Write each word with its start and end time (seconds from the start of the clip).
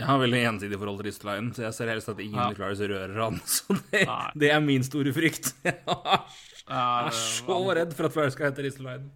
Jeg 0.00 0.08
har 0.10 0.18
veldig 0.18 0.40
ensidig 0.48 0.78
forhold 0.80 0.98
til 1.00 1.06
Risteleinen, 1.06 1.52
så 1.54 1.62
jeg 1.68 1.74
ser 1.76 1.90
helst 1.92 2.08
at 2.10 2.18
ingen 2.20 2.40
Ja. 2.40 2.48
Clarice 2.56 2.88
rører 2.90 3.14
han. 3.22 3.36
Så 3.54 3.76
det, 3.92 4.00
det 4.40 4.50
er 4.50 4.60
min 4.60 4.82
store 4.82 5.12
frykt. 5.14 5.52
Jeg 5.64 5.74
er 5.84 7.06
Er, 7.06 7.10
så 7.12 7.58
redd 7.76 7.92
for 7.94 8.08
at 8.08 8.12
Clarice 8.14 8.34
skal 8.34 8.48
hete 8.50 8.64
Risteleinen. 8.64 9.10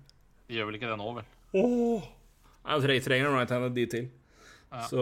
Gjør 0.53 0.67
vel 0.69 0.75
ikke 0.79 0.91
det 0.91 0.99
nå, 1.01 1.09
vel? 1.17 1.25
Jeg 2.85 3.03
trenger 3.03 3.31
en 3.31 3.37
right-handed 3.39 3.75
de 3.75 3.87
til. 3.87 4.09
Så 4.91 5.01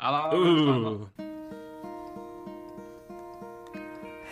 Ja, 0.00 0.10
da, 0.10 0.20
da, 0.32 0.36
da, 0.36 0.90
uh. 0.90 1.06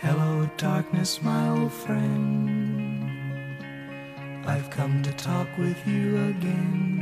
Hello, 0.01 0.47
darkness, 0.57 1.21
my 1.21 1.49
old 1.49 1.71
friend. 1.71 2.49
I've 4.45 4.69
come 4.69 5.01
to 5.03 5.11
talk 5.13 5.47
with 5.57 5.77
you 5.87 6.17
again. 6.29 6.94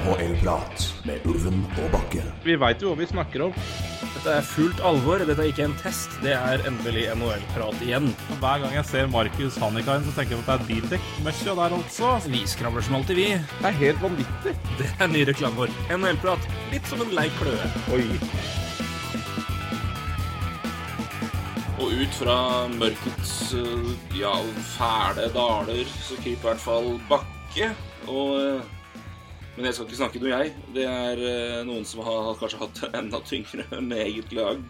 NHL-prat 0.00 0.84
med 1.04 1.24
Ulven 1.28 1.58
og 1.76 1.90
Bakke. 1.92 2.22
Vi 2.44 2.54
veit 2.60 2.80
jo 2.80 2.92
hva 2.92 3.00
vi 3.00 3.08
snakker 3.10 3.42
om. 3.48 3.56
Dette 4.14 4.32
er 4.38 4.46
fullt 4.46 4.80
alvor. 4.86 5.20
Dette 5.28 5.44
er 5.44 5.50
ikke 5.52 5.66
en 5.66 5.76
test. 5.82 6.14
Det 6.24 6.32
er 6.36 6.64
endelig 6.68 7.04
NHL-prat 7.12 7.82
igjen. 7.84 8.08
Hver 8.40 8.62
gang 8.62 8.76
jeg 8.78 8.86
ser 8.88 9.10
Markus 9.12 9.58
Hannikainen, 9.60 10.06
så 10.08 10.14
tenker 10.16 10.38
jeg 10.38 10.44
at 10.44 10.48
det 10.48 10.56
er 10.56 10.66
bildekk-møkkja 10.70 11.56
der 11.60 11.76
altså. 11.76 12.14
Vi 12.32 12.42
skravler 12.48 12.86
som 12.86 12.96
alltid, 13.00 13.20
vi. 13.20 13.28
Det 13.60 13.68
er 13.72 13.78
helt 13.82 14.02
vanvittig. 14.06 14.56
Det 14.80 14.88
er 14.96 15.12
ny 15.12 15.26
reklame 15.28 15.60
vår. 15.60 15.76
NHL-prat. 15.98 16.50
Litt 16.72 16.88
som 16.88 17.04
en 17.04 17.14
lei 17.16 17.28
kløe. 17.36 17.70
Oi. 17.92 18.02
Og 21.80 21.94
ut 21.96 22.18
fra 22.18 22.40
mørkets 22.72 23.38
eh, 23.56 23.94
ja, 24.20 24.34
fæle 24.74 25.30
daler 25.32 25.88
så 26.00 26.16
kryper 26.20 26.36
i 26.36 26.44
hvert 26.50 26.68
fall 26.68 26.92
Bakke. 27.08 27.72
Og 28.08 28.36
eh, 28.40 28.76
Men 29.56 29.66
jeg 29.66 29.76
skal 29.76 29.88
ikke 29.88 29.98
snakke 29.98 30.22
noe, 30.22 30.30
jeg. 30.30 30.54
Det 30.76 30.86
er 30.86 31.20
eh, 31.26 31.58
noen 31.68 31.84
som 31.88 32.04
har 32.06 32.32
kanskje 32.40 32.62
hatt 32.62 32.80
det 32.80 32.90
enda 33.00 33.20
tyngre 33.26 33.66
med 33.90 34.04
eget 34.06 34.32
lag. 34.36 34.62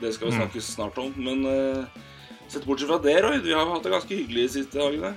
Det 0.00 0.14
skal 0.16 0.30
vi 0.30 0.38
snakke 0.38 0.62
snart 0.64 0.98
om. 1.00 1.12
Men 1.20 1.44
uh, 1.44 2.06
sett 2.48 2.64
bortsett 2.68 2.88
fra 2.88 3.00
det, 3.04 3.18
Roy, 3.24 3.40
vi 3.44 3.52
har 3.56 3.68
hatt 3.68 3.84
det 3.84 3.92
ganske 3.92 4.16
hyggelig 4.16 4.46
de 4.46 4.52
siste 4.54 4.80
dagene. 4.80 5.12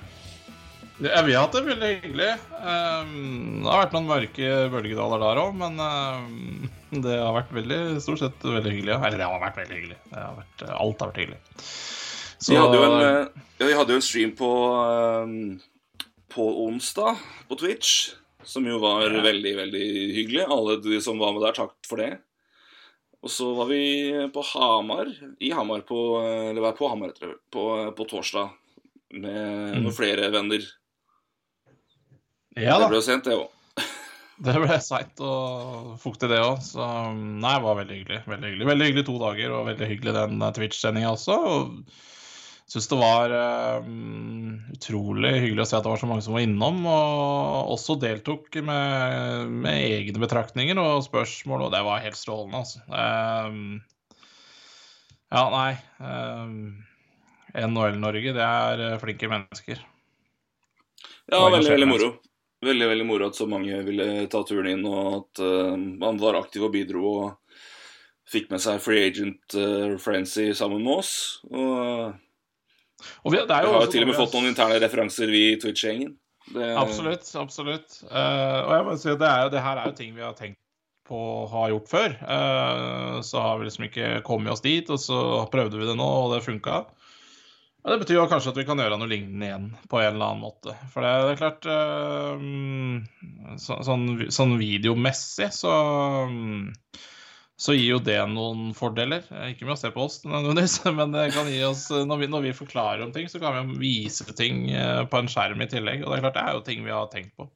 Ja, 1.01 1.23
vi 1.25 1.33
har 1.33 1.47
hatt 1.47 1.55
det 1.55 1.63
veldig 1.65 1.89
hyggelig. 2.03 2.29
Um, 2.59 3.63
det 3.63 3.71
har 3.71 3.81
vært 3.81 3.95
noen 3.95 4.09
mørke 4.11 4.51
bølgedaler 4.75 5.23
der 5.23 5.41
òg, 5.41 5.55
men 5.57 5.79
um, 5.81 6.67
det 6.93 7.17
har 7.17 7.33
vært 7.35 7.53
veldig, 7.55 7.79
stort 8.03 8.21
sett 8.21 8.45
veldig 8.45 8.75
hyggelig. 8.75 8.97
Eller 8.99 9.19
det 9.19 9.27
har 9.27 9.41
vært 9.41 9.59
veldig 9.63 9.79
hyggelig. 9.79 9.99
Det 10.11 10.19
har 10.19 10.37
vært, 10.37 10.65
alt 10.69 11.03
har 11.03 11.11
vært 11.11 11.21
hyggelig. 11.23 11.39
Så 12.43 12.51
Vi 12.51 12.59
hadde 12.59 12.79
en, 12.83 12.97
eh, 12.99 13.45
ja, 13.59 13.67
vi 13.69 13.75
hadde 13.77 13.95
jo 13.95 14.01
en 14.01 14.05
stream 14.05 14.33
på, 14.35 14.51
um, 15.23 15.61
på 16.33 16.47
onsdag 16.65 17.21
på 17.47 17.57
Twitch, 17.61 18.11
som 18.45 18.67
jo 18.67 18.77
var 18.81 19.09
veldig, 19.23 19.55
veldig 19.57 19.87
hyggelig. 20.17 20.45
Alle 20.51 20.77
de 20.83 20.99
som 21.03 21.19
var 21.21 21.33
med 21.35 21.43
der, 21.45 21.55
takk 21.57 21.75
for 21.87 22.01
det. 22.01 22.11
Og 23.23 23.31
så 23.31 23.47
var 23.55 23.69
vi 23.69 24.11
på 24.35 24.43
Hamar, 24.51 25.07
i 25.39 25.53
Hamar 25.55 25.85
på, 25.87 25.99
eller 26.51 26.59
var 26.65 26.75
på 26.75 26.89
Hamar, 26.91 27.13
etter, 27.13 27.37
på, 27.53 27.65
på 27.95 28.07
torsdag, 28.09 28.51
med 29.15 29.77
noen 29.79 29.95
flere 29.95 30.27
venner. 30.33 30.65
ja 32.59 32.79
da. 32.81 32.87
Det 32.89 32.91
ble 32.91 33.03
sent, 33.05 33.29
det 33.29 33.37
òg. 33.37 33.51
det 34.43 34.55
ble 34.59 34.79
seigt 34.83 35.21
og 35.23 35.93
fuktig, 36.03 36.27
det 36.33 36.41
òg. 36.43 36.59
Så 36.65 36.83
nei, 37.15 37.53
det 37.53 37.63
var 37.63 37.79
veldig 37.79 37.99
hyggelig. 38.01 38.23
Veldig 38.27 38.49
hyggelig 38.49 38.69
Veldig 38.73 38.89
hyggelig 38.89 39.05
to 39.07 39.19
dager, 39.21 39.55
og 39.55 39.69
veldig 39.71 39.89
hyggelig 39.93 40.15
den 40.17 40.41
eh, 40.41 40.55
Twitch-sendinga 40.57 41.13
også. 41.15 41.37
og 41.53 42.12
Syns 42.69 42.87
det 42.89 42.97
var 42.97 43.33
uh, 43.35 43.89
utrolig 44.73 45.33
hyggelig 45.43 45.65
å 45.65 45.67
se 45.69 45.77
at 45.77 45.83
det 45.85 45.91
var 45.91 45.99
så 46.01 46.09
mange 46.09 46.23
som 46.25 46.37
var 46.37 46.45
innom, 46.45 46.79
og 46.89 47.73
også 47.75 47.97
deltok 48.01 48.55
med, 48.65 49.51
med 49.65 49.89
egne 49.99 50.23
betraktninger 50.23 50.79
og 50.81 51.03
spørsmål, 51.05 51.67
og 51.67 51.75
det 51.75 51.83
var 51.85 52.05
helt 52.05 52.17
strålende, 52.17 52.63
altså. 52.63 52.83
Uh, 52.87 54.15
ja, 55.33 55.45
nei 55.49 55.69
Uh, 56.03 56.83
NHL-Norge, 57.53 58.33
det 58.33 58.43
er 58.43 58.81
eh, 58.81 58.99
flinke 59.01 59.29
mennesker. 59.29 59.81
Ja, 61.29 61.49
veldig, 61.49 61.69
veldig 61.71 61.89
moro. 61.89 62.09
Veldig, 62.63 62.87
veldig 62.89 63.05
moro 63.05 63.27
at 63.29 63.37
så 63.37 63.47
mange 63.49 63.77
ville 63.85 64.25
ta 64.31 64.43
turen 64.47 64.71
inn, 64.71 64.85
og 64.87 65.19
at 65.19 65.43
eh, 65.43 65.73
man 66.01 66.19
var 66.21 66.39
aktiv 66.39 66.65
og 66.65 66.73
bidro 66.73 67.03
og 67.11 67.57
fikk 68.33 68.49
med 68.53 68.63
seg 68.63 68.79
free 68.81 69.03
agent 69.11 69.53
uh, 69.59 69.93
frenzy 70.01 70.47
sammen 70.57 70.81
med 70.81 71.03
oss. 71.03 71.13
Og 71.51 71.73
eh, 71.83 72.13
Og 73.23 73.33
vi, 73.33 73.39
det 73.39 73.55
er 73.55 73.67
vi 73.67 73.71
har 73.75 73.85
jo 73.87 73.91
til 73.93 74.05
og 74.05 74.11
med 74.11 74.19
fått 74.19 74.35
noen 74.37 74.49
interne 74.51 74.79
referanser, 74.83 75.31
vi 75.31 75.43
i 75.53 75.59
Twitch-gjengen. 75.61 76.15
Det- 76.53 76.73
Absolutt. 76.75 77.23
absolutt. 77.39 78.01
Uh, 78.09 78.59
og 78.67 78.71
jeg 78.75 78.85
må 78.87 78.97
si 78.99 79.09
at 79.13 79.21
det, 79.21 79.29
er, 79.29 79.49
det 79.53 79.61
her 79.63 79.79
er 79.79 79.87
jo 79.91 79.95
ting 79.95 80.11
vi 80.15 80.25
har 80.25 80.35
tenkt 80.35 80.59
på 81.07 81.15
å 81.19 81.45
ha 81.51 81.67
gjort 81.71 81.87
før. 81.91 82.17
Uh, 82.23 83.21
så 83.23 83.39
har 83.43 83.59
vi 83.59 83.67
liksom 83.69 83.87
ikke 83.87 84.09
kommet 84.27 84.51
oss 84.51 84.63
dit, 84.63 84.87
og 84.91 84.99
så 84.99 85.17
prøvde 85.51 85.79
vi 85.79 85.87
det 85.87 85.95
nå, 85.99 86.09
og 86.25 86.35
det 86.35 86.43
funka. 86.45 86.83
Og 87.83 87.91
det 87.91 87.97
betyr 87.99 88.15
jo 88.21 88.27
kanskje 88.31 88.53
at 88.53 88.59
vi 88.61 88.63
kan 88.67 88.79
gjøre 88.79 88.95
noe 88.99 89.11
lignende 89.11 89.47
igjen 89.49 89.65
på 89.91 89.99
en 89.99 90.13
eller 90.13 90.29
annen 90.29 90.43
måte. 90.45 90.75
For 90.93 91.03
det, 91.03 91.11
det 91.27 91.33
er 91.33 91.41
klart 91.41 91.67
uh, 91.67 93.57
så, 93.59 93.79
sånn, 93.83 94.05
sånn 94.31 94.55
videomessig 94.59 95.49
så 95.55 95.73
så 97.63 97.75
gir 97.77 97.93
jo 97.93 97.99
det 98.03 98.19
noen 98.27 98.73
fordeler. 98.75 99.23
Eh, 99.31 99.53
Ikke 99.53 99.67
med 99.67 99.77
å 99.77 99.79
se 99.79 99.91
på 99.93 100.03
oss, 100.03 100.19
men 100.27 101.15
det 101.15 101.29
kan 101.35 101.47
gi 101.47 101.61
oss, 101.63 101.87
når 101.93 102.23
vi, 102.23 102.31
når 102.31 102.47
vi 102.49 102.55
forklarer 102.57 103.05
om 103.05 103.13
ting, 103.15 103.29
så 103.31 103.39
kan 103.39 103.55
vi 103.71 103.79
vise 103.85 104.27
ting 104.35 104.65
eh, 104.75 105.03
på 105.07 105.21
en 105.21 105.31
skjerm 105.31 105.63
i 105.63 105.69
tillegg. 105.71 106.03
Og 106.03 106.11
det 106.11 106.19
er 106.19 106.25
klart, 106.25 106.39
det 106.39 106.43
er 106.43 106.57
jo 106.57 106.65
ting 106.67 106.83
vi 106.83 106.95
har 106.95 107.11
tenkt 107.13 107.37
på. 107.39 107.47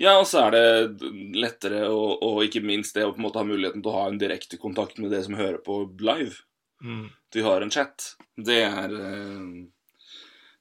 Ja, 0.00 0.16
og 0.18 0.26
så 0.28 0.46
er 0.46 0.54
det 0.54 1.10
lettere, 1.36 1.86
og, 1.92 2.22
og 2.24 2.44
ikke 2.46 2.64
minst 2.64 2.96
det 2.96 3.04
å 3.06 3.12
på 3.12 3.20
en 3.20 3.26
måte 3.26 3.40
ha 3.40 3.48
muligheten 3.48 3.84
til 3.84 3.92
å 3.92 3.98
ha 3.98 4.06
en 4.08 4.20
direkte 4.20 4.60
kontakt 4.60 5.00
med 5.00 5.12
det 5.12 5.22
som 5.26 5.36
hører 5.36 5.60
på 5.64 5.82
live. 6.00 6.34
Mm. 6.82 7.06
De 7.32 7.44
har 7.44 7.64
en 7.64 7.72
chat. 7.72 8.12
Det 8.36 8.60
er 8.66 8.92
eh, 8.92 9.48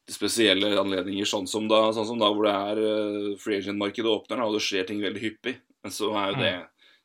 de 0.08 0.16
spesielle 0.16 0.72
anledninger, 0.80 1.28
sånn 1.28 1.48
som 1.52 1.68
da, 1.72 1.90
sånn 1.96 2.08
som 2.14 2.22
da 2.22 2.32
hvor 2.32 2.48
det 2.48 2.56
er 2.56 2.84
eh, 2.86 3.32
free 3.42 3.60
agent-markedet 3.60 4.12
åpner, 4.12 4.40
da, 4.40 4.48
og 4.48 4.56
det 4.56 4.66
skjer 4.68 4.88
ting 4.88 5.04
veldig 5.04 5.24
hyppig. 5.24 5.58
Men 5.82 5.96
så 5.96 6.12
er 6.16 6.32
jo 6.32 6.40
det 6.44 6.56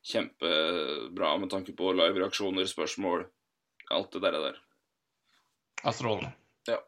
kjempebra 0.06 1.34
med 1.42 1.50
tanke 1.50 1.74
på 1.76 1.90
live-reaksjoner, 1.96 2.68
spørsmål, 2.70 3.26
alt 3.90 4.12
det 4.14 4.22
der. 4.22 4.38
der. 4.46 4.62
Ja. 6.66 6.80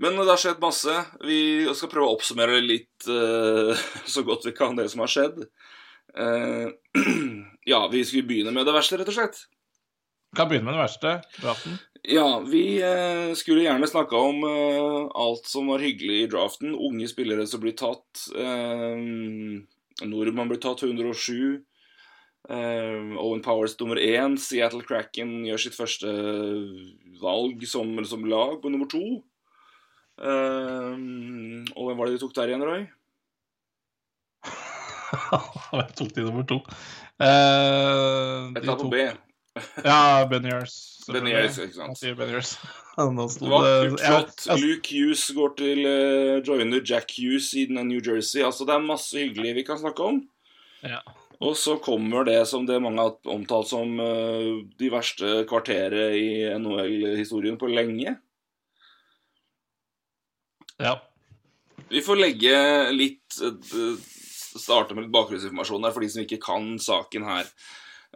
Men 0.00 0.16
det 0.16 0.30
har 0.32 0.40
skjedd 0.40 0.62
masse. 0.62 0.94
Vi 1.28 1.40
skal 1.76 1.90
prøve 1.92 2.08
å 2.08 2.16
oppsummere 2.16 2.62
litt 2.64 3.08
uh, 3.08 3.76
så 4.14 4.24
godt 4.24 4.48
vi 4.48 4.56
kan 4.56 4.78
det 4.78 4.88
som 4.92 5.04
har 5.04 5.12
skjedd. 5.12 5.42
Uh, 6.16 6.72
ja, 7.72 7.84
vi 7.92 8.04
skulle 8.08 8.28
begynne 8.28 8.54
med 8.56 8.68
det 8.68 8.76
verste, 8.76 8.96
rett 9.00 9.12
og 9.12 9.18
slett. 9.18 9.42
Kan 10.36 10.48
begynne 10.48 10.70
med 10.70 10.78
det 10.78 10.84
verste. 10.86 11.14
Draften. 11.42 11.76
Ja, 12.08 12.40
vi 12.48 12.64
uh, 12.80 13.36
skulle 13.36 13.66
gjerne 13.66 13.90
snakka 13.90 14.16
om 14.30 14.46
alt 15.20 15.50
som 15.50 15.68
var 15.68 15.84
hyggelig 15.84 16.22
i 16.22 16.30
draften. 16.32 16.72
Unge 16.72 17.10
spillere 17.10 17.44
som 17.50 17.60
blir 17.60 17.76
tatt. 17.76 18.24
Nordmann 20.08 20.48
blir 20.50 20.60
tatt 20.62 20.82
107. 20.86 21.60
Uh, 22.48 23.16
Owen 23.20 23.42
Powers 23.44 23.76
nummer 23.80 24.00
én. 24.00 24.38
Seattle 24.40 24.84
Kraken 24.86 25.42
gjør 25.48 25.60
sitt 25.60 25.76
første 25.76 26.08
valg 27.20 27.66
som, 27.68 27.92
som 28.08 28.24
lag 28.24 28.56
på 28.62 28.72
nummer 28.72 28.88
to. 28.90 29.02
Uh, 30.20 30.96
og 31.76 31.88
hvem 31.88 32.00
var 32.00 32.08
det 32.08 32.16
de 32.16 32.22
tok 32.24 32.34
der 32.36 32.52
igjen, 32.52 32.64
Roy? 32.66 32.86
Hvem 35.70 35.90
tok 35.98 36.14
de 36.16 36.24
nummer 36.24 36.46
to. 36.48 36.60
Uh, 37.20 38.50
de 38.56 38.64
tok- 38.64 38.88
B. 38.92 39.04
Ja, 39.84 40.26
Beniers. 40.30 40.76
Beniers, 41.10 41.58
ikke 41.58 41.74
sant. 41.74 41.88
Han 41.88 41.98
sier 41.98 42.18
Beniers. 42.18 42.54
Nå 43.00 43.26
sto 43.32 43.48
Det 43.48 43.54
var 43.54 43.94
flott. 43.98 44.44
Luke 44.60 44.92
Hughes 44.92 45.24
går 45.34 45.54
til 45.58 45.80
uh, 45.86 46.42
joiner 46.46 46.84
Jack 46.86 47.14
Hughes 47.16 47.52
i 47.58 47.66
New 47.72 47.98
Jersey. 47.98 48.44
Altså, 48.46 48.66
det 48.68 48.76
er 48.76 48.84
masse 48.84 49.16
hyggelig 49.18 49.56
vi 49.58 49.66
kan 49.66 49.80
snakke 49.80 50.06
om. 50.06 50.22
Ja. 50.86 51.00
Og 51.40 51.56
så 51.56 51.78
kommer 51.80 52.26
det 52.28 52.38
som 52.50 52.66
det 52.68 52.80
mange 52.84 53.00
har 53.00 53.32
omtalt 53.32 53.70
som 53.70 53.94
uh, 53.96 54.60
de 54.78 54.90
verste 54.92 55.44
kvarteret 55.48 56.16
i 56.18 56.30
NHL-historien 56.60 57.58
på 57.60 57.70
lenge. 57.72 58.18
ja. 60.80 60.98
Vi 61.90 61.98
får 62.06 62.20
legge 62.20 62.54
litt 62.94 63.40
uh, 63.42 63.96
Starte 64.50 64.94
med 64.94 65.06
litt 65.06 65.14
bakgrunnsinformasjon 65.14 65.84
her 65.86 65.92
for 65.94 66.02
de 66.04 66.08
som 66.10 66.22
ikke 66.22 66.40
kan 66.42 66.72
saken 66.82 67.24
her. 67.26 67.48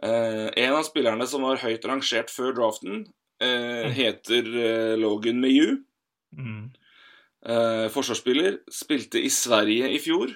Eh, 0.03 0.49
en 0.65 0.75
av 0.75 0.83
spillerne 0.83 1.27
som 1.29 1.45
var 1.45 1.61
høyt 1.61 1.85
rangert 1.87 2.31
før 2.33 2.55
draften, 2.57 3.05
eh, 3.39 3.87
heter 3.95 4.49
eh, 4.59 4.95
Logan 4.99 5.39
Meyu. 5.39 5.83
Mm. 6.35 6.73
Eh, 7.45 7.87
forsvarsspiller. 7.93 8.59
Spilte 8.71 9.21
i 9.21 9.29
Sverige 9.31 9.91
i 9.93 10.01
fjor. 10.03 10.33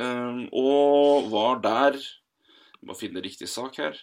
Eh, 0.00 0.40
og 0.52 1.28
var 1.30 1.60
der 1.60 2.00
Jeg 2.82 2.88
må 2.88 2.96
finne 2.98 3.22
riktig 3.22 3.46
sak 3.46 3.76
her. 3.78 3.94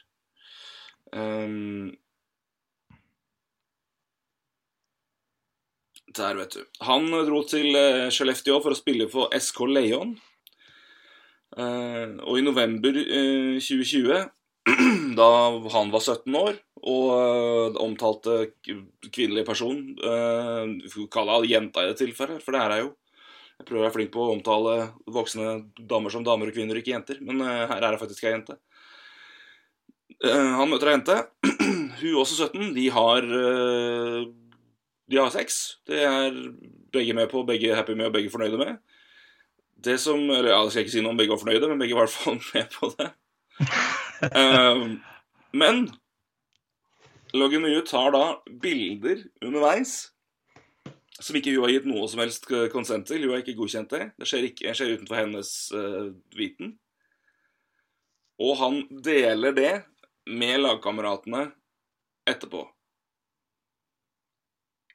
Um, 1.12 1.98
Der, 6.16 6.36
vet 6.36 6.56
du. 6.56 6.64
Han 6.88 7.12
dro 7.12 7.42
til 7.44 7.76
Skellefteå 8.10 8.62
for 8.64 8.72
å 8.72 8.78
spille 8.78 9.10
for 9.12 9.36
SK 9.36 9.68
Leon. 9.68 10.16
Eh, 11.58 12.08
og 12.22 12.38
i 12.38 12.46
november 12.46 13.00
eh, 13.02 13.58
2020, 13.58 14.28
da 15.20 15.30
han 15.74 15.94
var 15.94 16.04
17 16.04 16.36
år 16.38 16.60
og 16.80 17.06
eh, 17.16 17.80
omtalte 17.82 18.36
kvinnelig 19.10 19.44
person 19.48 19.80
eh, 19.98 20.66
Vi 20.84 20.92
får 20.94 21.10
kalle 21.12 21.40
henne 21.40 21.50
jenta 21.50 21.84
i 21.84 21.90
det 21.92 21.98
tilfellet, 22.00 22.44
for 22.44 22.56
det 22.56 22.62
er 22.62 22.76
hun 22.76 22.84
jo. 22.84 22.92
Jeg 23.60 23.68
prøver 23.68 23.82
å 23.82 23.88
være 23.90 23.96
flink 23.98 24.12
på 24.14 24.24
å 24.24 24.34
omtale 24.38 24.74
voksne 25.12 25.54
damer 25.90 26.14
som 26.14 26.24
damer 26.24 26.48
og 26.48 26.56
kvinner, 26.56 26.78
ikke 26.80 26.94
jenter. 26.94 27.18
Men 27.26 27.42
eh, 27.44 27.66
her 27.68 27.82
er 27.82 27.92
det 27.92 28.00
faktisk 28.00 28.24
ei 28.24 28.32
jente. 28.38 28.56
Eh, 30.24 30.52
han 30.56 30.70
møter 30.72 30.92
ei 30.92 30.96
jente. 30.96 31.18
Hun 32.00 32.08
er 32.08 32.22
også 32.22 32.48
17. 32.48 32.70
De 32.78 32.86
har 32.96 33.28
eh, 33.40 34.22
De 35.12 35.20
har 35.20 35.34
sex. 35.36 35.60
Det 35.90 36.00
er 36.08 36.40
begge 36.94 37.18
med 37.18 37.28
på, 37.34 37.44
begge 37.44 37.76
happy 37.76 37.98
med 38.00 38.08
og 38.08 38.16
begge 38.16 38.32
fornøyde 38.32 38.62
med. 38.62 38.80
Det 39.80 39.96
som 40.02 40.20
Eller 40.30 40.52
ja, 40.52 40.60
jeg 40.66 40.74
skal 40.74 40.86
ikke 40.86 40.96
si 40.98 41.02
noe 41.06 41.14
om 41.14 41.20
begge 41.20 41.32
var 41.34 41.42
fornøyde, 41.42 41.70
men 41.72 41.80
begge 41.82 41.96
var 41.96 42.08
i 42.08 42.10
hvert 42.10 42.20
fall 42.20 42.40
med 42.54 42.76
på 42.76 42.90
det. 43.00 43.10
um, 44.36 44.96
men 45.56 45.86
Loggen 47.38 47.62
Mye 47.62 47.84
tar 47.86 48.12
da 48.16 48.24
bilder 48.64 49.22
underveis 49.46 50.10
som 51.20 51.36
ikke 51.36 51.52
hun 51.54 51.66
har 51.66 51.74
gitt 51.76 51.88
noe 51.90 52.08
som 52.10 52.22
helst 52.24 52.48
konsent 52.74 53.10
til. 53.10 53.26
Hun 53.26 53.36
har 53.36 53.44
ikke 53.44 53.58
godkjent 53.60 53.92
det. 53.92 54.06
Det 54.18 54.28
skjer, 54.30 54.46
ikke, 54.50 54.74
skjer 54.76 54.94
utenfor 54.96 55.20
hennes 55.20 55.50
uh, 55.76 56.10
viten. 56.38 56.74
Og 58.40 58.56
han 58.62 58.82
deler 59.04 59.56
det 59.56 59.74
med 60.32 60.62
lagkameratene 60.64 61.50
etterpå. 62.30 62.64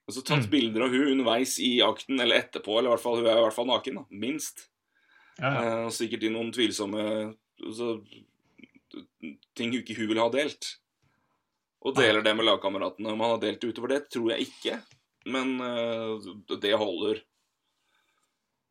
Altså 0.08 0.20
tatt 0.24 0.44
Mm. 0.44 0.50
bilder 0.52 0.84
av 0.84 0.92
hun 0.92 1.10
underveis 1.12 1.58
i 1.60 1.80
akten, 1.84 2.20
eller 2.20 2.36
etterpå, 2.42 2.78
eller 2.78 2.90
i 2.90 2.94
hvert 2.94 3.04
fall, 3.04 3.20
hun 3.20 3.28
er 3.28 3.38
i 3.38 3.44
hvert 3.44 3.56
fall 3.56 3.68
naken, 3.68 4.00
da. 4.00 4.04
Minst. 4.10 4.66
Ja, 5.40 5.50
ja. 5.50 5.64
Eh, 5.84 5.90
sikkert 5.94 6.24
i 6.26 6.32
noen 6.32 6.52
tvilsomme 6.54 7.04
så, 7.74 7.90
ting 9.58 9.72
hun 9.72 9.82
ikke 9.82 9.98
hun 9.98 10.10
vil 10.12 10.22
ha 10.22 10.30
delt. 10.32 10.74
Og 11.84 11.96
deler 11.98 12.24
det 12.24 12.32
med 12.36 12.46
lagkameratene. 12.48 13.12
Om 13.12 13.22
han 13.24 13.34
har 13.34 13.42
delt 13.42 13.60
det 13.60 13.74
utover 13.74 13.94
det, 13.96 14.02
tror 14.14 14.32
jeg 14.32 14.48
ikke. 14.48 14.78
Men 15.34 15.56
eh, 15.60 16.58
det 16.62 16.74
holder. 16.80 17.22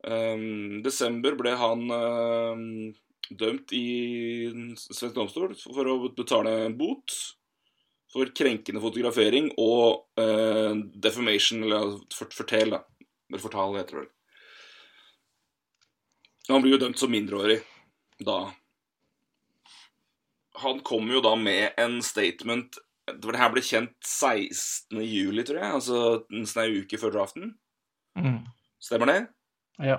Um, 0.04 0.82
desember 0.84 1.32
ble 1.38 1.54
han 1.56 1.86
uh, 1.88 2.58
dømt 3.32 3.72
i 3.72 3.86
en 4.50 4.74
svensk 4.76 5.14
domstol 5.16 5.54
for 5.56 5.88
å 5.88 5.94
betale 6.12 6.52
en 6.66 6.74
bot 6.76 7.14
for 8.12 8.28
krenkende 8.36 8.82
fotografering 8.84 9.48
og 9.56 10.04
uh, 10.20 10.76
defamation, 11.00 11.64
eller 11.64 11.96
for, 12.12 12.28
fortel, 12.36 12.76
da. 12.76 12.82
Eller 13.30 13.42
fortal, 13.42 13.78
heter 13.80 13.96
det 13.96 14.02
vel. 14.02 14.12
Han 16.48 16.64
blir 16.64 16.76
jo 16.76 16.82
dømt 16.84 17.00
som 17.00 17.12
mindreårig 17.12 17.60
da. 18.24 18.52
Han 20.62 20.80
kom 20.86 21.08
jo 21.10 21.22
da 21.24 21.34
med 21.36 21.74
en 21.80 21.98
statement 22.04 22.78
Det 23.04 23.36
her 23.36 23.50
ble 23.52 23.60
kjent 23.64 23.96
16. 24.00 25.00
juli, 25.02 25.42
tror 25.44 25.58
jeg. 25.60 25.76
Altså 25.76 25.98
nesten 26.32 26.62
ei 26.62 26.82
uke 26.84 27.00
før 27.00 27.12
draften. 27.18 27.50
Mm. 28.16 28.44
Stemmer 28.80 29.10
det? 29.10 29.20
ja. 29.82 29.98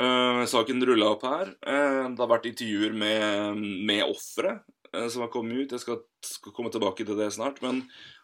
Uh, 0.00 0.46
saken 0.48 0.80
rulla 0.86 1.10
opp 1.12 1.26
her. 1.28 1.50
Uh, 1.60 2.08
det 2.08 2.22
har 2.22 2.30
vært 2.30 2.46
intervjuer 2.48 2.94
med, 2.96 3.58
med 3.84 4.06
ofre 4.06 4.54
uh, 4.94 5.08
som 5.12 5.26
har 5.26 5.28
kommet 5.34 5.58
ut. 5.58 5.74
Jeg 5.76 5.82
skal, 5.82 6.00
skal 6.24 6.54
komme 6.56 6.72
tilbake 6.72 7.04
til 7.04 7.18
det 7.18 7.28
snart. 7.36 7.60
Men 7.60 7.82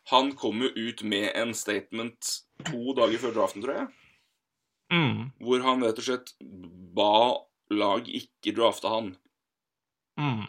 han 0.08 0.32
kom 0.40 0.64
jo 0.64 0.72
ut 0.72 1.04
med 1.04 1.28
en 1.36 1.52
statement 1.52 2.32
to 2.64 2.96
dager 2.96 3.20
før 3.20 3.36
draften, 3.36 3.66
tror 3.66 3.82
jeg. 3.82 4.05
Mm. 4.92 5.32
Hvor 5.42 5.64
han 5.66 5.82
rett 5.82 5.98
og 5.98 6.06
slett 6.06 6.32
ba 6.96 7.42
lag 7.70 8.08
ikke 8.08 8.54
drafte 8.56 8.90
han. 8.90 9.16
Mm. 10.20 10.46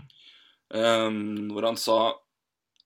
Um, 0.74 1.50
hvor 1.56 1.66
han 1.66 1.78
sa 1.80 2.00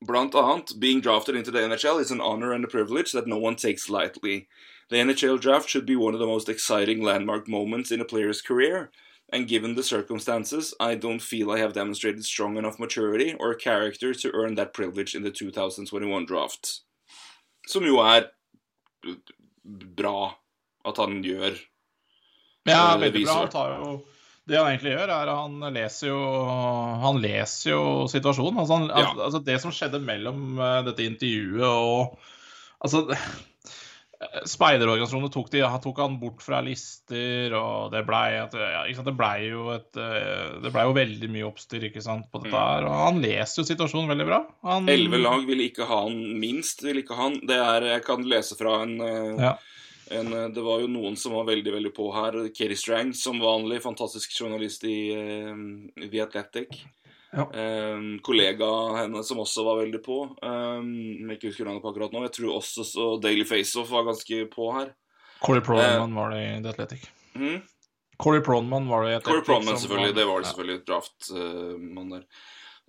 blant 0.05 0.35
annet 0.35 0.79
Being 0.79 1.01
drafted 1.01 1.35
into 1.35 1.51
the 1.51 1.59
NHL 1.59 1.99
is 1.99 2.11
an 2.11 2.21
honor 2.21 2.53
and 2.53 2.63
a 2.63 2.67
privilege 2.67 3.11
that 3.11 3.27
no 3.27 3.37
one 3.37 3.55
takes 3.55 3.89
lightly. 3.89 4.47
The 4.89 4.97
NHL 4.97 5.39
draft 5.39 5.69
should 5.69 5.85
be 5.85 5.95
one 5.95 6.13
of 6.13 6.19
the 6.19 6.27
most 6.27 6.49
exciting 6.49 7.01
landmark 7.03 7.47
moments 7.47 7.91
in 7.91 8.01
a 8.01 8.05
player's 8.05 8.41
career. 8.41 8.91
And 9.33 9.47
given 9.47 9.75
the 9.75 9.83
circumstances, 9.83 10.73
I 10.79 10.95
don't 10.95 11.21
feel 11.21 11.51
I 11.51 11.59
have 11.59 11.73
demonstrated 11.73 12.25
strong 12.25 12.57
enough 12.57 12.79
maturity 12.79 13.33
or 13.39 13.55
character 13.55 14.13
to 14.13 14.31
earn 14.33 14.55
that 14.55 14.73
privilege 14.73 15.15
in 15.15 15.23
the 15.23 15.31
2021 15.31 16.25
draft. 16.25 16.81
Som 17.67 17.85
jo 17.85 18.01
er 18.01 18.31
bra 19.63 20.35
at 20.85 20.97
han 20.97 21.21
gjør. 21.23 21.57
Ja, 22.67 22.93
Eh, 22.95 22.99
veldig 23.01 23.23
bra. 23.25 23.33
Han 23.41 23.49
tar 23.49 23.71
jo 23.79 23.91
Det 24.47 24.57
han 24.57 24.67
egentlig 24.71 24.91
gjør, 24.95 25.09
er 25.09 25.29
at 25.29 25.37
han 25.37 25.73
leser 25.73 26.07
jo 26.11 26.19
Han 27.01 27.21
leser 27.21 27.71
jo 27.71 27.81
situasjonen. 28.09 28.59
Altså, 28.61 28.77
han, 28.77 28.87
Ja. 28.89 29.13
altså 29.25 29.43
det 29.45 29.59
som 29.61 29.71
skjedde 29.71 30.01
mellom 30.01 30.59
eh, 30.59 30.81
dette 30.89 31.05
intervjuet 31.05 31.63
og 31.65 32.17
Altså 32.83 33.07
Speiderorganisasjonene 34.45 35.31
tok, 35.33 35.47
tok 35.81 35.97
han 36.03 36.19
bort 36.21 36.43
fra 36.45 36.59
lister, 36.61 37.53
og 37.57 37.89
det 37.93 38.03
blei 38.05 38.35
ja, 38.35 38.45
Det 38.51 39.13
ble 39.17 39.29
jo 39.47 39.63
et 39.73 39.97
eh, 39.97 40.59
Det 40.61 40.69
blei 40.75 40.83
jo 40.85 40.93
veldig 40.93 41.29
mye 41.33 41.47
oppstyr 41.47 41.87
ikke 41.89 42.03
sant, 42.05 42.27
på 42.31 42.43
dette 42.43 42.53
Mm. 42.53 42.59
her. 42.61 42.85
Og 42.85 42.93
han 43.07 43.21
leser 43.23 43.61
jo 43.63 43.65
situasjonen 43.65 44.11
veldig 44.13 44.27
bra. 44.29 44.39
Elleve 44.91 45.17
lag 45.23 45.45
ville 45.47 45.65
ikke 45.71 45.87
ha 45.89 46.03
han, 46.05 46.19
minst 46.39 46.83
ville 46.85 47.01
ikke 47.01 47.15
ha 47.17 47.23
han. 47.29 47.39
Det 47.47 47.57
er, 47.57 47.81
jeg 47.95 48.03
kan 48.05 48.21
lese 48.29 48.57
fra 48.59 48.81
en, 48.83 48.97
Ja. 49.39 49.55
En 50.19 50.33
eh, 50.33 50.47
Det 50.55 50.63
var 50.65 50.81
jo 50.83 50.89
noen 50.91 51.17
som 51.19 51.35
var 51.37 51.47
veldig 51.49 51.73
veldig 51.77 51.93
på 51.95 52.07
her. 52.15 52.39
Keri 52.57 52.77
Strang, 52.79 53.13
som 53.17 53.41
vanlig, 53.41 53.81
fantastisk 53.83 54.33
journalist 54.37 54.83
i 54.87 54.97
uh, 55.15 55.55
The 56.03 56.23
Athletic. 56.25 56.83
Ja. 57.31 57.45
Um, 57.47 58.17
kollega 58.19 58.67
henne 58.97 59.23
som 59.23 59.39
også 59.39 59.63
var 59.63 59.79
veldig 59.79 60.01
på. 60.03 60.17
Um, 60.43 61.31
ikke 61.31 61.51
husker 61.51 61.67
navnet 61.67 61.83
på 61.83 61.93
akkurat 61.93 62.15
nå. 62.15 62.25
Jeg 62.27 62.35
tror 62.39 62.57
også 62.57 62.85
så 62.87 63.11
Daily 63.23 63.45
Faceoff 63.47 63.91
var 63.93 64.09
ganske 64.09 64.45
på 64.51 64.71
her. 64.75 64.91
Corey 65.41 65.63
Pronman 65.65 66.15
var 66.17 66.35
det 66.35 66.41
i 66.43 66.49
The 66.61 66.73
Athletic. 66.75 67.05
Mm? 67.33 67.61
Corey 68.21 68.43
Pronman 68.45 68.89
var 68.91 69.07
det 69.07 69.15
i 69.15 69.21
Corey 69.23 69.39
Athletic. 69.39 69.47
Pronman, 69.47 69.77
som 69.77 69.85
selvfølgelig. 69.85 70.17
Det 70.19 70.25
var 70.27 70.43
det 70.43 70.51
selvfølgelig. 70.51 70.81
draftmann 70.91 72.11
der. 72.17 72.27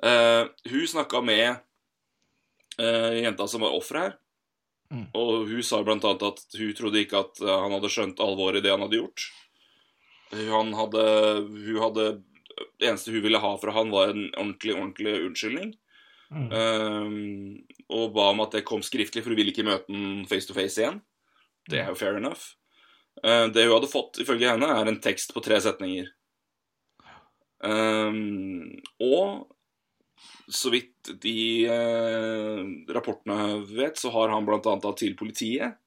Eh, 0.02 0.46
hun 0.70 0.88
snakka 0.88 1.20
med 1.22 1.56
eh, 2.78 3.22
jenta 3.22 3.46
som 3.48 3.62
var 3.62 3.76
offeret 3.76 4.02
her. 4.02 4.18
Mm. 4.92 5.06
Og 5.16 5.46
hun 5.48 5.64
sa 5.64 5.80
blant 5.84 6.04
annet 6.04 6.24
at 6.26 6.58
hun 6.58 6.74
trodde 6.76 7.00
ikke 7.00 7.22
at 7.24 7.40
eh, 7.40 7.60
han 7.64 7.72
hadde 7.72 7.90
skjønt 7.92 8.20
alvoret 8.20 8.60
i 8.60 8.64
det 8.66 8.74
han 8.74 8.84
hadde 8.84 9.00
gjort. 9.00 9.28
Han 10.32 10.72
hadde, 10.72 11.02
hun 11.44 11.80
hadde 11.82 12.04
Det 12.80 12.88
eneste 12.88 13.12
hun 13.12 13.24
ville 13.24 13.40
ha 13.40 13.50
fra 13.60 13.72
han, 13.76 13.92
var 13.92 14.12
en 14.12 14.26
ordentlig, 14.30 14.74
ordentlig 14.76 15.14
unnskyldning. 15.26 15.72
Mm. 16.32 16.48
Um, 16.52 17.56
og 17.92 18.14
ba 18.16 18.30
om 18.32 18.40
at 18.44 18.54
det 18.56 18.64
kom 18.68 18.80
skriftlig, 18.84 19.20
for 19.20 19.32
hun 19.32 19.40
ville 19.40 19.52
ikke 19.52 19.66
møte 19.66 19.92
ham 19.92 20.24
face 20.28 20.48
to 20.48 20.56
face 20.56 20.80
igjen. 20.80 21.00
Det 21.68 21.80
er 21.82 21.90
jo 21.92 21.98
fair 21.98 22.16
enough. 22.16 22.54
Eh, 23.20 23.46
det 23.52 23.66
hun 23.66 23.76
hadde 23.76 23.92
fått, 23.92 24.20
ifølge 24.24 24.52
henne, 24.52 24.68
er 24.68 24.88
en 24.88 25.00
tekst 25.04 25.34
på 25.36 25.42
tre 25.44 25.60
setninger. 25.64 26.08
Um, 27.62 28.72
og 28.98 29.52
så 30.52 30.72
vidt 30.72 31.12
de 31.22 31.36
eh, 31.70 32.62
rapportene 32.94 33.62
vet, 33.68 33.98
så 33.98 34.10
har 34.14 34.32
han 34.32 34.46
blant 34.46 34.66
annet 34.68 34.84
da 34.84 34.92
til 34.98 35.14
politiet, 35.18 35.78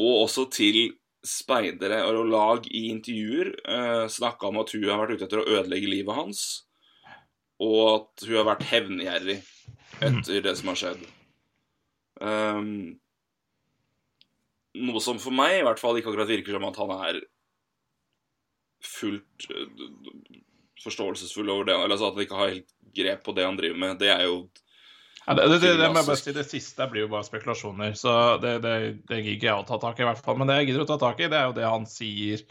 og 0.00 0.24
også 0.24 0.48
til 0.52 0.80
speidere 1.22 2.00
og 2.08 2.26
lag 2.26 2.66
i 2.66 2.88
intervjuer, 2.90 3.52
eh, 3.62 4.04
snakka 4.10 4.50
om 4.50 4.60
at 4.62 4.74
hun 4.74 4.88
har 4.90 5.02
vært 5.04 5.16
ute 5.16 5.28
etter 5.28 5.42
å 5.42 5.48
ødelegge 5.58 5.90
livet 5.90 6.18
hans, 6.18 6.44
og 7.62 7.82
at 7.92 8.26
hun 8.26 8.38
har 8.40 8.48
vært 8.54 8.66
hevngjerrig 8.72 9.38
etter 10.02 10.42
det 10.42 10.56
som 10.58 10.72
har 10.72 10.80
skjedd. 10.80 11.04
Um, 12.22 12.98
noe 14.78 15.02
som 15.02 15.18
for 15.22 15.34
meg 15.34 15.58
i 15.58 15.64
hvert 15.66 15.80
fall 15.80 15.98
ikke 15.98 16.12
akkurat 16.12 16.30
virker 16.30 16.54
som 16.54 16.66
at 16.68 16.78
han 16.80 16.92
er 16.96 17.20
fullt 18.82 19.46
eh, 19.50 20.42
forståelsesfull 20.80 21.50
over 21.50 21.68
det. 21.68 21.76
Eller 21.76 21.96
altså 21.96 22.10
at 22.10 22.18
han 22.18 22.26
ikke 22.26 22.40
har 22.40 22.52
helt 22.56 22.74
grep 22.96 23.24
på 23.24 23.36
det 23.36 23.46
han 23.46 23.56
driver 23.58 23.78
med. 23.84 23.98
Det 24.00 24.10
er 24.12 24.26
jo 24.26 24.36
Ja, 25.26 25.34
det, 25.38 25.46
det, 25.48 25.58
det, 25.62 25.76
det, 25.78 25.88
må 25.92 26.00
jeg 26.00 26.08
bare 26.08 26.18
si, 26.18 26.34
det 26.34 26.48
siste 26.50 26.88
blir 26.90 27.04
jo 27.04 27.12
bare 27.12 27.26
spekulasjoner, 27.28 27.92
så 27.94 28.12
det, 28.42 28.56
det, 28.64 28.74
det 29.06 29.20
gidder 29.20 29.36
ikke 29.36 29.46
jeg 29.46 29.60
å 29.60 29.68
ta 29.68 29.78
tak 29.78 30.00
i. 30.00 30.02
i 30.02 30.08
hvert 30.08 30.24
fall. 30.24 30.38
Men 30.40 30.50
det 30.50 30.58
jeg 30.58 30.72
gidder 30.72 30.84
å 30.86 30.90
ta 30.90 30.98
tak 30.98 31.22
i, 31.22 31.30
det 31.30 31.38
er 31.38 31.46
jo 31.46 31.54
det 31.60 31.68
han 31.68 31.86
sier 31.86 32.42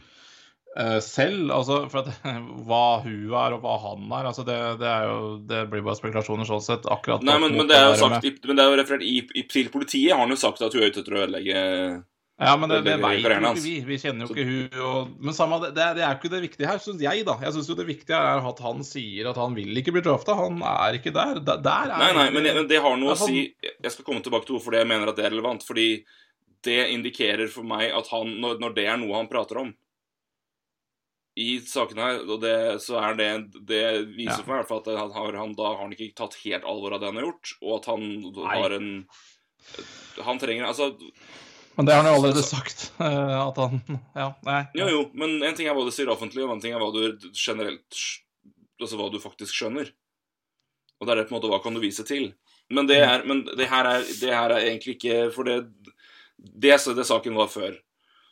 uh, 0.80 1.00
selv. 1.04 1.51
altså 1.51 1.82
for 1.92 2.06
at, 2.06 2.22
Hva 2.70 2.86
hun 3.04 3.36
er 3.42 3.58
og 3.58 3.66
hva 3.66 3.75
han 3.90 4.06
er. 4.08 4.30
altså 4.32 4.48
Det, 4.48 4.58
det, 4.80 4.88
er 4.88 5.10
jo, 5.10 5.20
det 5.51 5.66
blir 5.74 5.84
bare 5.90 6.00
spekulasjoner 6.00 6.48
sånn 6.48 6.63
sett. 6.63 6.88
akkurat 6.88 7.28
Nei, 7.28 7.36
men, 7.44 7.60
men 7.60 7.68
det 7.68 7.75
er 7.75 7.90
jo 7.92 8.00
sagt 8.06 8.30
i, 8.30 8.34
Men 8.48 8.62
det 8.62 8.63
er 8.63 8.72
jo 8.72 8.80
referert 8.80 9.04
i, 9.10 9.18
i, 9.36 9.46
til 9.51 9.74
politiet 9.74 10.16
har 10.16 10.24
han 10.24 10.32
jo 10.32 10.40
sagt 10.40 10.63
at 10.63 10.72
hun 10.78 10.86
er 10.86 10.94
ute 10.94 11.04
etter 11.04 11.18
å 11.18 11.25
ødelegge 11.25 11.68
Ja, 12.41 12.55
men 12.57 12.71
det, 12.71 12.79
det 12.81 12.95
det 12.95 13.01
vet 13.03 13.21
jo 13.21 13.29
ikke 13.38 13.62
vi. 13.62 13.74
Vi 13.86 13.98
kjenner 14.01 14.25
jo 14.25 14.33
ikke 14.33 14.45
hun. 14.50 14.79
Og, 14.81 15.10
men 15.21 15.36
samme, 15.38 15.60
det, 15.67 15.75
det 15.77 16.01
er 16.01 16.07
jo 16.15 16.17
ikke 16.17 16.31
det 16.33 16.39
viktige 16.48 16.69
her, 16.71 16.79
syns 16.81 17.03
jeg, 17.03 17.25
da. 17.27 17.36
Jeg 17.45 17.53
syns 17.53 17.69
jo 17.69 17.75
det 17.77 17.86
viktige 17.86 18.17
er 18.17 18.48
at 18.50 18.62
han 18.65 18.81
sier 18.88 19.29
at 19.29 19.38
han 19.38 19.53
vil 19.57 19.77
ikke 19.77 19.93
bli 19.93 20.01
drafta. 20.07 20.33
Han 20.39 20.57
er 20.65 20.98
ikke 20.98 21.13
der. 21.13 21.38
Der, 21.38 21.62
der 21.62 21.93
er 21.93 22.01
Nei, 22.01 22.10
nei, 22.17 22.25
men, 22.33 22.50
men 22.57 22.67
det 22.71 22.79
har 22.81 22.98
noe 22.98 23.13
å 23.13 23.19
han- 23.19 23.29
si 23.29 23.43
Jeg 23.62 23.91
skal 23.93 24.07
komme 24.07 24.24
tilbake 24.25 24.50
til 24.50 24.57
hvorfor 24.57 24.74
jeg 24.79 24.89
mener 24.89 25.12
at 25.13 25.19
det 25.21 25.27
er 25.27 25.36
relevant. 25.36 25.62
Fordi 25.67 25.88
det 26.65 26.79
indikerer 26.95 27.48
for 27.50 27.65
meg 27.65 27.93
at 27.93 28.10
han, 28.13 28.33
når, 28.41 28.57
når 28.62 28.74
det 28.77 28.88
er 28.89 28.98
noe 29.01 29.15
han 29.21 29.29
prater 29.29 29.62
om 29.62 29.71
i 31.41 31.60
sakene 31.63 32.03
her, 32.03 32.17
og 32.27 32.41
det, 32.43 32.55
så 32.83 32.98
er 33.00 33.13
det 33.15 33.27
Det 33.69 33.83
viser 34.17 34.33
Ja. 34.33 34.41
for 34.43 34.50
meg 34.51 34.57
i 34.57 34.62
hvert 34.65 34.67
fall 34.67 34.81
at 34.83 34.89
han 35.00 35.13
har, 35.15 35.38
han, 35.39 35.53
da 35.55 35.69
har 35.69 35.77
han 35.86 35.93
ikke 35.95 36.10
tatt 36.19 36.36
helt 36.43 36.65
alvor 36.67 36.98
av 36.98 37.00
det 37.01 37.07
han 37.07 37.21
har 37.21 37.29
gjort, 37.29 37.53
og 37.63 37.77
at 37.77 37.88
han 37.93 38.03
Nei. 38.36 38.57
har 38.60 38.75
en 38.75 38.89
Han 40.25 40.41
trenger 40.41 40.67
Altså, 40.67 40.89
Men 41.82 41.88
det 41.90 41.96
har 41.98 42.04
han 42.06 42.12
jo 42.14 42.20
allerede 42.20 42.44
sagt. 42.46 42.84
eh, 43.02 43.38
At 43.42 43.58
han 43.58 43.80
Ja, 44.14 44.28
nei. 44.46 44.60
jo, 44.78 44.88
jo, 44.94 45.02
men 45.18 45.40
en 45.42 45.58
ting 45.58 45.66
er 45.70 45.74
hva 45.78 45.86
du 45.88 45.92
sier 45.94 46.12
offentlig, 46.14 46.46
og 46.46 46.54
en 46.54 46.62
ting 46.62 46.76
er 46.78 46.82
hva 46.84 46.92
du 46.94 47.30
generelt 47.34 48.02
Altså 48.82 48.98
hva 48.98 49.12
du 49.14 49.20
faktisk 49.22 49.54
skjønner. 49.54 49.92
Og 51.02 51.06
det 51.06 51.14
er 51.14 51.20
det 51.20 51.28
på 51.30 51.36
en 51.36 51.40
måte 51.40 51.50
hva 51.52 51.60
kan 51.62 51.76
du 51.76 51.82
vise 51.84 52.06
til. 52.06 52.32
Men 52.74 52.88
det, 52.90 52.98
er, 53.04 53.26
men 53.28 53.44
det, 53.46 53.68
her, 53.70 53.86
er, 53.90 54.06
det 54.22 54.32
her 54.34 54.54
er 54.56 54.64
egentlig 54.70 54.96
ikke 54.96 55.18
For 55.36 55.46
det 55.46 55.58
Det 56.38 56.72
er 56.74 56.98
det 56.98 57.06
saken 57.06 57.38
var 57.38 57.50
før. 57.52 57.76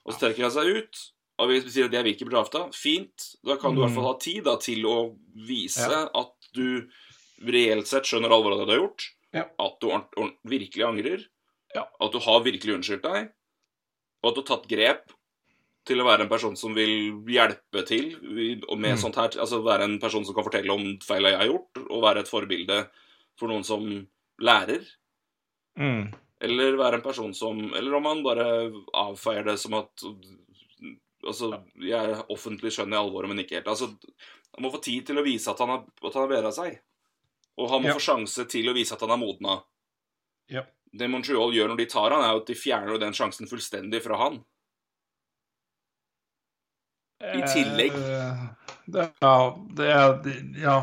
Og 0.06 0.14
så 0.16 0.24
trekker 0.24 0.48
han 0.48 0.54
seg 0.56 0.70
ut, 0.80 1.02
og 1.40 1.52
vi 1.52 1.60
sier 1.68 1.90
at 1.90 1.94
jeg 1.94 2.06
vil 2.06 2.16
ikke 2.16 2.28
bli 2.30 2.36
drafta. 2.38 2.64
Fint. 2.74 3.28
Da 3.46 3.60
kan 3.62 3.76
du 3.76 3.82
i 3.82 3.86
hvert 3.86 3.94
fall 3.98 4.08
ha 4.10 4.16
tid 4.22 4.42
da, 4.48 4.56
til 4.62 4.86
å 4.90 4.96
vise 5.48 5.86
Ja. 5.86 6.06
at 6.08 6.50
du 6.58 6.88
reelt 7.46 7.88
sett 7.88 8.10
skjønner 8.10 8.34
alvoret 8.34 8.58
av 8.58 8.64
det 8.66 8.72
du 8.72 8.74
har 8.74 8.82
gjort. 8.82 9.06
Ja. 9.36 9.46
At 9.62 9.78
du 9.84 9.92
virkelig 10.50 10.88
angrer. 10.88 11.28
Ja. 11.76 11.86
At 12.02 12.16
du 12.16 12.20
har 12.26 12.42
virkelig 12.48 12.80
unnskyldt 12.80 13.06
deg. 13.06 13.30
Og 14.24 14.30
at 14.32 14.36
du 14.36 14.42
har 14.42 14.50
tatt 14.58 14.68
grep 14.70 15.12
til 15.88 16.02
å 16.02 16.06
være 16.06 16.26
en 16.26 16.30
person 16.30 16.56
som 16.60 16.74
vil 16.76 17.12
hjelpe 17.32 17.86
til 17.88 18.12
med 18.22 18.94
Mm. 18.94 18.98
sånt 18.98 19.16
her, 19.16 19.30
altså 19.40 19.64
være 19.64 19.84
en 19.88 20.00
person 20.00 20.26
som 20.26 20.36
kan 20.36 20.44
fortelle 20.44 20.70
om 20.72 20.98
feil 21.02 21.24
jeg 21.24 21.38
har 21.38 21.48
gjort, 21.48 21.78
og 21.90 22.04
være 22.04 22.20
et 22.20 22.28
forbilde 22.28 22.90
for 23.40 23.48
noen 23.48 23.64
som 23.64 24.08
lærer. 24.40 24.84
Mm. 25.78 26.14
Eller 26.42 26.76
være 26.78 26.96
en 26.96 27.02
person 27.02 27.34
som 27.34 27.74
Eller 27.74 27.94
om 27.96 28.04
man 28.04 28.24
bare 28.24 28.72
avfeier 28.94 29.44
det 29.46 29.58
som 29.60 29.74
at 29.74 30.04
Altså, 31.28 31.50
jeg 31.84 32.16
offentlig 32.32 32.72
skjønner 32.72 32.96
jeg 32.96 33.04
alvoret, 33.06 33.28
men 33.28 33.40
ikke 33.44 33.58
helt. 33.60 33.68
Altså, 33.68 33.90
han 34.56 34.64
må 34.64 34.72
få 34.72 34.80
tid 34.82 35.06
til 35.06 35.18
å 35.20 35.24
vise 35.26 35.52
at 35.52 35.60
han 35.60 35.68
har, 35.74 35.82
at 36.02 36.14
han 36.14 36.22
har 36.24 36.30
bedra 36.32 36.52
seg. 36.56 36.78
Og 37.60 37.70
han 37.70 37.82
må 37.84 37.88
Ja. 37.90 37.94
få 37.94 38.00
sjanse 38.00 38.48
til 38.48 38.70
å 38.70 38.74
vise 38.74 38.94
at 38.94 39.02
han 39.02 39.12
er 39.12 39.18
modna. 39.18 39.58
Ja. 40.48 40.64
Det 40.96 41.10
Montreal 41.12 41.54
gjør 41.54 41.72
når 41.72 41.82
de 41.82 41.90
tar 41.90 42.16
han, 42.16 42.24
er 42.26 42.40
at 42.40 42.48
de 42.50 42.58
fjerner 42.58 43.02
den 43.02 43.14
sjansen 43.16 43.50
fullstendig 43.50 44.02
fra 44.06 44.18
han. 44.24 44.40
I 47.20 47.44
tillegg. 47.52 47.94
Eh, 47.94 48.48
Det, 48.90 49.04
ja, 49.22 49.36
det 49.78 49.92
er 49.94 50.16
Ja. 50.58 50.78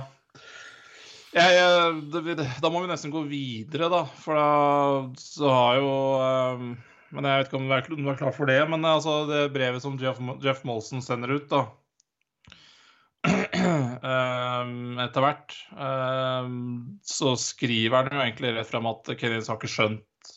Jeg, 1.36 1.52
jeg, 1.52 2.02
det, 2.38 2.44
da 2.62 2.68
må 2.72 2.80
vi 2.80 2.88
nesten 2.88 3.12
gå 3.12 3.20
videre, 3.28 3.90
da. 3.92 4.04
For 4.22 4.38
da 4.38 4.44
så 5.20 5.50
har 5.52 5.80
jo 5.82 5.90
um, 6.56 6.70
Men 7.12 7.28
jeg 7.28 7.42
vet 7.42 7.50
ikke 7.50 7.58
om 7.58 7.66
du 7.66 7.74
er, 8.12 8.20
klar 8.20 8.32
for 8.36 8.48
det. 8.48 8.60
Men 8.70 8.86
altså, 8.88 9.24
det 9.28 9.42
brevet 9.52 9.82
som 9.84 9.98
Jeff, 10.00 10.20
Jeff 10.44 10.62
Molson 10.64 11.04
sender 11.04 11.34
ut, 11.36 11.48
da 11.50 11.64
eh, 11.64 11.74
Etter 15.06 15.24
hvert 15.24 15.56
eh, 15.72 16.50
så 17.06 17.32
skriver 17.40 17.96
han 17.96 18.12
jo 18.12 18.22
egentlig 18.22 18.52
rett 18.56 18.70
frem 18.70 18.86
at 18.90 19.10
Kenneth 19.18 19.50
har 19.50 19.58
ikke 19.58 19.72
skjønt 19.72 20.30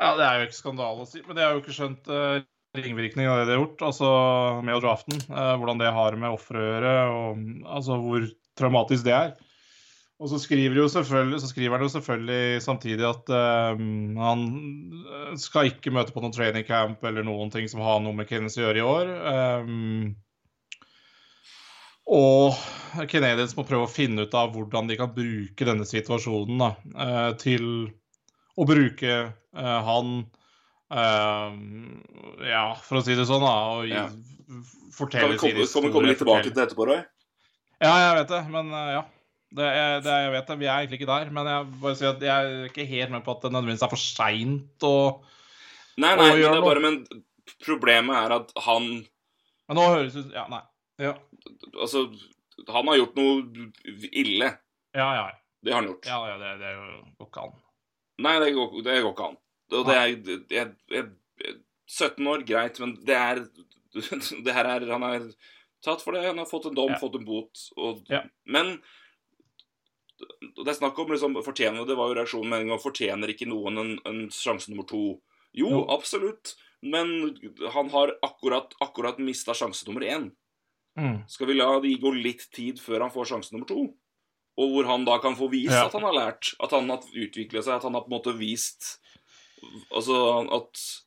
Ja, 0.00 0.12
det 0.18 0.26
er 0.26 0.42
jo 0.42 0.50
ikke 0.50 0.58
skandale 0.58 1.06
å 1.06 1.08
si, 1.08 1.22
men 1.24 1.38
det 1.38 1.46
har 1.46 1.56
jo 1.56 1.62
ikke 1.62 1.76
skjønt 1.76 2.04
ringvirkningene 2.10 2.52
ringvirkningen 2.76 3.32
av 3.32 3.40
det 3.40 3.48
de 3.48 3.54
har 3.54 3.62
gjort, 3.62 3.82
altså 3.88 4.08
med 4.64 4.76
å 4.76 4.82
draften. 4.84 5.20
Eh, 5.30 5.52
hvordan 5.56 5.80
det 5.80 5.92
har 5.96 6.16
med 6.20 6.36
offeret 6.36 6.62
å 6.62 6.70
gjøre, 6.70 6.94
og 7.16 7.68
altså 7.78 7.98
hvor 8.02 8.26
traumatisk 8.58 9.06
det 9.06 9.14
er. 9.16 9.34
Og 10.16 10.30
så 10.32 10.38
skriver, 10.40 10.78
jo 10.80 10.86
så 10.88 11.02
skriver 11.04 11.76
han 11.76 11.84
jo 11.84 11.92
selvfølgelig 11.92 12.62
samtidig 12.64 13.04
at 13.04 13.28
uh, 13.28 13.76
han 13.76 14.44
skal 15.36 15.68
ikke 15.68 15.92
møte 15.92 16.14
på 16.14 16.22
noen 16.24 16.32
training 16.32 16.64
camp 16.64 17.04
eller 17.04 17.26
noen 17.26 17.52
ting 17.52 17.68
som 17.68 17.82
har 17.84 18.00
noe 18.00 18.16
med 18.16 18.24
Kenneth 18.30 18.56
å 18.56 18.64
gjøre 18.64 18.80
i 18.80 18.86
år. 18.86 19.10
Um, 19.66 20.14
og 22.06 22.54
Canadiens 23.10 23.56
må 23.58 23.64
prøve 23.66 23.88
å 23.88 23.90
finne 23.90 24.26
ut 24.26 24.34
av 24.38 24.52
hvordan 24.54 24.86
de 24.90 24.98
kan 24.98 25.10
bruke 25.14 25.66
denne 25.66 25.86
situasjonen 25.88 26.62
da, 26.62 26.70
eh, 27.02 27.30
til 27.40 27.66
å 28.56 28.66
bruke 28.68 29.16
eh, 29.26 29.80
han 29.88 30.12
eh, 30.94 31.58
Ja, 32.46 32.68
for 32.86 33.00
å 33.00 33.04
si 33.04 33.18
det 33.18 33.26
sånn, 33.28 33.42
da. 33.42 33.56
Og 33.74 33.90
Ja. 33.90 34.06
fortelle 34.94 35.34
Kan 35.34 35.42
komme, 35.42 35.66
sin 35.66 35.82
vi 35.88 35.92
komme 35.92 36.12
litt 36.12 36.22
tilbake 36.22 36.46
til 36.46 36.54
det 36.54 36.68
etterpå, 36.68 36.86
Roy? 36.86 37.02
Ja, 37.82 37.92
jeg 38.00 38.14
vet 38.20 38.32
det, 38.32 38.42
men 38.54 38.70
ja. 38.70 39.02
Det, 39.56 39.66
er, 39.66 40.00
det, 40.02 40.14
jeg 40.24 40.30
vet 40.34 40.48
det, 40.48 40.56
Vi 40.58 40.66
er 40.66 40.78
egentlig 40.80 41.00
ikke 41.00 41.10
der, 41.10 41.28
men 41.34 41.48
jeg 41.50 41.66
bare 41.82 41.98
sier 41.98 42.14
at 42.14 42.22
jeg 42.22 42.30
er 42.30 42.70
ikke 42.70 42.86
helt 42.88 43.12
med 43.14 43.26
på 43.26 43.34
at 43.34 43.44
det 43.44 43.52
nødvendigvis 43.54 43.84
er 43.86 43.92
for 43.92 44.02
seint 44.02 44.86
å 44.86 44.94
Nei, 45.96 46.12
nei, 46.12 46.30
men, 46.36 46.42
det 46.44 46.60
bare, 46.60 46.80
men 46.84 46.96
problemet 47.64 48.18
er 48.18 48.34
at 48.36 48.50
han 48.66 48.88
Men 49.66 49.78
nå 49.78 49.86
høres 49.94 50.18
ut 50.18 50.34
Ja, 50.34 50.44
nei. 50.52 50.60
Ja, 50.98 51.12
Altså, 51.76 52.06
han 52.68 52.88
har 52.88 52.96
gjort 52.96 53.16
noe 53.18 53.70
ille. 54.12 54.52
ja. 54.96 55.08
ja. 55.20 55.26
Det 55.66 55.72
har 55.72 55.80
han 55.82 55.88
gjort. 55.90 56.06
ja, 56.06 56.18
ja 56.30 56.36
det, 56.38 56.50
det 56.60 56.72
går 57.18 57.26
ikke 57.26 57.42
an. 57.42 57.54
Nei, 58.22 58.34
det 58.40 58.50
går, 58.54 58.74
det 58.86 58.96
går 59.02 59.12
ikke 59.16 59.24
an. 59.32 59.38
Og 59.74 59.86
det 59.88 59.96
er 59.96 60.06
jeg, 60.54 60.74
jeg, 60.94 61.06
17 61.90 62.28
år, 62.30 62.44
greit, 62.46 62.78
men 62.80 62.92
det 63.08 63.16
er 63.18 63.40
Det 64.46 64.52
her 64.54 64.68
er 64.68 64.84
Han 64.92 65.02
er 65.08 65.24
tatt 65.82 66.04
for 66.04 66.14
det. 66.14 66.22
Han 66.28 66.38
har 66.38 66.46
fått 66.46 66.68
en 66.70 66.76
dom, 66.76 66.92
Ja. 66.94 67.00
fått 67.00 67.16
en 67.18 67.26
bot. 67.26 67.64
Og, 67.76 68.04
Ja. 68.12 68.22
Men 68.44 68.76
det 70.16 70.68
er 70.70 70.78
snakk 70.78 70.98
om 71.02 71.10
liksom 71.12 71.34
fortjener 71.44 71.84
Det 71.88 71.96
var 71.98 72.08
jo 72.08 72.16
reaksjonen 72.20 72.48
med 72.52 72.60
en 72.64 72.70
gang. 72.72 72.80
Fortjener 72.80 73.32
ikke 73.32 73.48
noen 73.50 73.78
en, 73.82 73.92
en 74.08 74.22
sjanse 74.32 74.70
nummer 74.70 74.86
to? 74.88 75.20
Jo, 75.56 75.70
no. 75.72 75.82
absolutt. 75.92 76.54
Men 76.84 77.34
han 77.74 77.90
har 77.90 78.14
akkurat, 78.22 78.72
akkurat 78.84 79.18
mista 79.18 79.54
sjanse 79.56 79.88
nummer 79.88 80.04
én. 80.06 80.30
Mm. 80.96 81.28
Skal 81.28 81.46
vi 81.50 81.54
la 81.58 81.80
de 81.80 81.94
gå 82.00 82.10
litt 82.14 82.46
tid 82.54 82.78
før 82.80 83.00
han 83.04 83.10
får 83.12 83.26
sjanse 83.32 83.52
nummer 83.52 83.68
to? 83.68 83.94
Og 84.56 84.70
hvor 84.72 84.86
han 84.88 85.04
da 85.04 85.18
kan 85.20 85.34
få 85.36 85.50
vist 85.52 85.72
Ja. 85.74 85.86
at 85.86 85.92
han 85.92 86.02
har 86.02 86.14
lært, 86.16 86.54
at 86.62 86.70
han 86.72 86.88
har 86.88 86.98
utvikla 87.12 87.62
seg, 87.62 87.74
at 87.76 87.82
han 87.82 87.92
har 87.92 88.00
på 88.06 88.08
en 88.12 88.18
måte 88.18 88.36
vist 88.38 88.98
Altså 89.92 90.16
at 90.52 91.02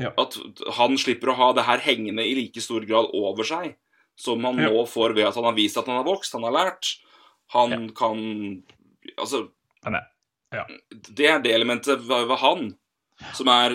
Ja. 0.00 0.10
At 0.16 0.36
han 0.76 0.96
slipper 0.96 1.28
å 1.28 1.36
ha 1.36 1.52
det 1.52 1.64
her 1.64 1.78
hengende 1.84 2.24
i 2.24 2.34
like 2.34 2.60
stor 2.64 2.80
grad 2.88 3.10
over 3.12 3.44
seg 3.44 3.76
som 4.16 4.42
han 4.44 4.56
Ja. 4.58 4.70
nå 4.70 4.86
får 4.88 5.14
ved 5.14 5.26
at 5.26 5.34
han 5.34 5.44
har 5.44 5.52
vist 5.52 5.76
at 5.76 5.86
han 5.86 5.96
har 6.02 6.04
vokst, 6.04 6.32
han 6.32 6.42
har 6.42 6.52
lært. 6.52 6.96
Han 7.52 7.90
kan 7.90 8.62
Altså 9.18 9.50
det- 9.84 10.06
ja. 10.52 10.64
Det 10.90 11.26
er 11.26 11.38
det 11.40 11.52
elementet 11.52 12.00
ved 12.00 12.38
han 12.38 12.76
som 13.34 13.48
er 13.48 13.70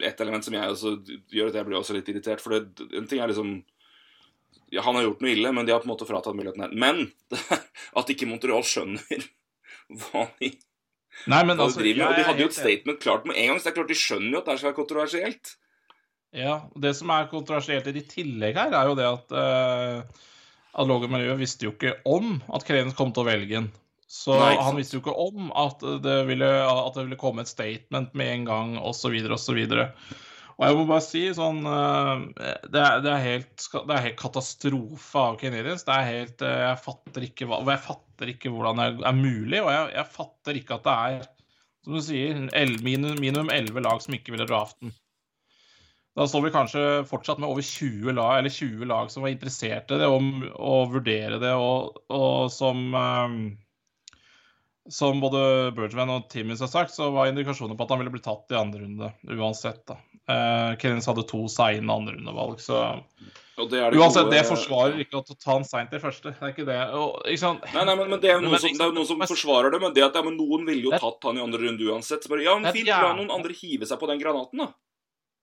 et 0.00 0.20
element 0.20 0.44
som 0.44 0.54
jeg 0.54 0.62
også 0.70 1.22
gjør 1.32 1.48
at 1.48 1.54
jeg 1.54 1.66
blir 1.66 1.78
også 1.78 1.94
litt 1.94 2.06
irritert. 2.08 2.40
For 2.40 2.50
det, 2.60 2.80
en 2.94 3.06
ting 3.06 3.18
er 3.20 3.26
liksom 3.28 3.64
ja, 4.74 4.84
Han 4.84 4.98
har 4.98 5.06
gjort 5.08 5.24
noe 5.24 5.34
ille, 5.34 5.52
men 5.54 5.66
de 5.66 5.74
har 5.74 5.82
på 5.82 5.88
en 5.88 5.94
måte 5.94 6.08
fratatt 6.08 6.36
muligheten 6.38 6.64
her. 6.66 6.72
Men 6.72 7.04
at 7.98 8.14
ikke 8.14 8.28
Montreal 8.30 8.64
skjønner 8.66 9.28
hva 10.02 10.26
de, 10.40 10.52
Nei, 11.26 11.42
men 11.42 11.56
hva 11.56 11.66
altså 11.66 11.80
de 11.80 11.88
driver 11.88 11.98
med. 11.98 12.04
Ja, 12.04 12.10
Og 12.10 12.18
de 12.18 12.26
hadde 12.28 12.44
jo 12.44 12.50
et 12.52 12.58
statement 12.58 13.02
klart 13.02 13.24
med 13.26 13.40
en 13.40 13.52
gang, 13.52 13.58
så 13.58 13.68
det 13.68 13.72
er 13.72 13.78
klart 13.80 13.90
de 13.90 13.98
skjønner 13.98 14.36
jo 14.36 14.42
at 14.42 14.50
det 14.50 14.58
skal 14.60 14.70
være 14.70 14.80
kontroversielt. 14.80 15.54
Ja, 16.36 16.56
og 16.68 16.82
Det 16.84 16.92
som 16.94 17.10
er 17.10 17.30
kontroversielt 17.30 17.88
i 17.88 18.04
tillegg 18.04 18.58
her, 18.60 18.74
er 18.76 18.90
jo 18.90 18.98
det 18.98 19.06
at 19.08 19.32
uh, 19.32 20.26
at 20.78 20.86
Logan 20.86 21.16
visste 21.38 21.66
jo 21.66 21.74
ikke 21.74 21.96
om 22.06 22.38
at 22.54 22.66
Krenes 22.68 22.96
kom 22.96 23.10
til 23.14 23.24
å 23.24 23.28
velge 23.28 23.54
den. 23.56 23.68
Så 24.08 24.36
Nei, 24.40 24.54
han 24.56 24.76
visste 24.78 24.96
jo 24.96 25.02
ikke 25.02 25.16
om 25.20 25.50
at 25.58 25.82
det 26.04 26.16
ville, 26.30 26.48
at 26.48 26.94
det 26.96 27.04
ville 27.04 27.20
komme 27.20 27.44
et 27.44 27.50
statement 27.50 28.14
med 28.16 28.30
en 28.32 28.46
gang, 28.48 28.70
osv., 28.80 29.16
osv. 29.34 29.58
Og 29.58 30.14
jeg 30.66 30.74
må 30.74 30.84
bare 30.88 31.04
si 31.06 31.20
sånn 31.36 31.60
eh, 31.70 32.22
det, 32.66 32.80
er, 32.82 33.02
det, 33.04 33.10
er 33.12 33.20
helt, 33.22 33.66
det 33.86 33.94
er 33.94 34.06
helt 34.08 34.18
katastrofe 34.18 35.20
av 35.22 35.36
Canadiens. 35.38 35.84
Det 35.86 35.94
er 35.94 36.08
helt 36.08 36.42
eh, 36.42 36.62
Jeg 36.64 36.80
fatter 36.82 37.26
ikke, 37.28 37.46
hva, 37.46 37.60
jeg 37.68 37.82
fatter 37.84 38.32
ikke 38.32 38.50
hvordan 38.50 38.82
det 38.82 38.88
er 39.06 39.20
mulig, 39.20 39.60
og 39.62 39.70
jeg, 39.70 39.92
jeg 39.94 40.14
fatter 40.16 40.58
ikke 40.58 40.80
at 40.80 40.88
det 40.88 40.96
er, 40.96 41.28
som 41.86 41.94
du 41.94 42.02
sier, 42.02 42.40
minimum, 42.82 43.52
elleve 43.54 43.78
11 43.78 43.86
lag 43.86 44.02
som 44.02 44.18
ikke 44.18 44.34
ville 44.34 44.48
draften. 44.50 44.90
Da 46.18 46.26
står 46.26 46.48
vi 46.48 46.50
kanskje 46.50 46.84
fortsatt 47.06 47.38
med 47.38 47.52
over 47.52 47.62
20 47.62 48.18
lag, 48.18 48.40
eller 48.40 48.50
20 48.50 48.90
lag 48.90 49.14
som 49.14 49.22
var 49.22 49.30
interessert 49.30 49.94
i 49.94 50.00
det, 50.00 50.10
og, 50.10 50.42
og 50.58 50.90
vurdere 50.96 51.38
det, 51.38 51.54
og, 51.54 52.02
og 52.10 52.50
som 52.50 52.82
eh, 52.98 53.40
Som 54.90 55.20
både 55.20 55.70
Bergman 55.76 56.10
og 56.16 56.30
Timmins 56.32 56.64
har 56.64 56.72
sagt, 56.72 56.90
så 56.96 57.12
var 57.14 57.28
indikasjoner 57.30 57.76
på 57.76 57.84
at 57.84 57.90
han 57.94 58.02
ville 58.02 58.18
bli 58.18 58.24
tatt 58.24 58.50
i 58.50 58.58
andre 58.58 58.82
runde 58.82 59.14
uansett. 59.36 59.84
da. 59.86 60.00
Uh, 60.28 60.74
Kennens 60.80 61.08
hadde 61.08 61.24
to 61.28 61.46
seine 61.48 61.88
andrerundevalg, 61.88 62.60
så 62.60 62.82
det 63.58 63.80
det 63.90 63.98
Uansett, 63.98 64.28
det 64.30 64.44
forsvarer 64.46 65.00
ikke 65.02 65.18
å 65.18 65.24
ta 65.26 65.50
han 65.50 65.64
seint 65.66 65.94
i 65.96 65.98
første. 65.98 66.30
Det 66.30 66.44
er 66.44 66.52
ikke 66.52 66.66
det. 66.68 66.78
Og, 66.94 67.16
ikke? 67.26 67.54
Nei, 67.74 67.84
nei, 67.88 67.94
men, 67.98 68.12
men 68.12 68.20
det 68.22 68.30
er 68.30 68.36
jo 68.36 68.44
noen 68.44 68.60
som, 68.62 68.70
er 68.70 68.92
noen 68.94 69.08
som 69.08 69.24
forsvarer 69.24 69.74
det, 69.74 69.80
men 69.82 69.94
det 69.96 70.04
at 70.06 70.18
ja, 70.18 70.22
men 70.22 70.36
noen 70.38 70.66
ville 70.68 70.86
jo 70.86 70.92
tatt 70.94 71.26
han 71.26 71.40
i 71.40 71.42
andre 71.42 71.64
runde 71.64 71.88
uansett. 71.88 72.22
Så 72.22 72.30
bare, 72.30 72.44
ja, 72.46 72.54
men 72.60 72.70
fint, 72.76 72.86
la 72.86 73.16
noen 73.18 73.32
andre 73.34 73.56
hive 73.58 73.88
seg 73.88 73.98
på 73.98 74.10
den 74.10 74.20
granaten, 74.22 74.62
da. 74.62 74.70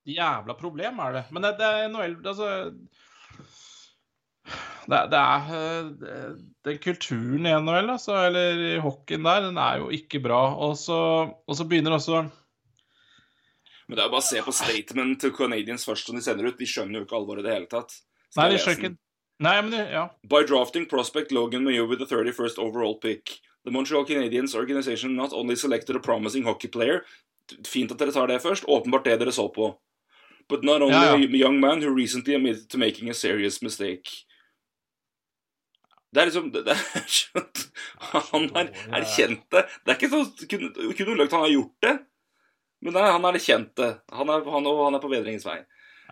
Jævla 0.06 0.56
problem 0.60 1.01
er 1.01 1.18
det. 1.18 1.25
Men 1.34 1.44
det, 1.44 1.56
det 1.60 1.65
er 1.68 1.88
NHL 1.89 2.15
Altså 2.30 2.50
det, 4.86 5.00
det 5.10 5.20
er 5.20 5.48
eh, 5.50 6.34
Den 6.68 6.82
kulturen 6.84 7.48
i 7.50 7.54
NHL, 7.58 7.89
altså, 7.96 8.20
eller 8.27 8.62
i 8.68 8.74
hockeyen 8.84 9.25
der, 9.25 9.48
den 9.48 9.58
er 9.58 9.82
jo 9.82 9.89
ikke 9.94 10.22
bra. 10.24 10.44
Og 10.62 10.77
så, 10.80 11.00
og 11.34 11.58
så 11.58 11.68
begynner 11.68 11.98
også 11.98 12.22
Men 13.88 13.98
det 13.98 14.04
er 14.04 14.08
jo 14.08 14.13
bare 14.15 14.24
å 14.24 14.27
se 14.27 14.42
på 14.42 14.54
statement 14.56 15.20
til 15.22 15.34
Canadians 15.36 15.86
først 15.86 16.08
som 16.10 16.18
de 16.18 16.24
sender 16.25 16.48
ut. 16.50 16.58
De 16.58 16.68
skjønner 16.70 17.00
jo 17.00 17.06
ikke 17.06 17.18
alvoret 17.20 17.44
i 17.44 17.48
det 17.48 17.54
hele 17.54 17.70
tatt. 17.70 17.94
Nei, 18.38 18.48
de 18.54 18.62
skjønner 18.62 18.82
ikke 18.82 18.98
Nei, 19.44 19.56
men 19.62 19.74
det, 19.74 19.82
ja. 19.92 20.06
By 20.32 20.46
drafting 20.48 20.86
prospect 20.88 21.34
Logan 21.36 21.65
Mayo 21.68 21.84
with 21.89 22.00
the 22.00 22.08
31st 22.08 22.56
overall 22.63 22.96
pick, 23.04 23.42
the 23.68 23.72
Montreal 23.72 24.06
Canadiens 24.08 24.56
organization 24.56 25.15
not 25.15 25.34
only 25.34 25.58
selected 25.60 25.98
a 25.98 26.00
promising 26.00 26.46
hockey 26.48 26.70
player 26.72 27.04
Fint 27.68 27.92
at 27.92 28.00
dere 28.01 28.13
tar 28.15 28.27
det 28.32 28.39
først. 28.42 28.65
Åpenbart 28.65 29.06
det 29.06 29.20
dere 29.22 29.34
så 29.36 29.44
på. 29.54 29.68
But 30.50 30.63
not 30.63 30.82
only 30.82 30.96
Ja, 30.96 31.12
ja. 31.13 31.27
a 31.27 31.38
young 31.38 31.60
man 31.60 31.82
who 31.82 31.92
recently 31.94 32.34
admitted 32.36 32.70
to 32.70 32.77
making 32.77 33.10
a 33.10 33.13
serious 33.13 33.62
mistake. 33.62 34.10
Det 36.13 36.22
er 36.22 36.30
liksom 36.30 36.51
det, 36.54 36.63
det 36.65 36.74
er 36.74 37.06
skjønt. 37.12 37.62
Han 38.32 38.50
har 38.56 38.70
erkjent 39.01 39.46
det. 39.51 39.65
Det 39.84 39.94
er 39.94 39.98
ikke 40.00 40.10
så 40.13 40.48
kunne, 40.50 41.13
ulagt 41.13 41.36
han 41.36 41.44
har 41.44 41.51
gjort 41.54 41.75
det, 41.84 41.96
men 42.86 42.94
nei, 42.94 43.06
han 43.10 43.25
er 43.25 43.34
det 43.39 43.42
det. 43.80 43.89
Han 44.13 44.30
er, 44.30 44.44
han, 44.54 44.68
og 44.70 44.84
han 44.86 44.96
er 44.98 45.01
på 45.04 45.10
bedringens 45.12 45.46
vei. 45.48 45.58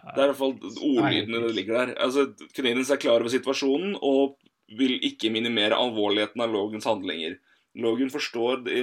Det 0.04 0.20
er 0.20 0.26
i 0.26 0.32
hvert 0.34 0.40
fall 0.40 0.56
ordlydene 0.84 1.42
det 1.46 1.54
ligger 1.56 1.78
der. 1.80 1.92
Altså, 2.04 2.26
Canadians 2.58 2.90
er 2.92 3.00
klar 3.00 3.22
over 3.22 3.32
situasjonen 3.32 3.94
og 4.04 4.34
vil 4.74 4.98
ikke 5.06 5.30
minimere 5.32 5.78
alvorligheten 5.78 6.42
av 6.44 6.52
Logans 6.52 6.88
handlinger. 6.90 7.38
Logan 7.80 8.10
forstår 8.12 8.66
the, 8.66 8.82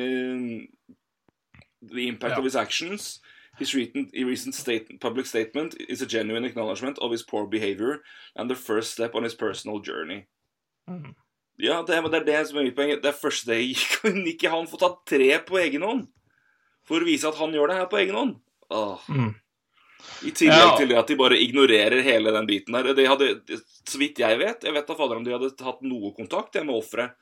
the 1.83 2.07
impact 2.09 2.33
Ja. 2.35 2.39
of 2.39 2.45
his 2.45 2.57
actions. 2.57 3.21
His 3.59 3.75
recent, 3.75 4.09
recent 4.15 4.55
state, 4.55 5.01
public 5.01 5.27
statement 5.27 5.75
is 5.89 6.01
a 6.01 6.07
genuine 6.07 6.45
acknowledgement 6.47 6.99
of 6.99 7.11
his 7.11 7.23
poor 7.23 7.47
behavior 7.47 8.01
and 8.37 8.49
the 8.49 8.57
first 8.57 8.93
step 8.93 9.15
on 9.15 9.23
his 9.25 9.35
personal 9.35 9.81
journey. 9.81 10.27
Mm. 10.89 11.15
Ja, 11.59 11.83
det, 11.83 11.97
er- 11.97 12.09
det 12.09 12.21
er 12.23 12.25
det 12.25 12.47
som 12.49 12.59
er 12.59 12.63
mitt 12.71 12.77
poeng. 12.77 12.95
Det 13.03 13.11
er 13.11 13.13
første 13.21 13.45
steg. 13.51 13.77
Kunne 14.01 14.25
ikke 14.33 14.49
han 14.49 14.67
få 14.71 14.79
tatt 14.81 15.03
tre 15.07 15.29
på 15.45 15.59
egen 15.61 15.83
hånd? 15.85 16.07
For 16.91 17.05
å 17.05 17.07
vise 17.07 17.29
at 17.31 17.39
han 17.39 17.55
gjør 17.55 17.71
det 17.71 17.79
her 17.79 17.89
på 17.93 18.01
egen 18.03 18.19
hånd? 18.19 18.35
Åh. 18.75 19.07
Mm. 19.15 19.31
I 20.27 20.31
tillegg 20.37 20.63
Ja. 20.65 20.77
til 20.81 20.89
det 20.91 20.97
at 20.99 21.11
de 21.13 21.17
bare 21.21 21.37
ignorerer 21.39 22.03
hele 22.03 22.33
den 22.35 22.47
biten 22.49 22.75
der. 22.75 22.91
De 22.97 23.05
hadde, 23.07 23.29
så 23.87 23.99
vidt 24.01 24.19
jeg 24.19 24.39
vet 24.41 24.65
Jeg 24.65 24.73
vet 24.75 24.87
da 24.89 24.95
fader 24.97 25.17
om 25.21 25.25
de 25.27 25.33
hadde 25.35 25.51
hatt 25.65 25.83
noe 25.87 26.11
kontakt 26.17 26.57
med 26.65 26.75
offeret 26.75 27.15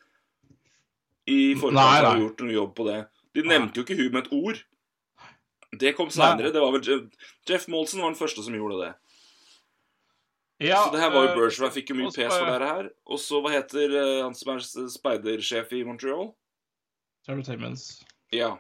i 1.29 1.55
forkant 1.59 1.77
til 1.77 2.07
av 2.07 2.07
å 2.09 2.15
ha 2.15 2.21
gjort 2.23 2.41
noe 2.41 2.55
jobb 2.55 2.71
på 2.79 2.87
det. 2.89 2.99
De 3.37 3.43
Nei. 3.45 3.51
nevnte 3.59 3.77
jo 3.77 3.85
ikke 3.85 3.99
hun 3.99 4.13
med 4.15 4.25
et 4.27 4.33
ord. 4.33 4.63
Det 5.79 5.93
kom 5.99 6.09
seinere. 6.09 6.53
Det 6.55 6.63
var 6.63 6.73
vel 6.73 6.87
Jeff, 6.87 7.33
Jeff 7.47 7.67
Molson 7.69 8.01
var 8.01 8.15
den 8.15 8.19
første 8.19 8.43
som 8.47 8.55
gjorde 8.57 8.79
det. 8.87 8.95
ja 10.71 10.79
så 10.87 10.95
det 10.95 11.03
her 11.03 11.11
var 11.13 11.27
jo 11.27 11.33
eh, 11.35 11.37
Bergevin 11.37 11.75
fikk 11.75 11.91
jo 11.93 11.99
mye 11.99 12.15
pes 12.15 12.33
for 12.33 12.47
det 12.49 12.71
her. 12.71 12.89
Og 13.07 13.21
så 13.21 13.43
hva 13.45 13.53
heter 13.53 13.93
eh, 13.99 14.23
han 14.25 14.35
som 14.39 14.55
er 14.55 14.65
speidersjef 14.95 15.75
i 15.77 15.83
Montreal? 15.85 16.31
Trevor 17.27 17.45
Timmons. 17.45 17.85
Ja. 18.33 18.55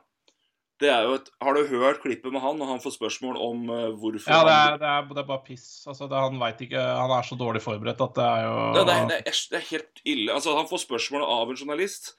Det 0.78 0.88
er 0.92 1.08
jo 1.08 1.16
et 1.18 1.28
Har 1.42 1.56
du 1.56 1.64
hørt 1.72 1.98
klippet 2.04 2.30
med 2.30 2.42
han 2.42 2.58
når 2.60 2.68
han 2.70 2.80
får 2.82 2.94
spørsmål 2.94 3.38
om 3.42 3.64
eh, 3.74 3.88
hvorfor 3.98 4.30
Ja, 4.30 4.44
det 4.46 4.54
er, 4.54 4.76
det 4.78 4.90
er, 4.90 5.06
det 5.10 5.22
er 5.24 5.26
bare 5.26 5.42
piss. 5.46 5.66
Altså, 5.90 6.06
det, 6.06 6.20
han 6.22 6.38
veit 6.38 6.60
ikke 6.68 6.84
Han 7.00 7.14
er 7.16 7.26
så 7.26 7.38
dårlig 7.38 7.62
forberedt 7.64 8.04
at 8.04 8.14
det 8.18 8.26
er 8.26 8.44
jo 8.46 8.52
Ja, 8.76 8.84
det, 8.84 8.94
er, 8.94 9.08
det, 9.10 9.58
er, 9.58 9.64
helt 9.72 10.02
ille. 10.04 10.32
Altså, 10.34 10.54
Han 10.58 10.68
får 10.70 10.84
spørsmål 10.84 11.26
av 11.26 11.50
en 11.50 11.58
journalist. 11.58 12.12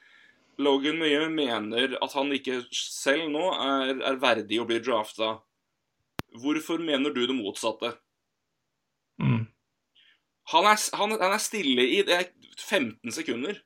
Logan 0.59 0.99
Mye 0.99 1.29
mener 1.31 1.95
at 2.03 2.17
han 2.17 2.33
ikke 2.35 2.57
selv 2.75 3.29
nå 3.31 3.45
er, 3.55 3.93
er 4.11 4.19
verdig 4.19 4.59
å 4.59 4.67
bli 4.67 4.81
drafta. 4.83 5.37
Hvorfor 6.35 6.83
mener 6.83 7.15
du 7.15 7.23
det 7.25 7.37
motsatte? 7.37 7.93
mm. 9.23 9.47
Han 10.49 10.65
er, 10.65 10.79
han, 10.97 11.11
han 11.21 11.33
er 11.35 11.41
stille 11.41 11.83
i 11.85 11.99
det 12.01 12.15
er 12.15 12.29
15 12.57 13.13
sekunder. 13.13 13.59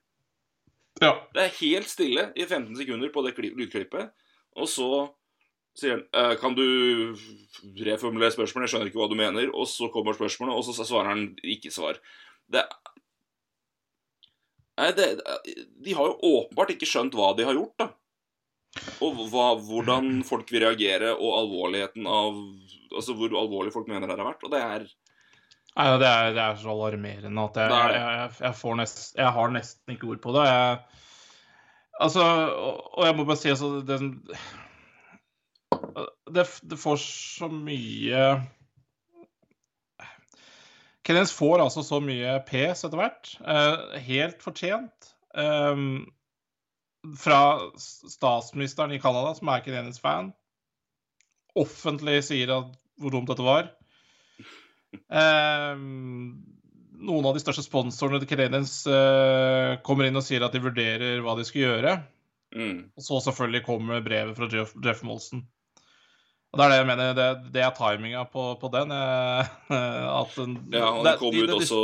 Ja. 1.02 1.14
Det 1.34 1.46
er 1.46 1.54
helt 1.62 1.90
stille 1.90 2.26
i 2.36 2.44
15 2.46 2.76
sekunder 2.76 3.10
på 3.14 3.24
det 3.26 3.32
kli- 3.38 3.54
lydklippet. 3.56 4.12
Og 4.60 4.69
så 4.69 4.89
sier 5.77 5.98
han 5.98 6.03
«Eh, 6.13 6.36
Kan 6.41 6.55
du 6.57 6.63
reformulere 7.86 8.33
spørsmålet? 8.36 8.67
Jeg 8.67 8.74
skjønner 8.74 8.91
ikke 8.91 9.01
hva 9.01 9.10
du 9.12 9.17
mener. 9.19 9.50
Og 9.53 9.67
så 9.69 9.89
kommer 9.93 10.17
spørsmålet, 10.17 10.55
og 10.55 10.67
så 10.67 10.86
svarer 10.86 11.13
han 11.13 11.27
ikke 11.41 11.74
svar. 11.74 12.01
Det 12.51 12.65
Nei, 14.74 14.87
det, 14.98 15.05
De 15.85 15.94
har 15.94 16.07
jo 16.09 16.31
åpenbart 16.39 16.72
ikke 16.74 16.89
skjønt 16.89 17.13
hva 17.13 17.35
de 17.37 17.46
har 17.46 17.53
gjort, 17.53 17.75
da. 17.77 17.92
Og 19.05 19.20
hva, 19.29 19.51
hvordan 19.61 20.24
folk 20.25 20.50
vil 20.50 20.63
reagere, 20.66 21.11
og 21.13 21.35
alvorligheten 21.44 22.07
av 22.09 22.39
Altså 22.94 23.16
hvor 23.18 23.31
alvorlig 23.37 23.72
folk 23.74 23.87
mener 23.89 24.05
det 24.05 24.18
har 24.18 24.27
vært. 24.27 24.44
Og 24.46 24.51
det 24.53 24.61
er 24.61 24.83
Nei, 25.74 25.85
det 25.98 26.05
er, 26.05 26.27
det 26.35 26.42
er 26.44 26.57
så 26.61 26.70
alarmerende 26.70 27.46
at 27.48 27.55
jeg, 27.57 27.70
jeg, 27.98 28.33
jeg, 28.46 28.75
nest, 28.77 29.00
jeg 29.18 29.31
har 29.37 29.53
nesten 29.55 29.96
ikke 29.96 30.11
ord 30.11 30.20
på 30.22 30.33
det. 30.35 30.44
Jeg, 30.46 31.02
altså, 32.00 32.24
og, 32.24 33.06
jeg 33.06 33.16
må 33.18 33.25
bare 33.27 33.40
si 33.42 33.51
altså 33.53 33.70
det, 33.88 34.00
det, 36.34 36.48
det 36.72 36.79
får 36.79 37.00
så 37.03 37.50
mye 37.51 38.25
Kenneth 41.03 41.36
får 41.36 41.60
altså 41.60 41.84
så 41.84 42.00
mye 42.00 42.38
pes 42.48 42.86
etter 42.86 43.00
hvert. 43.00 43.34
eh, 43.44 44.00
helt 44.06 44.44
fortjent. 44.44 45.10
eh, 45.36 45.82
fra 47.20 47.40
statsministeren 47.77 48.94
i 48.96 49.00
Canada, 49.03 49.34
som 49.36 49.50
er 49.51 49.64
Kenneths 49.66 50.00
fan, 50.00 50.32
offentlig 51.60 52.22
sier 52.24 52.53
at 52.56 52.77
hvor 52.96 53.12
dumt 53.12 53.27
dette 53.27 53.44
var. 53.44 53.68
Eh, 54.94 55.75
noen 57.03 57.25
av 57.29 57.35
de 57.35 57.42
største 57.44 57.63
sponsorene 57.66 58.22
til 58.24 58.29
Canadiens 58.31 58.74
uh, 58.87 59.75
kommer 59.85 60.07
inn 60.07 60.18
og 60.20 60.24
sier 60.25 60.44
at 60.46 60.53
de 60.55 60.61
vurderer 60.63 61.20
hva 61.25 61.35
de 61.39 61.46
skal 61.48 61.66
gjøre. 61.68 61.98
mm. 62.55 62.77
Og 62.98 63.03
så 63.05 63.20
selvfølgelig 63.27 63.63
kommer 63.68 64.01
brevet 64.05 64.37
fra 64.37 64.48
Jeff, 64.51 64.74
Jeff 64.85 65.03
Molson. 65.07 65.44
Og 66.53 66.59
Det 66.59 66.66
er 66.68 66.70
det 66.70 66.77
jeg 66.83 66.87
mener, 66.92 67.13
det, 67.18 67.27
det 67.55 67.63
er 67.66 67.72
timinga 67.77 68.24
på, 68.29 68.44
på 68.61 68.70
den. 68.74 68.92
at 68.98 70.35
den, 70.37 70.57
Ja, 70.72 70.92
han 70.94 71.07
det 71.07 71.16
kom 71.22 71.33
ut 71.39 71.48
de- 71.50 71.55
også 71.61 71.79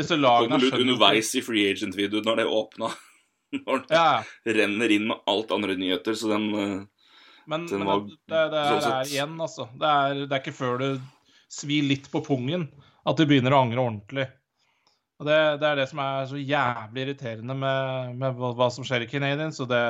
Disse 0.00 0.14
lagene 0.18 0.54
kom 0.58 0.66
ut 0.68 0.80
underveis 0.84 1.32
i 1.34 1.40
free 1.42 1.66
agent-videoen 1.72 2.26
når 2.26 2.36
det 2.42 2.46
åpna. 2.46 2.90
Når 3.66 3.80
den 3.88 3.96
Ja, 3.96 4.22
renner 4.46 4.92
inn 4.94 5.08
med 5.10 5.24
alt 5.26 5.50
andre 5.50 5.74
nyheter, 5.74 6.14
så 6.14 6.28
den 6.30 6.44
eh, 6.54 6.74
men, 7.50 7.64
Den 7.66 7.80
men 7.82 7.88
var 7.88 8.04
det, 8.06 8.18
det, 8.30 8.42
det 8.52 8.60
sånn 8.68 8.76
er, 8.76 8.84
sett- 8.84 8.92
er 9.00 9.10
igjen, 9.10 9.32
altså. 9.42 9.66
Det 9.80 9.88
er, 9.90 10.20
det 10.30 10.36
er 10.36 10.42
ikke 10.44 10.54
før 10.60 10.76
du 10.78 10.86
svir 11.50 11.88
litt 11.90 12.06
på 12.12 12.22
pungen 12.22 12.68
at 13.10 13.18
du 13.18 13.24
begynner 13.26 13.56
å 13.56 13.64
angre 13.64 13.82
ordentlig. 13.82 14.28
Og 15.20 15.28
det, 15.28 15.38
det 15.60 15.68
er 15.68 15.76
det 15.76 15.88
som 15.90 16.00
er 16.00 16.28
så 16.30 16.40
jævlig 16.40 17.02
irriterende 17.04 17.56
med, 17.56 18.14
med 18.20 18.38
hva, 18.38 18.54
hva 18.56 18.70
som 18.72 18.86
skjer 18.88 19.04
i 19.04 19.10
Canadiens. 19.10 19.60
Og 19.60 19.68
det 19.68 19.82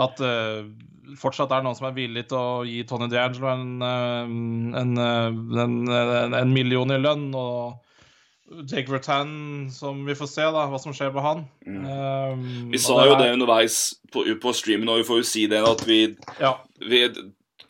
at 0.00 0.22
uh, 0.22 0.70
fortsatt 1.18 1.50
er 1.50 1.60
det 1.60 1.66
noen 1.66 1.78
som 1.78 1.88
er 1.88 1.96
villig 1.96 2.26
til 2.30 2.38
å 2.38 2.64
gi 2.68 2.84
Tony 2.88 3.08
D'Angelo 3.10 3.50
en, 3.50 3.70
eh, 3.82 4.32
en, 4.80 4.92
eh, 5.02 5.62
en, 5.64 5.72
en, 5.90 6.36
en 6.38 6.52
million 6.54 6.94
i 6.94 6.98
lønn. 7.00 7.24
Og 7.34 8.62
Jake 8.70 8.90
Rattan, 8.90 9.32
som 9.74 10.04
vi 10.06 10.14
får 10.18 10.30
se 10.30 10.46
da, 10.54 10.68
hva 10.70 10.78
som 10.82 10.94
skjer 10.94 11.10
med 11.14 11.26
han. 11.26 11.42
Mm. 11.66 11.82
Um, 11.82 12.46
Vi 12.70 12.80
sa 12.82 12.96
sa 12.96 13.08
jo 13.10 13.18
det 13.18 13.30
underveis 13.34 13.80
på, 14.14 14.24
på 14.42 14.54
streamen, 14.54 14.90
og 14.90 15.02
vi 15.02 15.08
får 15.10 15.20
jo 15.22 15.28
si 15.32 15.44
det 15.50 15.62
at 15.66 15.84
vi, 15.86 16.00
Ja, 16.38 16.56
vi 16.82 17.04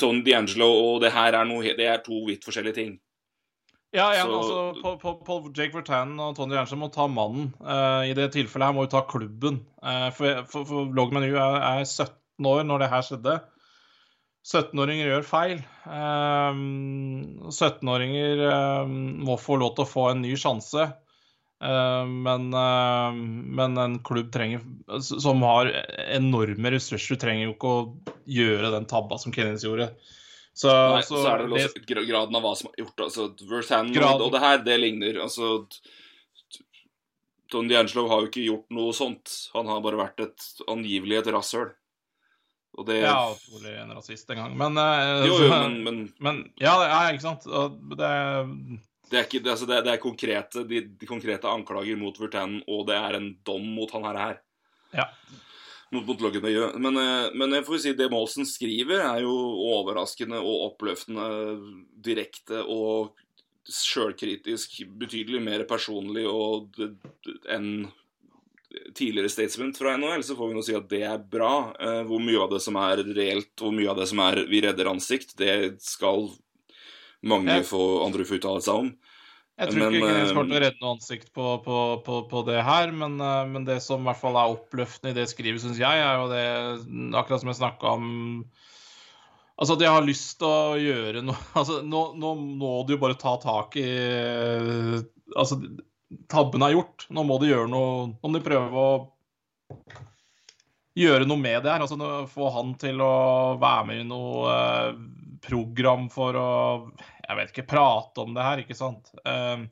Tony 0.00 0.24
D'Angelo 0.24 0.68
og 0.68 1.00
det 1.04 1.12
her 1.16 1.36
er, 1.36 1.48
noe, 1.48 1.76
det 1.76 1.88
er 1.88 2.04
to 2.04 2.22
vidt 2.28 2.44
forskjellige 2.44 2.78
ting. 2.78 2.94
Ja, 3.92 4.14
ja 4.14 4.22
Så- 4.22 4.36
altså, 4.38 4.82
på, 4.82 4.96
på, 5.02 5.14
på 5.26 5.52
Jake 5.56 5.74
Vertan 5.74 6.14
og 6.22 6.36
Tony 6.36 6.54
Jernsen 6.54 6.78
må 6.78 6.90
ta 6.94 7.08
mannen. 7.10 7.50
Uh, 7.58 8.06
I 8.06 8.14
det 8.14 8.30
tilfellet 8.36 8.70
her 8.70 8.76
må 8.76 8.86
jo 8.86 8.92
ta 8.92 9.02
klubben. 9.08 9.64
Uh, 9.82 10.10
for 10.14 10.44
for, 10.50 10.66
for 10.68 10.92
Logman 10.94 11.26
U 11.26 11.34
er, 11.34 11.58
er 11.58 11.82
17 11.84 12.46
år 12.46 12.62
når 12.68 12.84
det 12.84 12.90
her 12.92 13.02
skjedde. 13.08 13.40
17-åringer 14.46 15.10
gjør 15.10 15.26
feil. 15.26 15.58
Um, 15.84 17.50
17-åringer 17.50 18.40
um, 18.48 18.94
må 19.26 19.36
få 19.36 19.58
lov 19.60 19.74
til 19.76 19.84
å 19.84 19.90
få 19.90 20.06
en 20.12 20.22
ny 20.24 20.32
sjanse. 20.38 20.86
Um, 21.60 22.14
men, 22.24 22.46
men 23.58 23.76
en 23.76 23.98
klubb 24.06 24.30
trenger, 24.32 24.62
som 25.02 25.44
har 25.44 25.68
enorme 26.06 26.72
ressurser, 26.72 27.20
trenger 27.20 27.50
jo 27.50 27.52
ikke 27.52 27.74
å 27.74 27.84
gjøre 28.32 28.72
den 28.72 28.88
tabba 28.88 29.18
som 29.20 29.34
Kenneth 29.34 29.66
gjorde. 29.66 29.90
Så, 30.52 30.68
Nei, 30.68 31.02
så, 31.06 31.16
så 31.16 31.28
er 31.30 31.40
det 31.40 31.46
vel 31.46 31.56
også 31.56 31.80
det, 31.80 32.04
graden 32.08 32.36
av 32.36 32.44
hva 32.44 32.52
som 32.58 32.70
er 32.70 32.82
gjort. 32.82 33.02
Altså, 33.06 33.26
Vertan 33.48 33.92
grad... 33.94 34.20
og, 34.20 34.32
det 34.34 34.42
her, 34.42 34.62
det 34.66 34.76
ligner. 34.82 35.20
Altså 35.24 35.60
Tony 37.50 37.72
D'Angelo 37.72 38.06
har 38.10 38.24
jo 38.24 38.30
ikke 38.30 38.46
gjort 38.46 38.74
noe 38.74 38.94
sånt. 38.96 39.36
Han 39.54 39.70
har 39.70 39.80
bare 39.84 40.00
vært 40.00 40.24
et 40.26 40.48
angivelig 40.70 41.20
et 41.20 41.30
rasshøl. 41.34 41.70
Og 42.78 42.86
det 42.86 43.00
Ja, 43.00 43.32
trolig 43.48 43.72
en 43.80 43.94
rasist 43.96 44.30
en 44.30 44.42
gang. 44.44 44.52
Men, 44.58 44.78
uh, 44.78 45.24
Jo, 45.26 45.40
jo, 45.42 45.48
men, 45.50 45.80
men 45.86 45.98
men 46.22 46.44
Ja, 46.60 46.76
det 46.82 46.92
er 46.94 47.16
ikke 47.16 47.26
sant. 47.26 47.48
Det 47.98 48.12
det 49.10 49.18
er, 49.18 49.24
ikke, 49.26 49.40
det, 49.42 49.50
altså, 49.50 49.66
det, 49.66 49.80
det 49.82 49.90
er 49.90 49.98
konkrete, 49.98 50.62
de, 50.70 50.84
de 51.00 51.06
konkrete 51.08 51.50
anklager 51.50 51.96
mot 51.98 52.14
Vertanen, 52.14 52.60
og 52.70 52.84
det 52.86 52.94
er 52.94 53.16
en 53.18 53.32
dom 53.42 53.64
mot 53.74 53.90
han 53.96 54.04
her. 54.06 54.18
her. 54.22 54.36
Ja. 54.94 55.06
Mot, 55.90 56.06
mot 56.06 56.20
Men, 56.78 56.96
eh, 56.96 57.30
men 57.34 57.56
jeg 57.56 57.66
får 57.66 57.80
si 57.82 57.92
det 57.98 58.10
Målsen 58.12 58.46
skriver, 58.46 59.00
er 59.02 59.24
jo 59.24 59.32
overraskende 59.74 60.38
og 60.38 60.68
oppløftende 60.68 61.24
direkte 61.98 62.62
og 62.62 63.16
sjølkritisk. 63.70 64.84
Betydelig 65.00 65.42
mer 65.42 65.64
personlig 65.66 66.28
og, 66.30 66.78
enn 67.50 67.88
tidligere 68.94 69.32
statement 69.32 69.78
fra 69.78 69.96
NHL, 69.98 70.22
så 70.22 70.36
får 70.38 70.50
vi 70.50 70.56
nå 70.56 70.62
si 70.62 70.76
at 70.78 70.88
det 70.90 71.02
er 71.06 71.18
bra. 71.18 71.72
Eh, 71.74 72.02
hvor 72.06 72.22
mye 72.22 72.38
av 72.44 72.54
det 72.54 72.62
som 72.62 72.78
er 72.78 73.02
reelt, 73.10 73.52
hvor 73.58 73.74
mye 73.74 73.90
av 73.90 73.98
det 73.98 74.06
som 74.10 74.22
er 74.22 74.44
'vi 74.46 74.62
redder 74.62 74.92
ansikt', 74.94 75.36
det 75.36 75.82
skal 75.82 76.30
mange 77.22 77.62
få 77.66 78.04
andre 78.06 78.24
få 78.24 78.38
uttale 78.38 78.62
seg 78.62 78.74
om. 78.74 78.94
Jeg 79.60 79.74
tror 79.74 79.82
Men, 79.82 79.92
ikke 79.92 80.06
Canadiens 80.06 80.32
kommer 80.32 80.48
til 80.48 80.54
å 80.54 80.56
eh, 80.56 80.64
redde 80.64 80.80
noe 80.80 80.94
ansikt 80.94 81.30
på, 81.36 81.46
på, 81.64 81.78
på, 82.06 82.18
på 82.30 82.42
det 82.48 82.62
her, 82.64 82.92
men, 82.96 83.18
eh, 83.20 83.42
men 83.50 83.66
det 83.68 83.76
som 83.84 84.00
i 84.00 84.08
hvert 84.08 84.20
fall 84.22 84.38
er 84.40 84.54
oppløftende 84.54 85.12
i 85.12 85.18
det 85.18 85.26
skrivet, 85.28 85.60
syns 85.60 85.80
jeg, 85.80 86.00
er 86.00 86.16
jo 86.16 86.30
det 86.32 86.44
Akkurat 87.20 87.42
som 87.42 87.52
jeg 87.52 87.60
snakka 87.60 87.94
om 87.98 88.08
Altså 89.60 89.76
at 89.76 89.84
jeg 89.84 89.92
har 89.92 90.06
lyst 90.06 90.38
til 90.40 90.48
å 90.48 90.80
gjøre 90.80 91.24
noe 91.26 91.36
Altså, 91.60 91.82
nå, 91.84 92.04
nå 92.16 92.34
må 92.40 92.74
du 92.88 92.94
jo 92.96 93.02
bare 93.02 93.18
ta 93.20 93.36
tak 93.42 93.76
i 93.80 93.90
Altså, 95.36 95.60
tabben 96.32 96.64
er 96.66 96.72
gjort. 96.74 97.04
Nå 97.14 97.22
må 97.22 97.36
du 97.38 97.46
gjøre 97.46 97.68
noe 97.70 98.08
Nå 98.14 98.30
må 98.30 98.40
du 98.40 98.46
prøve 98.46 98.86
å 98.86 98.94
gjøre 100.98 101.28
noe 101.28 101.38
med 101.38 101.62
det 101.62 101.70
her. 101.70 101.84
Altså 101.84 102.24
få 102.32 102.48
han 102.56 102.72
til 102.80 102.98
å 103.04 103.14
være 103.60 103.84
med 103.90 104.02
i 104.02 104.08
noe 104.08 104.54
eh, 104.56 105.02
program 105.44 106.08
for 106.12 106.36
å 106.38 106.48
Jeg 106.96 107.38
vet 107.38 107.54
ikke, 107.54 107.68
prate 107.70 108.24
om 108.24 108.34
det 108.36 108.46
her, 108.46 108.64
ikke 108.64 108.76
sant? 108.78 109.12
Eh, 109.24 109.64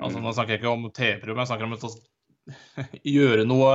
altså 0.00 0.20
Nå 0.22 0.34
snakker 0.34 0.56
jeg 0.56 0.62
ikke 0.62 0.74
om 0.74 0.90
TV-program, 0.90 1.44
jeg 1.44 1.52
snakker 1.52 1.68
om 1.68 1.78
å 1.78 1.94
gjøre 3.16 3.46
noe 3.48 3.72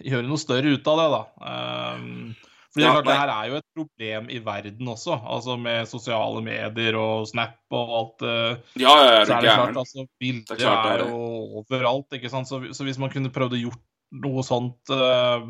Gjøre 0.00 0.28
noe 0.28 0.40
større 0.40 0.76
ut 0.76 0.92
av 0.92 1.02
det, 1.02 1.08
da. 1.16 1.24
Eh, 1.50 2.48
fordi 2.70 2.84
det 2.84 2.86
er 2.86 2.94
klart, 2.94 3.06
det 3.08 3.18
her 3.18 3.30
er 3.34 3.46
jo 3.50 3.56
et 3.58 3.68
problem 3.74 4.28
i 4.30 4.38
verden 4.46 4.90
også, 4.92 5.16
altså 5.26 5.56
med 5.58 5.88
sosiale 5.90 6.42
medier 6.46 6.94
og 7.00 7.24
Snap 7.26 7.56
og 7.74 7.94
alt. 7.98 8.22
eh, 8.22 8.84
Ja, 8.84 8.92
ja, 8.94 9.08
er 9.16 9.24
så 9.26 9.34
er 9.34 9.42
det 9.42 9.54
klart, 9.56 9.80
altså, 9.82 10.04
bilder 10.22 10.54
Det 10.54 10.54
er 10.54 10.68
klart 10.68 10.86
det 10.86 10.92
er, 10.92 11.02
er 11.02 11.10
jo 11.10 11.64
overalt, 11.64 12.14
ikke 12.14 12.30
sant. 12.30 12.46
Så, 12.46 12.60
så 12.70 12.86
hvis 12.86 13.00
man 13.02 13.10
kunne 13.10 13.32
prøvd 13.34 13.58
å 13.58 13.62
gjort 13.64 13.82
noe 14.22 14.44
sånt, 14.46 14.92
eh, 14.94 15.48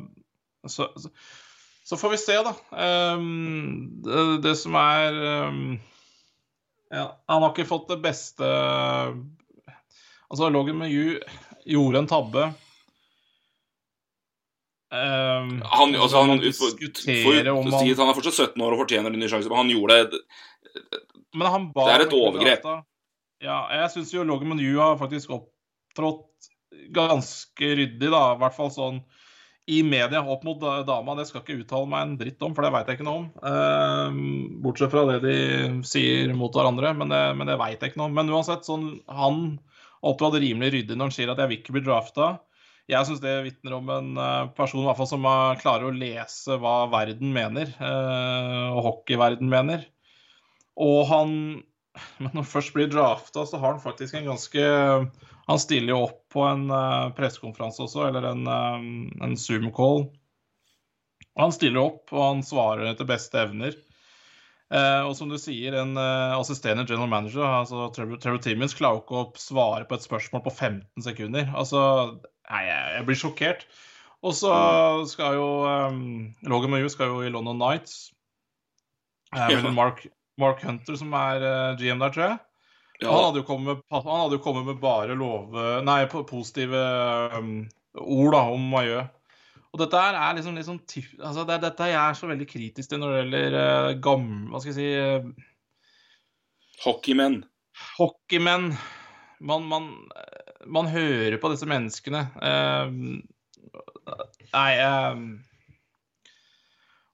så, 0.65 0.89
så, 0.97 1.13
så 1.85 1.97
får 1.97 2.11
vi 2.15 2.19
se, 2.23 2.37
da. 2.47 2.55
Um, 3.15 4.03
det, 4.05 4.25
det 4.45 4.57
som 4.61 4.77
er 4.79 5.21
um, 5.49 5.63
Ja, 6.91 7.07
han 7.27 7.43
har 7.43 7.53
ikke 7.53 7.69
fått 7.69 7.89
det 7.91 8.01
beste 8.05 8.47
Altså, 10.31 10.49
Logan 10.53 10.79
Meyu 10.79 11.19
gjorde 11.67 11.99
en 11.99 12.07
tabbe. 12.11 12.45
Um, 14.91 15.57
Han, 15.63 15.95
altså, 15.95 16.23
han, 16.23 16.39
for, 16.55 16.75
for, 16.75 17.03
for, 17.07 17.37
han 17.47 17.73
han 17.73 18.09
er 18.11 18.17
fortsatt 18.19 18.55
17 18.55 18.63
år 18.63 18.75
og 18.75 18.81
fortjener 18.85 19.15
en 19.15 19.23
ny 19.23 19.29
sjanse, 19.31 19.51
men 19.51 19.61
han 19.63 19.71
gjorde 19.71 19.99
det 20.01 20.21
Men 21.31 21.47
han 21.47 21.69
ba 21.75 21.85
Det 21.87 21.93
er 21.95 22.05
et 22.07 22.17
overgrep. 22.19 22.65
drafta. 22.65 22.81
Ja, 23.41 23.61
jeg 23.81 23.93
syns 23.95 24.11
jo 24.13 24.27
Logan 24.27 24.51
Manu 24.51 24.67
har 24.79 24.99
faktisk 25.01 25.31
opptrådt 25.35 26.51
ganske 26.95 27.71
ryddig, 27.79 28.11
da. 28.11 28.25
I 28.35 28.41
hvert 28.43 28.57
fall 28.57 28.71
sånn 28.75 28.99
i 29.71 29.81
media 29.87 30.21
opp 30.27 30.43
mot 30.47 30.61
dama. 30.87 31.15
Det 31.19 31.29
skal 31.29 31.45
ikke 31.45 31.61
uttale 31.63 31.89
meg 31.91 32.05
en 32.05 32.15
dritt 32.21 32.43
om, 32.43 32.55
for 32.57 32.67
det 32.67 32.73
veit 32.75 32.91
jeg 32.91 32.99
ikke 32.99 33.07
noe 33.07 33.23
om. 33.23 33.27
Eh, 33.51 34.21
bortsett 34.65 34.93
fra 34.93 35.07
det 35.09 35.19
de 35.25 35.37
sier 35.87 36.35
mot 36.37 36.55
hverandre, 36.55 36.93
men 36.99 37.13
det, 37.13 37.23
men 37.39 37.51
det 37.51 37.59
veit 37.61 37.79
jeg 37.79 37.93
ikke 37.93 38.03
noe 38.03 38.11
om. 38.11 38.17
Men 38.19 38.33
uansett, 38.35 38.67
sånn, 38.67 38.89
han 39.07 39.43
opptrådte 40.01 40.41
rimelig 40.43 40.73
ryddig 40.75 40.97
når 40.97 41.11
han 41.11 41.17
sier 41.17 41.33
at 41.33 41.39
'jeg 41.39 41.53
vil 41.53 41.61
ikke 41.61 41.77
bli 41.77 41.85
drafta'. 41.87 42.31
Jeg 42.91 43.07
syns 43.07 43.21
det 43.23 43.37
vitner 43.45 43.77
om 43.77 43.91
en 43.95 44.11
eh, 44.19 44.51
person 44.57 44.83
i 44.83 44.89
hvert 44.89 44.99
fall 44.99 45.11
som 45.11 45.27
eh, 45.29 45.59
klarer 45.63 45.87
å 45.87 45.95
lese 45.95 46.57
hva 46.59 46.91
verden 46.91 47.31
mener, 47.35 47.71
eh, 47.79 48.69
og 48.75 48.83
hockeyverden 48.89 49.51
mener. 49.53 49.85
Og 50.81 51.05
han 51.11 51.33
Men 52.23 52.31
når 52.31 52.43
han 52.43 52.53
først 52.53 52.75
blir 52.77 52.91
drafta, 52.91 53.45
så 53.47 53.59
har 53.59 53.75
han 53.75 53.83
faktisk 53.83 54.15
en 54.15 54.31
ganske 54.31 54.65
Han 55.51 55.61
stiller 55.61 55.95
jo 55.95 56.01
opp 56.07 56.23
på 56.31 56.45
en 56.47 56.69
uh, 56.71 57.11
pressekonferanse 57.17 57.83
også, 57.83 58.07
eller 58.07 58.29
en, 58.29 58.45
eh, 58.47 58.83
en 59.27 59.33
Zoom-call. 59.35 60.05
Han 61.41 61.55
stiller 61.55 61.81
opp, 61.83 62.13
og 62.13 62.23
han 62.23 62.45
svarer 62.47 62.87
etter 62.87 63.09
beste 63.09 63.41
evner. 63.41 63.75
Uh, 64.71 65.09
og 65.09 65.17
som 65.19 65.27
du 65.27 65.35
sier, 65.43 65.75
en 65.75 65.97
uh, 65.99 66.37
assisterende 66.39 66.87
general 66.87 67.11
manager, 67.11 67.43
altså 67.43 67.89
Trevor, 67.97 68.21
Trevor 68.23 68.39
Timmins, 68.45 68.77
klarer 68.79 69.03
ikke 69.03 69.19
å 69.19 69.33
svare 69.43 69.89
på 69.91 69.99
et 69.99 70.07
spørsmål 70.07 70.45
på 70.45 70.55
15 70.55 71.07
sekunder. 71.09 71.51
Altså, 71.59 71.81
nei, 72.47 72.63
jeg, 72.69 72.93
jeg 72.95 73.09
blir 73.09 73.21
sjokkert. 73.25 73.67
Og 74.21 74.37
så 74.37 74.53
skal 75.11 75.39
jo 75.41 75.49
um, 75.65 76.01
Logan 76.47 76.71
Mayu 76.75 76.87
skal 76.93 77.11
jo 77.11 77.25
i 77.25 77.33
London 77.33 77.59
Nights. 77.59 78.13
Ja. 79.35 79.49
Mark, 79.75 80.05
Mark 80.41 80.65
Hunter 80.67 80.97
som 80.99 81.13
er 81.17 81.45
eh, 81.47 81.77
GM 81.81 82.03
der, 82.03 82.15
tror 82.15 82.27
jeg. 82.27 82.39
Ja. 83.01 83.13
Han, 83.15 83.31
hadde 83.31 83.59
med, 83.65 83.85
han 83.95 84.09
hadde 84.11 84.37
jo 84.37 84.43
kommet 84.45 84.67
med 84.69 84.81
bare 84.83 85.17
love, 85.17 85.79
nei, 85.87 86.03
positive 86.29 86.83
um, 87.33 87.55
ord 87.97 88.35
da, 88.35 88.43
om 88.53 88.67
Mayu. 88.75 88.99
Og 89.71 89.81
dette 89.81 90.03
her 90.03 90.19
er 90.19 90.37
liksom, 90.37 90.57
liksom 90.59 90.81
altså 90.83 91.47
det, 91.47 91.55
er 91.55 91.63
dette 91.63 91.89
jeg 91.89 92.01
er 92.01 92.19
så 92.19 92.29
veldig 92.29 92.49
kritisk 92.51 92.91
til 92.91 93.01
når 93.01 93.13
det 93.13 93.21
gjelder 93.21 93.57
uh, 93.57 93.93
gamle 94.03 94.51
Hva 94.51 94.61
skal 94.61 94.75
jeg 94.75 94.79
si 94.81 94.89
uh, 94.99 95.47
hockeymenn. 96.85 97.43
hockeymenn. 97.97 98.73
Man, 99.41 99.65
man, 99.71 99.87
man 100.69 100.91
hører 100.93 101.39
på 101.41 101.53
disse 101.55 101.69
menneskene. 101.71 102.27
Uh, 102.37 103.23
nei 104.51 104.71
eh, 104.83 105.23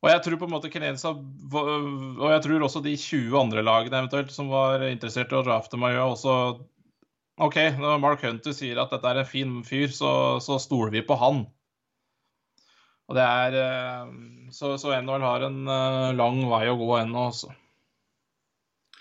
Og 0.07 0.12
jeg 0.12 0.23
tror 0.23 0.38
på 0.38 0.47
en 0.47 0.53
måte 0.55 0.71
Canadiens 0.71 1.03
Og 1.09 2.27
jeg 2.31 2.42
tror 2.45 2.62
også 2.62 2.83
de 2.85 2.95
20 2.95 3.35
andre 3.40 3.64
lagene 3.66 3.99
eventuelt 4.05 4.31
som 4.31 4.53
var 4.53 4.85
interessert 4.87 5.35
i 5.35 5.38
å 5.38 5.42
drafte 5.47 5.81
Mayo, 5.81 6.12
også 6.14 6.37
OK, 7.42 7.59
når 7.77 7.99
Mark 8.01 8.23
Hunter 8.25 8.55
sier 8.57 8.79
at 8.81 8.95
dette 8.95 9.11
er 9.11 9.19
en 9.21 9.29
fin 9.29 9.59
fyr, 9.66 9.90
så, 9.92 10.11
så 10.40 10.57
stoler 10.62 10.95
vi 10.95 11.03
på 11.05 11.19
han. 11.21 11.42
Og 13.07 13.19
det 13.19 13.27
er 13.27 13.57
eh, 13.61 14.07
Så, 14.57 14.73
så 14.81 14.95
NHL 14.97 15.27
har 15.27 15.45
en 15.45 15.59
eh, 15.69 16.14
lang 16.16 16.40
vei 16.49 16.64
å 16.71 16.79
gå 16.81 16.95
ennå, 17.03 17.27
også. 17.29 17.53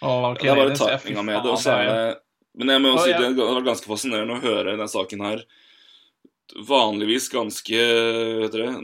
Og 0.03 0.41
Det 0.41 0.51
er 0.51 0.59
bare 0.59 0.75
timinga 0.75 1.23
med 1.23 1.39
det, 1.39 1.53
Også 1.53 1.71
er 1.71 1.85
det 1.87 2.17
Men 2.59 2.73
jeg 2.73 2.81
må 2.83 2.91
jo 2.91 2.97
si 3.05 3.13
ja. 3.13 3.21
det 3.23 3.45
var 3.47 3.63
ganske 3.63 3.87
fascinerende 3.87 4.35
å 4.35 4.43
høre 4.43 4.73
denne 4.73 4.89
saken 4.91 5.23
her. 5.23 5.45
Vanligvis 6.67 7.31
ganske 7.34 7.79
vet 8.43 8.53
dere, 8.53 8.75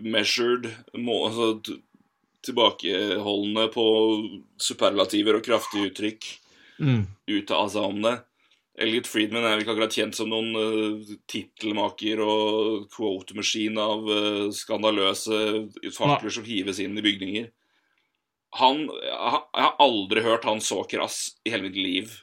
measured, 0.00 0.70
må, 0.96 1.20
altså, 1.28 1.78
tilbakeholdne 2.46 3.66
på 3.74 3.86
superlativer 4.62 5.36
og 5.38 5.44
kraftige 5.44 5.90
uttrykk 5.90 6.28
Mm. 6.78 7.06
av 7.50 7.68
seg 7.72 7.82
om 7.82 8.02
det. 8.02 8.14
Elliot 8.78 9.08
Friedman 9.10 9.42
er 9.42 9.56
vel 9.56 9.64
ikke 9.64 9.74
akkurat 9.74 9.94
kjent 9.94 10.14
som 10.14 10.30
noen 10.30 10.52
uh, 10.54 11.14
tittelmaker 11.26 12.20
og 12.22 12.86
quote-maskin 12.94 13.78
av 13.82 14.06
uh, 14.06 14.50
skandaløse 14.54 15.66
fakler 15.96 16.30
som 16.30 16.46
hives 16.46 16.78
inn 16.78 16.94
i 16.94 17.02
bygninger. 17.02 17.48
Han 18.62 18.86
jeg 18.86 19.18
har 19.18 19.42
jeg 19.50 19.66
har 19.66 19.82
aldri 19.82 20.22
hørt 20.24 20.46
han 20.46 20.62
så 20.64 20.84
krass 20.88 21.18
i 21.44 21.50
hele 21.52 21.66
mitt 21.66 21.76
liv 21.76 22.14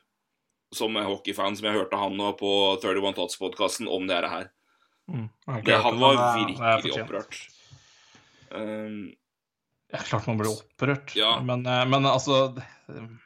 som 0.76 0.96
hockeyfan 0.96 1.56
som 1.56 1.68
jeg 1.68 1.78
hørte 1.78 2.00
han 2.00 2.16
nå 2.18 2.32
på 2.40 2.50
31 2.80 3.14
Tots-podkasten 3.20 3.92
om 3.92 4.08
det 4.08 4.24
her. 4.24 4.48
Mm. 5.12 5.28
Det, 5.66 5.76
han 5.84 6.00
var 6.02 6.16
virkelig 6.38 6.58
det 6.58 6.66
er- 6.66 6.82
det 6.82 6.96
er 6.96 7.04
opprørt. 7.04 7.38
Um, 8.52 9.14
Ja, 9.94 10.00
klart 10.02 10.26
man 10.28 10.38
blir 10.40 10.50
opprørt, 10.50 11.14
Ja. 11.16 11.40
men, 11.46 11.62
eh, 11.66 11.86
men 11.86 12.04
altså 12.10 12.54
det- 12.56 12.64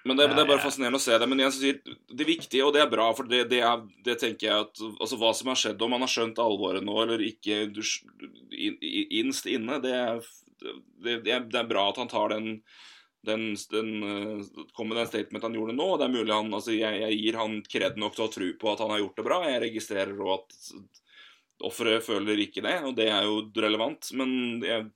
Men 0.05 0.17
det, 0.17 0.27
det 0.35 0.39
er 0.39 0.45
bare 0.45 0.59
fascinerende 0.59 0.99
å 0.99 0.99
se 0.99 1.17
det. 1.17 1.27
Men 1.27 1.39
jeg 1.39 1.51
sier, 1.53 1.79
det 2.13 2.27
viktige, 2.27 2.65
og 2.67 2.73
det 2.73 2.81
er 2.83 2.89
bra, 2.89 3.11
for 3.13 3.23
det, 3.23 3.49
det, 3.49 3.61
er, 3.61 3.81
det 4.03 4.19
tenker 4.19 4.47
jeg 4.47 4.59
at 4.67 4.75
Altså, 4.99 5.17
hva 5.17 5.33
som 5.33 5.47
har 5.47 5.55
skjedd, 5.55 5.81
om 5.81 5.89
man 5.91 6.01
har 6.01 6.07
skjønt 6.11 6.35
alvoret 6.37 6.83
nå 6.83 7.01
eller 7.01 7.17
ikke 7.19 7.71
du, 7.73 7.81
in, 8.51 8.77
i- 8.81 9.07
inne, 9.55 9.81
det 9.81 9.93
er, 9.93 10.19
det, 11.01 11.23
det, 11.23 11.31
er, 11.33 11.39
det 11.47 11.55
er 11.55 11.67
bra 11.67 11.89
at 11.89 11.97
han 11.97 12.07
tar 12.09 12.29
den 12.29 12.61
den, 13.25 13.55
den 13.71 14.03
eh, 14.03 14.45
kom 14.75 14.87
med 14.89 14.97
den 14.97 15.07
statement 15.07 15.43
han 15.43 15.53
gjorde 15.53 15.75
nå. 15.75 15.97
Det 15.97 16.05
er 16.05 16.13
mulig 16.23 16.31
han, 16.33 16.51
altså 16.53 16.71
jeg, 16.77 17.01
jeg 17.01 17.19
gir 17.19 17.35
han 17.37 17.61
kred 17.63 17.97
nok 17.97 18.15
til 18.15 18.25
å 18.27 18.31
tro 18.31 18.53
på 18.53 18.71
at 18.71 18.79
han 18.79 18.89
har 18.91 18.99
gjort 18.99 19.15
det 19.17 19.25
bra. 19.25 19.41
Jeg 19.43 19.61
registrerer 19.61 20.15
òg 20.15 20.39
at 20.39 20.71
offeret 21.65 22.06
føler 22.06 22.39
ikke 22.45 22.63
det, 22.65 22.78
og 22.88 22.95
det 22.98 23.10
er 23.12 23.26
jo 23.28 23.41
relevant. 23.60 24.12
Men 24.17 24.63
jeg 24.65 24.88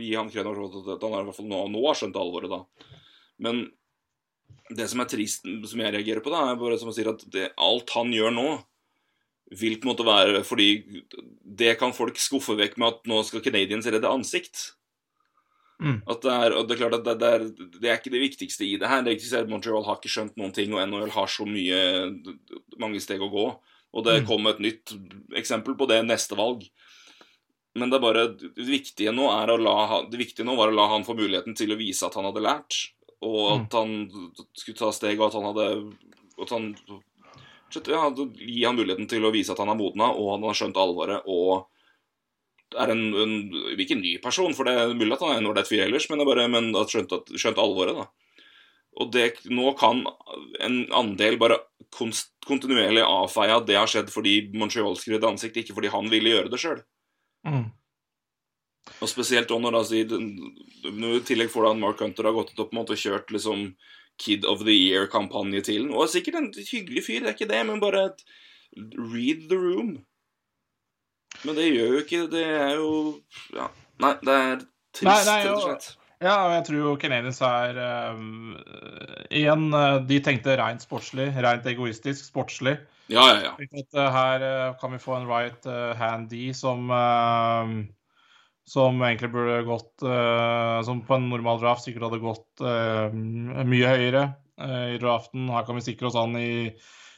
gi 0.00 0.14
han 0.16 0.30
kred 0.32 0.48
for 0.48 0.96
at 0.96 1.04
han 1.04 1.14
i 1.20 1.28
hvert 1.28 1.38
fall 1.38 1.48
nå, 1.50 1.62
nå 1.70 1.84
har 1.86 1.98
skjønt 1.98 2.18
alvoret, 2.18 2.52
da. 2.52 2.90
Men 3.42 3.64
det 4.72 4.88
som 4.90 5.02
er 5.02 5.10
trist, 5.10 5.46
som 5.68 5.82
jeg 5.82 5.94
reagerer 5.94 6.22
på, 6.24 6.32
da, 6.32 6.44
er 6.50 6.60
bare 6.60 6.78
som 6.80 6.90
han 6.90 6.96
sier 6.96 7.12
at 7.12 7.24
det, 7.32 7.50
alt 7.60 7.92
han 7.96 8.12
gjør 8.14 8.34
nå, 8.34 8.50
vil 9.58 9.76
på 9.76 9.84
en 9.84 9.90
måte 9.90 10.06
være 10.06 10.40
fordi 10.48 11.02
det 11.44 11.74
kan 11.80 11.92
folk 11.92 12.16
skuffe 12.16 12.54
vekk 12.56 12.78
med 12.80 12.88
at 12.88 13.10
nå 13.10 13.18
skal 13.28 13.42
Canadians 13.44 13.88
redde 13.90 14.08
ansikt. 14.08 14.70
Mm. 15.82 15.98
At 16.08 16.22
det 16.22 16.32
er, 16.32 16.54
og 16.56 16.68
det 16.68 16.76
er 16.76 16.80
klart 16.80 16.96
at 17.00 17.04
det, 17.04 17.16
det, 17.20 17.28
er, 17.34 17.44
det 17.82 17.90
er 17.90 17.98
ikke 17.98 18.14
det 18.14 18.22
viktigste 18.22 18.64
i 18.64 18.76
det 18.80 18.88
her. 18.88 19.02
Det 19.04 19.16
viktigste 19.16 19.40
er 19.40 19.44
at 19.44 19.52
Montreal 19.52 19.84
har 19.84 19.98
ikke 19.98 20.12
skjønt 20.14 20.38
noen 20.40 20.54
ting, 20.56 20.72
og 20.72 20.80
NHL 20.86 21.12
har 21.12 21.28
så 21.28 21.44
mye 21.48 21.80
mange 22.80 23.02
steg 23.02 23.20
å 23.20 23.30
gå. 23.32 23.46
Og 23.92 24.04
det 24.06 24.22
Mm. 24.22 24.26
kom 24.26 24.46
et 24.48 24.58
nytt 24.58 24.94
eksempel 25.36 25.76
på 25.76 25.88
det 25.88 26.00
neste 26.06 26.36
valg. 26.38 26.64
Men 27.74 27.90
det 27.90 27.96
er 27.96 28.04
bare 28.04 28.24
det 28.36 28.66
viktige 28.68 29.12
nå 29.12 29.30
er 29.32 29.48
å 29.52 29.56
han, 29.88 30.10
det 30.10 30.18
viktige 30.20 30.44
nå 30.44 30.56
var 30.56 30.68
å 30.68 30.76
la 30.76 30.88
han 30.88 31.04
få 31.04 31.14
muligheten 31.16 31.56
til 31.56 31.72
å 31.72 31.78
vise 31.80 32.04
at 32.06 32.14
han 32.14 32.24
hadde 32.28 32.44
lært, 32.44 32.92
og 33.22 33.62
at 33.62 33.72
han 33.72 34.10
skulle 34.56 34.78
ta 34.78 34.90
steg, 34.92 35.20
og 35.20 35.28
at 35.28 35.36
han 35.38 35.46
hadde 35.48 35.66
at 36.42 36.50
han 36.50 36.74
ja, 37.72 38.10
Gi 38.36 38.64
han 38.64 38.76
muligheten 38.76 39.08
til 39.08 39.24
å 39.24 39.32
vise 39.32 39.52
at 39.54 39.60
han 39.62 39.70
er 39.72 39.78
modna, 39.78 40.10
og 40.12 40.34
han 40.34 40.42
har 40.44 40.58
skjønt 40.58 40.76
alvoret, 40.76 41.22
og 41.24 41.68
er 42.76 42.92
en, 42.92 43.14
en 43.14 43.78
Ikke 43.78 43.96
en 43.96 44.04
ny 44.04 44.18
person, 44.20 44.52
for 44.56 44.68
det 44.68 44.74
er 44.76 44.92
mulig 44.96 45.14
at 45.16 45.24
han 45.24 45.34
er 45.34 45.40
en 45.40 45.48
ålreit 45.52 45.68
fyr 45.68 45.86
ellers, 45.86 46.08
men, 46.10 46.24
bare, 46.28 46.48
men 46.52 46.70
at 46.76 46.92
skjønt, 46.92 47.12
at, 47.12 47.32
skjønt 47.32 47.60
alvoret, 47.60 47.96
da. 47.96 48.08
Og 49.00 49.08
det, 49.12 49.30
nå 49.48 49.72
kan 49.80 50.02
en 50.60 50.82
andel 50.92 51.38
bare 51.40 51.62
kontinuerlig 51.92 53.04
avfeie 53.04 53.54
at 53.54 53.68
det 53.68 53.76
har 53.78 53.90
skjedd 53.90 54.10
fordi 54.12 54.34
Montreal 54.56 54.96
skrudde 54.98 55.28
ansikt, 55.28 55.58
ikke 55.60 55.76
fordi 55.76 55.92
han 55.92 56.08
ville 56.12 56.32
gjøre 56.32 56.52
det 56.52 56.60
sjøl. 56.62 56.82
Mm. 57.46 57.66
Og 58.98 59.10
spesielt 59.10 59.50
også 59.50 59.62
når 59.62 59.76
da 59.76 59.82
sier 59.86 60.14
i 60.16 61.24
tillegg 61.28 61.50
får 61.52 61.68
da 61.68 61.74
Mark 61.78 62.00
Hunter 62.02 62.26
har 62.28 62.34
gått 62.36 62.54
ut 62.54 62.62
og 62.64 62.70
på 62.70 62.74
en 62.74 62.80
måte 62.80 62.98
kjørt 62.98 63.30
liksom 63.34 63.68
Kid 64.22 64.44
of 64.48 64.64
the 64.66 64.74
Year-kampanje 64.74 65.62
til 65.68 65.86
ham. 65.86 65.94
Og 65.96 66.06
er 66.06 66.14
sikkert 66.16 66.38
en 66.40 66.50
hyggelig 66.52 67.04
fyr, 67.06 67.22
det 67.22 67.30
er 67.30 67.36
ikke 67.36 67.50
det, 67.50 67.62
men 67.68 67.82
bare 67.82 68.06
et, 68.10 68.24
read 68.96 69.48
the 69.50 69.58
room. 69.58 69.96
Men 71.46 71.56
det 71.56 71.70
gjør 71.70 71.94
jo 71.94 72.00
ikke 72.02 72.18
Det 72.30 72.42
er 72.44 72.74
jo 72.76 72.90
Ja. 73.54 73.70
Nei, 74.02 74.12
det 74.20 74.34
er 74.36 74.56
trist, 74.92 75.28
rett 75.28 75.48
og- 75.48 75.62
slett. 75.62 75.96
Ja, 76.22 76.34
og 76.46 76.52
jeg 76.54 76.64
tror 76.68 76.78
jo 76.78 76.98
Canadiens 77.02 77.40
er 77.42 77.78
um, 78.14 78.54
Igjen, 79.32 79.70
eh, 79.74 79.96
de 80.06 80.20
tenkte 80.22 80.54
rent 80.60 80.84
sportslig, 80.84 81.32
rent 81.34 81.66
egoistisk 81.66 82.28
sportslig. 82.28 82.76
Ja, 83.10 83.24
ja, 83.32 83.40
ja. 83.48 83.54
At 83.80 83.98
uh, 83.98 84.06
her 84.14 84.44
uh, 84.46 84.76
kan 84.78 84.94
vi 84.94 85.02
få 85.02 85.16
en 85.18 85.26
right 85.26 85.66
uh, 85.66 85.90
hand 85.98 86.30
D 86.30 86.52
som 86.54 86.86
som 88.62 89.00
egentlig 89.02 89.32
burde 89.32 89.56
gått 89.66 90.04
Som 90.86 91.00
på 91.02 91.16
en 91.16 91.24
normal 91.32 91.58
draft 91.58 91.82
sikkert 91.82 92.04
hadde 92.06 92.20
gått 92.22 92.62
mye 92.62 93.88
høyere 93.90 94.22
i 94.94 95.00
draften. 95.02 95.48
Her 95.50 95.66
kan 95.66 95.76
vi 95.76 95.82
sikre 95.82 96.06
oss 96.06 96.16
han 96.16 96.38
i 96.38 96.70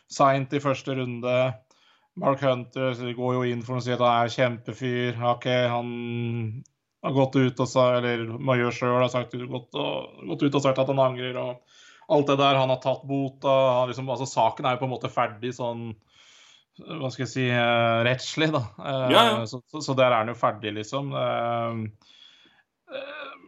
seint 0.09 0.57
i 0.57 0.63
første 0.65 0.97
runde. 0.97 1.35
Mark 2.17 2.41
Hunter 2.41 2.97
går 2.97 3.37
jo 3.37 3.45
inn 3.45 3.63
for 3.67 3.77
å 3.77 3.85
si 3.85 3.93
at 3.93 4.01
han 4.01 4.25
er 4.25 4.33
kjempefyr. 4.33 5.21
OK, 5.35 5.51
han 5.69 5.93
har 7.05 7.15
gått 7.17 7.37
ut 7.37 7.61
og 7.61 7.69
sa, 7.69 7.87
eller 7.99 8.25
Major 8.41 8.73
sjøl 8.75 8.97
har 8.97 9.11
sagt, 9.13 9.35
gått, 9.37 9.77
og, 9.77 10.23
gått 10.31 10.45
ut 10.47 10.55
og 10.57 10.63
sagt 10.65 10.81
at 10.81 10.91
han 10.91 11.03
angrer. 11.03 11.37
og 11.37 12.15
Alt 12.15 12.31
det 12.31 12.39
der. 12.41 12.59
Han 12.61 12.73
har 12.73 12.81
tatt 12.83 13.05
bota. 13.09 13.85
Liksom, 13.91 14.09
altså, 14.13 14.29
saken 14.29 14.67
er 14.67 14.77
jo 14.77 14.85
på 14.85 14.89
en 14.89 14.95
måte 14.97 15.13
ferdig 15.13 15.55
sånn 15.57 15.93
hva 16.75 17.07
skal 17.13 17.23
jeg 17.23 17.31
si, 17.31 17.45
eh, 17.55 17.99
rettslig, 18.03 18.49
da. 18.51 18.65
Eh, 18.83 19.13
Ja, 19.15 19.21
ja. 19.29 19.35
Så, 19.47 19.61
så, 19.71 19.79
så 19.85 19.95
der 19.95 20.09
er 20.11 20.25
han 20.25 20.33
jo 20.33 20.35
ferdig, 20.35 20.73
liksom. 20.75 21.13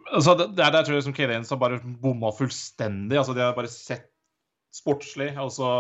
Altså, 0.07 0.37
det, 0.39 0.47
der, 0.55 0.71
der 0.71 0.85
tror 0.87 0.95
jeg 0.95 1.01
liksom 1.01 1.17
Canadiens 1.17 1.51
har 1.51 1.59
bare 1.59 1.81
bomma 1.83 2.31
fullstendig. 2.37 3.19
Altså, 3.19 3.35
de 3.35 3.43
har 3.43 3.57
bare 3.57 3.73
sett 3.73 4.07
sportslig, 4.75 5.33
og 5.43 5.51
så 5.57 5.71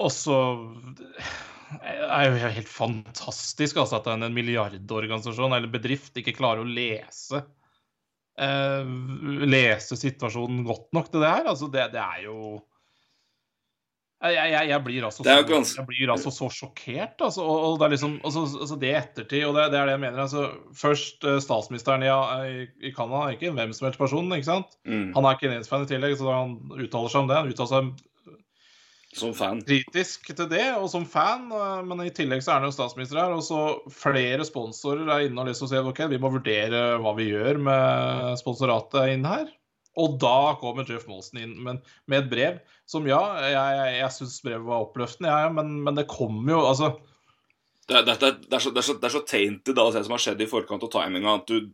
Og 0.00 0.12
så 0.14 0.36
er 1.78 2.26
jo 2.26 2.50
helt 2.56 2.70
fantastisk 2.70 3.78
altså, 3.78 4.00
at 4.00 4.10
en 4.10 4.26
en 4.26 4.34
milliardorganisasjon 4.34 5.54
eller 5.56 5.70
bedrift 5.70 6.16
ikke 6.18 6.36
klarer 6.38 6.64
å 6.64 6.68
lese 6.68 7.44
eh, 8.40 8.90
lese 9.46 9.98
situasjonen 9.98 10.64
godt 10.66 10.90
nok 10.96 11.12
til 11.12 11.24
det 11.24 11.30
her. 11.30 11.46
Altså, 11.52 11.70
det, 11.72 11.90
det 11.94 12.02
er 12.02 12.26
jo 12.26 12.58
jeg, 14.20 14.36
jeg, 14.36 14.66
jeg, 14.68 14.84
blir 14.84 15.04
altså 15.08 15.24
så, 15.24 15.32
jeg 15.32 15.86
blir 15.88 16.10
altså 16.12 16.30
så 16.34 16.50
sjokkert. 16.52 17.22
Altså, 17.24 17.40
og, 17.40 17.62
og 17.64 17.78
det 17.80 17.86
er 17.86 17.92
liksom 17.94 18.18
altså, 18.20 18.42
altså 18.60 18.76
det 18.82 18.90
i 18.90 18.98
ettertid, 18.98 19.44
og 19.48 19.54
det, 19.56 19.70
det 19.72 19.78
er 19.80 19.88
det 19.88 19.94
jeg 19.94 20.02
mener. 20.02 20.20
Altså, 20.26 20.42
først 20.76 21.24
eh, 21.24 21.38
statsministeren 21.40 22.04
i, 22.04 22.10
i, 22.10 22.66
i 22.90 22.92
Canada, 22.92 23.30
ikke 23.32 23.48
en 23.48 23.56
hvem 23.56 23.72
som 23.76 23.88
helst 23.88 24.02
person, 24.02 24.28
ikke 24.36 24.50
sant? 24.50 24.76
Mm. 24.84 25.14
Han 25.16 25.28
er 25.28 25.40
kinesisk 25.40 25.72
fan 25.72 25.86
i 25.86 25.88
tillegg, 25.88 26.18
så 26.20 26.28
han 26.34 26.58
uttaler 26.76 27.14
seg 27.14 27.22
om 27.22 27.30
det. 27.30 27.38
Han 27.38 27.54
uttaler 27.54 27.72
seg 27.72 28.09
Som 29.10 29.32
fan. 29.34 29.58
kritisk 29.66 30.28
til 30.30 30.46
det, 30.52 30.68
og 30.78 30.86
som 30.92 31.02
fan, 31.02 31.48
eh, 31.50 31.80
men 31.82 32.04
i 32.04 32.12
tillegg 32.14 32.44
så 32.44 32.52
er 32.52 32.60
han 32.60 32.68
jo 32.68 32.74
statsminister 32.76 33.18
her. 33.18 33.32
Og 33.34 33.42
så 33.42 33.62
flere 33.90 34.46
sponsorer 34.46 35.08
er 35.10 35.26
inne 35.26 35.42
og 35.42 35.50
liksom 35.50 35.70
sier 35.70 35.86
ok, 35.86 36.04
vi 36.12 36.20
må 36.22 36.30
vurdere 36.30 37.00
hva 37.02 37.14
vi 37.18 37.32
gjør 37.32 37.58
med 37.66 38.38
sponsoratet 38.38 39.16
inn 39.16 39.26
her. 39.26 39.50
Og 39.98 40.18
da 40.22 40.54
kommer 40.60 40.86
Jeff 40.86 41.08
Molson 41.10 41.40
inn 41.42 41.56
men, 41.66 41.80
med 42.06 42.22
et 42.22 42.28
brev 42.30 42.58
som 42.88 43.06
ja, 43.08 43.18
jeg, 43.42 43.54
jeg, 43.56 43.94
jeg 43.98 44.14
syns 44.14 44.36
brevet 44.44 44.66
var 44.68 44.84
oppløftende, 44.84 45.30
jeg, 45.30 45.48
ja, 45.48 45.54
men, 45.54 45.72
men 45.86 45.98
det 45.98 46.10
kommer 46.10 46.54
jo 46.54 46.60
altså 46.68 46.92
Det 47.90 48.04
det, 48.06 48.14
er, 48.14 48.36
det, 48.38 48.54
er 48.54 48.62
så, 48.62 48.70
det, 48.70 48.78
er 48.78 48.86
så, 48.86 48.94
det 49.02 49.08
er 49.08 49.14
så 49.16 49.24
tainted 49.26 49.74
da, 49.74 49.88
det 49.90 50.04
som 50.06 50.14
har 50.14 50.22
skjedd 50.22 50.44
i 50.44 50.48
forkant 50.50 50.86
og 50.86 50.92
timinga, 50.94 51.34
at 51.40 51.50
du 51.50 51.66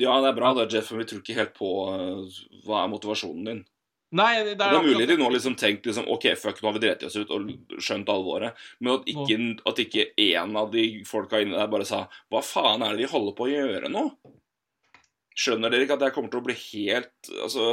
Ja, 0.00 0.16
det 0.24 0.30
er 0.30 0.38
bra, 0.38 0.54
det, 0.56 0.70
Jeff, 0.72 0.94
men 0.94 1.02
vi 1.02 1.10
tror 1.10 1.20
ikke 1.20 1.36
helt 1.36 1.52
på 1.58 1.70
uh, 1.92 2.40
hva 2.64 2.80
er 2.80 2.92
motivasjonen 2.92 3.50
din. 3.50 3.62
Nei, 4.18 4.30
det 4.42 4.56
Det 4.58 4.66
er, 4.66 4.74
er 4.74 4.82
mulig 4.82 5.06
de 5.06 5.16
nå 5.20 5.28
liksom 5.30 5.54
tenkt 5.58 5.86
liksom, 5.86 6.08
OK, 6.10 6.26
fuck, 6.40 6.58
nå 6.58 6.70
har 6.70 6.76
vi 6.78 6.82
drept 6.82 7.04
oss 7.06 7.14
ut 7.20 7.30
og 7.30 7.52
skjønt 7.78 8.10
alvoret. 8.10 8.58
Men 8.82 8.96
at 8.96 9.06
ikke, 9.10 9.38
at 9.70 9.82
ikke 9.84 10.08
en 10.26 10.58
av 10.58 10.72
de 10.74 10.84
folka 11.06 11.42
inne 11.42 11.58
der 11.58 11.70
bare 11.70 11.86
sa 11.86 12.04
Hva 12.32 12.42
faen 12.42 12.82
er 12.82 12.96
det 12.96 13.04
vi 13.04 13.12
holder 13.12 13.36
på 13.38 13.46
å 13.46 13.52
gjøre 13.52 13.92
nå? 13.92 14.04
Skjønner 15.38 15.70
dere 15.70 15.86
ikke 15.86 15.96
at 15.96 16.04
det 16.04 16.12
kommer 16.16 16.32
til 16.32 16.42
å 16.42 16.46
bli 16.48 16.58
helt 16.58 17.30
Altså 17.38 17.70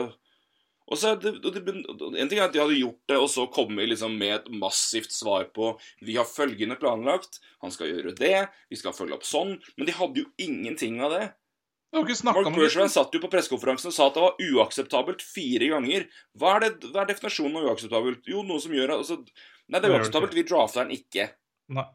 og 0.87 0.95
så 0.95 1.09
er 1.11 1.17
det, 1.19 1.33
det, 1.43 1.61
En 1.67 2.29
ting 2.29 2.39
er 2.39 2.45
at 2.45 2.53
de 2.55 2.61
hadde 2.61 2.77
gjort 2.79 3.01
det, 3.11 3.17
og 3.19 3.27
så 3.31 3.47
kommet 3.51 3.89
liksom 3.91 4.13
med 4.19 4.37
et 4.37 4.45
massivt 4.55 5.11
svar 5.11 5.49
på 5.55 5.73
Vi 6.05 6.15
har 6.15 6.27
følgende 6.29 6.77
planlagt, 6.79 7.41
han 7.63 7.73
skal 7.75 7.91
gjøre 7.91 8.15
det, 8.15 8.45
vi 8.71 8.79
skal 8.79 8.95
følge 8.95 9.17
opp 9.17 9.27
sånn. 9.27 9.57
Men 9.75 9.89
de 9.89 9.97
hadde 9.97 10.23
jo 10.23 10.29
ingenting 10.39 11.01
av 11.03 11.11
det. 11.17 11.25
Mark 12.27 12.49
om 12.49 12.89
satt 12.91 13.13
jo 13.15 13.21
på 13.23 13.29
pressekonferansen 13.31 13.91
og 13.91 13.95
sa 13.95 14.07
at 14.09 14.17
det 14.17 14.23
var 14.23 14.41
uakseptabelt 14.47 15.21
fire 15.25 15.69
ganger. 15.73 16.07
Hva 16.37 16.57
er, 16.57 16.65
det, 16.67 16.91
hva 16.93 17.03
er 17.03 17.11
definisjonen 17.11 17.59
av 17.59 17.69
uakseptabelt? 17.71 18.25
Jo, 18.29 18.43
noe 18.47 18.63
som 18.63 18.75
gjør 18.75 18.97
altså, 18.99 19.21
Nei, 19.67 19.79
det 19.79 19.79
er 19.79 19.81
Det 19.81 19.89
det 19.89 19.99
uakseptabelt. 19.99 20.35
Vi 20.37 20.47
drafter 20.47 20.85
den 20.85 20.95
ikke. 20.95 21.29
Nei. 21.75 21.87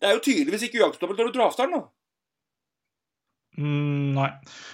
Det 0.00 0.08
er 0.08 0.18
jo 0.18 0.24
tydeligvis 0.26 0.66
ikke 0.66 0.82
uakseptabelt 0.84 1.20
når 1.20 1.30
du 1.30 1.38
drafter 1.38 1.68
den, 1.68 1.78
da. 1.80 1.86
Mm, 3.56 4.14
nei. 4.16 4.30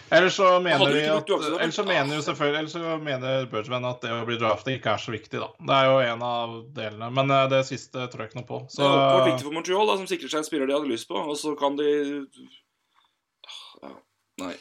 Ellers 0.09 0.39
så 0.39 0.55
mener 0.61 0.93
vi 0.93 1.03
at 1.05 1.29
Eller 1.31 1.67
det 1.67 1.75
så 1.77 1.83
mener 1.85 2.17
jo 2.17 2.23
selvfølgelig 2.25 2.59
Eller 2.59 2.71
så 2.73 2.95
mener 3.05 3.45
Bergman 3.51 3.85
at 3.85 4.01
det 4.01 4.15
å 4.15 4.23
bli 4.25 4.39
draftet 4.41 4.79
ikke 4.79 4.95
er 4.95 5.03
så 5.03 5.13
viktig, 5.13 5.37
da. 5.37 5.51
Det 5.69 5.77
er 5.77 5.91
jo 5.91 5.99
en 6.15 6.25
av 6.25 6.55
delene. 6.79 7.11
Men 7.19 7.35
eh, 7.37 7.45
det 7.53 7.61
siste 7.69 8.09
tror 8.09 8.25
jeg 8.25 8.33
ikke 8.33 8.41
noe 8.41 8.49
på. 8.49 8.63
Det 8.65 8.79
Så 8.79 8.87
er 8.87 8.95
åpenbart 8.95 9.29
viktig 9.29 9.49
for 9.49 9.59
Montreal, 9.59 9.85
da, 9.91 9.99
som 10.01 10.09
sikrer 10.09 10.33
seg 10.33 10.41
en 10.41 10.49
spiller 10.49 10.71
de 10.71 10.77
hadde 10.79 10.93
lyst 10.93 11.11
på, 11.11 11.21
og 11.21 11.37
så 11.37 11.53
kan 11.61 11.77
de 11.77 11.91
Nei. 14.41 14.55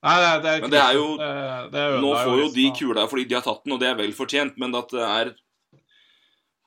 Nei, 0.00 0.14
det, 0.16 0.28
er- 0.30 0.40
det 0.40 0.50
er 0.50 0.60
Men 0.64 0.72
det 0.72 0.80
er 0.80 0.94
jo- 0.96 1.16
det, 1.20 1.28
det 1.74 1.80
er 1.84 2.00
Nå 2.00 2.10
får 2.16 2.38
jo 2.40 2.48
de 2.54 2.66
kula 2.78 3.02
fordi 3.10 3.26
de 3.28 3.36
har 3.36 3.44
tatt 3.44 3.64
den, 3.64 3.74
og 3.76 3.80
det 3.82 3.88
er 3.90 3.98
vel 3.98 4.14
fortjent, 4.16 4.56
men 4.56 4.74
at 4.78 4.88
det 4.94 5.02
er 5.04 5.32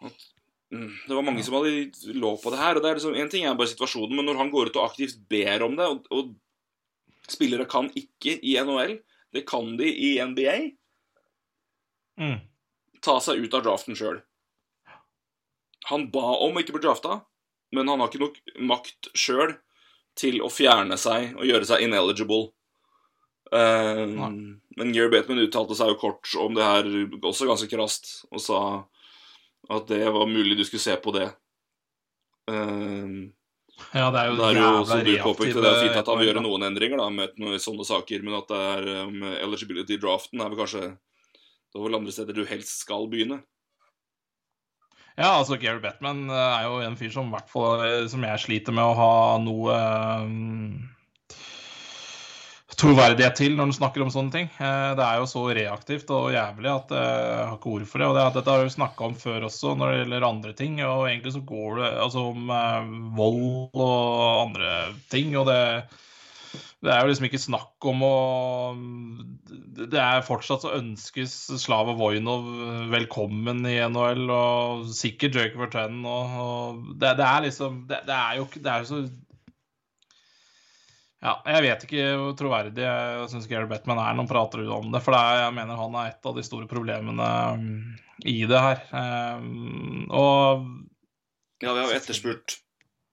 at, 0.03 0.25
mm, 0.73 0.91
Det 1.07 1.15
var 1.15 1.25
mange 1.25 1.43
som 1.43 1.55
hadde 1.57 2.13
lov 2.13 2.37
på 2.43 2.51
det 2.53 2.59
her. 2.59 2.75
og 2.77 2.83
det 2.83 2.91
er 2.91 2.99
liksom, 2.99 3.15
En 3.17 3.29
ting 3.29 3.45
er 3.45 3.55
bare 3.57 3.71
situasjonen, 3.71 4.15
men 4.15 4.25
når 4.29 4.37
han 4.37 4.51
går 4.53 4.69
ut 4.69 4.77
og 4.77 4.91
aktivt 4.91 5.17
ber 5.29 5.63
om 5.65 5.75
det, 5.79 5.87
og, 5.87 6.05
og 6.11 6.35
spillere 7.27 7.65
kan 7.65 7.89
ikke 7.95 8.37
i 8.43 8.57
NHL, 8.59 8.99
det 9.33 9.45
kan 9.49 9.77
de 9.79 9.87
i 9.89 10.19
NBA, 10.21 10.55
mm. 12.19 12.39
ta 13.01 13.17
seg 13.23 13.41
ut 13.41 13.53
av 13.57 13.63
draften 13.65 13.95
sjøl. 13.97 14.21
Han 15.89 16.09
ba 16.11 16.35
om 16.43 16.53
å 16.55 16.61
ikke 16.61 16.75
bli 16.75 16.83
drafta, 16.85 17.21
men 17.73 17.87
han 17.89 17.99
har 17.99 18.11
ikke 18.11 18.21
nok 18.21 18.37
makt 18.59 19.09
sjøl 19.17 19.55
til 20.19 20.41
å 20.45 20.49
fjerne 20.53 20.97
seg 20.99 21.33
og 21.37 21.47
gjøre 21.47 21.67
seg 21.69 21.85
ineligible. 21.85 22.51
Um, 23.53 24.17
men 24.77 24.93
Gear 24.95 25.11
Bateman 25.13 25.43
uttalte 25.43 25.77
seg 25.77 25.93
jo 25.93 25.99
kort 26.01 26.31
om 26.41 26.55
det 26.57 26.65
her 26.65 26.89
også 27.21 27.47
ganske 27.49 27.69
krast, 27.69 28.23
og 28.33 28.41
sa 28.41 28.59
at 29.73 29.87
det 29.91 30.03
var 30.09 30.29
mulig 30.29 30.57
du 30.57 30.65
skulle 30.65 30.83
se 30.83 30.97
på 31.01 31.13
det. 31.15 31.29
Um, 32.49 33.31
Ja, 33.93 34.09
det 34.13 34.19
er 34.21 34.27
jo 34.29 34.35
det 34.37 34.47
er 34.47 34.57
jo, 34.57 34.83
som 34.85 34.99
du 35.01 35.13
påpekte, 35.23 35.61
det 35.61 35.69
er 35.69 35.79
fint 35.81 35.97
at 35.97 36.09
han 36.09 36.19
vil 36.19 36.29
gjøre 36.29 36.43
noen 36.45 36.67
endringer 36.67 36.99
da, 37.01 37.07
med 37.13 37.33
noen 37.41 37.61
sånne 37.61 37.85
saker, 37.87 38.21
men 38.25 38.37
at 38.37 38.51
det 38.51 38.59
er 38.69 38.89
um, 39.07 39.23
eligibility-draften 39.47 40.41
er 40.41 40.51
vel 40.51 40.61
kanskje 40.61 40.83
det 40.93 41.81
er 41.81 41.85
vel 41.87 41.97
andre 41.97 42.13
steder 42.13 42.37
du 42.37 42.43
helst 42.45 42.83
skal 42.83 43.07
begynne. 43.09 43.39
Ja, 45.15 45.35
altså 45.37 45.59
Gary 45.61 45.81
Batman 45.83 46.25
er 46.33 46.65
jo 46.65 46.79
en 46.81 46.97
fyr 46.97 47.11
som 47.13 47.29
eh, 47.33 48.07
som 48.09 48.25
jeg 48.25 48.41
sliter 48.41 48.73
med 48.73 48.83
å 48.83 48.97
ha 48.97 49.13
noe 49.43 49.75
um, 50.25 50.93
troverdighet 52.83 53.37
til 53.37 53.55
når 53.55 53.67
han 53.69 53.75
snakker 53.77 54.03
om 54.03 54.11
sånne 54.13 54.33
ting. 54.33 54.47
Eh, 54.57 54.91
Det 54.97 55.05
er 55.05 55.19
jo 55.21 55.27
så 55.29 55.43
reaktivt 55.55 56.11
og 56.13 56.31
jævlig 56.33 56.71
at 56.71 56.93
eh, 56.95 57.03
jeg 57.03 57.47
har 57.47 57.57
ikke 57.57 57.73
ord 57.75 57.85
for 57.89 58.01
det. 58.01 58.07
Og 58.09 58.17
det, 58.17 58.25
dette 58.37 58.55
har 58.55 58.63
vi 58.63 58.75
snakka 58.75 59.09
om 59.09 59.17
før 59.19 59.47
også 59.49 59.75
når 59.79 59.91
det 59.91 59.99
gjelder 60.01 60.27
andre 60.29 60.55
ting. 60.57 60.79
Og 60.87 61.07
egentlig 61.09 61.35
så 61.35 61.43
går 61.53 61.81
det 61.81 61.91
altså 62.05 62.25
om 62.31 62.55
eh, 62.57 62.89
vold 63.19 63.83
og 63.85 64.41
andre 64.47 64.73
ting. 65.13 65.35
Og 65.39 65.47
det, 65.49 65.59
det 66.83 66.91
er 66.91 66.99
jo 66.99 67.11
liksom 67.11 67.27
ikke 67.29 67.39
snakk 67.39 67.85
om 67.87 68.01
å 68.03 68.15
Det 69.87 69.99
er 69.99 70.25
fortsatt 70.27 70.65
så 70.65 70.73
ønskes 70.75 71.33
Slava 71.61 71.95
Vojnov 71.95 72.47
velkommen 72.91 73.63
i 73.69 73.77
NHL, 73.87 74.25
og 74.27 74.89
sikkert 74.91 75.37
Jake 75.39 75.59
Verten. 75.59 76.01
Og, 76.03 76.33
og 76.43 76.81
det, 76.99 77.13
det 77.21 77.27
er 77.29 77.45
liksom 77.45 77.85
det, 77.87 78.01
det 78.09 78.17
er 78.17 78.41
jo 78.41 78.47
Det 78.57 78.73
er 78.73 78.89
så 78.89 78.99
Ja, 81.23 81.37
jeg 81.55 81.63
vet 81.69 81.85
ikke 81.87 82.09
hvor 82.19 82.35
troverdig 82.41 82.83
jeg 82.83 83.29
syns 83.31 83.47
Gary 83.47 83.69
Bettman 83.71 84.01
er 84.03 84.11
når 84.11 84.25
han 84.25 84.33
prater 84.33 84.67
om 84.67 84.91
det. 84.91 84.99
For 85.05 85.15
det 85.15 85.21
er, 85.23 85.45
jeg 85.45 85.55
mener 85.61 85.79
han 85.79 85.95
er 86.01 86.11
et 86.11 86.27
av 86.27 86.35
de 86.35 86.43
store 86.43 86.67
problemene 86.67 87.29
i 88.27 88.41
det 88.49 88.65
her. 88.67 88.83
Um, 88.91 90.03
og 90.11 90.67
Ja, 91.63 91.71
vi 91.71 91.79
har 91.79 91.87
jo 91.87 91.95
etterspurt 91.95 92.59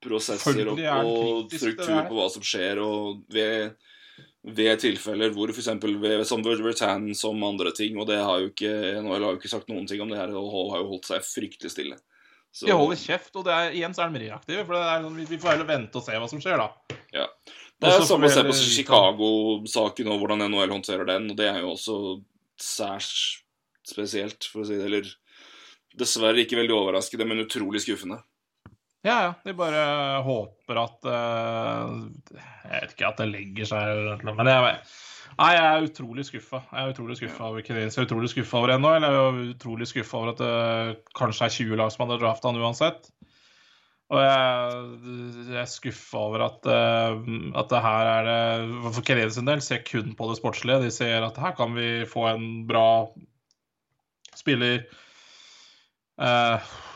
prosesser 0.01 0.59
er 0.61 0.71
han 0.89 1.07
og 1.07 1.53
struktur 1.53 2.03
på 2.07 2.17
hva 2.17 2.27
som 2.33 2.45
skjer, 2.45 2.81
og 2.83 3.23
ved, 3.33 3.75
ved 4.43 4.81
tilfeller 4.81 5.33
hvor 5.35 5.53
f.eks. 5.53 5.71
som 6.29 6.45
Vertan 6.45 7.11
som 7.17 7.43
andre 7.47 7.73
ting, 7.77 7.99
og 8.01 8.09
det 8.09 8.21
har 8.21 8.43
jo 8.43 8.51
ikke 8.51 8.71
NHL 9.01 9.27
har 9.27 9.35
jo 9.35 9.41
ikke 9.41 9.53
sagt 9.53 9.69
noen 9.71 9.89
ting 9.89 10.03
om 10.03 10.11
det 10.11 10.19
her, 10.21 10.33
og 10.37 10.73
har 10.75 10.83
jo 10.83 10.93
holdt 10.95 11.11
seg 11.11 11.27
fryktelig 11.27 11.73
stille. 11.73 11.99
Så, 12.51 12.67
de 12.67 12.75
holder 12.75 12.99
kjeft, 12.99 13.31
og 13.39 13.45
det 13.47 13.53
er, 13.55 13.75
igjen 13.79 13.93
så 13.95 14.03
er 14.03 14.11
de 14.11 14.25
reaktive. 14.25 14.63
For 14.67 14.75
det 14.75 14.81
er, 14.83 15.05
sånn, 15.05 15.19
vi, 15.23 15.37
får 15.39 15.53
heller 15.53 15.69
vente 15.69 15.99
og 16.01 16.03
se 16.03 16.17
hva 16.19 16.27
som 16.27 16.41
skjer, 16.43 16.59
da. 16.59 16.97
ja. 17.15 17.27
Det 17.81 17.89
er 17.89 18.03
samme 18.05 18.27
å 18.27 18.33
se 18.33 18.41
på 18.45 18.53
Chicago-saken 18.53 20.09
og 20.13 20.19
hvordan 20.21 20.43
NHL 20.45 20.73
håndterer 20.75 21.07
den, 21.07 21.31
og 21.31 21.39
det 21.39 21.47
er 21.49 21.63
jo 21.63 21.71
også 21.71 21.95
særs 22.61 23.13
spesielt, 23.87 24.45
for 24.51 24.61
å 24.61 24.67
si 24.67 24.77
det, 24.77 24.85
eller 24.85 25.07
dessverre 25.97 26.43
ikke 26.43 26.59
veldig 26.59 26.75
overraskende, 26.75 27.25
men 27.25 27.41
utrolig 27.41 27.81
skuffende. 27.81 28.19
Ja, 29.01 29.15
ja. 29.25 29.29
De 29.43 29.53
bare 29.57 29.85
håper 30.25 30.77
at 30.77 31.07
uh, 31.09 31.93
Jeg 32.37 32.83
vet 32.83 32.91
ikke 32.93 33.07
at 33.07 33.21
det 33.21 33.31
legger 33.31 33.69
seg 33.71 34.25
men 34.27 34.49
jeg, 34.51 34.75
nei, 35.39 35.47
jeg 35.55 35.63
er 35.65 35.87
utrolig 35.87 36.25
skuffa. 36.27 36.61
Jeg 36.69 36.83
er 36.83 36.93
utrolig 36.93 37.17
skuffa 37.17 37.47
over 37.49 37.65
Canadiens. 37.65 37.97
Jeg 37.97 38.03
er 38.05 38.09
utrolig 38.11 38.29
skuffa 38.29 38.59
over 38.59 38.75
NHL. 38.77 39.07
Jeg 39.07 39.17
er 39.23 39.41
utrolig 39.55 39.89
skuffa 39.89 40.19
over 40.19 40.33
at 40.35 40.43
det 40.43 41.15
kanskje 41.17 41.47
er 41.47 41.57
20 41.57 41.81
lag 41.81 41.93
som 41.93 42.05
hadde 42.05 42.19
drafta 42.21 42.51
han 42.51 42.61
uansett. 42.61 43.09
Og 44.11 44.19
jeg, 44.19 44.85
jeg 45.47 45.59
er 45.63 45.71
skuffa 45.71 46.21
over 46.27 46.45
at, 46.49 46.67
eh, 46.67 47.27
at 47.57 47.71
det 47.71 47.81
her 47.85 48.09
er 48.11 48.25
det 48.27 48.91
For 48.91 49.05
Canadiens 49.07 49.37
sin 49.39 49.47
del 49.47 49.63
ser 49.63 49.85
kun 49.87 50.13
på 50.19 50.27
det 50.29 50.37
sportslige. 50.41 50.81
De 50.83 50.91
ser 50.93 51.23
at 51.25 51.39
her 51.39 51.55
kan 51.57 51.73
vi 51.77 52.03
få 52.11 52.27
en 52.33 52.47
bra 52.69 53.07
spiller. 54.35 54.83
Eh, 56.21 56.57
og 56.59 56.90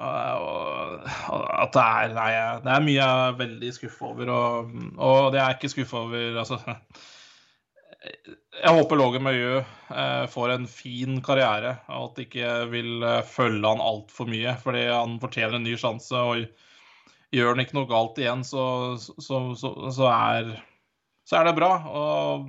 at 0.00 1.74
det 1.74 1.84
er 1.84 2.12
Nei, 2.16 2.30
det 2.64 2.72
er 2.72 2.84
mye 2.84 2.96
jeg 2.96 3.24
er 3.28 3.38
veldig 3.40 3.72
skuffa 3.76 4.06
over. 4.08 4.30
Og, 4.34 4.76
og 4.96 5.32
det 5.34 5.42
er 5.42 5.56
ikke 5.56 5.72
skuffa 5.72 6.04
over 6.06 6.38
Altså 6.40 6.56
Jeg 8.00 8.76
håper 8.78 8.96
Logan 8.96 9.26
Møyø 9.26 9.58
eh, 9.60 10.24
får 10.32 10.54
en 10.54 10.64
fin 10.70 11.20
karriere, 11.24 11.74
og 11.92 12.10
at 12.10 12.16
de 12.16 12.24
ikke 12.24 12.54
vil 12.72 13.04
eh, 13.04 13.26
følge 13.28 13.66
han 13.68 13.82
altfor 13.84 14.30
mye. 14.30 14.54
Fordi 14.62 14.86
han 14.88 15.18
fortjener 15.20 15.58
en 15.58 15.68
ny 15.68 15.76
sjanse, 15.80 16.16
og 16.16 17.36
gjør 17.36 17.52
han 17.52 17.62
ikke 17.64 17.76
noe 17.76 17.90
galt 17.90 18.18
igjen, 18.22 18.46
så, 18.46 18.64
så, 18.96 19.42
så, 19.58 19.74
så, 19.92 20.08
er, 20.08 20.54
så 21.28 21.40
er 21.42 21.50
det 21.50 21.58
bra. 21.60 21.70
Og 21.92 22.48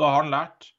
da 0.00 0.08
har 0.14 0.24
han 0.24 0.32
lært. 0.32 0.72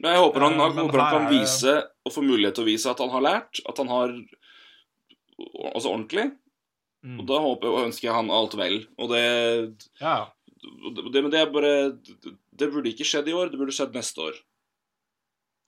Men 0.00 0.14
jeg 0.14 0.24
håper 0.24 0.46
han, 0.46 0.56
Eh, 0.56 0.64
han, 0.64 0.74
men 0.76 0.86
håper 0.86 1.04
han 1.04 1.14
kan 1.18 1.30
vise, 1.32 1.76
og 2.06 2.14
få 2.14 2.24
mulighet 2.24 2.56
til 2.56 2.64
å 2.64 2.70
vise, 2.70 2.90
at 2.92 3.04
han 3.04 3.12
har 3.12 3.24
lært. 3.28 3.62
At 3.68 3.80
han 3.82 3.92
har 3.92 4.16
Altså 5.38 5.92
ordentlig. 5.92 6.30
Mm. 7.06 7.20
Og 7.20 7.28
da 7.30 7.38
håper 7.42 7.70
og 7.70 7.84
ønsker 7.86 8.08
jeg 8.08 8.16
han 8.16 8.30
alt 8.34 8.56
vel. 8.58 8.80
Og 8.98 9.12
det, 9.12 9.22
Ja, 10.00 10.16
det 10.58 11.22
Men 11.22 11.30
det 11.30 11.40
er 11.40 11.52
bare 11.52 11.74
Det 12.58 12.70
burde 12.72 12.90
ikke 12.90 13.06
skjedd 13.06 13.28
i 13.30 13.36
år, 13.36 13.52
det 13.52 13.58
burde 13.60 13.74
skjedd 13.74 13.94
neste 13.94 14.20
år. 14.20 14.40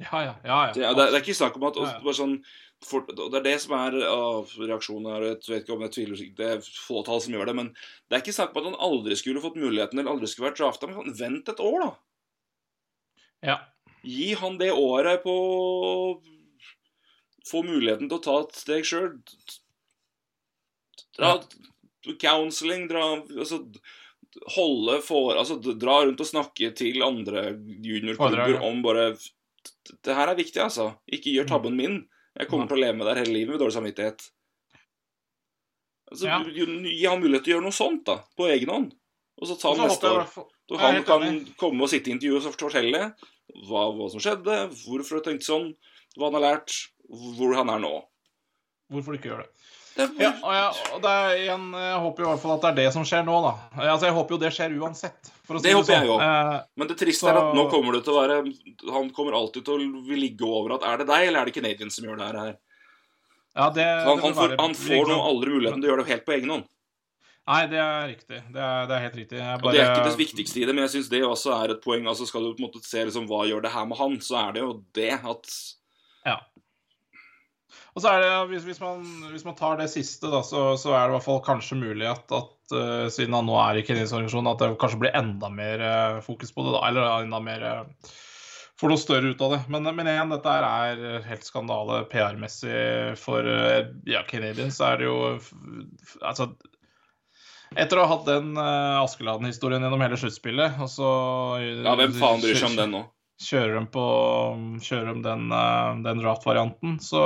ja, 0.00 0.24
ja. 0.24 0.34
ja, 0.44 0.58
ja. 0.66 0.72
Det 0.74 0.82
er, 0.82 0.94
det 0.96 1.14
er 1.14 1.22
ikke 1.22 1.36
snakk 1.38 1.56
om 1.56 1.68
at 1.68 1.78
bare 1.78 2.16
sånn, 2.16 2.38
for, 2.82 3.04
Det 3.04 3.36
er 3.36 3.44
det 3.44 3.56
som 3.60 3.74
er 3.76 3.98
av 4.08 4.50
reaksjonen 4.56 5.10
her. 5.12 5.26
Jeg 5.28 5.38
vet 5.52 5.62
ikke 5.62 5.74
om 5.76 5.84
jeg 5.84 5.94
tviler 5.94 6.22
Det 6.38 6.46
er 6.56 6.62
fåtall 6.64 7.20
som 7.22 7.36
gjør 7.36 7.50
det, 7.50 7.56
men 7.60 7.68
det 7.76 8.16
er 8.16 8.24
ikke 8.24 8.34
snakk 8.34 8.54
om 8.54 8.62
at 8.62 8.70
han 8.70 8.80
aldri 8.88 9.18
skulle 9.20 9.42
fått 9.44 9.60
muligheten 9.60 10.00
eller 10.00 10.14
aldri 10.14 10.30
skulle 10.30 10.48
vært 10.48 10.62
drafta. 10.62 10.88
Men 10.88 11.02
sånn, 11.02 11.18
vent 11.20 11.52
et 11.52 11.62
år, 11.62 11.84
da. 11.84 11.92
ja. 13.52 13.58
Gi 14.00 14.32
han 14.40 14.56
det 14.56 14.72
året 14.72 15.20
på 15.26 15.32
å 15.36 15.94
få 17.50 17.60
muligheten 17.66 18.08
til 18.08 18.16
å 18.16 18.24
ta 18.24 18.36
et 18.46 18.56
steg 18.56 18.86
sjøl. 18.88 19.10
Dra 21.18 21.34
counseling, 22.20 22.86
dra 22.88 23.04
altså, 23.18 23.60
Holde 24.54 25.00
for 25.04 25.36
Altså 25.36 25.58
dra 25.60 26.00
rundt 26.04 26.22
og 26.22 26.28
snakke 26.28 26.70
til 26.78 27.02
andre 27.04 27.50
juniorklubber 27.58 28.56
ja. 28.56 28.60
om 28.66 28.82
bare 28.84 29.10
Det 29.90 30.14
her 30.16 30.30
er 30.30 30.38
viktig, 30.38 30.62
altså. 30.62 30.92
Ikke 31.10 31.34
gjør 31.34 31.50
tabben 31.50 31.76
min. 31.76 32.02
Jeg 32.38 32.48
kommer 32.48 32.70
til 32.70 32.78
å 32.78 32.84
leve 32.84 32.96
med 33.00 33.10
det 33.10 33.18
hele 33.18 33.34
livet 33.34 33.54
med 33.54 33.60
dårlig 33.60 33.76
samvittighet. 33.76 34.22
Altså, 36.10 36.30
Ja. 36.30 36.38
Gi 36.46 37.04
ham 37.06 37.20
mulighet 37.20 37.44
til 37.44 37.52
å 37.52 37.56
gjøre 37.56 37.66
noe 37.66 37.76
sånt, 37.76 38.04
da. 38.06 38.20
På 38.38 38.48
egen 38.50 38.70
hånd. 38.70 38.94
Og 39.40 39.48
så 39.48 39.56
ta 39.58 39.74
så 39.74 39.88
neste 39.88 40.10
år. 40.14 40.24
er 40.70 40.78
han 40.84 41.04
kan 41.04 41.22
enig. 41.26 41.56
komme 41.58 41.84
og 41.84 41.90
sitte 41.90 42.10
i 42.10 42.14
intervjuet 42.14 42.46
og 42.46 42.56
fortelle 42.60 43.02
hva, 43.66 43.84
hva 43.96 44.08
som 44.12 44.22
skjedde, 44.22 44.56
hvorfor 44.84 45.18
han 45.18 45.26
tenkte 45.26 45.48
sånn, 45.48 45.68
hva 46.16 46.28
han 46.28 46.38
har 46.38 46.46
lært, 46.46 46.76
hvor 47.08 47.56
han 47.56 47.72
er 47.72 47.82
nå. 47.82 47.94
Hvorfor 48.92 49.14
du 49.14 49.18
ikke 49.18 49.32
gjør 49.32 49.44
det? 49.44 49.50
Ja, 49.98 50.30
og, 50.38 50.52
jeg, 50.54 50.92
og 50.94 51.00
det 51.02 51.10
er 51.10 51.32
igjen, 51.42 51.64
jeg 51.74 51.96
håper 52.04 52.22
i 52.22 52.26
hvert 52.30 52.40
fall 52.40 52.52
at 52.54 52.62
det 52.62 52.68
er 52.70 52.76
det 52.78 52.92
som 52.94 53.02
skjer 53.04 53.24
nå, 53.26 53.34
da. 53.44 53.50
Altså, 53.82 54.06
Jeg 54.06 54.14
håper 54.16 54.36
jo 54.36 54.38
det 54.40 54.50
skjer 54.54 54.76
uansett. 54.80 55.30
For 55.44 55.58
å 55.58 55.60
si 55.60 55.66
Det 55.66 55.72
det, 55.72 55.76
håper 55.80 55.92
jeg 55.92 56.06
sånn. 56.06 56.06
jo. 56.06 56.16
òg. 56.22 56.64
Men 56.78 56.88
det 56.88 56.96
triste 57.00 57.20
Så- 57.26 57.28
er 57.32 57.38
at 57.40 57.54
nå 57.58 57.64
kommer 57.72 57.92
det 57.98 58.04
til 58.06 58.14
å 58.14 58.20
være 58.22 58.36
Han 58.94 59.10
kommer 59.10 59.32
alltid 59.34 59.64
til 59.66 59.74
å 59.74 60.16
ligge 60.16 60.46
over 60.46 60.74
at 60.78 60.82
er 60.86 60.96
det 61.02 61.06
deg, 61.10 61.26
eller 61.28 61.40
er 61.40 61.44
det 61.50 61.54
Canadian 61.58 61.90
som 61.90 62.04
gjør 62.06 62.18
det 62.18 62.28
her? 62.38 62.56
ja, 63.56 63.70
det, 63.70 63.84
Han, 64.06 64.16
det 64.16 64.22
han, 64.24 64.34
får, 64.34 64.56
han 64.60 64.74
får 64.74 65.08
nå 65.10 65.16
aldri 65.26 65.50
muligheten 65.58 65.82
til 65.82 65.90
å 65.90 65.92
gjøre 65.96 66.04
det 66.06 66.12
helt 66.14 66.24
på 66.26 66.36
egen 66.38 66.50
hånd. 66.54 66.64
Nei, 67.50 67.66
det 67.66 67.78
er 67.82 68.06
riktig. 68.06 68.38
Det 68.54 68.60
er, 68.62 68.86
det 68.86 68.94
er 68.94 69.00
helt 69.08 69.16
riktig. 69.18 69.38
Jeg 69.42 69.58
Og 69.64 69.72
det 69.72 69.80
er 69.80 69.90
ikke 69.90 70.06
det 70.06 70.18
viktigste 70.22 70.60
i 70.62 70.64
det, 70.68 70.74
men 70.76 70.84
jeg 70.86 70.92
syns 71.02 71.08
det 71.10 71.22
også 71.26 71.50
er 71.64 71.70
et 71.74 71.82
poeng. 71.82 72.06
Altså 72.06 72.28
Skal 72.28 72.42
du 72.46 72.54
på 72.54 72.62
en 72.62 72.68
måte 72.70 72.84
se 72.86 73.02
liksom, 73.04 73.26
hva 73.26 73.42
gjør 73.48 73.62
det 73.64 73.72
her 73.74 73.86
med 73.90 73.98
han, 73.98 74.16
så 74.22 74.38
er 74.48 74.52
det 74.54 74.62
jo 74.62 74.84
det 74.94 75.12
at. 75.18 75.50
Og 77.94 78.02
så 78.02 78.12
er 78.12 78.22
det, 78.22 78.32
hvis, 78.52 78.64
hvis, 78.68 78.80
man, 78.82 79.04
hvis 79.32 79.44
man 79.46 79.56
tar 79.58 79.80
det 79.80 79.88
siste, 79.90 80.30
da, 80.30 80.42
så, 80.46 80.70
så 80.78 80.94
er 80.94 81.04
det 81.04 81.12
i 81.12 81.16
hvert 81.18 81.26
fall 81.26 81.42
kanskje 81.46 81.80
mulig 81.80 82.06
at, 82.06 82.24
at 82.30 82.74
uh, 82.76 83.06
siden 83.10 83.34
han 83.34 83.48
nå 83.48 83.56
er 83.58 83.80
i 83.80 83.84
Kenyans 83.86 84.14
organisasjon, 84.14 84.50
at 84.52 84.62
det 84.62 84.72
kanskje 84.82 85.00
blir 85.02 85.16
enda 85.18 85.50
mer 85.52 85.82
uh, 85.82 86.20
fokus 86.24 86.54
på 86.54 86.66
det, 86.66 86.74
da. 86.76 86.82
Eller 86.88 87.14
enda 87.26 87.42
mer 87.44 87.66
uh, 87.66 88.18
Får 88.80 88.88
noe 88.88 88.96
større 88.96 89.28
ut 89.34 89.42
av 89.44 89.50
det. 89.52 89.56
Men, 89.68 89.84
men 89.92 90.08
igjen, 90.08 90.30
dette 90.32 90.52
er 90.56 91.00
helt 91.26 91.42
skandale 91.44 91.98
PR-messig 92.08 93.10
for 93.20 93.44
ja, 94.08 94.22
Canadiens. 94.24 94.78
Så 94.78 94.86
er 94.86 95.02
det 95.02 95.10
jo 95.10 95.18
Altså 96.24 96.46
etter 97.78 98.00
å 98.00 98.04
ha 98.06 98.10
hatt 98.16 98.26
den 98.26 98.56
uh, 98.58 99.02
Askeladden-historien 99.04 99.84
gjennom 99.84 100.02
hele 100.02 100.18
sluttspillet, 100.18 100.80
og 100.82 100.90
så 100.90 101.10
Ja, 101.60 101.94
hvem 101.98 102.16
faen 102.18 102.42
bryr 102.42 102.58
seg 102.58 102.72
om 102.72 102.78
den 102.80 102.94
nå? 102.96 103.04
Kjører 103.40 103.78
de 103.78 103.84
på 103.94 104.04
Kjører 104.84 105.14
de 105.14 105.24
den, 105.24 105.50
eh, 105.56 105.90
den 106.06 106.22
draft-varianten, 106.22 106.98
så 107.04 107.22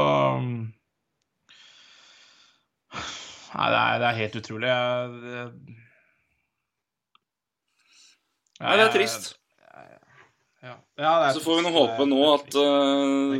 Nei, 3.54 3.66
det 3.70 3.78
er, 3.78 3.98
det 4.02 4.06
er 4.08 4.16
helt 4.18 4.36
utrolig. 4.40 4.70
Jeg, 4.70 5.10
jeg, 5.30 5.74
Nei, 8.64 8.72
det 8.78 8.84
er 8.84 8.94
trist. 8.94 9.28
Ja. 10.64 10.74
Ja, 10.96 11.12
det 11.20 11.26
er 11.28 11.36
Så 11.36 11.42
får 11.44 11.60
vi 11.60 11.64
nå 11.66 11.70
håpe 11.74 12.06
nå 12.08 12.20
at 12.32 12.56
uh, 12.56 13.34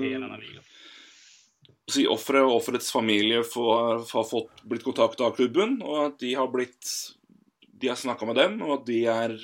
offeret 2.12 2.44
og 2.44 2.58
offerets 2.58 2.90
familie 2.92 3.42
får, 3.46 4.04
har 4.10 4.26
fått, 4.28 4.62
blitt 4.68 4.84
kontakta 4.86 5.26
av 5.28 5.34
klubben, 5.38 5.78
og 5.82 5.98
at 6.08 6.18
de 6.22 6.34
har 6.36 6.48
blitt 6.52 6.86
De 7.80 7.90
har 7.90 7.98
snakka 7.98 8.28
med 8.28 8.38
dem, 8.38 8.60
og 8.62 8.80
at 8.80 8.86
de 8.86 9.00
er 9.10 9.34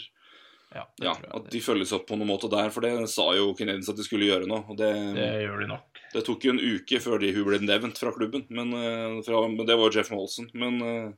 Ja, 0.70 0.84
det 0.98 1.06
Ja, 1.08 1.14
at 1.34 1.48
de 1.50 1.60
følges 1.62 1.92
opp 1.96 2.04
på 2.06 2.16
noen 2.18 2.30
måte 2.30 2.50
der, 2.50 2.70
for 2.70 2.86
det 2.86 2.92
sa 3.10 3.26
jo 3.34 3.50
Canadiens 3.58 3.88
at 3.90 3.98
de 3.98 4.06
skulle 4.06 4.28
gjøre 4.28 4.46
nå. 4.50 4.60
Og 4.70 4.78
det, 4.78 4.90
det 5.16 5.30
gjør 5.42 5.64
de 5.64 5.70
nok. 5.72 6.02
det 6.14 6.22
tok 6.26 6.46
jo 6.46 6.54
en 6.54 6.62
uke 6.62 7.00
før 7.02 7.18
de, 7.22 7.32
hun 7.34 7.48
ble 7.48 7.58
nevnt 7.64 7.98
fra 7.98 8.12
klubben, 8.14 8.46
men, 8.54 8.70
eh, 8.78 9.18
fra, 9.26 9.42
men 9.50 9.66
det 9.66 9.76
var 9.78 9.90
jo 9.90 9.98
Jeff 9.98 10.12
Molson. 10.14 10.46
Men 10.54 10.78
eh, 10.86 11.10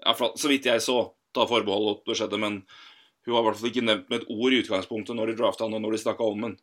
ja, 0.00 0.16
fra, 0.16 0.32
så 0.40 0.48
vidt 0.48 0.70
jeg 0.70 0.84
så, 0.84 0.98
ta 1.36 1.44
forbehold 1.50 1.90
at 1.92 2.04
det 2.08 2.16
skjedde, 2.20 2.40
men 2.40 2.62
hun 3.24 3.34
var 3.34 3.42
i 3.42 3.48
hvert 3.48 3.60
fall 3.60 3.72
ikke 3.72 3.84
nevnt 3.84 4.10
med 4.12 4.22
et 4.22 4.30
ord 4.32 4.54
i 4.54 4.60
utgangspunktet 4.62 5.16
når 5.16 5.32
de 5.32 5.38
drafta 5.40 5.66
han 5.66 5.76
og 5.76 5.84
når 5.84 5.96
de 5.96 6.00
snakka 6.04 6.28
om 6.28 6.48
han. 6.48 6.56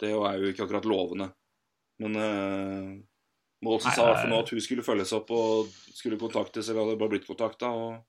Det 0.00 0.10
er 0.12 0.40
jo 0.42 0.50
ikke 0.50 0.66
akkurat 0.66 0.86
lovende. 0.88 1.30
Men 2.02 2.18
uh, 2.20 2.90
Molson 3.64 3.94
sa 3.94 4.04
i 4.04 4.10
hvert 4.10 4.20
fall 4.22 4.32
nå 4.34 4.42
at 4.44 4.52
hun 4.52 4.62
skulle 4.62 4.84
følges 4.86 5.14
opp 5.16 5.32
og 5.34 5.72
skulle 5.96 6.18
kontaktes, 6.20 6.68
eller 6.68 6.84
hadde 6.84 7.00
bare 7.00 7.14
blitt 7.14 7.26
kontakta, 7.28 7.70
og 7.72 8.02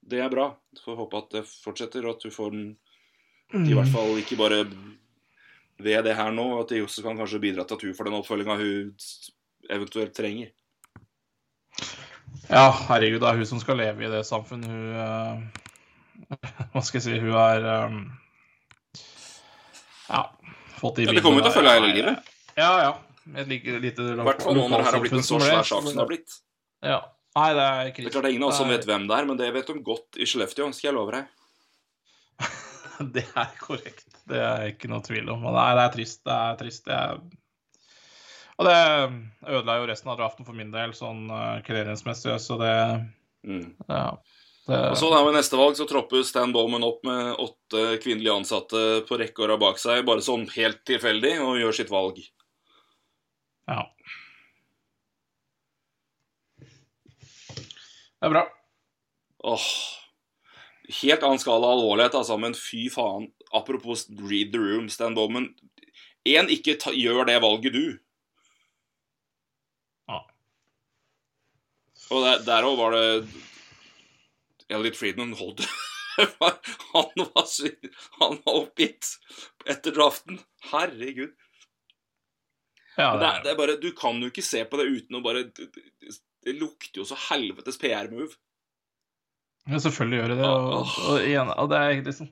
det 0.00 0.22
er 0.24 0.32
bra. 0.32 0.50
Får 0.84 0.98
håpe 0.98 1.20
at 1.20 1.36
det 1.36 1.44
fortsetter, 1.48 2.06
og 2.06 2.16
at 2.16 2.26
hun 2.26 2.34
får 2.34 2.54
den 2.56 2.70
i 3.50 3.74
hvert 3.74 3.90
fall 3.90 4.14
ikke 4.20 4.38
bare 4.38 4.62
ved 5.80 6.04
det 6.06 6.14
her 6.14 6.30
nå, 6.34 6.46
at 6.60 6.70
det 6.70 6.82
også 6.84 7.02
kan 7.02 7.18
kanskje 7.18 7.40
bidra 7.42 7.64
til 7.66 7.78
at 7.78 7.84
hun 7.88 7.96
får 7.96 8.08
den 8.08 8.18
oppfølginga 8.20 8.56
hun 8.60 8.92
eventuelt 9.70 10.14
trenger. 10.14 10.52
Ja, 12.50 12.70
herregud, 12.88 13.20
det 13.22 13.28
er 13.28 13.38
hun 13.38 13.48
som 13.48 13.62
skal 13.62 13.78
leve 13.80 14.06
i 14.06 14.10
det 14.10 14.24
samfunnet. 14.26 14.70
Hun 14.70 14.94
uh, 14.94 15.40
Hva 16.72 16.82
skal 16.84 17.00
jeg 17.00 17.04
si 17.06 17.20
Hun 17.22 17.34
er 17.38 17.64
um, 17.86 18.00
Ja, 20.10 20.24
fått 20.78 21.00
i 21.00 21.06
Ja, 21.08 21.14
det 21.16 21.22
kommer 21.24 21.40
jo 21.40 21.46
til 21.46 21.52
å 21.52 21.56
følge 21.56 21.74
henne 21.74 21.88
hele 21.88 21.96
livet. 21.96 22.34
Ja, 22.58 22.72
ja. 22.84 22.90
Et 23.40 23.48
like, 23.50 23.78
lite 23.82 24.04
I 24.14 24.26
hvert 24.26 24.42
fall 24.42 24.58
nå 24.58 24.66
når 24.66 24.82
det 24.82 24.86
her 24.88 24.98
har 24.98 25.04
blitt 25.04 25.18
en 25.18 25.26
så 25.26 25.38
svær 25.40 25.62
sak 25.62 25.86
som 25.86 25.90
det 25.90 26.02
har 26.02 26.10
blitt. 26.10 26.38
Ja. 26.86 27.00
Nei, 27.38 27.50
det 27.54 27.64
er 27.64 27.90
Det 27.94 28.08
er 28.08 28.14
klart 28.14 28.24
det 28.24 28.30
er 28.30 28.34
ingen 28.34 28.46
av 28.48 28.52
oss 28.52 28.58
som 28.58 28.72
vet 28.72 28.86
hvem 28.88 29.04
det 29.06 29.18
er, 29.18 29.28
men 29.28 29.38
det 29.38 29.52
vet 29.54 29.68
de 29.70 29.84
godt 29.86 30.18
i 30.18 30.26
Skellefteå, 30.26 30.70
skal 30.74 30.90
jeg 30.90 30.96
love 30.96 31.14
deg. 31.14 31.36
Det 33.16 33.22
er 33.32 33.52
korrekt. 33.56 34.10
Det 34.28 34.40
er 34.44 34.66
ikke 34.74 34.90
noe 34.92 35.00
tvil 35.00 35.30
om. 35.32 35.46
Nei, 35.46 35.70
det 35.72 35.84
er 35.86 35.92
trist. 35.94 36.18
Det 36.26 36.34
er 36.34 36.58
trist. 36.60 36.82
Det 36.84 36.92
er... 36.92 37.22
Og 38.60 38.66
det 38.68 38.74
ødela 39.48 39.78
jo 39.78 39.86
resten 39.88 40.10
av 40.12 40.18
draften 40.18 40.44
for 40.44 40.58
min 40.58 40.68
del, 40.74 40.92
sånn 40.92 41.22
uh, 41.32 41.62
clearance-messig, 41.64 42.34
så 42.44 42.58
det 42.60 42.74
Mm. 43.46 43.76
Ja. 43.88 44.22
Det, 44.66 44.90
Og 44.90 44.96
så 44.96 45.08
da 45.10 45.22
ved 45.24 45.34
neste 45.34 45.58
valg 45.58 45.78
så 45.78 45.86
tropper 45.88 46.22
Stan 46.26 46.52
Bowman 46.52 46.84
opp 46.86 47.00
med 47.08 47.40
åtte 47.40 47.96
kvinnelige 48.02 48.36
ansatte 48.36 48.82
på 49.08 49.18
rekke 49.18 49.42
og 49.42 49.50
rad 49.50 49.62
bak 49.62 49.80
seg, 49.80 50.04
bare 50.06 50.24
sånn 50.24 50.44
helt 50.54 50.82
tilfeldig, 50.86 51.38
og 51.42 51.58
gjør 51.62 51.78
sitt 51.80 51.92
valg. 51.92 52.20
ja. 53.70 53.86
Det 58.20 58.28
er 58.28 58.34
bra. 58.34 58.44
Åh. 59.48 59.66
Helt 61.00 61.22
annen 61.24 61.40
skala 61.40 61.70
av 61.70 61.78
alvorlighet, 61.78 62.18
altså, 62.18 62.36
men 62.36 62.56
fy 62.58 62.88
faen. 62.92 63.30
Apropos 63.56 64.04
read 64.20 64.52
the 64.52 64.60
room, 64.60 64.90
Stan 64.92 65.16
Bowman. 65.16 65.48
Én, 66.28 66.50
ikke 66.52 66.76
ta, 66.82 66.92
gjør 66.92 67.24
det 67.30 67.38
valget, 67.40 67.72
du. 67.72 67.86
Ja. 70.10 70.20
Og 72.10 72.26
der, 72.26 72.44
der 72.44 72.68
òg 72.68 72.76
var 72.80 72.96
det 72.96 73.06
Elliot 74.70 74.98
Friedman 74.98 75.32
holdt 75.38 75.64
Han 76.20 77.10
var, 77.16 77.46
han 78.20 78.40
var 78.44 78.56
oppgitt 78.58 79.14
etter 79.64 79.94
draften. 79.96 80.42
Herregud. 80.68 81.32
Ja, 82.98 83.14
det 83.16 83.26
er, 83.26 83.38
det 83.44 83.52
er 83.54 83.56
bare, 83.56 83.78
Du 83.80 83.92
kan 83.96 84.18
jo 84.20 84.28
ikke 84.28 84.44
se 84.44 84.60
på 84.68 84.76
det 84.76 84.90
uten 84.90 85.16
å 85.16 85.22
bare 85.24 85.46
Det, 86.44 86.56
lukter 86.56 87.02
jo 87.02 87.06
så 87.08 87.18
helvetes 87.28 87.78
PR-move. 87.80 88.32
ja, 89.68 89.78
selvfølgelig 89.78 90.20
gjør 90.20 90.32
det 90.32 90.38
det. 90.40 90.50
Og, 90.50 90.68
og, 90.78 90.94
og, 91.06 91.16
igjen, 91.26 91.52
og 91.52 91.70
det 91.72 91.80
er 91.80 92.04
liksom 92.06 92.30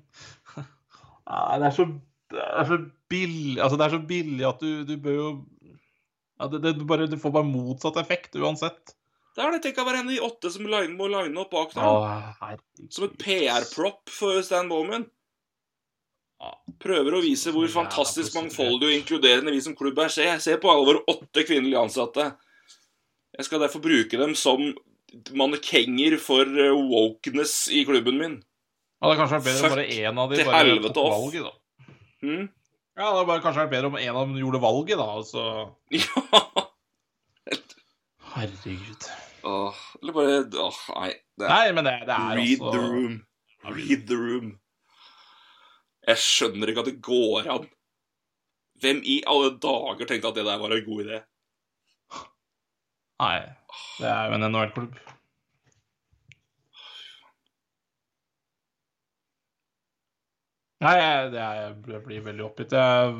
Nei, 1.28 1.58
det 1.60 1.68
er 1.68 1.74
så, 1.76 1.88
det 2.32 2.46
er 2.46 2.70
så 2.70 2.78
billig 3.12 3.58
Altså, 3.60 3.76
det 3.76 3.86
er 3.86 3.96
så 3.96 4.02
billig 4.12 4.46
at 4.48 4.64
du, 4.64 4.70
du 4.88 4.94
bør 5.04 5.18
jo 5.18 5.30
ja, 6.38 6.46
det, 6.46 6.62
det, 6.62 6.74
bare, 6.86 7.08
du 7.10 7.18
får 7.18 7.34
bare 7.34 7.48
motsatt 7.50 7.96
effekt 7.98 8.36
uansett. 8.38 8.94
Det 9.34 9.42
er 9.42 9.54
det. 9.54 9.58
Tenk 9.64 9.80
å 9.82 9.84
være 9.88 10.04
en 10.04 10.10
av 10.10 10.14
de 10.14 10.20
åtte 10.22 10.50
som 10.54 10.66
line, 10.70 10.94
må 10.94 11.08
line 11.10 11.38
opp 11.42 11.50
bak 11.50 11.74
der. 11.74 12.60
Som 12.94 13.08
et 13.08 13.16
PR-propp 13.18 14.12
for 14.14 14.38
Stan 14.46 14.70
Bowman. 14.70 15.08
Prøver 16.78 17.16
å 17.18 17.22
vise 17.24 17.50
hvor 17.50 17.66
fantastisk 17.70 18.36
mangfoldig 18.38 18.86
og 18.86 18.94
inkluderende 19.00 19.54
vi 19.54 19.62
som 19.64 19.74
klubb 19.78 19.98
er. 20.04 20.12
Se, 20.14 20.28
se 20.42 20.54
på 20.62 20.70
alle 20.70 20.86
våre 20.86 21.02
åtte 21.10 21.42
kvinnelige 21.46 21.82
ansatte. 21.82 22.28
Jeg 23.38 23.46
skal 23.46 23.62
derfor 23.62 23.82
bruke 23.84 24.18
dem 24.18 24.34
som 24.38 24.62
mannekenger 25.38 26.18
for 26.20 26.42
eh, 26.42 26.74
wokeness 26.74 27.68
i 27.72 27.84
klubben 27.88 28.18
min. 28.20 28.36
Ja, 28.98 29.08
det 29.12 29.14
hadde 29.14 29.20
kanskje 29.20 29.38
vært 29.38 29.46
bedre 29.46 29.68
om 29.68 29.74
bare 29.76 29.86
én 29.94 30.18
av 30.18 30.32
dem 30.32 30.48
bare 30.82 30.94
tok 30.96 31.12
valget, 31.14 31.46
da. 31.46 31.52
Hm? 32.24 32.48
Ja, 32.98 33.04
det 33.04 33.12
hadde 33.14 33.28
bare 33.30 33.44
kanskje 33.44 33.62
vært 33.62 33.74
bedre 33.76 33.90
om 33.92 33.98
en 34.00 34.16
av 34.16 34.26
dem 34.26 34.40
gjorde 34.42 34.62
valget, 34.64 34.98
da. 34.98 35.06
Altså. 35.20 35.44
Ja. 35.94 36.42
Herregud. 38.34 39.08
Åh, 39.48 39.74
eller 40.02 40.12
bare 40.12 40.38
Åh, 40.66 40.80
nei. 40.98 41.12
Det 41.38 41.46
er, 41.46 41.52
Nei, 41.54 41.72
men 41.78 41.86
det, 41.86 41.94
det 42.08 42.16
er 42.16 42.40
read 42.40 42.50
altså 42.58 42.72
the 42.74 42.82
room. 42.90 43.14
Read 43.78 44.06
the 44.10 44.18
room. 44.18 44.52
Jeg 46.08 46.22
skjønner 46.24 46.72
ikke 46.72 46.82
at 46.82 46.90
det 46.90 46.98
går 47.04 47.48
an. 47.54 47.68
Hvem 48.82 49.00
i 49.06 49.20
alle 49.30 49.54
dager 49.62 50.06
tenkte 50.10 50.30
at 50.32 50.38
det 50.38 50.46
der 50.46 50.58
var 50.60 50.74
en 50.74 50.86
god 50.86 51.04
idé? 51.06 51.22
Nei, 53.18 53.38
det 53.98 54.10
er 54.10 54.28
jo 54.28 54.36
en 54.36 54.46
NHL-klubb. 54.46 54.98
Nei, 60.78 60.94
det 61.32 61.40
er, 61.42 61.56
jeg 61.64 62.02
blir 62.06 62.22
veldig 62.22 62.44
oppgitt. 62.46 62.72
Jeg, 62.72 63.14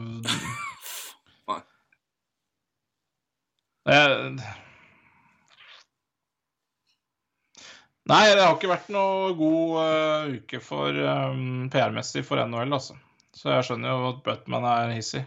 Nei. 8.09 8.23
det 8.37 8.45
har 8.45 8.55
ikke 8.55 8.71
vært 8.71 8.93
noe 8.95 9.33
god 9.37 9.75
uh, 9.83 10.31
uke 10.39 10.61
for 10.63 10.95
um, 10.95 11.67
PR-messig 11.73 12.23
for 12.29 12.39
NHL, 12.45 12.71
altså. 12.79 12.95
Så 13.35 13.51
jeg 13.51 13.67
skjønner 13.67 13.91
jo 13.91 14.13
at 14.13 14.23
Butman 14.27 14.65
er 14.69 14.95
hissig. 14.95 15.25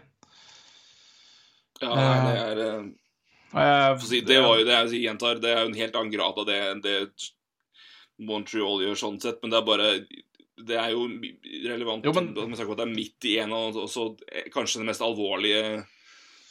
Ja, 1.82 1.92
det 1.92 2.34
er 2.38 2.58
eh, 2.62 2.82
si, 4.00 4.20
det 4.24 4.40
var 4.42 4.58
jo 4.58 4.64
det 4.64 4.76
jeg 4.92 5.02
gjentar, 5.04 5.40
det 5.42 5.50
er 5.52 5.62
jo 5.62 5.70
en 5.70 5.80
helt 5.80 5.96
annen 5.98 6.12
grad 6.12 6.38
av 6.38 6.46
det 6.48 6.58
enn 6.70 6.82
det 6.84 6.96
Montreal 8.22 8.82
gjør 8.84 8.98
sånn 8.98 9.18
sett, 9.20 9.40
men 9.42 9.50
det 9.52 9.58
er 9.58 9.66
bare 9.66 9.88
Det 10.62 10.76
er 10.78 10.90
jo 10.92 11.06
relevant 11.68 12.04
Jo, 12.04 12.12
men- 12.12 12.32
det 12.34 12.80
er 12.84 12.86
midt 12.86 13.24
i 13.24 13.38
en 13.42 13.52
av 13.52 13.74
også 13.74 14.16
eh, 14.30 14.48
kanskje 14.52 14.78
den 14.80 14.86
mest 14.86 15.00
alvorlige 15.02 15.84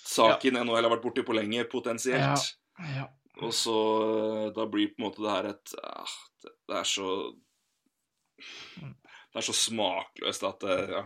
saken 0.03 0.57
NHL 0.57 0.83
har 0.83 0.91
vært 0.91 1.03
borti 1.05 1.23
på 1.23 1.33
lenge, 1.37 1.63
potensielt. 1.69 2.55
Ja. 2.79 3.05
Og 3.41 3.53
så 3.55 3.77
eh, 4.47 4.51
Da 4.53 4.65
blir 4.65 4.89
på 4.91 4.99
en 4.99 5.05
måte 5.07 5.21
det 5.23 5.31
her 5.31 5.49
et 5.53 5.73
ah, 5.83 6.15
det, 6.43 6.51
det 6.67 6.77
er 6.81 6.83
så 6.89 7.33
Det 9.31 9.37
er 9.39 9.47
så 9.47 9.55
smakløst 9.55 10.43
at 10.43 10.59
det 10.65 10.77
Ja. 10.89 11.03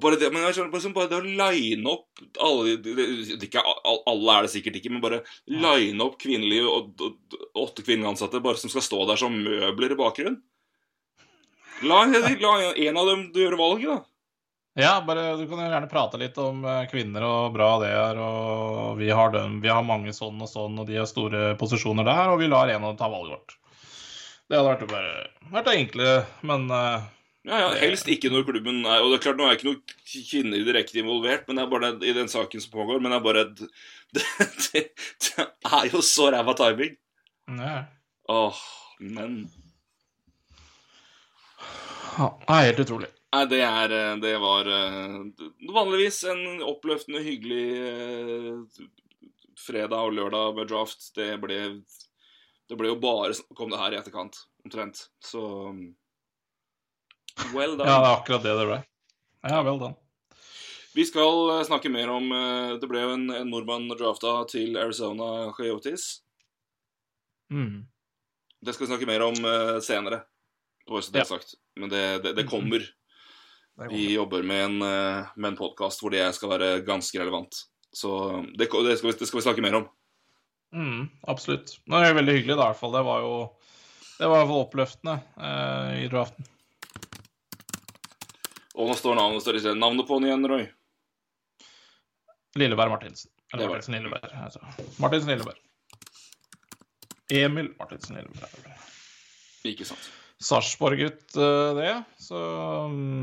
Bare 0.00 0.16
det, 0.16 0.30
men 0.32 0.46
skjønner, 0.48 0.80
sånn, 0.80 0.94
bare 0.96 1.10
det 1.10 1.18
å 1.18 1.24
line 1.26 1.90
opp 1.90 2.22
alle, 2.40 2.78
det, 2.80 3.04
ikke, 3.44 3.60
Alle 4.08 4.36
er 4.38 4.46
det 4.46 4.52
sikkert 4.54 4.78
ikke, 4.78 4.92
men 4.94 5.02
bare 5.04 5.18
line 5.52 6.00
opp 6.00 6.16
kvinnelige 6.22 6.64
og, 6.64 6.94
og, 7.04 7.36
åtte 7.60 7.84
kvinnelige 7.84 8.14
ansatte 8.14 8.40
bare 8.40 8.60
som 8.60 8.72
skal 8.72 8.86
stå 8.86 9.02
der 9.10 9.20
som 9.20 9.36
møbler 9.36 9.92
i 9.92 9.98
bakgrunnen. 9.98 10.40
La, 11.84 12.06
la 12.06 12.54
en 12.70 13.02
av 13.02 13.10
dem 13.10 13.28
gjøre 13.36 13.58
valget, 13.60 13.90
da. 13.90 14.00
Ja, 14.74 14.92
bare 15.04 15.34
du 15.36 15.44
kan 15.44 15.60
jo 15.60 15.68
gjerne 15.68 15.88
prate 15.90 16.16
litt 16.16 16.38
om 16.40 16.62
eh, 16.64 16.86
kvinner 16.88 17.26
og 17.28 17.52
bra 17.52 17.74
det 17.82 17.90
er, 17.92 18.16
og 18.24 18.96
vi 18.96 19.10
har 19.12 19.34
dem, 19.34 19.58
vi 19.60 19.68
har 19.68 19.84
mange 19.84 20.14
sånn 20.16 20.40
og 20.40 20.48
sånn, 20.48 20.78
og 20.80 20.88
de 20.88 20.96
har 20.96 21.08
store 21.10 21.50
posisjoner 21.60 22.08
der, 22.08 22.30
og 22.32 22.40
vi 22.40 22.48
lar 22.48 22.72
en 22.72 22.86
av 22.86 22.94
dem 22.94 23.00
ta 23.02 23.10
valget 23.12 23.36
vårt. 23.36 23.58
Det 24.48 24.56
hadde 24.56 24.70
vært, 24.70 24.86
bare, 24.88 25.50
vært 25.52 25.68
det 25.68 25.74
enkle, 25.82 26.14
men 26.48 26.64
eh, 26.72 27.04
Ja, 27.42 27.58
ja, 27.58 27.70
Helst 27.80 28.06
ikke 28.06 28.30
når 28.30 28.44
klubben 28.46 28.84
er 28.86 29.02
Og 29.02 29.08
det 29.10 29.16
er 29.16 29.22
klart, 29.24 29.38
nå 29.40 29.48
er 29.48 29.56
ikke 29.56 29.66
noen 29.66 29.80
kvinner 30.06 30.62
direkte 30.62 31.00
involvert 31.00 31.48
men 31.48 31.58
det 31.58 31.64
er 31.64 31.72
bare 31.72 31.88
det, 31.96 32.10
i 32.12 32.14
den 32.14 32.30
saken 32.30 32.62
som 32.62 32.74
pågår, 32.74 33.00
men 33.02 33.10
det 33.10 33.18
er 33.18 33.24
bare 33.24 33.42
Det, 33.50 34.26
det, 34.68 34.84
det 35.26 35.46
er 35.66 35.88
jo 35.90 36.02
så 36.06 36.28
ræva 36.30 36.54
timing. 36.58 36.94
ja. 37.58 37.80
Åh, 38.30 38.62
men 39.02 39.40
Ja, 42.14 42.28
helt 42.46 42.80
utrolig. 42.84 43.08
Nei, 43.32 43.46
det 43.48 43.62
er 43.64 43.94
eh, 43.96 44.16
Det 44.20 44.32
var 44.40 44.68
eh, 44.68 45.18
vanligvis 45.72 46.20
en 46.30 46.62
oppløftende, 46.68 47.22
hyggelig 47.24 47.64
eh, 47.80 48.82
fredag 49.58 50.10
og 50.10 50.14
lørdag 50.18 50.58
med 50.58 50.68
draft. 50.70 51.08
Det 51.16 51.32
ble 51.42 51.58
Det 52.68 52.78
ble 52.78 52.92
jo 52.92 53.00
bare 53.00 53.34
snakk 53.36 53.64
om 53.64 53.72
det 53.72 53.80
her 53.80 53.96
i 53.96 53.98
etterkant, 53.98 54.44
omtrent. 54.64 55.06
Så 55.24 55.42
Well 57.54 57.76
done. 57.78 57.88
Ja, 57.88 57.98
det 58.02 58.08
er 58.08 58.16
akkurat 58.16 58.44
det 58.44 58.54
det 58.58 58.66
ble. 58.68 58.78
Ja, 59.48 59.62
well 59.66 59.78
done. 59.80 59.96
Vi 60.92 61.06
skal 61.08 61.50
eh, 61.54 61.62
snakke 61.64 61.88
mer 61.88 62.10
om 62.12 62.26
eh, 62.36 62.74
Det 62.82 62.88
ble 62.90 63.00
jo 63.00 63.14
en, 63.14 63.22
en 63.32 63.48
nordmann 63.48 63.86
drafta 63.96 64.34
til 64.50 64.76
Arizona 64.76 65.50
Coyotes. 65.56 66.18
Mm. 67.52 67.86
Det 68.62 68.74
skal 68.74 68.86
vi 68.86 68.90
snakke 68.92 69.08
mer 69.08 69.24
om 69.24 69.38
eh, 69.48 69.78
senere. 69.84 70.22
Det 70.86 70.98
er 70.98 71.22
Ja. 71.22 71.24
sagt. 71.24 71.54
Men 71.78 71.88
det, 71.92 72.02
det, 72.24 72.34
det 72.36 72.48
kommer. 72.50 72.84
Vi 73.88 74.12
jobber 74.12 74.42
med 74.44 74.64
en, 74.66 74.78
med 74.78 75.46
en 75.48 75.56
podkast 75.56 76.02
hvor 76.02 76.12
det 76.12 76.26
skal 76.36 76.50
være 76.52 76.82
ganske 76.84 77.16
relevant. 77.18 77.56
Så 77.92 78.10
det, 78.52 78.68
det, 78.68 78.98
skal 78.98 79.08
vi, 79.08 79.16
det 79.16 79.28
skal 79.28 79.38
vi 79.40 79.44
snakke 79.46 79.64
mer 79.64 79.78
om. 79.80 79.86
Mm, 80.76 81.06
absolutt. 81.28 81.78
Det 81.88 82.02
er 82.04 82.14
veldig 82.16 82.34
hyggelig, 82.36 82.56
da, 82.58 82.66
i 82.66 82.72
hvert 82.72 82.80
fall. 82.80 82.92
Det 82.96 83.02
var 83.08 83.24
jo 83.24 83.32
det 84.18 84.28
var 84.28 84.36
i 84.36 84.38
hvert 84.42 84.50
fall 84.52 84.64
oppløftende 84.66 85.14
eh, 85.48 86.02
i 86.04 86.08
draften. 86.12 86.46
Og 88.76 88.88
nå 88.88 88.96
står 88.96 89.18
navnet 89.18 89.44
står 89.44 89.58
ikke 89.60 89.74
navnet 89.76 90.08
på 90.08 90.18
den 90.18 90.30
igjen, 90.30 90.48
Roy. 90.48 90.64
Lilleberg 92.60 92.92
Martinsen. 92.92 93.30
Eller. 93.52 93.68
Martinsen 93.68 93.96
Lilleberg. 93.96 94.32
Altså. 94.44 94.60
Martinsen 95.00 95.32
Lilleberg. 95.32 95.60
Emil 97.32 97.70
Martinsen 97.78 98.18
Lilleberg. 98.18 98.74
Ikke 99.68 99.86
sant. 99.88 100.10
Sarpsborg-gutt, 100.42 101.36
eh, 101.38 101.74
det. 101.78 101.92
Så, 102.18 102.40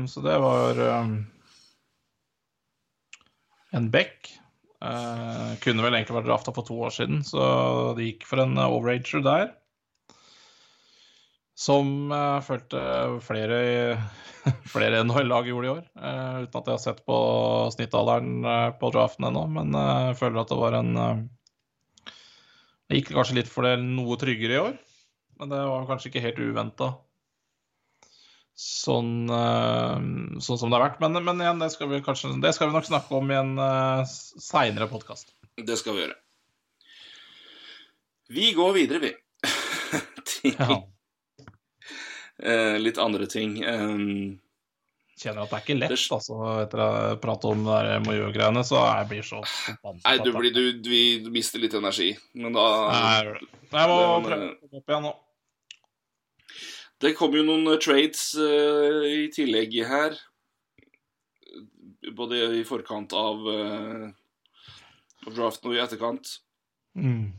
så 0.08 0.22
det 0.24 0.36
var 0.40 0.80
um, 1.02 1.16
en 3.76 3.90
back. 3.92 4.30
Uh, 4.80 5.58
kunne 5.60 5.84
vel 5.84 5.98
egentlig 5.98 6.16
vært 6.16 6.30
drafta 6.30 6.54
for 6.56 6.64
to 6.64 6.78
år 6.86 6.94
siden, 6.96 7.20
så 7.26 7.42
det 7.98 8.06
gikk 8.06 8.24
for 8.30 8.40
en 8.40 8.56
eh, 8.56 8.76
overager 8.78 9.20
der. 9.26 9.50
Som 11.60 12.08
jeg 12.08 12.44
følte 12.46 12.80
flere, 13.20 13.56
flere 14.72 15.02
NHL-lag 15.04 15.48
gjorde 15.50 15.66
i 15.68 15.72
år. 15.74 15.82
eh, 16.00 16.36
uten 16.46 16.56
at 16.62 16.70
jeg 16.70 16.76
har 16.78 16.80
sett 16.86 17.02
på 17.04 17.16
snittalderen 17.74 18.38
eh, 18.48 18.70
på 18.80 18.88
draften 18.94 19.26
ennå, 19.28 19.42
men 19.58 19.76
eh, 19.76 20.06
jeg 20.08 20.16
føler 20.22 20.40
at 20.40 20.54
det 20.54 20.58
var 20.62 20.76
en 20.78 20.94
eh, 20.96 21.20
Det 22.88 23.00
gikk 23.02 23.12
kanskje 23.18 23.36
litt 23.42 23.50
for 23.52 23.68
det 23.68 23.74
noe 23.82 24.16
tryggere 24.18 24.56
i 24.56 24.62
år, 24.62 24.78
men 25.40 25.52
det 25.52 25.60
var 25.68 25.84
kanskje 25.90 26.08
ikke 26.10 26.24
helt 26.24 26.40
uventa. 26.40 26.88
sånn, 28.60 29.12
eh, 29.32 29.98
sånn 30.44 30.58
som 30.60 30.72
det 30.72 30.76
har 30.78 30.86
vært. 30.88 30.98
Men, 31.04 31.20
men 31.24 31.40
igjen, 31.44 31.60
det 31.62 31.70
skal 31.72 31.88
vi 31.92 32.00
kanskje 32.04 32.32
Det 32.42 32.50
skal 32.56 32.68
vi 32.68 32.76
nok 32.78 32.88
snakke 32.88 33.14
om 33.20 33.30
i 33.32 33.36
en 33.38 33.52
uh, 33.60 34.02
seinere 34.08 34.88
podkast. 34.90 35.32
Det 35.56 35.76
skal 35.80 35.96
vi 35.96 36.02
gjøre. 36.06 36.16
Vi 38.30 38.50
går 38.56 38.72
videre, 38.76 39.00
vi. 39.04 39.12
Til 40.32 40.56
Ja. 40.56 40.80
Eh, 42.42 42.76
litt 42.80 42.98
andre 43.00 43.26
ting. 43.30 43.58
Um, 43.64 44.38
Kjenner 45.20 45.44
at 45.44 45.50
det 45.50 45.56
er 45.58 45.64
ikke 45.64 45.74
lett, 45.76 45.92
Det 45.92 46.14
altså, 46.16 46.36
etter 46.62 46.80
å 46.80 47.16
prate 47.20 47.48
om 47.50 47.64
det 47.66 47.74
der 47.76 48.04
miljøgreiene, 48.06 48.62
så 48.64 48.78
jeg 48.86 49.08
blir 49.10 49.26
så 49.26 49.40
nei, 50.06 50.14
du, 50.24 50.30
blir, 50.32 50.54
du, 50.54 50.62
vi 50.88 51.02
mister 51.28 51.60
litt 51.60 51.76
energi, 51.76 52.14
men 52.40 52.56
da 52.56 52.68
Nei, 52.88 53.34
Jeg 53.74 53.90
må 53.90 53.98
prøve 54.24 54.46
å 54.46 54.54
komme 54.62 54.80
opp 54.80 54.94
igjen 54.94 55.04
nå. 55.08 55.12
Det 57.00 57.12
kom 57.16 57.36
jo 57.36 57.44
noen 57.44 57.68
eh, 57.72 57.80
trades 57.80 58.22
uh, 58.36 59.04
i 59.08 59.28
tillegg 59.32 59.76
her. 59.88 60.16
Både 62.16 62.40
i 62.58 62.64
forkant 62.68 63.12
av 63.16 63.44
uh, 63.44 64.08
draften 65.28 65.70
og 65.70 65.76
i 65.76 65.80
etterkant. 65.84 66.32
Mm. 66.96 67.30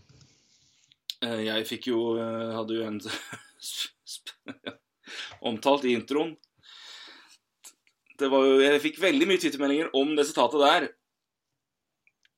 Uh, 1.21 1.41
jeg 1.45 1.67
fikk 1.69 1.91
jo 1.91 1.99
Hadde 2.17 2.77
jo 2.77 2.85
en 2.87 3.01
omtalt 5.41 5.85
i 5.85 5.95
introen. 5.97 6.35
Det 8.21 8.29
var 8.29 8.45
jo 8.45 8.59
Jeg 8.61 8.81
fikk 8.83 8.99
veldig 9.01 9.27
mye 9.29 9.41
twittermeldinger 9.41 9.95
om 9.97 10.13
det 10.17 10.27
sitatet 10.29 10.61
der. 10.61 10.87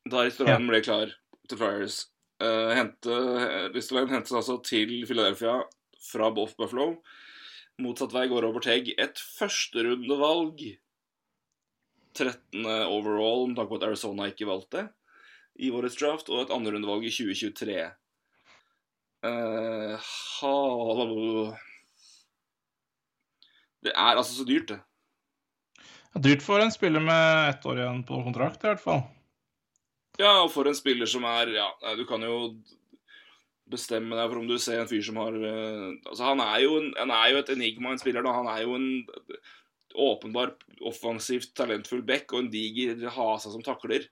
Da 0.08 0.24
restauranten 0.24 0.70
ble 0.72 0.82
klar 0.84 1.12
til 1.49 1.60
Flyers. 1.60 1.97
Uh, 2.43 2.72
hente, 2.76 3.18
restauranten 3.76 4.18
hentes 4.18 4.36
altså 4.36 4.58
til 4.64 5.04
Philadelphia 5.08 5.60
fra 6.04 6.30
Boff 6.36 6.56
Buffalo. 6.60 6.97
Motsatt 7.84 8.14
vei 8.16 8.28
går 8.32 8.45
Robert 8.45 8.68
Hegg. 8.70 8.93
Et 8.99 9.24
førsterundevalg 9.39 10.64
13. 12.14 12.66
overall, 12.88 13.47
med 13.49 13.58
tanke 13.58 13.74
på 13.74 13.80
at 13.82 13.88
Arizona 13.88 14.30
ikke 14.30 14.47
valgte 14.47 14.88
i 15.62 15.70
årets 15.74 15.97
draft, 15.99 16.30
og 16.34 16.43
et 16.43 16.54
andrerundevalg 16.54 17.06
i 17.08 17.14
2023. 17.14 17.78
Uh, 19.24 19.95
ha... 19.99 20.56
Det 23.84 23.91
er 23.91 24.15
altså 24.15 24.38
så 24.38 24.45
dyrt, 24.47 24.71
det. 24.71 24.79
Er 26.13 26.23
dyrt 26.23 26.45
for 26.45 26.61
en 26.61 26.71
spiller 26.71 27.01
med 27.03 27.49
ett 27.49 27.65
år 27.65 27.81
igjen 27.81 28.03
på 28.07 28.21
kontrakt, 28.25 28.63
i 28.63 28.69
hvert 28.69 28.84
fall. 28.84 29.03
Ja, 30.21 30.43
og 30.43 30.51
for 30.53 30.69
en 30.69 30.77
spiller 30.77 31.09
som 31.09 31.25
er 31.25 31.49
Ja, 31.55 31.67
du 31.97 32.03
kan 32.05 32.21
jo 32.21 32.53
bestemme 33.73 34.13
deg 34.17 34.29
for 34.29 34.41
om 34.41 34.47
du 34.49 34.59
ser 34.61 34.84
en 34.84 34.89
fyr 34.89 35.01
som 35.01 35.17
har 35.17 35.34
eh, 35.34 35.86
Altså, 36.05 36.23
han 36.27 36.41
er 36.43 36.59
jo, 36.61 36.75
en, 36.77 36.91
han 36.99 37.13
er 37.15 37.31
jo 37.34 37.39
et 37.41 37.53
enigma, 37.55 37.93
en 37.93 38.01
spiller, 38.01 38.25
da. 38.25 38.36
Han 38.36 38.49
er 38.51 38.61
jo 38.65 38.75
en 38.77 38.89
åpenbar 39.93 40.55
offensivt 40.86 41.53
talentfull 41.57 42.03
back 42.05 42.31
og 42.34 42.43
en 42.43 42.51
diger 42.53 43.01
hasa 43.13 43.51
som 43.53 43.65
takler. 43.65 44.05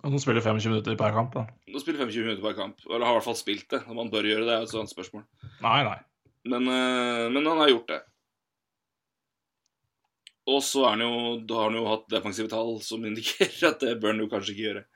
Og 0.00 0.14
som 0.14 0.22
spiller 0.22 0.44
25 0.44 0.72
minutter 0.72 0.96
per 0.96 1.12
kamp, 1.12 1.34
da. 1.36 1.44
Nå 1.68 1.80
spiller 1.82 2.06
25 2.06 2.24
minutter 2.24 2.44
per 2.44 2.56
kamp, 2.56 2.80
eller 2.88 3.04
har 3.04 3.16
i 3.16 3.18
hvert 3.18 3.28
fall 3.28 3.36
spilt 3.36 3.66
det. 3.72 3.82
Man 3.92 4.12
bør 4.12 4.28
gjøre 4.28 4.46
det, 4.46 4.54
er 4.54 4.64
et 4.64 4.72
sånt 4.72 4.92
spørsmål. 4.92 5.26
Nei, 5.60 5.80
nei. 5.88 5.98
Men, 6.48 6.68
eh, 6.68 7.26
men 7.30 7.46
han 7.46 7.58
har 7.58 7.68
gjort 7.68 7.88
det. 7.88 8.00
Og 10.50 10.62
så 10.64 10.84
er 10.86 10.96
han 10.96 11.04
jo, 11.04 11.34
da 11.46 11.58
har 11.58 11.68
han 11.68 11.78
jo 11.78 11.88
hatt 11.88 12.08
defensive 12.12 12.50
tall 12.50 12.78
som 12.84 13.04
indikerer 13.08 13.68
at 13.72 13.84
det 13.84 13.98
bør 14.00 14.14
han 14.14 14.24
jo 14.24 14.30
kanskje 14.32 14.54
ikke 14.54 14.66
gjøre. 14.68 14.86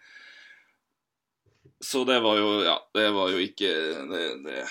Så 1.84 2.04
det 2.08 2.16
var 2.24 2.38
jo 2.40 2.48
Ja, 2.64 2.78
det 2.96 3.10
var 3.12 3.28
jo 3.32 3.40
ikke 3.42 3.68
Det, 4.08 4.22
det, 4.44 4.62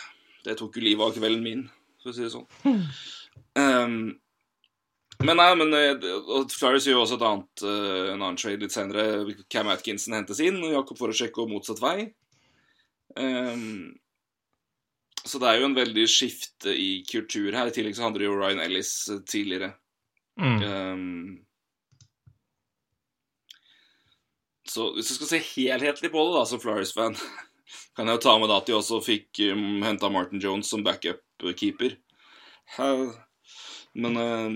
det 0.47 0.55
tok 0.57 0.77
jo 0.77 0.83
livet 0.83 1.05
av 1.05 1.15
kvelden 1.15 1.43
min, 1.45 1.63
for 2.01 2.11
å 2.11 2.15
si 2.15 2.23
det 2.25 2.31
sånn. 2.33 2.47
Um, 3.55 4.15
men 5.27 5.39
nei, 5.39 5.49
men 5.59 5.77
eh, 5.77 6.07
Flyers 6.51 6.87
gjør 6.89 6.97
jo 6.97 7.03
også 7.05 7.19
et 7.19 7.25
annet, 7.29 7.63
eh, 7.69 7.99
en 8.11 8.17
annen 8.17 8.39
trade 8.39 8.65
litt 8.65 8.75
senere. 8.75 9.37
Cam 9.53 9.69
Atkinson 9.71 10.17
hentes 10.17 10.41
inn, 10.43 10.59
og 10.65 10.73
Jakob 10.73 10.99
får 10.99 11.13
å 11.13 11.17
sjekke 11.21 11.45
og 11.45 11.53
motsatt 11.53 11.79
vei. 11.83 12.09
Um, 13.15 13.93
så 15.23 15.39
det 15.39 15.47
er 15.49 15.61
jo 15.61 15.69
en 15.69 15.77
veldig 15.77 16.03
skifte 16.11 16.73
i 16.75 17.03
kultur 17.07 17.55
her. 17.55 17.69
I 17.69 17.75
tillegg 17.75 17.95
så 17.95 18.03
handler 18.07 18.25
det 18.25 18.27
jo 18.27 18.39
Ryan 18.39 18.61
Ellis 18.65 18.91
eh, 19.11 19.21
tidligere. 19.29 19.69
Mm. 20.39 20.63
Um, 20.63 21.45
så 24.67 24.89
hvis 24.95 25.11
du 25.11 25.15
skal 25.15 25.29
se 25.29 25.39
helhetlig 25.53 26.11
på 26.11 26.25
det, 26.27 26.33
da, 26.35 26.43
som 26.49 26.59
Flores-fan, 26.59 27.15
kan 27.95 28.09
jeg 28.09 28.17
jo 28.17 28.23
ta 28.25 28.35
med 28.41 28.51
da 28.51 28.59
at 28.59 28.67
de 28.67 28.75
også 28.75 28.99
fikk 29.05 29.43
um, 29.53 29.79
henta 29.85 30.11
Martin 30.11 30.43
Jones 30.43 30.71
som 30.73 30.83
backup-keeper. 30.83 31.95
Men 33.93 34.17
um, 34.17 34.55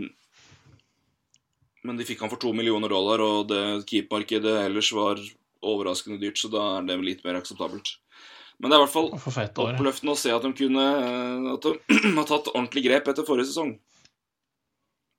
Men 1.86 2.00
de 2.00 2.04
fikk 2.04 2.20
han 2.20 2.32
for 2.32 2.42
to 2.42 2.50
millioner 2.52 2.92
dollar, 2.92 3.22
og 3.24 3.48
det 3.48 3.88
keepermarkedet 3.88 4.58
ellers 4.66 4.90
var 4.92 5.22
overraskende 5.64 6.20
dyrt, 6.20 6.42
så 6.42 6.50
da 6.52 6.64
er 6.74 6.88
det 6.90 6.98
litt 7.06 7.24
mer 7.24 7.38
akseptabelt. 7.40 7.94
Men 8.58 8.72
det 8.72 8.78
er 8.78 8.82
i 8.82 8.86
hvert 8.86 8.96
fall 8.96 9.12
oppløftende 9.14 10.16
å 10.16 10.18
se 10.18 10.32
at 10.34 10.46
de 10.46 10.50
kunne 10.58 10.86
eh, 10.98 11.50
At 11.54 11.68
de 11.68 12.00
har 12.18 12.26
tatt 12.30 12.50
ordentlig 12.54 12.88
grep 12.88 13.12
etter 13.12 13.28
forrige 13.28 13.52
sesong. 13.52 13.76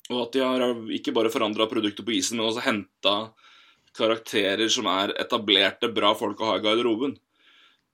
Og 0.08 0.22
at 0.24 0.34
de 0.34 0.42
har 0.42 0.64
ikke 0.96 1.14
bare 1.14 1.30
forandra 1.30 1.68
produktet 1.70 2.06
på 2.06 2.16
isen, 2.16 2.38
men 2.38 2.48
også 2.48 2.64
henta 2.64 3.14
karakterer 3.98 4.68
som 4.72 4.88
er 4.90 5.12
etablerte, 5.20 5.90
bra 5.92 6.14
folk 6.16 6.40
å 6.40 6.52
ha 6.52 6.58
i 6.58 6.64
garderoben. 6.64 7.16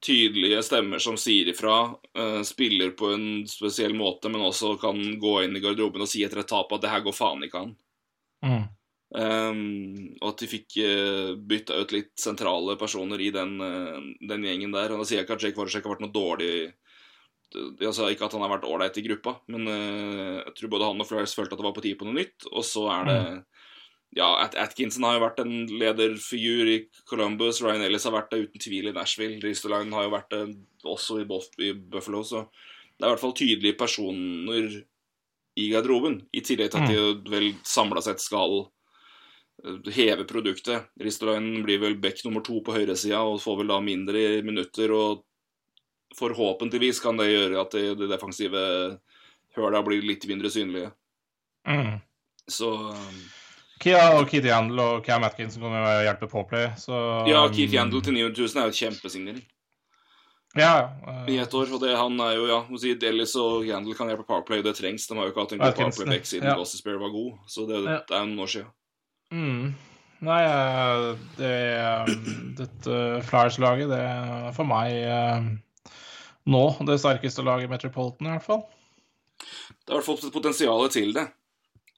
Tydelige 0.05 0.61
stemmer 0.67 1.01
som 1.03 1.17
sier 1.21 1.49
ifra, 1.51 1.95
eh, 2.15 2.43
spiller 2.47 2.93
på 2.97 3.11
en 3.15 3.27
spesiell 3.49 3.95
måte, 3.97 4.29
men 4.29 4.45
også 4.45 4.77
kan 4.81 5.01
gå 5.21 5.35
inn 5.45 5.57
i 5.57 5.63
garderoben 5.65 6.05
og 6.05 6.11
si 6.11 6.25
etter 6.25 6.43
et 6.43 6.51
tap 6.51 6.73
at 6.73 6.85
det 6.85 6.93
her 6.93 7.05
går 7.05 7.17
faen 7.17 7.45
ikke 7.47 7.63
an. 7.67 7.77
Mm. 8.45 8.65
Um, 9.15 10.17
og 10.19 10.33
at 10.33 10.41
de 10.43 10.49
fikk 10.51 10.75
uh, 10.83 11.35
bytta 11.39 11.77
ut 11.79 11.93
litt 11.95 12.11
sentrale 12.19 12.75
personer 12.81 13.21
i 13.23 13.29
den, 13.35 13.53
uh, 13.63 14.01
den 14.27 14.47
gjengen 14.47 14.75
der. 14.75 14.91
Og 14.91 15.03
da 15.03 15.07
sier 15.07 15.21
jeg 15.21 15.29
ikke 15.29 15.37
at 15.39 15.45
Jake 15.47 15.59
Voracek 15.61 15.87
har 15.87 15.95
vært 15.95 16.03
noe 16.03 16.15
dårlig 16.15 16.55
Jeg 17.55 17.93
sa 17.95 18.09
ikke 18.11 18.27
at 18.27 18.35
han 18.35 18.43
har 18.43 18.51
vært 18.57 18.67
ålreit 18.67 18.99
i 18.99 19.05
gruppa, 19.07 19.37
men 19.55 19.71
uh, 19.71 20.41
jeg 20.41 20.57
tror 20.59 20.73
både 20.73 20.89
han 20.91 21.05
og 21.05 21.07
Flares 21.07 21.37
følte 21.39 21.55
at 21.55 21.63
det 21.63 21.69
var 21.69 21.77
på 21.77 21.85
tide 21.87 22.01
på 22.01 22.09
noe 22.09 22.19
nytt. 22.19 22.49
Og 22.51 22.67
så 22.67 22.89
er 22.97 23.11
det 23.11 23.21
Ja, 24.19 24.33
At 24.43 24.59
Atkinson 24.59 25.07
har 25.07 25.17
jo 25.17 25.25
vært 25.29 25.41
en 25.43 25.55
lederfigur 25.71 26.75
i 26.75 26.77
Columbus. 27.07 27.63
Ryan 27.63 27.87
Ellis 27.87 28.07
har 28.07 28.15
vært 28.15 28.35
det 28.35 28.45
uten 28.49 28.67
tvil 28.67 28.91
i 28.91 28.95
Nashville. 28.95 29.39
Risterline 29.43 29.95
har 29.95 30.09
jo 30.09 30.15
vært 30.15 30.35
det 30.35 30.45
også 30.83 31.23
i, 31.23 31.27
Buff 31.27 31.55
i 31.63 31.71
Buffalo. 31.75 32.27
Så 32.27 32.45
det 32.95 33.03
er 33.03 33.09
i 33.09 33.15
hvert 33.15 33.23
fall 33.23 33.39
tydelige 33.39 33.79
personer 33.79 34.83
i 35.59 35.71
garderoben. 35.71 36.21
I 36.35 36.43
tillegg 36.47 36.75
til 36.75 36.83
at 36.83 36.91
de 36.91 37.31
vel 37.31 37.53
samla 37.67 38.03
sett 38.03 38.23
skal 38.23 38.65
eh, 38.65 38.71
heve 39.95 40.25
produktet. 40.25 40.91
Ristolainen 41.01 41.63
blir 41.63 41.79
vel 41.83 41.97
back 42.01 42.25
nummer 42.25 42.45
to 42.45 42.61
på 42.65 42.75
høyresida 42.75 43.23
og 43.23 43.41
får 43.43 43.63
vel 43.63 43.73
da 43.73 43.81
mindre 43.81 44.25
minutter. 44.47 44.93
og 44.93 45.25
Forhåpentligvis 46.19 47.01
kan 47.03 47.17
det 47.19 47.33
gjøre 47.33 47.61
at 47.63 47.73
det, 47.75 47.87
det 47.99 48.11
defensive 48.13 48.61
høla 49.57 49.83
blir 49.87 50.05
litt 50.05 50.27
mindre 50.31 50.51
synlige. 50.51 50.93
Mm. 51.67 51.97
Så 52.51 52.71
um, 52.93 53.19
Kia 53.81 54.05
og 54.19 54.29
Keith 54.31 54.47
Yandel 54.47 54.79
og 54.83 55.07
Cam 55.07 55.25
Atkinson 55.25 55.65
kommer 55.65 55.81
jo 55.81 55.89
og 55.89 56.07
hjelper 56.07 56.31
Pawplay, 56.31 56.69
så 56.79 57.01
ja, 57.29 57.41
Keith 57.49 57.75
Yandel 57.75 58.05
til 58.05 58.15
900 58.19 58.37
000 58.37 58.61
er 58.61 58.69
jo 58.69 58.75
et 58.75 58.81
kjempesignering 58.83 59.43
Ja, 60.55 60.93
uh, 61.07 61.25
i 61.33 61.39
ett 61.43 61.55
år. 61.55 61.73
Og 61.75 61.81
det, 61.83 61.97
han 61.99 62.21
er 62.21 62.37
jo, 62.37 62.47
ja, 62.47 62.61
si 62.79 62.95
Dellis 63.01 63.35
og 63.41 63.67
Yandel 63.67 63.97
kan 63.99 64.13
hjelpe 64.13 64.27
Powerplay, 64.29 64.63
det 64.63 64.77
trengs. 64.79 65.09
De 65.09 65.19
har 65.19 65.27
jo 65.27 65.35
ikke 65.35 65.47
hatt 65.47 65.57
en 65.57 65.65
god 65.65 65.79
Powerplay-back 65.81 66.31
siden 66.31 66.47
ja. 66.53 66.55
Gossespear 66.61 67.01
var 67.01 67.11
god, 67.15 67.41
så 67.51 67.67
det, 67.71 67.83
det 67.83 68.15
er 68.15 68.29
noen 68.29 68.45
år 68.45 68.53
siden. 68.59 68.71
Mm. 69.35 69.75
Nei, 70.25 70.41
eh, 70.47 71.07
det 71.37 71.55
um, 72.07 72.27
Dette 72.57 72.99
Flyers-laget, 73.27 73.91
det 73.91 74.01
er 74.01 74.53
for 74.57 74.69
meg 74.69 74.95
eh, 74.95 75.49
nå 76.49 76.63
det 76.87 77.01
sterkeste 77.03 77.45
laget 77.45 77.69
i 77.69 77.73
Metropolitan, 77.73 78.31
i 78.31 78.37
hvert 78.37 78.47
fall. 78.47 78.63
Det 79.43 79.91
er 79.91 79.97
i 79.97 79.99
hvert 79.99 80.07
fall 80.07 80.33
potensialet 80.33 80.95
til 80.95 81.13
det. 81.17 81.27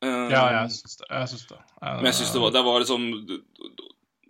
Ja, 0.03 0.43
jeg 0.53 0.73
syns 0.75 0.99
det. 1.01 1.07
Jeg 1.09 1.29
syns 1.33 1.47
det. 1.51 1.59
Men 1.81 2.09
jeg 2.11 2.17
synes 2.19 2.33
det 2.35 2.41
var, 2.43 2.51
det 2.53 2.63
var 2.67 2.83
liksom 2.83 3.05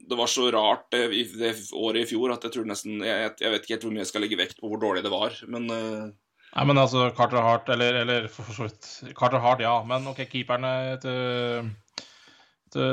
Det 0.07 0.19
var 0.21 0.29
så 0.31 0.45
rart 0.55 0.85
det, 0.95 1.01
det 1.41 1.51
året 1.75 2.05
i 2.05 2.07
fjor 2.07 2.37
at 2.37 2.47
jeg 2.47 2.55
tror 2.55 2.69
nesten 2.71 3.03
Jeg, 3.03 3.33
jeg 3.43 3.51
vet 3.51 3.65
ikke 3.65 3.75
helt 3.75 3.87
hvor 3.89 3.97
mye 3.97 4.05
jeg 4.05 4.11
skal 4.13 4.23
legge 4.23 4.39
vekt 4.39 4.61
på 4.61 4.71
hvor 4.71 4.79
dårlig 4.85 5.03
det 5.03 5.11
var, 5.11 5.35
men 5.51 5.67
Nei, 5.67 6.65
men 6.71 6.79
altså, 6.81 7.11
Carter 7.17 7.43
Hart, 7.43 7.67
eller, 7.75 7.99
eller 8.05 8.29
for 8.33 8.55
så 8.55 8.69
vidt 8.69 8.87
Carter 9.19 9.43
Hart, 9.43 9.61
ja. 9.61 9.75
Men 9.85 10.07
OK, 10.09 10.23
keeperne 10.31 10.71
til, 11.03 11.67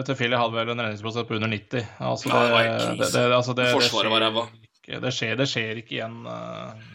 til, 0.07 0.15
Philly 0.19 0.37
hadde 0.39 0.55
vel 0.57 0.71
en 0.73 0.81
redningsprosent 0.83 1.27
på 1.29 1.35
under 1.37 1.51
90. 1.51 1.87
Altså, 2.07 2.29
Ja, 2.31 2.41
det, 2.47 2.57
helt 2.63 2.99
det, 3.03 3.09
det, 3.15 3.23
altså, 3.37 3.55
det, 3.57 3.67
Forsvaret 3.75 4.11
var 4.13 4.23
ræva. 4.25 4.43
det, 4.87 5.13
skjer, 5.15 5.37
det 5.39 5.47
skjer 5.51 5.79
ikke 5.83 5.97
igjen. 5.99 6.17
eh, 6.29 6.89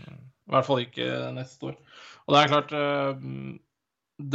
I 0.49 0.53
hvert 0.55 0.67
fall 0.69 0.83
ikke 0.87 1.09
neste 1.37 1.71
år. 1.73 1.79
Og 2.29 2.35
det 2.35 2.43
er 2.43 2.53
klart 2.53 2.75
eh, 2.77 3.25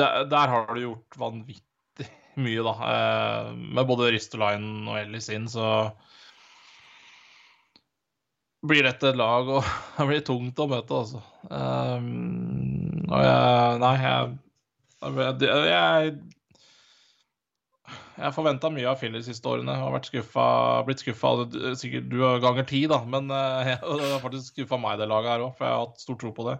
der, 0.02 0.26
der 0.32 0.54
har 0.56 0.70
du 0.74 0.82
gjort 0.86 1.20
vanvittig 1.22 2.08
mye, 2.46 2.64
da. 2.66 2.74
eh, 2.94 3.52
Med 3.78 3.90
både 3.90 4.12
Ristolainen 4.16 4.88
og 4.90 4.98
Ellis 5.02 5.30
inn, 5.34 5.50
så 5.52 5.68
blir 8.64 8.86
dette 8.88 9.10
et 9.12 9.18
lag, 9.20 9.50
og 9.58 9.66
det 9.98 10.06
blir 10.08 10.22
tungt 10.28 10.62
å 10.64 10.70
møte, 10.72 11.02
altså. 11.04 11.20
Um, 11.52 13.04
og 13.12 13.20
jeg 13.20 13.82
Nei, 13.84 13.96
jeg 14.00 14.38
jeg, 15.04 15.50
Jeg 15.68 16.14
jeg 18.18 18.36
forventa 18.36 18.70
mye 18.74 18.90
av 18.90 19.00
Philly 19.02 19.20
de 19.20 19.26
siste 19.26 19.50
årene. 19.50 19.74
Jeg 19.74 19.84
Har 19.86 19.96
vært 19.96 20.10
skuffa, 20.12 20.46
blitt 20.88 21.02
skuffa 21.04 21.32
sikkert 21.80 22.12
du 22.12 22.20
ganger 22.44 22.68
ti, 22.70 22.84
da. 22.90 23.02
Men 23.10 23.32
eh, 23.34 23.74
det 24.00 24.12
har 24.12 24.22
faktisk 24.24 24.54
skuffa 24.54 24.80
meg, 24.82 25.00
det 25.02 25.10
laget 25.12 25.34
her 25.34 25.48
òg, 25.48 25.58
for 25.58 25.68
jeg 25.68 25.76
har 25.76 25.84
hatt 25.88 26.06
stor 26.06 26.20
tro 26.22 26.34
på 26.36 26.48
det. 26.52 26.60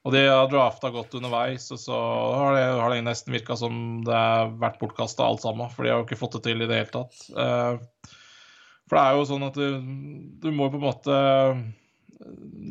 Og 0.00 0.14
de 0.14 0.22
har 0.24 0.46
drafta 0.48 0.88
godt 0.94 1.12
underveis, 1.18 1.66
og 1.74 1.80
så 1.82 1.96
har 2.40 2.54
det, 2.56 2.62
har 2.80 2.92
det 2.94 3.02
nesten 3.04 3.34
virka 3.36 3.56
som 3.60 3.74
det 4.06 4.16
har 4.16 4.54
vært 4.62 4.78
bortkasta 4.80 5.26
alt 5.26 5.44
sammen. 5.44 5.68
For 5.72 5.84
de 5.84 5.92
har 5.92 6.00
jo 6.00 6.06
ikke 6.08 6.20
fått 6.20 6.38
det 6.38 6.46
til 6.48 6.64
i 6.64 6.68
det 6.70 6.78
hele 6.78 6.94
tatt. 6.94 7.20
Eh, 7.36 8.08
For 8.88 8.96
det 8.96 9.02
er 9.04 9.18
jo 9.18 9.28
sånn 9.28 9.44
at 9.46 9.60
du, 9.60 9.66
du 10.40 10.48
må 10.56 10.70
på 10.72 10.80
en 10.80 10.86
måte 10.88 11.18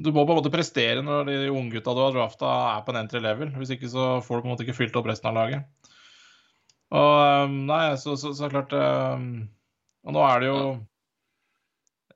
Du 0.04 0.10
må 0.12 0.26
på 0.26 0.34
en 0.34 0.40
måte 0.42 0.52
prestere 0.54 1.02
når 1.06 1.30
de 1.30 1.38
unggutta 1.54 1.94
du 1.96 2.02
har 2.04 2.18
drafta, 2.18 2.50
er 2.76 2.84
på 2.86 2.94
en 2.94 3.04
entry 3.04 3.22
level. 3.24 3.54
Hvis 3.62 3.78
ikke 3.78 3.90
så 3.94 4.10
får 4.26 4.42
du 4.42 4.42
på 4.42 4.50
en 4.50 4.54
måte 4.56 4.66
ikke 4.66 4.78
fylt 4.82 4.98
opp 5.00 5.08
resten 5.10 5.30
av 5.32 5.38
laget. 5.38 5.79
Og 6.90 7.46
um, 7.46 7.58
Nei, 7.70 7.84
så, 8.02 8.16
så, 8.18 8.34
så 8.38 8.50
klart 8.50 8.74
um, 8.74 9.48
Og 10.08 10.16
nå 10.16 10.24
er 10.26 10.42
det 10.42 10.50
jo 10.50 10.62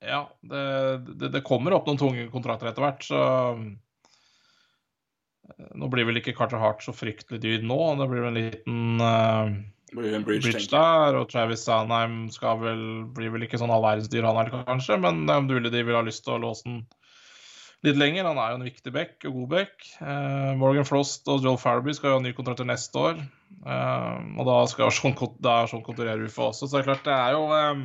Ja, 0.02 0.24
det, 0.42 0.64
det, 1.22 1.30
det 1.36 1.46
kommer 1.46 1.76
opp 1.78 1.86
noen 1.90 2.02
tunge 2.02 2.26
kontrakter 2.34 2.72
etter 2.72 2.86
hvert, 2.86 3.06
så 3.06 3.22
um, 3.54 3.68
Nå 5.78 5.92
blir 5.94 6.08
vel 6.08 6.18
ikke 6.18 6.34
Carter 6.38 6.58
Hart 6.58 6.82
så 6.82 6.96
fryktelig 6.96 7.42
dyr 7.44 7.64
nå. 7.68 7.78
Det 8.00 8.10
blir 8.10 8.24
vel 8.24 8.32
en 8.32 8.40
liten 8.40 9.04
uh, 9.04 9.52
en 9.94 10.26
bridge, 10.26 10.48
bridge 10.48 10.70
der, 10.72 11.18
og 11.20 11.28
Travis 11.30 11.66
Sanheim 11.68 12.26
skal 12.34 12.58
vel, 12.64 12.84
blir 13.14 13.30
vel 13.34 13.46
ikke 13.46 13.60
sånn 13.62 13.74
allverdensdyr, 13.74 14.26
han 14.26 14.40
heller, 14.40 14.64
kanskje, 14.66 14.98
men 15.04 15.28
det 15.28 15.36
er 15.36 15.46
mulig 15.46 15.74
de 15.74 15.84
vil 15.86 16.00
ha 16.00 16.02
lyst 16.06 16.24
til 16.26 16.38
å 16.38 16.42
låse 16.42 16.66
den 16.66 16.80
litt 17.84 18.00
lenger. 18.00 18.26
Han 18.30 18.40
er 18.40 18.54
jo 18.54 18.60
en 18.62 18.68
viktig 18.68 18.94
back 18.96 19.28
og 19.28 19.38
god 19.38 19.50
back. 19.52 19.88
Uh, 20.00 20.54
Morgan 20.60 20.88
Frost 20.88 21.28
og 21.32 21.44
Joel 21.44 21.60
Farabee 21.62 21.96
skal 21.98 22.14
jo 22.14 22.20
ha 22.20 22.24
ny 22.24 22.34
kontrakt 22.36 22.64
neste 22.68 23.00
år. 23.00 23.22
Eh, 23.62 24.24
og 24.40 24.48
da 24.50 24.58
skal 24.72 24.92
Sean, 24.96 25.14
Cot- 25.20 25.38
da 25.44 25.62
er 25.64 25.70
Sean 25.72 25.84
Couturier 25.86 26.26
UFA 26.26 26.50
også, 26.52 26.68
så 26.68 26.78
det 26.78 26.82
er 26.84 26.90
klart 26.92 27.06
det 27.08 27.14
er 27.16 27.36
jo 27.38 27.44
um, 27.52 27.84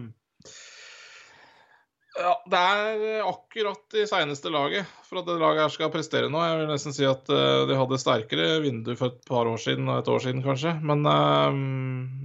ja, 2.18 2.32
Det 2.50 2.58
er 2.58 3.26
akkurat 3.28 3.94
i 3.94 4.06
seneste 4.10 4.50
laget 4.50 4.88
for 5.06 5.20
at 5.20 5.28
det 5.28 5.36
laget 5.38 5.62
her 5.62 5.70
skal 5.70 5.90
prestere 5.94 6.30
nå. 6.32 6.40
Jeg 6.42 6.56
vil 6.58 6.70
nesten 6.72 6.94
si 6.96 7.04
at 7.06 7.28
uh, 7.30 7.62
de 7.68 7.76
hadde 7.78 7.98
sterkere 8.02 8.48
vindu 8.64 8.90
for 8.98 9.12
et 9.12 9.20
par 9.28 9.46
år 9.46 9.60
siden 9.62 9.86
og 9.92 10.00
et 10.00 10.10
år 10.10 10.24
siden, 10.24 10.42
kanskje. 10.44 10.72
Men, 10.82 11.04
eh, 11.06 11.60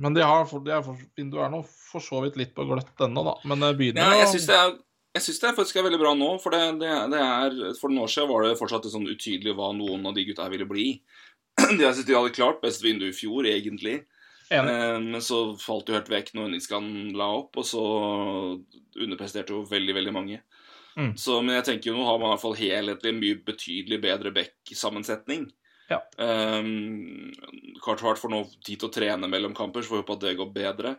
men 0.04 0.18
de 0.18 0.26
har, 0.26 0.50
de 0.50 0.74
er, 0.74 0.90
vinduet 1.20 1.46
er 1.46 1.54
nå 1.54 1.62
for 1.70 2.02
så 2.04 2.24
vidt 2.26 2.40
litt 2.42 2.56
på 2.58 2.66
gløtt 2.68 3.06
ennå, 3.06 3.22
da. 3.28 3.36
Men 3.52 3.62
det 3.68 3.70
begynner 3.80 4.02
Ja, 4.02 4.18
jeg 4.24 4.34
det, 4.34 4.58
er- 4.58 5.22
synes 5.22 5.40
det 5.44 5.50
er 5.52 5.56
faktisk 5.60 5.78
er 5.78 5.86
veldig 5.86 6.02
bra 6.02 6.16
nå. 6.18 6.32
For, 6.42 6.50
det, 6.58 6.64
det, 6.82 6.90
det 7.14 7.22
er, 7.22 7.60
for 7.78 7.94
noen 7.94 8.08
år 8.08 8.12
siden 8.16 8.32
var 8.34 8.48
det 8.48 8.58
fortsatt 8.58 8.90
sånn 8.90 9.06
utydelig 9.14 9.54
hva 9.60 9.70
noen 9.78 10.10
av 10.10 10.18
de 10.18 10.26
gutta 10.32 10.50
ville 10.50 10.66
bli. 10.66 10.88
De, 11.64 11.80
jeg 11.86 11.94
synes 11.96 12.08
de 12.10 12.18
hadde 12.18 12.36
klart 12.36 12.62
best 12.64 12.84
vindu 12.84 13.08
i 13.10 13.16
fjor, 13.16 13.48
egentlig. 13.50 14.04
Eh, 14.52 15.00
Men 15.02 15.22
så 15.24 15.56
falt 15.62 15.90
jo 15.90 15.96
helt 15.98 16.12
vekk 16.12 16.34
når 16.38 16.52
Niskan 16.54 16.90
la 17.18 17.32
opp, 17.40 17.58
og 17.58 17.66
så 17.66 17.84
underpresterte 19.00 19.56
jo 19.56 19.64
veldig, 19.70 19.96
veldig 19.98 20.14
mange. 20.14 20.42
Mm. 20.94 21.16
Så, 21.18 21.40
men 21.42 21.56
jeg 21.58 21.66
tenker 21.72 21.90
jo 21.90 21.98
nå 21.98 22.06
har 22.06 22.20
man 22.22 22.30
i 22.30 22.34
hvert 22.36 22.44
fall 22.44 22.60
helhetlig 22.60 23.14
mye 23.18 23.40
betydelig 23.48 23.98
bedre 24.04 24.34
back-sammensetning. 24.36 25.48
Ja. 25.90 26.00
Um, 26.22 27.32
Carter 27.84 28.20
får 28.20 28.32
nå 28.32 28.44
tid 28.64 28.80
til 28.80 28.90
å 28.90 28.94
trene 28.94 29.30
mellom 29.30 29.56
kamper, 29.58 29.82
så 29.82 29.90
får 29.90 30.00
vi 30.00 30.04
håpe 30.04 30.18
at 30.20 30.26
det 30.28 30.36
går 30.40 30.54
bedre. 30.54 30.94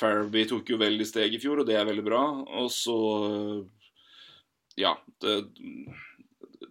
Farabee 0.00 0.48
tok 0.50 0.74
jo 0.74 0.80
veldig 0.80 1.06
steg 1.08 1.36
i 1.36 1.40
fjor, 1.40 1.62
og 1.62 1.70
det 1.70 1.78
er 1.78 1.86
veldig 1.88 2.04
bra. 2.04 2.24
Og 2.60 2.68
så 2.74 2.98
Ja. 4.76 4.96
Det, 5.22 5.38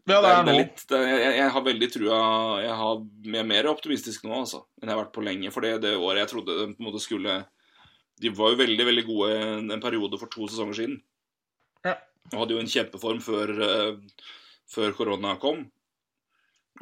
Ja, 0.05 0.19
det 0.21 0.31
er 0.31 0.43
nå. 0.45 0.53
litt 0.59 0.83
det, 0.91 0.99
jeg, 1.09 1.33
jeg 1.39 1.51
har 1.55 1.63
veldig 1.65 1.87
trua 1.89 2.17
Jeg, 2.61 2.73
har, 2.77 2.99
jeg 3.25 3.39
er 3.41 3.47
mer 3.49 3.69
optimistisk 3.71 4.25
nå, 4.27 4.35
altså, 4.43 4.59
enn 4.77 4.91
jeg 4.91 4.93
har 4.93 5.01
vært 5.01 5.15
på 5.15 5.23
lenge. 5.25 5.49
For 5.53 5.65
det, 5.65 5.79
det 5.81 5.95
året 5.97 6.21
jeg 6.21 6.31
trodde 6.35 6.57
de 6.59 6.67
på 6.75 6.83
en 6.83 6.89
måte 6.89 7.01
skulle 7.01 7.37
De 8.21 8.31
var 8.37 8.53
jo 8.53 8.59
veldig, 8.61 8.85
veldig 8.91 9.05
gode 9.07 9.29
en, 9.41 9.71
en 9.73 9.81
periode 9.83 10.19
for 10.21 10.31
to 10.31 10.45
sesonger 10.51 10.77
siden. 10.77 10.99
Ja. 11.87 11.95
Og 12.33 12.43
hadde 12.43 12.55
jo 12.57 12.61
en 12.61 12.69
kjempeform 12.69 13.21
før, 13.21 13.53
uh, 13.57 14.29
før 14.71 14.93
korona 14.97 15.35
kom. 15.41 15.65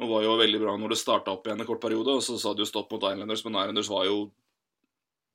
Og 0.00 0.10
var 0.10 0.24
jo 0.26 0.36
veldig 0.40 0.60
bra 0.62 0.76
når 0.80 0.94
det 0.94 1.00
starta 1.00 1.32
opp 1.34 1.48
igjen 1.48 1.60
en 1.64 1.68
kort 1.68 1.82
periode. 1.82 2.18
Og 2.18 2.22
så 2.24 2.36
sa 2.40 2.52
det 2.52 2.64
jo 2.64 2.70
stopp 2.70 2.92
mot 2.92 3.08
Islanders, 3.08 3.44
men 3.46 3.58
Islanders 3.60 3.90
var 3.92 4.08
jo 4.08 4.18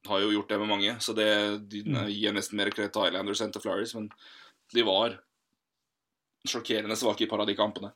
har 0.08 0.22
jo 0.24 0.30
gjort 0.32 0.54
det 0.54 0.58
med 0.62 0.70
mange, 0.70 0.92
så 1.04 1.12
det 1.12 1.28
de, 1.68 1.82
Mm. 1.84 2.06
gir 2.08 2.32
nesten 2.32 2.56
mer 2.56 2.70
kreditt 2.72 2.94
til 2.96 3.10
Islanders 3.10 3.42
enn 3.44 3.52
til 3.52 3.62
Flyers. 3.62 3.92
Men 3.98 4.08
de 4.74 4.86
var 4.88 5.18
sjokkerende 6.48 6.96
svake 6.96 7.26
i 7.26 7.30
par 7.30 7.42
av 7.44 7.48
de 7.50 7.56
kampene. 7.58 7.92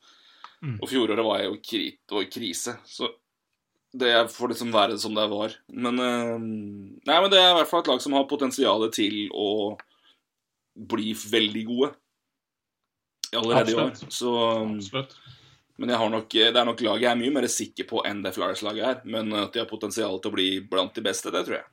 Mm. 0.63 0.77
Og 0.81 0.87
fjoråret 0.89 1.25
var 1.25 1.43
jo 1.43 1.57
kri, 1.63 1.91
det 1.99 2.15
var 2.15 2.23
jo 2.25 2.31
krise, 2.33 2.77
så 2.87 3.09
det 3.93 4.11
får 4.33 4.49
liksom 4.53 4.71
være 4.73 4.95
som 4.97 5.13
det 5.13 5.27
var. 5.29 5.53
Men 5.69 5.99
uh, 6.01 6.37
Nei, 6.39 7.17
men 7.21 7.29
det 7.31 7.39
er 7.39 7.51
i 7.51 7.57
hvert 7.59 7.69
fall 7.69 7.83
et 7.83 7.91
lag 7.91 8.01
som 8.01 8.15
har 8.17 8.23
potensial 8.31 8.87
til 8.95 9.27
å 9.37 9.47
bli 10.73 11.11
veldig 11.13 11.63
gode. 11.67 11.91
Allerede 13.37 13.71
i 13.73 13.77
år. 13.77 13.91
Så 14.13 14.31
Absolutt. 14.61 15.13
men 15.81 15.89
jeg 15.89 15.97
har 16.01 16.09
nok, 16.13 16.29
det 16.33 16.49
er 16.57 16.65
nok 16.67 16.81
laget 16.85 17.05
jeg 17.07 17.11
er 17.11 17.19
mye 17.21 17.33
mer 17.33 17.47
sikker 17.49 17.87
på 17.89 18.01
enn 18.05 18.19
det 18.25 18.33
Flyers-laget 18.35 18.85
er. 18.89 18.99
Men 19.09 19.29
at 19.37 19.53
de 19.53 19.61
har 19.61 19.69
potensial 19.69 20.19
til 20.21 20.31
å 20.31 20.35
bli 20.35 20.47
blant 20.69 20.93
de 20.97 21.01
beste, 21.05 21.31
det 21.33 21.43
tror 21.47 21.59
jeg. 21.59 21.65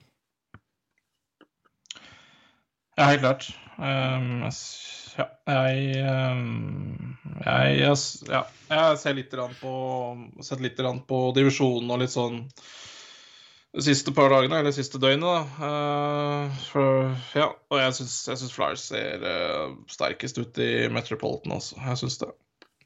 Ja, 2.96 3.04
helt 3.14 3.20
klart. 3.24 3.46
Um, 3.78 4.42
s- 4.48 5.09
ja, 5.20 5.26
jeg, 5.50 6.04
um, 6.06 7.16
jeg, 7.44 7.78
jeg 7.80 7.96
Ja, 8.30 8.44
jeg 8.70 9.00
ser 9.02 9.16
litt 9.18 9.34
på 9.60 9.72
sett 10.44 10.62
litt 10.64 10.80
på 11.08 11.18
divisjonen 11.36 11.90
og 11.90 12.02
litt 12.02 12.14
sånn 12.14 12.44
de 13.70 13.84
siste 13.86 14.10
par 14.10 14.32
dagene, 14.32 14.58
eller 14.58 14.74
siste 14.74 14.98
døgnet, 14.98 15.28
da. 15.30 15.42
Uh, 15.62 16.62
for, 16.72 17.12
ja, 17.38 17.46
og 17.70 17.78
jeg 17.78 17.98
syns, 18.00 18.50
Flyers 18.50 18.88
ser 18.90 19.22
uh, 19.22 19.76
sterkest 19.90 20.40
ut 20.42 20.58
i 20.58 20.88
Metropolitan 20.90 21.54
også. 21.54 21.78
Jeg 21.86 22.00
syns 22.02 22.18
det. 22.24 22.32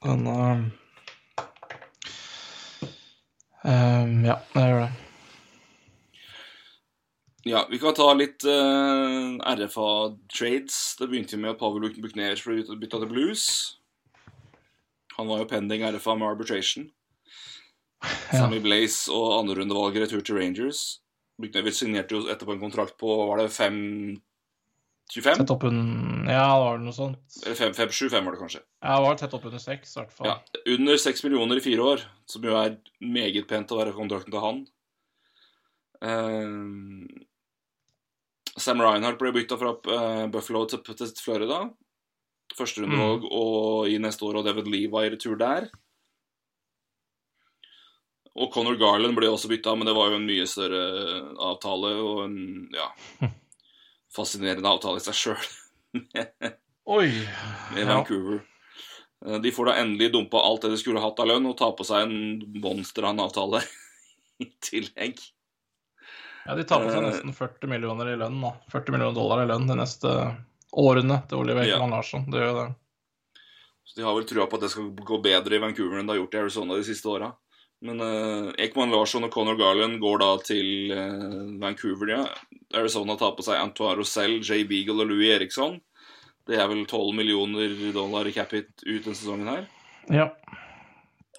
Men 0.05 0.29
um, 0.29 0.67
Ja, 3.65 4.37
jeg 4.53 4.69
gjør 4.69 4.85
det. 4.85 5.04
Ja, 7.45 7.67
vi 7.71 7.79
kan 7.79 7.93
ta 7.93 8.07
litt 8.17 8.45
uh, 8.49 9.37
RFA-trades. 9.45 10.77
Det 10.97 11.09
begynte 11.11 11.37
jo 11.37 11.43
med 11.43 11.53
at 11.53 11.61
Pavel 11.61 11.91
Buknevich 12.01 12.45
ble 12.47 12.77
bytta 12.81 13.03
til 13.03 13.11
Blues. 13.11 13.47
Han 15.19 15.29
var 15.29 15.43
jo 15.43 15.49
pending 15.51 15.85
RFA 15.85 16.17
med 16.17 16.31
arbitration. 16.31 16.89
Ja. 18.05 18.39
Sammy 18.41 18.61
Blaze 18.65 19.13
og 19.13 19.43
andrerundevalget 19.43 20.07
retur 20.07 20.25
til 20.25 20.41
Rangers. 20.41 21.03
Buknevich 21.41 21.77
signerte 21.77 22.17
jo 22.17 22.25
etterpå 22.33 22.55
en 22.55 22.63
kontrakt 22.63 22.97
på 23.01 23.13
var 23.29 23.43
det 23.43 23.51
5,25? 23.53 24.21
Tett 25.13 25.53
oppunder 25.53 26.33
Ja, 26.33 26.47
det 26.49 26.65
var 26.65 26.81
noe 26.81 26.97
sånt. 26.97 27.39
Eller 27.45 27.61
5,75 27.61 28.17
var 28.25 28.37
det 28.37 28.41
kanskje. 28.41 28.63
Ja, 28.81 28.97
det 28.97 29.05
var 29.05 29.21
tett 29.21 29.37
oppunder 29.37 29.63
6, 29.63 29.93
i 29.93 30.01
hvert 30.01 30.17
fall. 30.17 30.31
Ja, 30.31 30.65
Under 30.79 30.97
6 31.05 31.25
millioner 31.27 31.61
i 31.61 31.65
fire 31.65 31.91
år, 31.93 32.09
som 32.31 32.49
jo 32.49 32.57
er 32.57 32.79
meget 33.05 33.49
pent 33.53 33.73
å 33.75 33.83
være 33.83 33.93
kontrakten 33.97 34.33
til 34.33 34.45
han. 34.45 34.65
Eh, 36.05 37.25
Sam 38.61 38.83
Reinhardt 38.83 39.19
ble 39.19 39.33
bytta 39.35 39.59
fra 39.59 39.73
eh, 39.75 40.27
Buffalo 40.31 40.65
til, 40.71 40.83
til 40.87 41.11
Florida. 41.19 41.65
Førsterundevalg 42.55 43.25
og 43.35 43.89
i 43.91 43.97
neste 43.99 44.27
år, 44.27 44.39
og 44.39 44.47
David 44.47 44.69
Lee 44.71 44.91
var 44.93 45.07
i 45.07 45.11
retur 45.15 45.39
der. 45.41 45.67
Og 48.35 48.51
Conor 48.55 48.79
Garland 48.79 49.15
ble 49.15 49.31
også 49.31 49.51
bytta, 49.51 49.75
men 49.79 49.87
det 49.87 49.95
var 49.95 50.11
jo 50.11 50.19
en 50.19 50.27
mye 50.27 50.47
større 50.51 50.83
avtale 51.51 51.93
og 52.03 52.25
en 52.25 52.39
ja, 52.75 52.89
fascinerende 54.17 54.71
avtale 54.71 55.03
i 55.03 55.05
seg 55.05 55.19
sjøl 55.19 55.45
Oi! 56.97 57.07
med 57.75 57.87
Vancouver. 57.89 58.43
Ja. 58.43 59.39
De 59.41 59.53
får 59.55 59.71
da 59.71 59.77
endelig 59.81 60.11
dumpa 60.13 60.43
alt 60.45 60.67
det 60.67 60.75
de 60.75 60.79
skulle 60.83 61.01
hatt 61.01 61.21
av 61.23 61.31
lønn, 61.31 61.47
og 61.49 61.57
ta 61.57 61.71
på 61.73 61.87
seg 61.87 62.05
en 62.05 62.59
monster 62.61 63.07
av 63.07 63.15
en 63.15 63.23
avtale 63.25 63.63
i 64.43 64.51
tillegg. 64.67 65.23
Ja, 66.45 66.55
de 66.55 66.65
tar 66.69 66.83
på 66.85 66.91
seg 66.91 67.01
Eh, 67.01 67.07
nesten 67.11 67.37
40 67.37 67.71
millioner 67.71 68.13
i 68.13 68.17
lønn 68.21 68.41
nå. 68.41 68.51
40 68.73 68.95
millioner 68.95 69.17
dollar 69.17 69.45
i 69.45 69.49
lønn 69.49 69.69
de 69.69 69.77
neste 69.79 70.11
årene 70.73 71.21
til 71.29 71.41
Oliver 71.41 71.65
Ja. 71.67 71.79
Ekman 71.79 71.95
Larsson. 71.97 72.27
Det 72.31 72.43
gjør 72.43 72.51
jo 72.53 72.59
det. 72.63 72.69
Så 73.85 73.97
de 74.01 74.05
har 74.05 74.15
vel 74.17 74.29
trua 74.29 74.47
på 74.49 74.59
at 74.59 74.67
det 74.67 74.71
skal 74.73 74.91
gå 74.91 75.23
bedre 75.23 75.57
i 75.57 75.63
Vancouver 75.63 76.01
enn 76.01 76.07
det 76.09 76.17
har 76.17 76.23
gjort 76.23 76.35
i 76.35 76.43
Arizona 76.43 76.77
de 76.79 76.87
siste 76.87 77.09
åra. 77.09 77.33
Men 77.85 78.01
uh, 78.01 78.53
Ekman 78.59 78.93
Larsson 78.93 79.27
og 79.27 79.33
Conor 79.35 79.59
Garland 79.61 79.99
går 80.01 80.23
da 80.23 80.31
til 80.41 80.93
uh, 80.95 81.59
Vancouver, 81.61 82.15
ja. 82.15 82.23
Arizona 82.75 83.17
tar 83.21 83.35
på 83.37 83.45
seg 83.45 83.61
Antoine 83.61 83.99
Rosell, 83.99 84.39
Jay 84.41 84.65
Beagle 84.65 85.05
og 85.05 85.11
Louis 85.11 85.35
Eriksson. 85.35 85.77
Det 86.49 86.57
er 86.61 86.69
vel 86.69 86.85
12 86.87 87.13
millioner 87.17 87.73
dollar 87.93 88.29
i 88.29 88.33
cap 88.37 88.53
hit 88.57 88.73
ut 88.85 89.05
denne 89.05 89.17
sesongen 89.17 89.51
her. 89.53 89.67
Ja. 90.13 90.31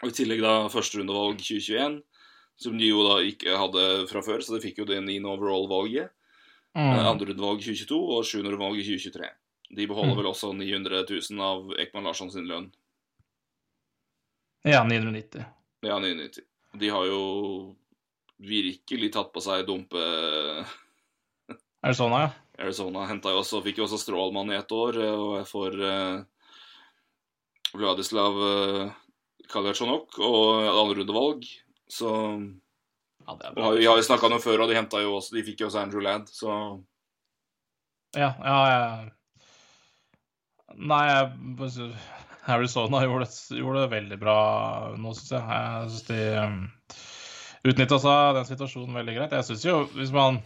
Og 0.01 0.11
i 0.11 0.15
tillegg 0.15 0.41
da 0.45 0.67
førsterundevalg 0.69 1.41
2021, 1.41 1.99
som 2.57 2.77
de 2.79 2.87
jo 2.87 3.01
da 3.07 3.17
ikke 3.27 3.55
hadde 3.59 3.85
fra 4.07 4.21
før, 4.23 4.39
så 4.43 4.55
de 4.55 4.61
fikk 4.63 4.77
jo 4.79 4.85
det 4.87 5.01
9. 5.03 5.19
overall-valget. 5.27 6.09
Mm. 6.75 6.91
Andre 7.07 7.29
rundevalg 7.31 7.59
2022 7.63 7.97
og 8.15 8.23
sjuenderundevalg 8.27 8.79
i 8.81 8.85
2023. 8.87 9.29
De 9.75 9.87
beholder 9.87 10.13
Mm. 10.13 10.17
vel 10.21 10.29
også 10.31 10.53
900 10.55 11.05
000 11.09 11.41
av 11.41 11.71
Ekman 11.79 12.03
Larsson 12.07 12.31
sin 12.31 12.45
lønn. 12.47 12.71
ja, 14.65 14.83
990. 14.83 15.45
Ja, 15.83 15.99
990. 15.99 16.43
De 16.79 16.89
har 16.89 17.05
jo 17.05 17.75
virkelig 18.39 19.11
tatt 19.13 19.31
på 19.33 19.41
seg 19.41 19.65
dumpe 19.67 20.01
Arizona, 21.83 21.93
sånn, 21.93 22.11
ja? 22.25 22.29
Arizona. 22.65 23.05
henta 23.07 23.31
jo 23.31 23.39
også, 23.43 23.61
fikk 23.63 23.77
jo 23.79 23.85
også 23.87 23.99
Strålmann 24.01 24.51
i 24.51 24.57
ett 24.57 24.71
år, 24.71 24.97
eh, 24.99 25.15
og 25.15 25.35
jeg 25.39 25.47
får 25.51 25.77
eh, 25.85 26.23
Vladislav 27.75 28.39
Kaljatsjonok 29.51 30.17
og 30.19 30.65
andrerundevalg. 30.71 31.45
Så 31.91 32.11
Ja, 33.25 33.35
det 33.39 33.47
er 33.47 33.55
bra. 33.55 33.71
Vi 33.73 33.85
har 33.85 33.97
jo 33.97 34.05
snakka 34.05 34.27
om 34.27 34.35
det 34.35 34.43
før, 34.43 34.63
og 34.63 34.69
de 34.69 34.77
hentet 34.77 35.01
jo 35.05 35.15
også 35.17 35.35
De 35.37 35.43
fikk 35.45 35.63
jo 35.63 35.69
også 35.69 35.81
Andrew 35.81 36.03
Ladd, 36.03 36.29
så 36.33 36.51
Ja, 38.15 38.31
ja, 38.39 38.59
ja. 38.71 38.85
Nei, 40.75 41.03
jeg 41.07 41.89
Arizona 42.45 43.01
gjorde 43.03 43.25
det, 43.25 43.57
gjorde 43.57 43.81
det 43.81 43.91
veldig 43.93 44.17
bra 44.21 44.39
nå, 44.99 45.13
syns 45.17 45.31
jeg. 45.33 45.41
Jeg 45.49 45.89
syns 45.89 46.05
de 46.09 46.19
um, 46.37 46.59
utnytta 47.71 47.99
seg 48.01 48.37
den 48.37 48.47
situasjonen 48.49 48.99
veldig 48.99 49.15
greit. 49.17 49.33
Jeg 49.33 49.47
syns 49.47 49.65
jo, 49.65 49.77
hvis 49.97 50.13
man 50.13 50.41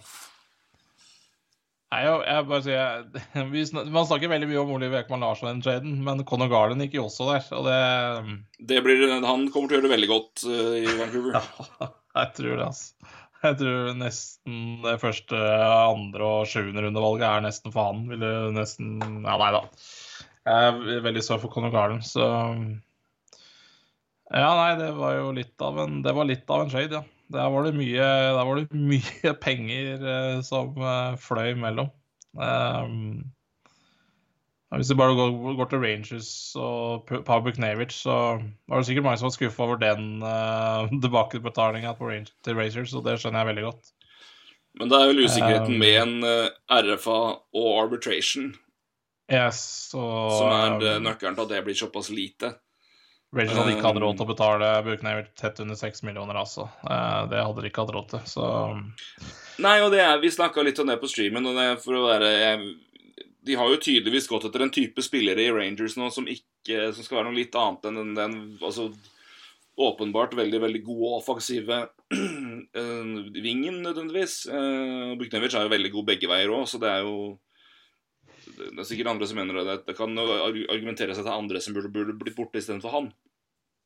Jo, 1.90 2.20
jeg 2.22 2.46
bare 2.46 2.62
sier 2.62 3.48
vi 3.54 3.64
snak, 3.66 3.88
Man 3.90 4.06
snakker 4.06 4.30
veldig 4.30 4.50
mye 4.52 4.60
om 4.62 4.74
Oliver 4.76 5.02
Ekman 5.02 5.24
Larsson 5.26 5.58
i 5.58 5.64
traden, 5.66 5.96
men 6.06 6.22
Conor 6.30 6.52
Garland 6.52 6.86
gikk 6.86 7.00
jo 7.00 7.08
også 7.08 7.32
der, 7.32 7.48
og 7.58 7.66
det 7.66 7.80
um, 8.20 8.36
det 8.72 8.84
blir, 8.86 9.08
han 9.10 9.48
kommer 9.50 9.72
til 9.72 9.74
å 9.74 9.80
gjøre 9.80 9.88
det 9.88 9.96
veldig 9.96 10.12
godt 10.12 10.44
uh, 10.46 10.76
i 10.78 10.86
Vancouver. 11.00 11.40
ja, 11.40 11.90
Jeg 12.20 12.36
tror 12.38 12.54
det, 12.54 12.68
altså. 12.68 13.16
Jeg 13.40 13.56
tror 13.62 13.94
nesten 13.96 14.56
det 14.84 14.98
første, 15.00 15.38
andre 15.40 16.28
og 16.28 16.50
sjuende 16.52 16.84
rundevalget 16.84 17.26
er 17.30 17.46
nesten 17.46 17.72
for 17.72 17.88
han. 17.88 18.02
Ville 18.12 18.32
nesten 18.52 18.98
Ja, 19.00 19.38
nei 19.40 19.52
da. 19.56 19.62
Jeg 20.50 20.74
er 20.74 21.06
veldig 21.06 21.24
sår 21.24 21.40
for 21.42 21.54
Conor 21.54 21.72
Garland, 21.74 22.06
så 22.06 22.26
Ja, 24.30 24.50
nei, 24.60 24.74
det 24.78 24.92
var 24.98 25.16
jo 25.18 25.32
litt 25.34 25.64
av 25.64 25.80
en 25.86 26.04
Det 26.06 26.14
var 26.14 26.28
litt 26.30 26.52
av 26.52 26.66
en 26.66 26.74
trade, 26.74 27.00
ja. 27.00 27.19
Der 27.34 27.50
var 27.54 27.68
det 27.68 27.76
mye, 27.78 28.06
der 28.36 28.46
var 28.46 28.58
det 28.58 28.70
mye 28.74 29.34
penger 29.46 30.06
eh, 30.14 30.38
som 30.46 30.78
eh, 30.78 31.18
fløy 31.22 31.52
imellom. 31.54 31.92
Um, 32.34 33.30
hvis 34.78 34.90
du 34.92 34.96
bare 34.98 35.16
går, 35.18 35.56
går 35.58 35.70
til 35.72 35.82
Rangers 35.82 36.32
og 36.62 37.08
P- 37.10 37.22
Paul 37.26 37.42
Buchnevich, 37.46 37.94
så 38.04 38.38
var 38.70 38.78
det 38.78 38.86
sikkert 38.86 39.08
mange 39.08 39.22
som 39.22 39.30
var 39.30 39.36
skuffa 39.38 39.66
over 39.66 39.82
den 39.82 40.22
uh, 40.26 40.90
tilbakebetalinga 40.90 41.96
til 41.98 42.58
Rangers, 42.58 42.94
og 42.94 43.06
det 43.06 43.18
skjønner 43.22 43.44
jeg 43.44 43.52
veldig 43.54 43.68
godt. 43.70 43.94
Men 44.80 44.92
det 44.92 44.98
er 45.00 45.10
vel 45.10 45.24
usikkerheten 45.26 45.74
Um, 45.74 45.80
med 45.82 45.96
en 45.98 46.26
eh, 46.30 46.50
RFA 46.70 47.22
og 47.58 47.70
arbitration 47.82 48.52
Yes, 49.30 49.92
og 49.94 50.32
som 50.34 50.54
er 50.54 50.86
eh, 50.96 51.02
nøkkelen 51.06 51.36
til 51.38 51.46
at 51.46 51.52
det 51.52 51.64
blir 51.66 51.78
såpass 51.78 52.10
lite. 52.14 52.54
Hadde 53.30 53.76
ikke 53.76 53.86
hatt 53.86 53.98
um, 54.00 54.02
råd 54.02 54.18
til 54.18 54.26
å 54.26 54.30
betale 54.32 54.70
Buchnevich 54.86 55.34
tett 55.38 55.60
under 55.62 55.78
seks 55.78 56.02
millioner, 56.02 56.38
altså. 56.40 56.66
Eh, 56.82 57.24
det 57.30 57.44
hadde 57.46 57.62
de 57.62 57.70
ikke 57.70 57.84
hatt 57.84 57.94
råd 57.94 58.08
til, 58.16 58.24
så 58.26 58.46
Nei, 59.62 59.76
og 59.84 59.92
det 59.94 60.00
er, 60.02 60.16
vi 60.24 60.32
snakka 60.34 60.64
litt 60.66 60.80
om 60.82 60.90
det 60.90 60.98
på 61.02 61.10
streamen, 61.12 61.46
og 61.46 61.60
det 61.60 61.68
er 61.68 61.78
for 61.84 62.00
å 62.00 62.08
være 62.08 62.32
jeg, 62.34 62.72
De 63.46 63.58
har 63.60 63.70
jo 63.70 63.82
tydeligvis 63.86 64.30
gått 64.32 64.48
etter 64.50 64.66
en 64.66 64.74
type 64.74 65.04
spillere 65.06 65.46
i 65.46 65.54
Rangers 65.54 65.98
nå 66.00 66.10
som 66.16 66.26
ikke 66.32 66.90
Som 66.96 67.06
skal 67.06 67.20
være 67.20 67.30
noe 67.30 67.38
litt 67.38 67.58
annet 67.60 67.86
enn 67.90 68.00
den, 68.02 68.16
den 68.18 68.40
altså, 68.58 68.90
åpenbart 69.80 70.34
veldig, 70.36 70.64
veldig 70.66 70.82
gode 70.88 71.12
offensive 71.22 71.78
eh, 72.82 73.14
vingen, 73.38 73.78
nødvendigvis. 73.86 74.42
Uh, 74.52 75.14
Buknevic 75.22 75.54
er 75.54 75.70
jo 75.70 75.72
veldig 75.72 75.92
god 75.94 76.10
begge 76.10 76.28
veier 76.32 76.52
òg, 76.52 76.66
så 76.68 76.82
det 76.82 76.90
er 76.92 77.06
jo 77.06 77.38
Det 78.60 78.84
er 78.84 78.88
sikkert 78.88 79.12
andre 79.14 79.28
som 79.30 79.40
mener 79.40 79.62
det. 79.64 79.80
Det 79.88 79.96
kan 79.98 80.14
argumenteres 80.20 80.68
at 80.68 80.76
argumentere 80.76 81.18
seg 81.18 81.26
til 81.26 81.34
andre 81.34 81.62
som 81.64 81.76
burde, 81.76 81.92
burde 81.94 82.18
blitt 82.20 82.38
borte 82.38 82.62
istedenfor 82.62 82.94
han. 82.96 83.10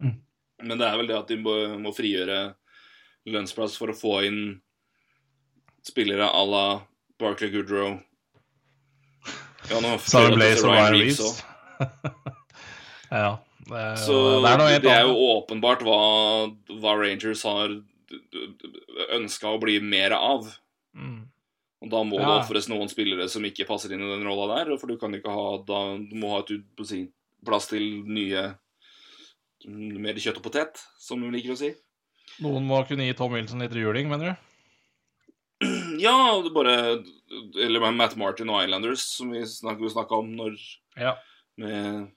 Mm. 0.04 0.18
Men 0.64 0.80
det 0.80 0.88
er 0.88 1.00
vel 1.00 1.10
det 1.12 1.18
at 1.20 1.32
de 1.32 1.38
må, 1.42 1.56
må 1.82 1.94
frigjøre 1.96 2.40
lønnsplass 3.30 3.78
for 3.80 3.94
å 3.94 3.98
få 3.98 4.18
inn 4.28 4.42
spillere 5.84 6.28
à 6.28 6.44
la 6.48 6.66
Barclay 7.20 7.52
Goodrow. 7.54 7.98
Ja, 9.70 9.80
nå 9.80 9.96
flere 10.04 10.36
Blaze 10.36 10.66
og 10.66 10.74
Ryan 10.74 10.96
Reeves 10.98 11.22
ja. 13.14 13.30
Det 13.64 13.80
er, 13.80 13.94
Så 13.96 14.16
det 14.44 14.50
er 14.52 14.82
det 14.84 14.92
er 14.92 15.06
jo 15.08 15.14
åpenbart 15.38 15.86
hva, 15.88 16.00
hva 16.84 16.96
Rangers 17.00 17.46
har 17.48 17.78
ønska 19.16 19.54
å 19.54 19.62
bli 19.62 19.78
mer 19.80 20.16
av. 20.18 20.50
Mm. 20.98 21.22
Og 21.84 21.90
da 21.92 22.00
må 22.08 22.16
det 22.18 22.24
Ja. 22.24 22.40
ofres 22.40 22.70
noen 22.72 22.88
spillere 22.88 23.28
som 23.30 23.44
ikke 23.44 23.68
passer 23.68 23.92
inn 23.92 24.02
i 24.02 24.08
den 24.08 24.24
rolla 24.26 24.64
der. 24.64 24.78
For 24.80 24.88
du 24.88 24.96
kan 24.98 25.12
ikke 25.14 25.32
ha 25.34 25.58
da, 25.68 25.98
Du 26.00 26.16
må 26.16 26.30
ha 26.32 26.40
et, 26.40 26.54
si, 26.88 27.10
plass 27.46 27.68
til 27.68 28.04
nye 28.08 28.56
Mer 29.66 30.18
kjøtt 30.20 30.38
og 30.42 30.44
potet, 30.44 30.80
som 31.00 31.22
du 31.22 31.30
liker 31.32 31.54
å 31.54 31.58
si. 31.58 31.70
Noen 32.44 32.66
må 32.68 32.82
kunne 32.88 33.06
gi 33.08 33.14
Tom 33.16 33.32
Wilson 33.32 33.60
litt 33.64 33.72
juling, 33.72 34.10
mener 34.10 34.34
du? 34.34 34.36
Ja, 36.04 36.42
det 36.44 36.52
bare 36.56 37.04
Eller 37.56 37.80
med 37.80 37.96
Matt 37.96 38.18
Martin 38.20 38.50
og 38.52 38.64
Islanders, 38.66 39.04
som 39.16 39.32
vi 39.32 39.40
snakka 39.46 40.18
om 40.20 40.34
når 40.36 40.58
Ja. 40.98 41.16
med 41.58 42.12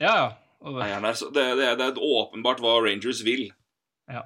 Ja, 0.00 0.14
ja. 0.16 0.36
Det, 0.62 1.32
det, 1.34 1.44
det, 1.58 1.78
det 1.78 1.86
er 1.88 1.98
åpenbart 1.98 2.60
hva 2.62 2.76
Rangers 2.84 3.22
vil. 3.26 3.48
Ja. 4.10 4.22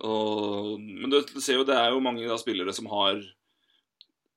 Og, 0.00 0.78
men 0.80 1.12
du 1.12 1.20
ser 1.42 1.58
jo 1.58 1.66
det 1.66 1.76
er 1.76 1.90
jo 1.92 2.02
mange 2.04 2.24
da, 2.28 2.38
spillere 2.40 2.72
som 2.76 2.88
har 2.92 3.20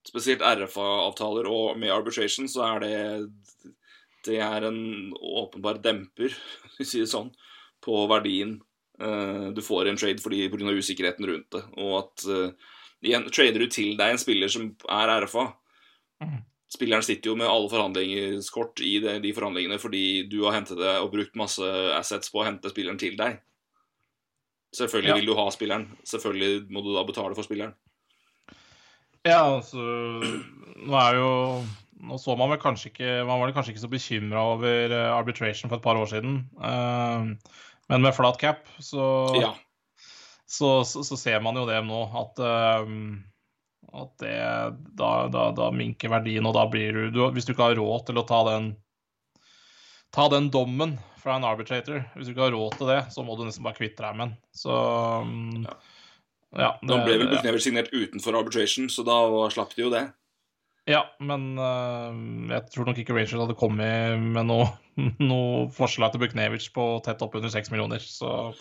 spesielt 0.03 0.43
RFA-avtaler, 0.43 1.47
og 1.47 1.79
med 1.79 1.93
arbitration 1.93 2.49
så 2.51 2.65
er 2.73 2.83
det 2.83 2.97
Det 4.23 4.39
er 4.39 4.63
en 4.67 5.13
åpenbar 5.13 5.81
demper, 5.83 6.35
hvis 6.77 6.79
vi 6.79 6.89
sier 6.91 7.09
sånn, 7.11 7.31
på 7.83 8.05
verdien 8.07 8.57
uh, 9.01 9.51
du 9.51 9.59
får 9.63 9.87
i 9.87 9.91
en 9.91 9.99
trade 9.99 10.23
fordi 10.23 10.47
pga. 10.51 10.71
usikkerheten 10.71 11.27
rundt 11.27 11.49
det. 11.51 11.63
Og 11.75 11.97
at 11.99 12.27
uh, 12.27 12.71
igjen, 13.03 13.27
trader 13.27 13.59
du 13.59 13.67
til 13.67 13.97
deg 13.99 14.13
en 14.13 14.21
spiller 14.21 14.51
som 14.51 14.71
er 14.87 15.11
RFA 15.25 15.51
Mhm. 16.23 16.43
Spilleren 16.73 17.03
sitter 17.05 17.29
jo 17.29 17.35
med 17.37 17.47
alle 17.47 17.69
forhandlingskort 17.69 18.81
i 18.81 18.95
det, 19.03 19.19
de 19.21 19.33
forhandlingene 19.35 19.77
fordi 19.81 20.23
du 20.29 20.39
har 20.45 20.55
hentet 20.57 20.79
det 20.79 20.93
og 21.03 21.11
brukt 21.13 21.35
masse 21.37 21.67
assets 21.93 22.31
på 22.33 22.41
å 22.41 22.47
hente 22.47 22.71
spilleren 22.71 22.97
til 23.01 23.17
deg. 23.19 23.37
Selvfølgelig 24.73 25.09
Ja. 25.09 25.15
vil 25.19 25.27
du 25.29 25.35
ha 25.37 25.47
spilleren. 25.53 25.87
Selvfølgelig 26.09 26.65
må 26.73 26.81
du 26.83 26.93
da 26.95 27.03
betale 27.05 27.35
for 27.37 27.45
spilleren. 27.45 27.73
ja, 29.25 29.39
altså 29.55 29.77
Nå 30.83 30.95
er 30.99 31.15
jo 31.19 31.29
Nå 32.03 32.17
så 32.19 32.33
man 32.35 32.49
vel 32.51 32.59
kanskje 32.59 32.89
ikke 32.91 33.11
Man 33.27 33.39
var 33.39 33.53
kanskje 33.55 33.71
ikke 33.71 33.83
så 33.85 33.91
bekymra 33.91 34.41
over 34.57 34.91
eh, 34.91 35.11
arbitration 35.13 35.69
for 35.69 35.77
et 35.77 35.83
par 35.85 35.95
år 35.95 36.09
siden. 36.11 36.49
Eh, 36.59 37.53
men 37.89 38.01
med 38.01 38.15
flat 38.15 38.39
cap 38.41 38.65
så, 38.79 39.05
Ja. 39.39 39.53
så, 40.47 40.83
så, 40.83 41.03
så 41.03 41.15
ser 41.17 41.39
man 41.45 41.55
jo 41.55 41.65
det 41.69 41.79
nå, 41.85 42.01
at 42.19 42.39
eh, 42.43 42.89
at 43.93 44.11
det 44.17 44.35
da, 44.97 45.27
da, 45.29 45.51
da 45.53 45.69
minker 45.71 46.09
verdien, 46.09 46.45
og 46.49 46.55
da 46.55 46.63
blir 46.65 46.91
du, 46.95 47.11
du 47.13 47.19
Hvis 47.31 47.45
du 47.45 47.53
ikke 47.53 47.67
har 47.69 47.75
råd 47.77 48.07
til 48.07 48.17
å 48.17 48.25
ta 48.27 48.39
den 48.49 48.71
ta 50.11 50.27
den 50.29 50.49
dommen 50.49 50.97
fra 51.23 51.37
en 51.39 51.47
arbitrator, 51.47 52.03
hvis 52.13 52.27
du 52.27 52.33
ikke 52.33 52.47
har 52.47 52.55
råd 52.55 52.77
til 52.79 52.89
det, 52.91 52.99
så 53.15 53.23
må 53.25 53.37
du 53.39 53.45
nesten 53.47 53.63
bare 53.65 53.77
kvitte 53.77 54.03
deg 54.03 54.17
med 54.19 54.27
den. 54.27 54.35
Så 54.55 54.73
ja. 55.63 55.77
Ja. 56.53 56.65
ja. 56.65 56.71
Da 56.89 56.99
ble 57.05 57.15
vel. 57.21 57.29
Buchnevich 57.31 57.65
signert 57.65 57.93
utenfor 57.93 58.37
arbitration, 58.41 58.89
så 58.91 59.05
da 59.07 59.17
slapp 59.53 59.73
de 59.77 59.87
jo 59.87 59.93
det. 59.93 60.05
Ja, 60.89 61.05
men 61.23 61.53
uh, 61.55 62.11
jeg 62.51 62.67
tror 62.73 62.89
nok 62.89 62.97
ikke 62.99 63.15
Rangers 63.15 63.39
hadde 63.39 63.55
kommet 63.55 64.19
med 64.19 64.49
noe, 64.49 64.67
noe 65.31 65.69
forslag 65.73 66.11
til 66.13 66.25
Buchnevich 66.25 66.73
på 66.75 66.87
tett 67.05 67.23
oppunder 67.23 67.53
seks 67.53 67.71
millioner. 67.71 68.03
Så 68.03 68.51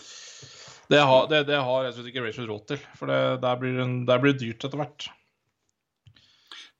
det 0.93 1.01
har, 1.03 1.27
det, 1.31 1.45
det 1.51 1.59
har 1.59 1.89
jeg 1.89 1.97
synes 1.97 2.13
ikke 2.13 2.23
Rangers 2.23 2.53
råd 2.53 2.65
til. 2.71 2.87
For 2.99 3.11
det, 3.11 3.19
der, 3.43 3.59
blir 3.59 3.83
der 4.07 4.23
blir 4.23 4.37
det 4.37 4.45
dyrt 4.45 4.69
etter 4.69 4.79
hvert. 4.79 5.09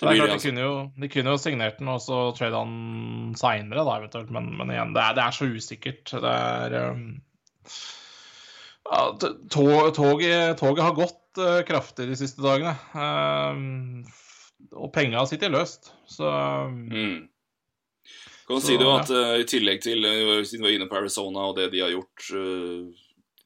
Det 0.03 0.11
Det 0.11 0.19
klart, 0.19 0.33
de, 0.35 0.49
kunne 0.49 0.63
jo, 0.65 0.77
de 0.99 1.09
kunne 1.09 1.31
jo 1.31 1.39
signert 1.39 1.77
den 1.79 1.91
og 1.93 2.01
så 2.03 2.17
trade 2.35 2.59
han 2.59 3.35
seinere, 3.39 3.85
da, 3.87 3.99
eventuelt. 4.01 4.33
Men, 4.35 4.49
men 4.59 4.73
igjen, 4.75 4.95
det 4.97 5.03
er, 5.03 5.15
det 5.15 5.27
er 5.27 5.37
så 5.37 5.47
usikkert. 5.47 6.15
Det 6.25 6.33
er 6.33 6.75
um, 6.91 7.05
ja, 8.91 9.03
toget, 9.55 10.01
toget 10.59 10.83
har 10.83 10.97
gått 10.97 11.39
uh, 11.39 11.61
kraftig 11.69 12.09
de 12.11 12.19
siste 12.19 12.43
dagene. 12.43 12.75
Um, 12.99 14.03
og 14.75 14.91
penga 14.95 15.23
sitter 15.31 15.55
løst. 15.55 15.93
Så 16.11 16.27
um, 16.27 16.83
Mm. 16.91 17.21
Kan 18.49 18.59
Så, 18.59 18.67
si 18.67 18.75
det 18.75 18.83
jo 18.85 18.91
ja. 18.91 18.99
at 19.05 19.11
eh, 19.15 19.37
i 19.39 19.45
tillegg 19.47 19.79
til 19.85 20.03
eh, 20.03 20.43
Siden 20.43 20.65
vi 20.65 20.67
var 20.67 20.75
inne 20.75 20.89
på 20.91 20.97
Arizona 20.99 21.45
og 21.47 21.55
det 21.61 21.69
de 21.71 21.79
har 21.81 21.93
gjort 21.95 22.25
uh, 22.35 22.91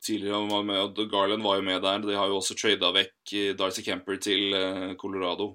tidligere 0.01 0.41
var 0.49 0.65
med, 0.65 1.03
Garland 1.13 1.45
var 1.45 1.61
jo 1.61 1.67
med 1.69 1.83
der. 1.85 2.01
De 2.01 2.17
har 2.17 2.33
jo 2.33 2.39
også 2.41 2.57
trada 2.57 2.89
vekk 2.97 3.35
Darcy 3.59 3.85
Camper 3.85 4.17
til 4.17 4.55
Colorado. 4.97 5.51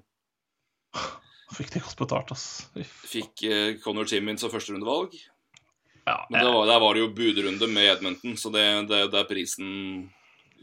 Fikk 1.56 1.74
de 1.74 1.82
godt 1.84 1.98
betalt, 2.00 2.32
ass. 2.34 2.46
Uff. 2.78 2.96
Fikk 3.12 3.44
eh, 3.48 3.76
Connor 3.84 4.08
Timmins 4.08 4.40
som 4.44 4.52
førsterundevalg. 4.52 5.14
Ja, 6.04 6.26
Men 6.30 6.40
det 6.44 6.50
var, 6.50 6.66
der 6.66 6.80
var 6.82 6.94
det 6.96 7.04
jo 7.04 7.12
budrunde 7.14 7.68
med 7.70 7.86
Edmonton, 7.92 8.36
så 8.36 8.50
det, 8.50 8.64
det, 8.90 9.04
det 9.12 9.20
er 9.20 9.28
prisen 9.28 9.68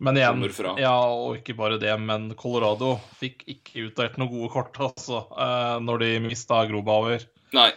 Men 0.04 0.18
igjen, 0.20 0.42
ja, 0.80 0.96
og 1.12 1.38
ikke 1.40 1.56
bare 1.56 1.78
det, 1.80 1.94
men 2.00 2.30
Colorado 2.40 2.98
fikk 3.20 3.46
ikke 3.52 3.86
utdelt 3.88 4.18
noen 4.20 4.32
gode 4.34 4.50
kort, 4.52 4.76
altså, 4.84 5.22
eh, 5.32 5.78
når 5.84 6.04
de 6.04 6.10
mista 6.28 6.60
Grobauer. 6.68 7.24
Nei. 7.56 7.70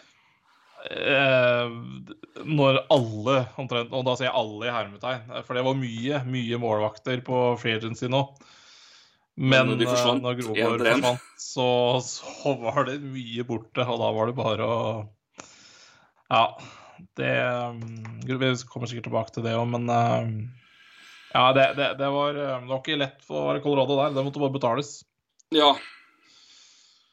eh, 0.91 1.77
når 2.43 2.81
alle 2.91 3.37
omtrent, 3.63 3.95
og 3.95 4.07
da 4.07 4.17
sier 4.19 4.29
jeg 4.31 4.39
alle 4.43 4.67
i 4.67 4.75
hermetegn, 4.75 5.31
eh, 5.31 5.45
for 5.47 5.59
det 5.59 5.65
var 5.67 5.79
mye, 5.79 6.23
mye 6.27 6.61
målvakter 6.63 7.23
på 7.27 7.45
free 7.63 7.79
agency 7.79 8.11
nå. 8.11 8.25
Men, 9.37 9.69
Men 9.71 9.79
de 9.81 9.87
forsvant 9.89 10.21
eh, 10.21 10.25
når 10.27 10.39
Grobauer 10.43 10.75
etter 10.77 10.91
en. 10.93 11.03
forsvant, 11.07 11.21
så, 11.41 11.67
så 12.05 12.53
var 12.61 12.85
det 12.91 12.99
mye 13.01 13.45
borte, 13.49 13.87
og 13.89 14.01
da 14.03 14.11
var 14.13 14.29
det 14.29 14.37
bare 14.37 14.67
å 14.69 14.81
Ja, 16.33 16.43
det 17.19 17.31
um, 17.73 17.81
Vi 18.29 18.37
kommer 18.69 18.91
sikkert 18.91 19.09
tilbake 19.09 19.33
til 19.35 19.47
det 19.47 19.55
òg, 19.57 19.65
men 19.73 19.89
um, 19.89 20.35
ja, 21.33 21.47
det, 21.57 21.65
det, 21.79 21.89
det, 21.99 22.11
var, 22.13 22.37
um, 22.37 22.67
det 22.69 22.75
var 22.75 22.83
ikke 22.83 22.99
lett 23.01 23.25
for 23.25 23.41
å 23.41 23.47
være 23.49 23.63
Colorado 23.65 23.97
der. 24.03 24.13
Det 24.19 24.25
måtte 24.27 24.43
bare 24.43 24.53
betales. 24.53 24.91
Ja. 25.57 25.71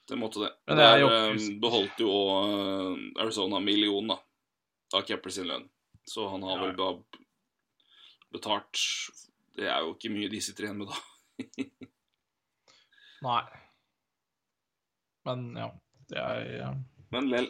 Det 0.09 0.17
måtte 0.19 0.41
det. 0.43 0.49
Men 0.67 0.79
det 0.81 0.87
er 0.89 0.99
jo- 1.05 1.09
eh, 1.13 1.47
beholdt 1.63 2.01
jo 2.03 2.09
òg 2.11 3.21
Arizona 3.23 3.61
millionen, 3.63 4.11
da. 4.11 4.17
Av 4.97 5.05
Kepler 5.07 5.31
sin 5.31 5.47
lønn. 5.47 5.69
Så 6.09 6.27
han 6.31 6.43
har 6.43 6.59
vel 6.65 6.75
da 6.75 6.89
betalt 8.33 8.81
Det 9.55 9.67
er 9.69 9.83
jo 9.85 9.93
ikke 9.95 10.11
mye 10.13 10.29
de 10.31 10.39
sitter 10.41 10.67
igjen 10.67 10.79
med, 10.81 10.91
da. 10.91 10.99
Nei. 13.25 13.43
Men 15.27 15.49
ja. 15.57 15.69
Det 16.09 16.19
er 16.19 16.45
ja. 16.57 16.69
Men 17.13 17.29
lell. 17.29 17.49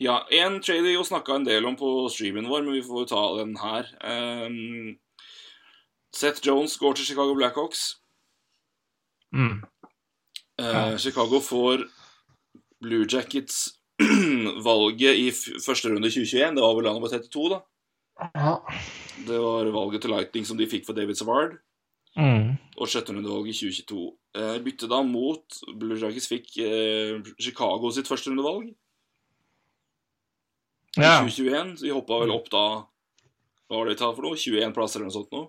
Ja, 0.00 0.26
en 0.32 0.60
trader 0.64 0.86
vi 0.86 0.94
jo 0.94 1.04
snakka 1.04 1.34
en 1.36 1.44
del 1.44 1.66
om 1.68 1.76
på 1.76 2.08
streamen 2.08 2.48
vår, 2.48 2.62
men 2.64 2.78
vi 2.78 2.84
får 2.86 3.02
jo 3.02 3.08
ta 3.10 3.22
den 3.36 3.50
her. 3.60 3.90
Um, 4.00 4.94
Seth 6.16 6.40
Jones 6.46 6.78
går 6.80 6.96
til 6.96 7.10
Chicago 7.10 7.34
Blackhawks. 7.36 7.98
Mm. 9.36 9.60
Uh, 10.56 10.96
Chicago 10.96 11.42
får 11.44 11.84
Blue 12.80 13.04
Jackets 13.04 13.68
valget 14.68 15.20
i 15.20 15.28
første 15.36 15.92
runde 15.92 16.08
2021. 16.08 16.56
Det 16.56 16.64
var 16.64 16.78
vel 16.78 16.88
landet 16.88 17.04
på 17.04 17.12
32, 17.12 17.50
da. 17.52 17.60
Ja. 18.34 18.54
Det 19.28 19.42
var 19.44 19.68
valget 19.74 20.02
til 20.02 20.14
Lightning 20.16 20.48
som 20.48 20.56
de 20.56 20.68
fikk 20.70 20.88
for 20.88 20.96
David 20.96 21.20
Savard. 21.20 21.60
Mm. 22.18 22.56
Og 22.80 22.88
sjetterundevalg 22.90 23.48
i 23.50 23.54
2022. 23.54 24.04
Eh, 24.40 24.56
bytte 24.64 24.88
da 24.90 24.98
mot 25.06 25.60
Blue 25.78 25.98
Jackets 25.98 26.26
fikk 26.30 26.56
eh, 26.62 27.20
Chicago 27.38 27.90
sitt 27.94 28.08
første 28.10 28.30
rundevalg. 28.32 28.70
i 30.96 31.00
Ja. 31.02 31.20
2021. 31.22 31.76
Så 31.78 31.86
de 31.86 31.94
hoppa 31.94 32.18
vel 32.24 32.34
opp 32.34 32.50
da 32.50 32.64
Hva 33.70 33.78
var 33.78 33.86
det 33.86 33.94
vi 33.94 34.00
tar 34.02 34.14
for 34.16 34.22
noe? 34.26 34.34
21 34.34 34.74
plasser 34.74 34.98
eller 34.98 35.10
noe 35.12 35.14
sånt 35.20 35.30
nå? 35.36 35.44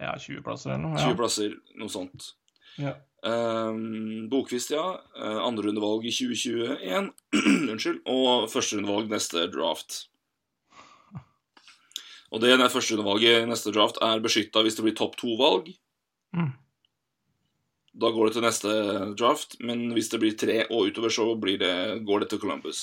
ja, 0.00 0.14
20 0.16 0.40
plasser 0.42 0.70
eller 0.72 0.80
noe. 0.86 0.96
20 0.96 1.16
plasser, 1.18 1.56
noe 1.76 1.92
sånt. 1.92 2.30
Ja. 2.80 2.94
Um, 3.20 4.30
Bokvist, 4.32 4.70
ja. 4.72 4.86
Uh, 5.12 5.42
Andrerundevalg 5.44 6.06
i 6.08 6.12
2021. 6.14 7.10
Unnskyld. 7.74 8.00
Og 8.08 8.46
første 8.48 8.78
rundevalg 8.78 9.12
neste 9.12 9.44
draft. 9.52 10.06
Og 12.30 12.40
det 12.40 12.54
der 12.56 12.70
førsterundevalget 12.70 13.42
i 13.42 13.50
neste 13.50 13.72
draft 13.74 13.98
er 14.06 14.22
beskytta 14.22 14.62
hvis 14.64 14.76
det 14.78 14.86
blir 14.86 14.96
topp 14.96 15.18
to-valg. 15.20 15.68
Mm. 16.36 16.52
Da 18.00 18.10
går 18.14 18.28
det 18.28 18.36
til 18.36 18.44
neste 18.46 18.72
draft, 19.18 19.56
men 19.60 19.90
hvis 19.96 20.10
det 20.12 20.20
blir 20.22 20.36
tre 20.38 20.62
og 20.68 20.90
utover, 20.90 21.10
så 21.10 21.26
blir 21.36 21.58
det, 21.58 21.74
går 22.06 22.22
det 22.22 22.30
til 22.30 22.40
Columbus. 22.42 22.82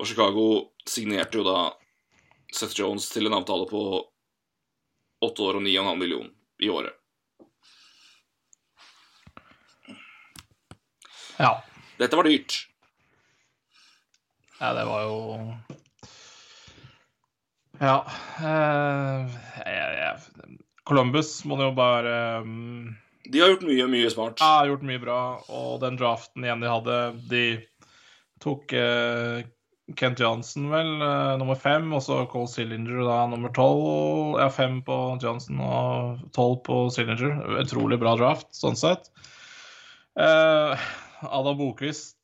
Og 0.00 0.06
Chicago 0.08 0.46
signerte 0.88 1.38
jo 1.38 1.44
da 1.46 1.58
Seth 2.50 2.74
Jones 2.80 3.06
til 3.12 3.28
en 3.28 3.36
avtale 3.36 3.68
på 3.70 3.82
åtte 5.22 5.44
år 5.44 5.60
og 5.60 5.62
9,5 5.66 6.00
million 6.00 6.30
i 6.60 6.68
året. 6.72 6.96
ja. 11.40 11.52
Dette 12.00 12.16
var 12.16 12.24
dyrt. 12.24 12.66
Ja, 14.60 14.72
det 14.76 14.84
var 14.84 15.02
jo 15.02 15.16
Ja. 17.80 17.96
Jeg 18.40 19.76
jeg, 19.76 19.98
jeg, 20.00 20.59
Columbus 20.90 21.36
må 21.46 21.54
jo 21.62 21.70
bare 21.76 22.42
um, 22.42 22.90
De 23.30 23.38
har 23.38 23.52
gjort 23.52 23.62
mye, 23.68 23.86
mye 23.92 24.10
smart. 24.10 24.42
Ja, 24.42 24.66
gjort 24.66 24.82
mye 24.86 24.98
bra. 24.98 25.20
Og 25.46 25.78
den 25.84 25.98
draften 26.00 26.46
igjen 26.46 26.64
de 26.64 26.72
hadde 26.72 26.98
De 27.30 27.44
tok 28.42 28.72
eh, 28.74 29.44
Kent 29.98 30.20
Johnson, 30.22 30.68
vel, 30.70 30.90
eh, 31.02 31.36
nummer 31.38 31.58
fem, 31.58 31.88
og 31.94 32.02
så 32.02 32.24
Cole 32.30 32.50
Sillinger 32.50 33.04
da 33.06 33.20
nummer 33.30 33.52
tolv. 33.54 34.38
Ja, 34.40 34.48
fem 34.54 34.80
på 34.86 34.96
Johnson 35.22 35.60
og 35.62 36.24
tolv 36.36 36.60
på 36.66 36.82
Sillinger. 36.94 37.38
Utrolig 37.60 38.00
bra 38.00 38.16
draft, 38.18 38.48
sånn 38.56 38.78
sett. 38.78 39.10
Eh, 40.18 40.88
Adam 41.22 41.58
Bokvist 41.58 42.16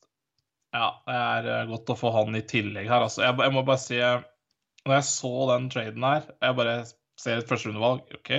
Ja, 0.75 0.89
det 1.07 1.53
er 1.53 1.69
godt 1.71 1.93
å 1.93 1.97
få 1.97 2.11
han 2.17 2.35
i 2.35 2.43
tillegg 2.43 2.89
her, 2.91 3.05
altså. 3.07 3.23
Jeg, 3.29 3.39
jeg 3.45 3.55
må 3.55 3.63
bare 3.65 3.79
si 3.79 4.01
Når 4.01 4.95
jeg 4.97 5.07
så 5.07 5.35
den 5.53 5.69
traden 5.71 6.07
her, 6.07 6.27
jeg 6.43 6.59
bare 6.59 6.81
ser 7.21 7.41
et 7.41 7.49
førsterundevalg 7.49 8.17
OK, 8.19 8.33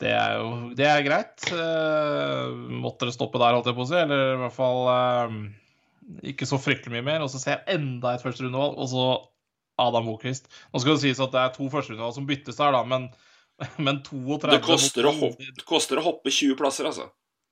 det 0.00 0.12
er 0.16 0.36
jo 0.40 0.52
det 0.76 0.86
er 0.88 1.04
greit. 1.04 1.46
Eh, 1.52 2.52
måtte 2.80 3.08
det 3.08 3.16
stoppe 3.16 3.40
der, 3.40 3.56
holdt 3.56 3.68
jeg 3.68 3.76
på 3.76 3.84
å 3.84 3.90
si. 3.90 3.98
Eller 4.00 4.34
i 4.34 4.38
hvert 4.40 4.56
fall 4.56 4.86
eh, 4.94 5.34
ikke 6.32 6.48
så 6.48 6.60
fryktelig 6.60 6.94
mye 6.96 7.06
mer. 7.10 7.24
Og 7.24 7.32
så 7.32 7.40
ser 7.42 7.58
jeg 7.58 7.80
enda 7.80 8.14
et 8.14 8.24
førsterundevalg, 8.24 8.78
og 8.80 8.90
så 8.92 9.08
Adam 9.80 10.08
Moquist. 10.08 10.48
Nå 10.72 10.80
skal 10.82 10.96
det 10.96 11.04
sies 11.04 11.20
at 11.22 11.34
det 11.34 11.42
er 11.42 11.52
to 11.56 11.68
førsterundevalg 11.72 12.16
som 12.16 12.28
byttes 12.28 12.60
her, 12.62 12.72
da, 12.76 12.82
men, 12.88 13.08
men 13.86 14.00
32 14.06 14.54
Det 14.56 14.62
koster 14.64 15.08
å, 15.08 15.14
hoppe, 15.20 15.50
det 15.60 15.68
koster 15.68 16.00
å 16.00 16.06
hoppe 16.08 16.32
20 16.32 16.56
plasser, 16.60 16.88
altså. 16.88 17.10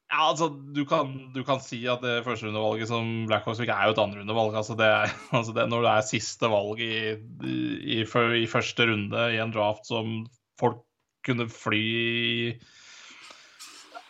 Ja, 0.09 0.31
altså, 0.31 0.47
du 0.49 0.83
kan, 0.89 1.11
du 1.35 1.43
kan 1.45 1.61
si 1.61 1.83
at 1.91 2.01
det 2.01 2.23
førsterundevalget 2.25 2.89
som 2.89 3.27
Blackhawks 3.29 3.61
fikk, 3.61 3.69
er 3.75 3.91
jo 3.91 3.93
et 3.97 4.01
andrerundevalg. 4.01 4.55
Altså, 4.57 4.77
det 4.79 4.89
altså 5.37 5.53
det, 5.57 5.67
når 5.69 5.85
det 5.85 5.93
er 5.93 6.07
siste 6.09 6.49
valg 6.49 6.81
i, 6.81 6.95
i, 7.45 7.99
i 8.01 8.49
første 8.49 8.89
runde 8.89 9.27
i 9.35 9.41
en 9.43 9.53
draft 9.53 9.85
som 9.91 10.23
folk 10.61 10.81
kunne 11.27 11.45
fly 11.53 12.57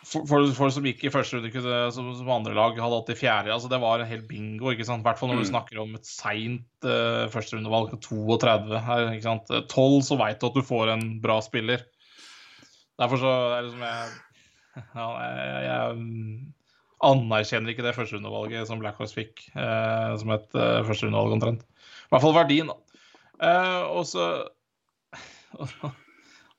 for, 0.09 0.23
for, 0.25 0.47
for 0.57 0.71
som 0.73 0.85
gikk 0.87 1.03
i 1.05 1.11
første 1.13 1.37
runde, 1.37 1.51
kunne, 1.53 1.81
som, 1.93 2.07
som 2.17 2.31
andre 2.33 2.55
lag 2.57 2.77
hadde 2.79 2.95
hatt 3.01 3.11
i 3.13 3.17
fjerde 3.19 3.51
altså 3.53 3.69
Det 3.69 3.77
var 3.83 4.01
en 4.01 4.09
hel 4.09 4.23
bingo, 4.25 4.71
ikke 4.71 4.87
sant? 4.87 5.03
i 5.03 5.05
hvert 5.09 5.19
fall 5.19 5.29
når 5.33 5.43
du 5.43 5.45
Mm. 5.45 5.51
snakker 5.51 5.81
om 5.83 5.91
et 5.99 6.07
seint 6.07 6.87
uh, 6.87 7.27
førsterundevalg 7.33 7.91
32. 8.07 8.79
Her, 8.87 9.11
ikke 9.13 9.27
sant? 9.27 9.51
12 9.69 9.99
så 10.07 10.17
veit 10.21 10.39
du 10.41 10.47
at 10.47 10.57
du 10.57 10.63
får 10.65 10.95
en 10.95 11.05
bra 11.21 11.37
spiller. 11.45 11.83
Derfor 12.99 13.21
så 13.21 13.35
er 13.59 13.67
det 13.67 13.75
som 13.75 13.85
jeg 13.85 14.17
ja, 14.99 15.07
jeg, 15.23 15.61
jeg 15.65 15.79
anerkjenner 17.09 17.73
ikke 17.73 17.85
det 17.85 17.95
førsterundevalget 17.95 18.67
som 18.67 18.81
Blackhawks 18.81 19.15
fikk, 19.15 19.45
eh, 19.55 20.11
som 20.19 20.33
et 20.35 20.57
eh, 20.57 20.81
førsterundevalg 20.87 21.37
omtrent. 21.37 21.63
I 21.63 22.13
hvert 22.13 22.25
fall 22.25 22.35
verdien, 22.35 22.71
da. 22.71 23.01
Eh, 23.39 23.81
og 23.95 24.05
så 24.09 24.29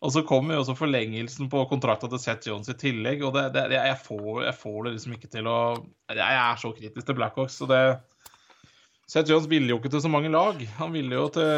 Og 0.01 0.15
så 0.15 0.23
kommer 0.25 0.57
jo 0.57 0.63
også 0.63 0.79
forlengelsen 0.79 1.51
på 1.53 1.61
kontrakta 1.69 2.09
til 2.09 2.21
Seth 2.23 2.49
Jones 2.49 2.71
i 2.73 2.77
tillegg. 2.81 3.21
og 3.27 3.35
det, 3.37 3.51
det, 3.53 3.67
jeg, 3.75 3.99
får, 4.01 4.47
jeg 4.47 4.57
får 4.57 4.79
det 4.87 4.93
liksom 4.95 5.17
ikke 5.17 5.29
til 5.35 5.51
å 5.51 5.59
Jeg 6.09 6.37
er 6.37 6.57
så 6.63 6.71
kritisk 6.73 7.05
til 7.07 7.19
Blackhawks. 7.19 7.59
så 7.61 7.69
det 7.69 7.83
Seth 9.11 9.27
Jones 9.27 9.49
ville 9.51 9.73
jo 9.73 9.81
ikke 9.81 9.91
til 9.91 10.03
så 10.05 10.11
mange 10.13 10.31
lag. 10.31 10.61
Han 10.79 10.93
ville 10.95 11.17
jo 11.17 11.25
til 11.35 11.49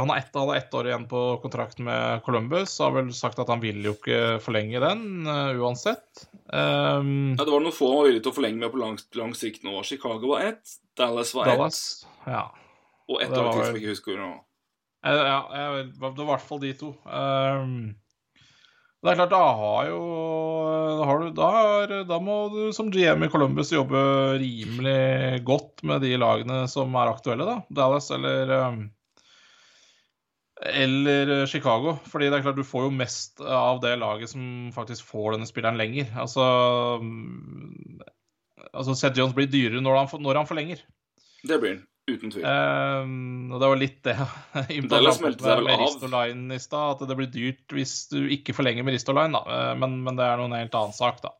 Han 0.00 0.10
har 0.10 0.18
ett, 0.18 0.32
hadde 0.34 0.56
ett 0.58 0.72
år 0.74 0.88
igjen 0.90 1.04
på 1.10 1.20
kontrakt 1.44 1.78
med 1.78 2.24
Columbus. 2.26 2.74
Har 2.82 2.96
vel 2.96 3.12
sagt 3.14 3.38
at 3.38 3.52
han 3.52 3.62
ville 3.62 3.86
jo 3.86 3.94
ikke 3.94 4.40
forlenge 4.42 4.82
den 4.82 5.04
uh, 5.28 5.54
uansett. 5.62 6.24
Um, 6.50 7.36
Ja, 7.38 7.44
det 7.44 7.52
var 7.54 7.62
noen 7.62 7.76
få 7.76 7.92
han 7.92 8.00
var 8.00 8.10
villig 8.10 8.24
til 8.24 8.32
å 8.32 8.38
forlenge 8.40 8.64
med 8.64 8.74
på 8.74 8.82
lang, 8.82 8.98
lang 9.20 9.36
sikt 9.38 9.62
nå. 9.62 9.76
Chicago 9.86 10.34
var 10.34 10.48
ett, 10.50 10.74
Dallas 10.98 11.30
var 11.38 11.52
ett, 11.54 11.82
Ja. 12.26 12.48
og 13.08 13.22
ett 13.22 13.30
lag 13.30 13.52
til 13.52 13.62
som 13.62 13.76
jeg 13.76 13.84
ikke 13.84 13.94
husker 13.94 14.18
nå. 14.18 14.32
Eh, 15.06 15.22
ja, 15.30 15.38
det 15.86 16.02
var 16.02 16.18
i 16.18 16.30
hvert 16.32 16.48
fall 16.50 16.62
de 16.62 16.72
to. 16.78 16.92
Um, 17.06 17.94
det 19.02 19.10
er 19.10 19.18
klart, 19.18 19.32
da 19.34 19.44
har 19.58 19.86
jo 19.90 20.00
Da, 20.98 21.06
har 21.08 21.18
du, 21.18 21.30
da, 21.34 21.50
er, 21.82 21.94
da 22.06 22.18
må 22.22 22.36
du 22.52 22.60
som 22.74 22.90
GM 22.92 23.24
i 23.26 23.30
Columbus 23.32 23.72
jobbe 23.74 23.98
rimelig 24.38 25.42
godt 25.46 25.82
med 25.88 26.04
de 26.04 26.12
lagene 26.20 26.62
som 26.70 26.94
er 26.94 27.10
aktuelle, 27.10 27.46
da. 27.48 27.56
Dallas 27.74 28.10
eller 28.14 28.52
um, 28.68 28.82
eller 30.62 31.46
Chicago. 31.50 31.96
Fordi 32.06 32.28
det 32.30 32.38
er 32.38 32.46
klart 32.46 32.60
du 32.60 32.66
får 32.66 32.86
jo 32.86 32.94
mest 32.94 33.42
av 33.42 33.82
det 33.82 33.96
laget 33.98 34.30
som 34.30 34.70
faktisk 34.74 35.08
får 35.10 35.34
denne 35.34 35.50
spilleren 35.50 35.80
lenger. 35.80 36.12
Altså 36.22 36.46
um, 37.02 37.98
Altså 38.72 38.94
Seth 38.96 39.18
Jones 39.18 39.34
blir 39.36 39.50
dyrere 39.50 39.82
når 39.82 39.98
han, 39.98 40.22
når 40.22 40.38
han 40.38 40.48
forlenger. 40.48 40.84
Det 41.42 41.58
blir 41.60 41.74
den, 41.74 41.86
uten 42.10 42.32
tvil. 42.32 42.44
Um, 42.44 43.52
og 43.52 43.60
det 43.62 43.68
var 43.70 43.80
litt 43.80 44.00
det 44.06 44.16
Dallas 44.90 45.20
meldte 45.22 45.46
seg 45.46 45.60
vel 45.60 45.68
med. 45.68 45.82
Ristoline 45.84 46.56
i 46.56 46.62
stad, 46.62 46.96
at 46.96 47.10
det 47.10 47.18
blir 47.18 47.30
dyrt 47.32 47.76
hvis 47.76 47.94
du 48.12 48.18
ikke 48.34 48.56
forlenger 48.56 48.86
med 48.86 48.96
Ristoline, 48.96 49.38
da. 49.38 49.42
Eh, 49.58 49.74
Men, 49.78 50.00
men 50.06 50.18
det 50.18 50.26
er 50.26 50.40
noen 50.40 50.56
helt 50.56 50.74
annen 50.78 50.96
sak, 50.96 51.22
da. 51.24 51.34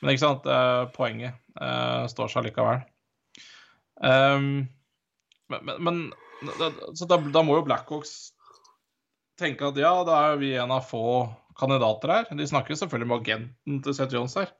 Men 0.00 0.12
ikke 0.12 0.24
sant, 0.26 0.46
eh, 0.46 0.84
poenget 0.94 1.38
uh, 1.58 2.04
står 2.12 2.30
seg 2.32 2.46
likevel. 2.46 2.84
Um, 3.96 4.68
men, 5.50 5.74
men, 5.80 6.00
da, 6.60 6.70
så 6.94 7.08
da, 7.08 7.18
da 7.32 7.42
må 7.46 7.56
jo 7.58 7.66
Blackhawks 7.66 8.34
tenke 9.40 9.68
at 9.68 9.78
ja, 9.80 9.92
da 10.06 10.20
er 10.30 10.38
vi 10.40 10.52
en 10.58 10.74
av 10.74 10.84
få 10.86 11.26
kandidater 11.56 12.12
her. 12.12 12.30
De 12.36 12.46
snakker 12.48 12.74
jo 12.74 12.80
selvfølgelig 12.82 13.10
med 13.10 13.24
agenten 13.24 13.82
til 13.84 13.96
Seth 13.96 14.16
Jones 14.16 14.36
her. 14.38 14.52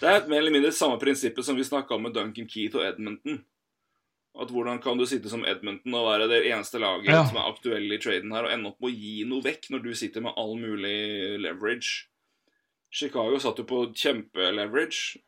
Det 0.00 0.08
er 0.08 0.28
mer 0.28 0.40
eller 0.40 0.54
mindre 0.54 0.72
samme 0.72 0.96
prinsippet 1.00 1.44
som 1.44 1.56
vi 1.58 1.66
snakka 1.66 1.96
om 1.96 2.06
med 2.08 2.16
Duncan 2.16 2.48
Keith 2.48 2.78
og 2.78 2.86
Edmonton. 2.86 3.42
At 4.38 4.48
hvordan 4.54 4.78
kan 4.82 4.96
du 5.00 5.04
sitte 5.10 5.28
som 5.28 5.42
Edmonton 5.44 5.94
og 5.98 6.06
være 6.06 6.28
det 6.30 6.44
eneste 6.52 6.78
laget 6.78 7.08
Ja. 7.10 7.24
som 7.26 7.36
er 7.40 7.48
aktuelle 7.50 7.96
i 7.96 7.98
traden 7.98 8.30
her, 8.32 8.44
og 8.46 8.52
ende 8.52 8.70
opp 8.70 8.78
med 8.80 8.92
å 8.92 8.94
gi 8.96 9.24
noe 9.26 9.42
vekk 9.42 9.70
når 9.74 9.82
du 9.82 9.90
sitter 9.98 10.22
med 10.22 10.32
all 10.38 10.54
mulig 10.56 11.40
leverage? 11.42 12.06
Chicago 12.92 13.38
satt 13.42 13.58
jo 13.58 13.64
på 13.64 13.82
kjempeleverage. 13.94 15.18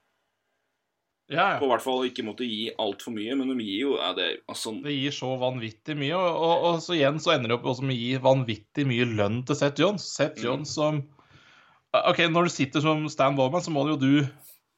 Ja, 1.33 1.57
På 1.59 1.69
hvert 1.71 1.81
fall 1.85 2.03
ikke 2.11 2.25
måtte 2.27 2.45
gi 2.45 2.67
altfor 2.83 3.15
mye, 3.15 3.35
men 3.39 3.49
de 3.49 3.65
gir 3.65 3.79
jo 3.87 3.93
ja, 3.97 4.11
det, 4.13 4.43
altså, 4.51 4.75
Det 4.85 4.93
gir 4.93 5.15
så 5.17 5.31
vanvittig 5.41 5.95
mye, 5.97 6.13
og, 6.19 6.35
og, 6.45 6.65
og 6.67 6.81
så 6.85 6.97
igjen 6.99 7.21
så 7.23 7.33
ender 7.37 7.53
det 7.53 7.57
opp 7.57 7.69
også 7.73 7.87
med 7.89 7.95
å 7.97 8.01
gi 8.03 8.11
vanvittig 8.21 8.85
mye 8.91 9.07
lønn 9.09 9.39
til 9.49 9.57
Seth 9.57 9.81
Jones. 9.81 10.09
Seth 10.19 10.43
Mm. 10.43 10.45
Jones 10.45 10.75
som 10.77 10.99
OK, 11.95 12.19
når 12.33 12.49
du 12.49 12.53
sitter 12.53 12.81
som 12.85 13.07
Stan 13.13 13.37
Bowman, 13.37 13.63
så 13.65 13.73
må 13.73 13.87
jo 13.89 13.97
du 14.01 14.27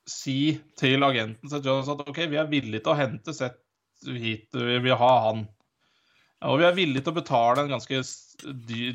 si 0.06 0.60
til 0.78 1.02
agenten 1.06 1.50
Seth 1.50 1.66
Jones 1.66 1.88
at 1.90 2.04
OK, 2.06 2.22
vi 2.30 2.38
er 2.38 2.46
villige 2.50 2.84
til 2.84 2.92
å 2.92 2.98
hente 2.98 3.34
Seth 3.34 3.58
hit, 4.06 4.48
vi 4.52 4.78
vil 4.84 4.96
ha 5.00 5.12
han. 5.28 5.44
Og 6.44 6.58
vi 6.60 6.66
er 6.68 6.76
villige 6.76 7.04
til 7.04 7.14
å 7.14 7.16
betale 7.16 7.62
en 7.64 7.72
ganske 7.72 8.00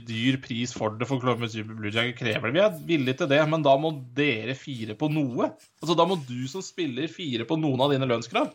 dyr, 0.05 0.38
pris 0.43 0.74
for 0.76 0.93
det, 0.99 1.07
for 1.10 1.22
Columbus 1.22 1.55
Blue 1.66 1.89
Jacket 1.89 2.20
krever 2.20 2.51
det. 2.51 2.55
Vi 2.57 2.62
er 2.66 2.82
villige 2.91 3.22
til 3.22 3.32
det, 3.32 3.39
men 3.49 3.64
da 3.66 3.74
må 3.82 3.93
dere 4.18 4.53
fire 4.57 4.93
på 4.99 5.10
noe. 5.12 5.49
Altså, 5.82 5.95
Da 5.97 6.05
må 6.05 6.20
du 6.28 6.43
som 6.51 6.62
spiller 6.66 7.10
fire 7.10 7.47
på 7.49 7.57
noen 7.57 7.82
av 7.82 7.93
dine 7.93 8.10
lønnskrav. 8.10 8.51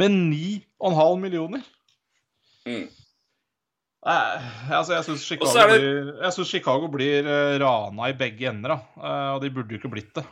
Med 0.00 0.10
9,5 0.10 1.20
millioner. 1.20 1.62
mm. 2.66 2.88
Eh, 4.00 4.44
altså, 4.72 4.94
jeg 4.94 5.04
syns 5.04 5.24
Chicago, 5.28 5.52
det- 5.52 5.80
blir, 5.82 6.44
Chicago 6.48 6.86
blir 6.88 7.26
eh, 7.26 7.58
rana 7.60 8.08
i 8.08 8.14
begge 8.16 8.48
ender, 8.48 8.68
da. 8.68 8.78
Eh, 8.96 9.34
og 9.34 9.42
de 9.42 9.50
burde 9.50 9.74
jo 9.74 9.78
ikke 9.78 9.92
blitt 9.92 10.14
det. 10.14 10.24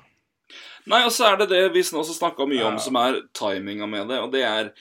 Nei, 0.89 1.03
og 1.05 1.13
så 1.13 1.27
er 1.29 1.37
det 1.37 1.51
det 1.51 1.73
vi 1.75 1.83
også 1.85 2.17
snakka 2.17 2.47
mye 2.49 2.65
om, 2.65 2.79
som 2.81 2.97
er 2.97 3.21
timinga 3.37 3.87
med 3.87 4.09
det. 4.09 4.23
Og 4.25 4.33
det 4.33 4.43
er 4.43 4.73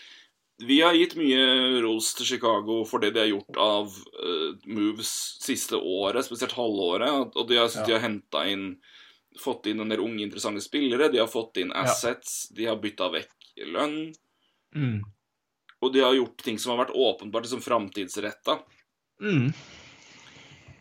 Vi 0.58 0.80
har 0.82 0.96
gitt 0.98 1.14
mye 1.20 1.82
ros 1.84 2.14
til 2.18 2.26
Chicago 2.26 2.80
for 2.90 3.04
det 3.04 3.12
de 3.14 3.22
har 3.22 3.30
gjort 3.30 3.60
av 3.62 3.92
uh, 3.94 4.56
moves 4.66 5.12
siste 5.44 5.78
året, 5.78 6.26
spesielt 6.26 6.56
halvåret. 6.58 7.36
Og 7.38 7.46
de 7.50 7.60
har, 7.60 7.70
Ja. 7.70 7.86
de 7.86 7.94
har 7.94 8.06
henta 8.08 8.48
inn 8.50 8.78
Fått 9.38 9.68
inn 9.70 9.78
en 9.84 9.92
del 9.92 10.00
unge, 10.02 10.24
interessante 10.24 10.64
spillere. 10.66 11.12
De 11.14 11.20
har 11.20 11.28
fått 11.30 11.60
inn 11.62 11.70
assets. 11.70 12.48
De 12.58 12.66
har 12.66 12.80
bytta 12.82 13.06
vekk 13.14 13.36
lønn. 13.70 14.16
Mm. 14.74 15.04
Og 15.86 15.94
de 15.94 16.02
har 16.02 16.16
gjort 16.18 16.42
ting 16.42 16.58
som 16.58 16.72
har 16.74 16.88
vært 16.88 16.96
åpenbart 16.98 17.46
liksom 17.46 17.62
framtidsretta. 17.62 18.56
Mm. 19.22 19.52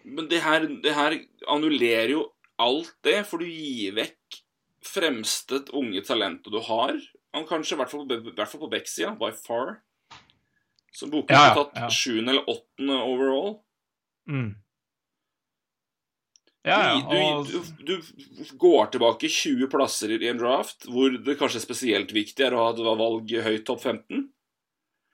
Men 0.09 0.29
det 0.31 0.41
her, 0.41 0.65
det 0.83 0.95
her 0.97 1.19
annullerer 1.53 2.15
jo 2.15 2.25
alt 2.57 2.95
det, 3.05 3.19
for 3.29 3.45
du 3.45 3.51
gir 3.51 3.93
vekk 3.99 4.41
fremste 4.87 5.61
unge 5.77 6.01
talentet 6.07 6.53
du 6.55 6.61
har. 6.65 6.97
Han 7.37 7.45
kanskje, 7.49 7.77
i 7.77 7.81
hvert 7.83 7.93
fall, 7.93 8.07
på- 8.09 8.59
på 8.65 8.71
Beck-sida, 8.73 9.13
by 9.21 9.31
far. 9.37 9.77
Så 10.97 11.11
Boken 11.13 11.37
Ja, 11.37 11.51
har 11.53 11.59
tatt 11.67 11.93
sjuende 11.93 12.33
eller 12.33 12.47
åttende 12.49 12.97
overall. 13.05 13.59
Mm. 14.29 14.55
Ja, 16.67 16.79
ja. 16.83 16.95
du, 16.99 17.17
Og, 17.17 17.51
du, 17.87 18.01
du 18.41 18.55
går 18.59 18.89
tilbake 18.91 19.29
20 19.31 19.69
plasser 19.71 20.11
i 20.17 20.27
en 20.33 20.41
draft, 20.41 20.89
hvor 20.91 21.13
det 21.15 21.37
kanskje 21.39 21.61
er 21.61 21.67
spesielt 21.67 22.11
viktig 22.17 22.43
er 22.49 22.57
å 22.57 22.65
ha 22.65 22.71
et 22.73 22.81
valg 22.83 23.31
høyt 23.47 23.67
topp 23.69 23.85
15. 23.87 24.25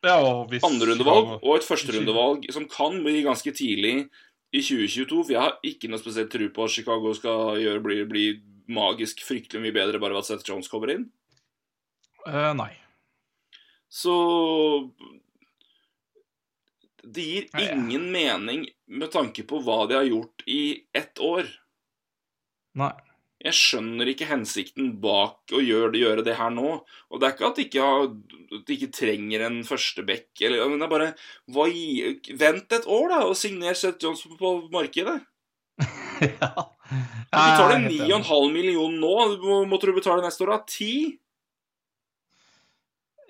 ja, 0.07 0.16
hvis 0.49 0.64
Andrerundevalg 0.64 1.35
og 1.43 1.53
et 1.59 1.66
førsterundevalg 1.66 2.49
som 2.55 2.64
kan 2.73 2.97
bli 3.05 3.20
ganske 3.27 3.53
tidlig 3.55 4.07
i 4.53 4.62
2022. 4.64 5.27
For 5.27 5.35
jeg 5.35 5.43
har 5.45 5.59
ikke 5.66 5.91
noe 5.93 6.01
spesielt 6.01 6.33
tro 6.33 6.49
på 6.57 6.64
at 6.64 6.70
Chicago 6.75 7.12
skal 7.14 7.61
gjøre, 7.61 7.83
bli, 7.85 7.99
bli 8.09 8.25
magisk 8.73 9.20
fryktelig 9.27 9.61
mye 9.66 9.77
bedre 9.77 10.01
bare 10.01 10.16
ved 10.16 10.25
at 10.25 10.31
Seth 10.31 10.49
Jones 10.49 10.70
kommer 10.73 10.95
inn. 10.95 11.11
Eh, 12.29 12.53
nei. 12.59 12.73
Så 13.93 14.14
Det 17.03 17.23
gir 17.27 17.49
Nei, 17.53 17.64
ja. 17.66 17.75
ingen 17.75 18.05
mening 18.12 18.66
med 18.87 19.11
tanke 19.12 19.43
på 19.45 19.59
hva 19.64 19.83
de 19.91 19.99
har 19.99 20.07
gjort 20.07 20.45
i 20.47 20.85
ett 20.95 21.18
år. 21.20 21.49
Nei. 22.79 22.95
Jeg 23.43 23.59
skjønner 23.59 24.07
ikke 24.12 24.29
hensikten 24.31 24.93
bak 25.03 25.51
å 25.51 25.59
gjøre, 25.59 25.99
gjøre 25.99 26.23
det 26.23 26.37
her 26.39 26.53
nå. 26.55 26.77
Og 27.11 27.18
det 27.20 27.27
er 27.27 27.35
ikke 27.35 27.49
at 27.49 27.59
de 27.59 27.64
ikke, 27.66 27.87
har, 27.89 28.07
de 28.55 28.77
ikke 28.77 28.93
trenger 28.95 29.43
en 29.49 29.59
første 29.66 30.05
bekk 30.07 30.45
eller 30.47 30.70
Men 30.70 30.79
det 30.79 30.87
er 30.87 30.93
bare 30.93 31.09
hva, 31.51 31.66
Vent 32.39 32.77
et 32.79 32.87
år, 32.87 33.09
da, 33.11 33.18
og 33.27 33.35
signer 33.37 33.75
Seth 33.75 33.99
Johnson 34.07 34.39
på, 34.39 34.55
markedet. 34.73 35.18
ja. 36.23 36.53
Du 36.55 37.35
betaler 37.35 37.75
Jeg 37.75 37.83
er 37.83 37.83
helt 37.83 37.99
enig. 37.99 38.23
9,5 38.31 38.55
millioner 38.55 39.03
nå. 39.03 39.59
Måtte 39.66 39.91
du 39.91 39.97
betale 39.99 40.23
neste 40.23 40.47
år, 40.47 40.55
da? 40.55 40.62
10? 40.79 41.18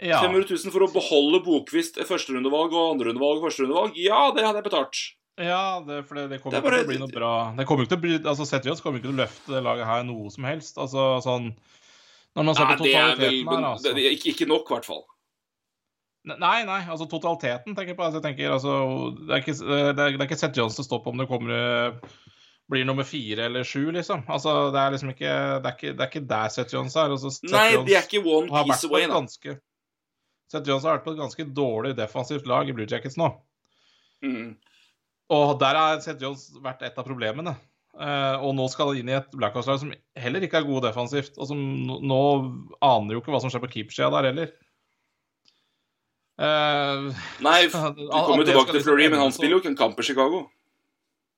Ja. 0.00 0.20
500 0.24 0.48
000 0.48 0.72
for 0.74 0.86
å 0.86 0.90
beholde 0.92 1.42
Bokvist 1.44 1.98
førsterundevalg 2.08 2.72
og 2.74 2.94
andrerundevalg 2.96 3.40
og 3.40 3.48
førsterundevalg? 3.48 3.98
Ja, 4.00 4.24
det 4.34 4.46
hadde 4.46 4.62
jeg 4.62 4.66
betalt. 4.66 5.02
Ja, 5.40 5.80
det, 5.86 6.02
for 6.08 6.18
det, 6.18 6.26
det 6.28 6.40
kommer 6.42 6.58
Det 6.58 6.60
er 6.60 6.66
ikke 6.66 6.82
til 6.82 6.84
å 6.84 6.90
bli 6.90 6.98
noe 7.00 7.12
bra 7.14 7.32
Det 7.56 7.64
kommer 7.64 7.86
ikke 7.86 7.94
til 7.94 8.00
å 8.00 8.02
bli, 8.02 8.16
altså 8.20 8.44
Seth 8.44 8.68
Jones 8.68 8.82
kommer 8.84 9.00
ikke 9.00 9.08
til 9.08 9.14
å 9.14 9.20
løfte 9.22 9.54
det 9.54 9.62
laget 9.64 9.88
her 9.88 10.02
noe 10.04 10.32
som 10.34 10.44
helst. 10.44 10.76
Altså 10.82 11.06
sånn 11.24 11.48
Når 12.36 12.48
man 12.48 12.58
ser 12.58 12.68
Nei, 12.68 12.76
på 12.76 12.84
det 12.84 12.92
er 12.92 13.06
vel 13.06 13.16
totaliteten 13.16 13.48
men, 13.48 13.56
her, 13.56 13.70
altså. 13.70 13.94
det, 13.96 14.12
ikke, 14.18 14.34
ikke 14.34 14.48
nok, 14.50 14.68
i 14.68 14.76
hvert 14.76 14.90
fall. 14.90 15.02
Nei, 16.32 16.58
nei, 16.68 16.82
altså 16.84 17.08
totaliteten 17.10 17.74
tenker 17.74 17.94
jeg 17.94 17.98
på. 17.98 18.04
Altså, 18.06 18.20
jeg 18.20 18.26
tenker, 18.28 18.52
altså, 18.54 18.74
det, 19.18 19.32
er 19.32 19.40
ikke, 19.42 19.56
det, 19.58 19.80
er, 19.80 19.96
det 19.96 20.20
er 20.20 20.28
ikke 20.28 20.38
Seth 20.38 20.60
Jones 20.60 20.76
til 20.76 20.84
å 20.84 20.90
stå 20.90 21.00
på 21.02 21.14
om 21.14 21.22
det 21.22 21.26
kommer 21.30 22.04
blir 22.72 22.86
nummer 22.88 23.04
fire 23.04 23.48
eller 23.48 23.66
sju, 23.66 23.88
liksom. 23.92 24.22
Altså, 24.30 24.70
det 24.72 24.80
er 24.80 24.94
liksom 24.94 25.10
ikke 25.12 25.32
Det 25.32 25.68
er 25.68 25.74
ikke, 25.76 25.92
det 25.96 26.04
er 26.04 26.12
ikke 26.12 26.28
der 26.30 26.52
Seth 26.54 26.76
Jones 26.76 26.94
er. 26.96 27.16
Altså, 27.16 27.32
Seth 27.34 27.52
Nei, 27.52 27.68
Jones 27.74 27.88
de 27.88 27.96
er 27.98 28.06
ikke 28.06 28.22
one 28.22 28.64
piece 28.68 28.88
away, 28.88 29.08
da. 29.08 29.16
ganske 29.16 29.56
Seth 30.52 30.68
Jones 30.68 30.84
har 30.84 30.98
vært 30.98 31.06
på 31.06 31.14
et 31.14 31.22
ganske 31.22 31.48
dårlig 31.56 31.94
defensivt 31.96 32.48
lag 32.50 32.68
i 32.68 32.74
Blue 32.76 32.88
Jackets 32.88 33.16
nå. 33.20 33.30
Mm. 34.22 34.54
Og 35.32 35.52
der 35.62 35.78
har 35.78 36.00
Seth 36.04 36.20
Jones 36.20 36.50
vært 36.62 36.84
et 36.84 36.98
av 36.98 37.06
problemene. 37.08 37.56
Uh, 37.92 38.40
og 38.40 38.54
nå 38.56 38.66
skal 38.72 38.88
han 38.88 39.02
inn 39.02 39.10
i 39.10 39.16
et 39.18 39.34
Blackhawks-lag 39.36 39.80
som 39.82 39.90
heller 40.16 40.44
ikke 40.44 40.62
er 40.62 40.68
gode 40.68 40.86
defensivt, 40.86 41.36
og 41.36 41.50
som 41.50 41.58
nå, 41.60 42.20
aner 42.80 43.16
jo 43.16 43.20
ikke 43.20 43.34
hva 43.34 43.40
som 43.42 43.52
skjer 43.52 43.64
på 43.64 43.72
keepersida 43.74 44.08
der 44.14 44.30
heller. 44.30 44.52
Uh, 46.40 47.12
Nei, 47.44 47.58
du 47.70 48.08
kommer 48.08 48.48
tilbake 48.48 48.72
til 48.72 48.84
Fleury, 48.84 49.08
men 49.12 49.20
han 49.20 49.34
spiller 49.34 49.58
jo 49.58 49.62
ikke 49.62 49.74
en 49.74 49.80
kamp 49.80 50.00
i 50.00 50.08
Chicago. 50.08 50.46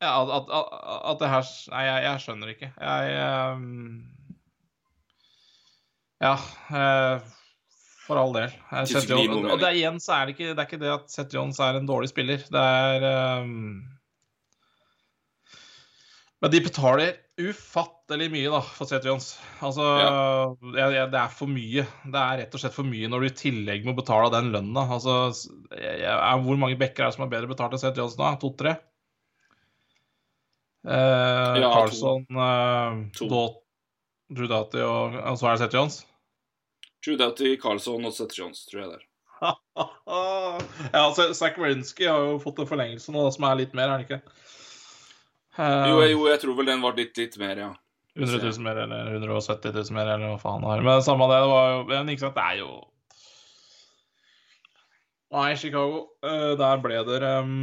Ja, 0.02 0.20
at, 0.22 0.30
at, 0.36 0.50
at, 0.58 1.00
at 1.10 1.22
det 1.22 1.30
her 1.32 1.50
Nei, 1.72 1.82
jeg, 1.86 2.04
jeg 2.04 2.22
skjønner 2.24 2.52
ikke. 2.54 2.70
Jeg 2.82 3.14
um, 3.54 4.02
Ja, 6.22 6.34
eh, 6.78 7.32
for 8.04 8.20
all 8.20 8.34
del. 8.36 8.52
Seth 8.90 9.08
Jones, 9.10 9.48
og 9.48 9.58
det 9.62 9.68
er 9.70 9.80
igjen 9.80 9.98
så 10.02 10.18
er 10.18 10.28
det 10.28 10.36
ikke 10.36 10.52
det, 10.52 10.60
er 10.60 10.68
ikke 10.68 10.82
det 10.82 10.92
at 10.92 11.12
Seth 11.12 11.34
Jones 11.34 11.60
er 11.64 11.78
en 11.78 11.88
dårlig 11.88 12.10
spiller. 12.12 12.44
Det 12.52 12.60
er 12.60 13.06
um... 13.40 13.82
Men 16.44 16.52
de 16.52 16.60
betaler 16.60 17.14
ufattelig 17.40 18.26
mye 18.28 18.50
da, 18.52 18.60
for 18.76 18.90
Seth 18.90 19.08
Jones. 19.08 19.30
Altså, 19.64 19.84
jeg, 20.76 20.92
jeg, 20.92 21.08
det 21.14 21.20
er 21.22 21.30
for 21.32 21.48
mye. 21.48 21.86
Det 22.04 22.20
er 22.20 22.40
rett 22.42 22.56
og 22.58 22.60
slett 22.60 22.76
for 22.76 22.84
mye 22.84 23.08
når 23.08 23.24
du 23.24 23.28
i 23.30 23.36
tillegg 23.38 23.86
må 23.88 23.94
betale 23.96 24.28
den 24.34 24.50
lønna. 24.52 24.84
Altså, 24.92 25.32
jeg, 25.72 26.42
hvor 26.44 26.60
mange 26.60 26.76
bekker 26.80 27.06
er 27.06 27.08
det 27.08 27.16
som 27.16 27.24
er 27.24 27.32
bedre 27.32 27.48
betalt 27.54 27.72
enn 27.72 27.80
Seth 27.80 27.96
Jones 28.02 28.18
nå? 28.20 28.34
To-tre? 28.44 28.76
Eh, 30.84 31.60
Ja. 31.62 31.70
Carlson, 31.72 32.26
eh, 32.28 32.90
Doughty 34.34 34.82
og, 34.84 35.16
og 35.16 35.40
så 35.40 35.48
er 35.48 35.56
det 35.56 35.62
Seth 35.64 35.78
Jones? 35.78 36.02
Drew 37.04 37.50
i 37.50 37.56
Carlson 37.60 38.06
og 38.08 38.14
Seth 38.16 38.38
Jones, 38.38 38.64
tror 38.68 38.82
jeg 38.82 38.90
det 38.92 39.00
er. 39.00 39.06
ja, 40.94 41.02
altså, 41.02 41.28
Zach 41.36 41.58
Wierenski 41.60 42.08
har 42.08 42.22
jo 42.24 42.40
fått 42.42 42.62
en 42.62 42.68
forlengelse 42.70 43.12
nå, 43.12 43.26
som 43.34 43.46
er 43.48 43.60
litt 43.60 43.74
mer, 43.76 43.92
er 43.92 44.02
det 44.02 44.08
ikke? 44.08 44.36
Uh, 45.58 45.84
Jo, 45.90 45.98
jo, 46.08 46.22
jeg 46.32 46.40
tror 46.42 46.56
vel 46.58 46.70
den 46.72 46.82
var 46.82 46.96
litt, 46.98 47.16
litt 47.20 47.36
mer, 47.40 47.60
ja. 47.60 47.72
100 48.14 48.38
000 48.38 48.62
mer 48.62 48.78
eller 48.84 49.10
170 49.16 49.74
000 49.74 49.96
mer, 49.96 50.12
eller 50.14 50.34
hva 50.34 50.38
faen 50.38 50.66
er. 50.70 50.82
Men 50.86 51.02
samme 51.02 51.26
det, 51.30 51.40
det 51.42 51.50
var 51.50 51.70
jo 51.72 51.78
Men 51.88 52.10
ikke 52.12 52.22
sant, 52.22 52.36
det 52.38 52.44
er 52.46 52.60
jo 52.60 52.74
Nei, 55.34 55.48
Chicago, 55.58 56.04
eh, 56.22 56.52
der 56.60 56.78
ble 56.78 57.00
dere 57.08 57.30
um, 57.42 57.54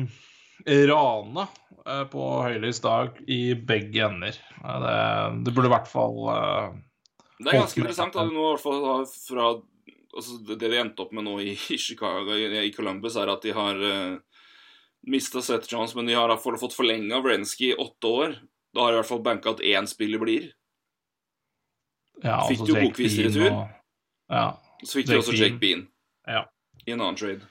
rana 0.89 1.45
eh, 1.85 2.01
på 2.11 2.25
høylys 2.43 2.81
dag 2.83 3.15
i 3.31 3.53
begge 3.55 4.01
ender. 4.09 4.35
Det, 4.59 4.97
det 5.45 5.53
burde 5.55 5.69
i 5.69 5.71
hvert 5.71 5.87
fall 5.87 6.17
eh, 6.33 6.73
Det 7.41 7.51
er 7.53 7.59
ganske 7.61 7.81
interessant 7.81 8.15
at 8.21 8.29
du 8.29 8.33
nå 8.35 8.43
i 8.43 8.49
hvert 8.53 8.63
fall 8.63 9.05
fra 9.09 9.45
altså 10.11 10.35
Det 10.45 10.57
de 10.59 10.77
endte 10.77 11.01
opp 11.05 11.13
med 11.15 11.23
nå 11.25 11.37
i, 11.41 11.53
Chicago, 11.85 12.35
i, 12.35 12.47
i 12.67 12.71
Columbus, 12.75 13.15
er 13.17 13.31
at 13.31 13.41
de 13.45 13.53
har 13.55 13.79
uh, 13.81 14.17
mista 15.07 15.41
Seth 15.41 15.71
Jones, 15.71 15.95
men 15.95 16.05
de 16.09 16.17
har 16.17 16.33
fått 16.37 16.75
forlenga 16.75 17.21
Vrensky 17.23 17.71
i 17.71 17.77
åtte 17.79 18.07
år. 18.11 18.35
Da 18.75 18.83
har 18.85 18.91
de 18.91 18.97
i 18.97 19.01
hvert 19.01 19.09
fall 19.09 19.23
banka 19.25 19.53
at 19.55 19.63
én 19.65 19.87
spiller 19.89 20.19
blir. 20.21 20.49
ja, 22.23 22.41
Fikk 22.47 22.59
altså 22.61 22.67
du 22.67 22.81
Bokvist 22.81 23.19
i 23.19 23.25
retur? 23.29 23.47
og- 23.51 23.77
Ja. 24.31 24.45
Så 24.83 24.99
fikk 24.99 25.07
de 25.09 25.17
også 25.17 25.33
Jake 25.35 25.57
Bean 25.59 25.87
Ja. 26.27 26.45
i 26.85 26.91
en 26.93 27.01
annen 27.01 27.15
trade. 27.19 27.41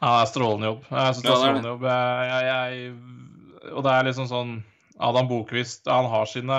Ja, 0.00 0.08
det 0.16 0.22
er 0.24 0.30
strålende 0.32 0.66
jobb. 0.70 0.80
Jeg 0.90 1.14
syns 1.14 1.22
det 1.22 1.30
er 1.30 1.36
strålende 1.42 1.70
jobb. 1.70 1.84
Jeg, 1.86 2.30
jeg, 2.30 2.46
jeg, 2.50 3.72
og 3.76 3.84
det 3.86 3.92
er 3.92 4.06
liksom 4.08 4.26
sånn 4.30 4.52
Adam 5.00 5.28
Bokvist 5.30 5.86
han 5.90 6.08
har 6.10 6.26
sine 6.28 6.58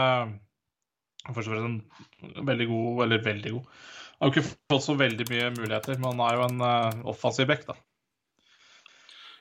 Først 1.28 1.48
og 1.48 1.54
fremst 1.54 2.26
en 2.26 2.48
veldig 2.48 2.68
god, 2.72 3.04
eller 3.06 3.24
veldig 3.26 3.52
god 3.54 3.66
Han 3.68 4.24
har 4.26 4.32
ikke 4.32 4.50
fått 4.50 4.86
så 4.88 4.96
veldig 4.98 5.28
mye 5.30 5.50
muligheter, 5.56 5.98
men 6.02 6.12
han 6.12 6.24
er 6.26 6.38
jo 6.38 6.46
en 6.48 6.64
uh, 6.66 7.02
offensiv 7.14 7.50
back, 7.50 7.66
da. 7.70 7.78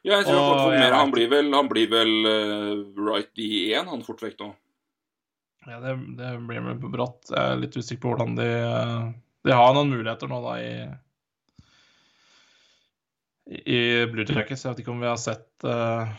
Ja, 0.01 0.19
jeg 0.19 0.29
tror 0.29 0.39
han, 0.39 0.43
Og 0.43 0.51
fort 0.51 0.63
får 0.65 0.75
jeg 0.79 0.95
han 0.97 1.15
blir 1.15 1.31
vel, 1.33 1.53
han 1.53 1.69
blir 1.69 1.91
vel 1.93 2.13
uh, 2.25 3.05
right 3.11 3.43
i 3.45 3.51
én, 3.77 3.89
han 3.89 4.05
fort 4.07 4.25
vekk 4.25 4.41
nå. 4.41 4.51
Ja, 5.69 5.77
det, 5.85 5.93
det 6.17 6.31
blir 6.49 6.65
vel 6.65 6.79
brått. 6.81 7.29
Jeg 7.29 7.41
er 7.41 7.61
litt 7.61 7.77
usikker 7.77 8.01
på 8.03 8.15
hvordan 8.15 8.33
de 8.39 8.47
eh, 8.49 9.11
De 9.45 9.53
har 9.53 9.75
noen 9.77 9.93
muligheter 9.93 10.31
nå, 10.31 10.39
da, 10.41 10.55
i 10.57 10.89
i 13.51 14.07
Blue 14.07 14.25
Jackets. 14.25 14.63
Jeg 14.65 14.71
vet 14.71 14.83
ikke 14.85 14.93
om 14.93 15.03
vi 15.03 15.11
har 15.11 15.19
sett 15.21 15.65
eh, 15.67 16.13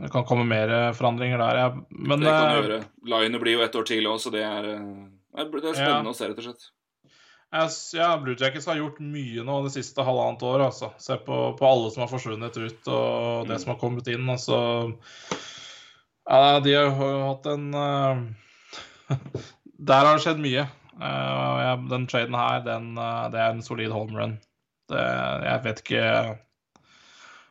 Det 0.00 0.10
kan 0.12 0.24
komme 0.24 0.44
mer 0.48 0.70
forandringer 0.96 1.38
der. 1.42 1.56
Ja. 1.60 1.70
men 1.90 2.20
Det 2.20 2.26
kan 2.30 2.50
eh, 2.50 2.56
du 2.56 2.68
gjøre. 2.68 2.82
Line 3.12 3.40
blir 3.42 3.58
jo 3.58 3.64
ett 3.64 3.74
år 3.76 3.86
til 3.88 4.06
òg, 4.08 4.20
så 4.22 4.32
det 4.32 4.44
er, 4.46 4.68
eh, 4.74 4.84
det 5.36 5.42
er 5.44 5.74
spennende 5.74 6.10
Ja. 6.10 6.14
å 6.14 6.16
se, 6.16 6.28
rett 6.28 6.38
og 6.38 6.46
slett. 6.46 6.68
jeg 7.52 7.70
ja, 7.98 8.16
Blue 8.16 8.36
Jackets 8.38 8.66
har 8.66 8.76
gjort 8.78 9.00
mye 9.02 9.42
nå 9.44 9.62
det 9.64 9.72
siste 9.74 10.04
halvannet 10.06 10.42
året. 10.46 10.66
Altså. 10.70 10.92
Se 10.98 11.16
på, 11.16 11.56
på 11.58 11.66
alle 11.66 11.90
som 11.90 12.04
har 12.04 12.12
forsvunnet 12.12 12.56
ut, 12.56 12.88
og 12.88 13.46
det 13.48 13.56
Mm. 13.56 13.60
som 13.60 13.72
har 13.74 13.80
kommet 13.80 14.08
inn. 14.08 14.28
Altså 14.28 14.96
Ja, 16.28 16.60
de 16.60 16.74
har 16.74 16.90
jo 16.94 17.24
hatt 17.26 17.46
en 17.46 17.74
uh, 17.74 18.22
Der 19.80 20.04
har 20.04 20.14
det 20.16 20.22
skjedd 20.22 20.38
mye. 20.38 20.68
Uh, 21.00 21.88
den 21.88 22.06
traden 22.06 22.36
her, 22.36 22.60
den, 22.60 22.92
uh, 22.98 23.28
det 23.32 23.40
er 23.40 23.50
en 23.50 23.62
solid 23.62 23.90
home 23.90 24.14
run. 24.14 24.38
Det, 24.90 25.00
jeg 25.00 25.62
vet 25.64 25.80
ikke 25.84 26.38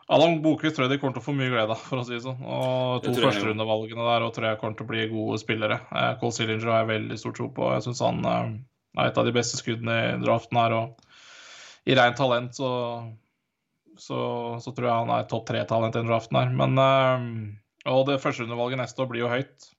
Adam 0.09 0.39
Bokvist 0.41 0.73
tror 0.75 0.87
jeg 0.87 0.95
de 0.95 1.01
kommer 1.01 1.13
til 1.13 1.21
å 1.21 1.27
få 1.27 1.35
mye 1.37 1.51
glede 1.51 1.75
av, 1.75 1.81
for 1.85 2.01
å 2.01 2.05
si 2.07 2.15
det 2.15 2.23
sånn. 2.23 2.39
Og 2.41 3.03
to 3.05 3.11
førsterundevalgene 3.13 4.07
der 4.07 4.25
og 4.25 4.33
tror 4.33 4.47
jeg 4.49 4.59
kommer 4.61 4.77
til 4.77 4.87
å 4.87 4.89
bli 4.89 5.05
gode 5.11 5.37
spillere. 5.41 5.77
Eh, 5.93 6.13
Cole 6.21 6.33
Sillinger 6.33 6.71
har 6.71 6.79
jeg 6.81 6.89
veldig 6.89 7.17
stor 7.21 7.35
tro 7.37 7.49
på. 7.53 7.67
Jeg 7.75 7.85
syns 7.85 8.01
han 8.01 8.25
eh, 8.25 8.47
er 8.97 9.11
et 9.11 9.19
av 9.21 9.27
de 9.27 9.33
beste 9.35 9.59
skuddene 9.59 9.97
i 10.07 10.15
draften 10.23 10.57
her. 10.57 10.73
Og 10.79 11.89
i 11.89 11.97
rent 11.97 12.17
talent 12.17 12.57
så, 12.57 12.71
så, 14.01 14.21
så 14.65 14.73
tror 14.73 14.89
jeg 14.89 15.03
han 15.03 15.13
er 15.13 15.27
topp 15.29 15.45
tre-talent 15.51 15.99
i 16.01 16.05
draften 16.07 16.39
her. 16.41 16.55
Men 16.57 16.81
eh, 16.81 17.27
Og 17.93 18.07
det 18.09 18.17
førsterundevalget 18.23 18.81
neste 18.81 19.05
år 19.05 19.11
blir 19.11 19.27
jo 19.27 19.29
høyt. 19.29 19.69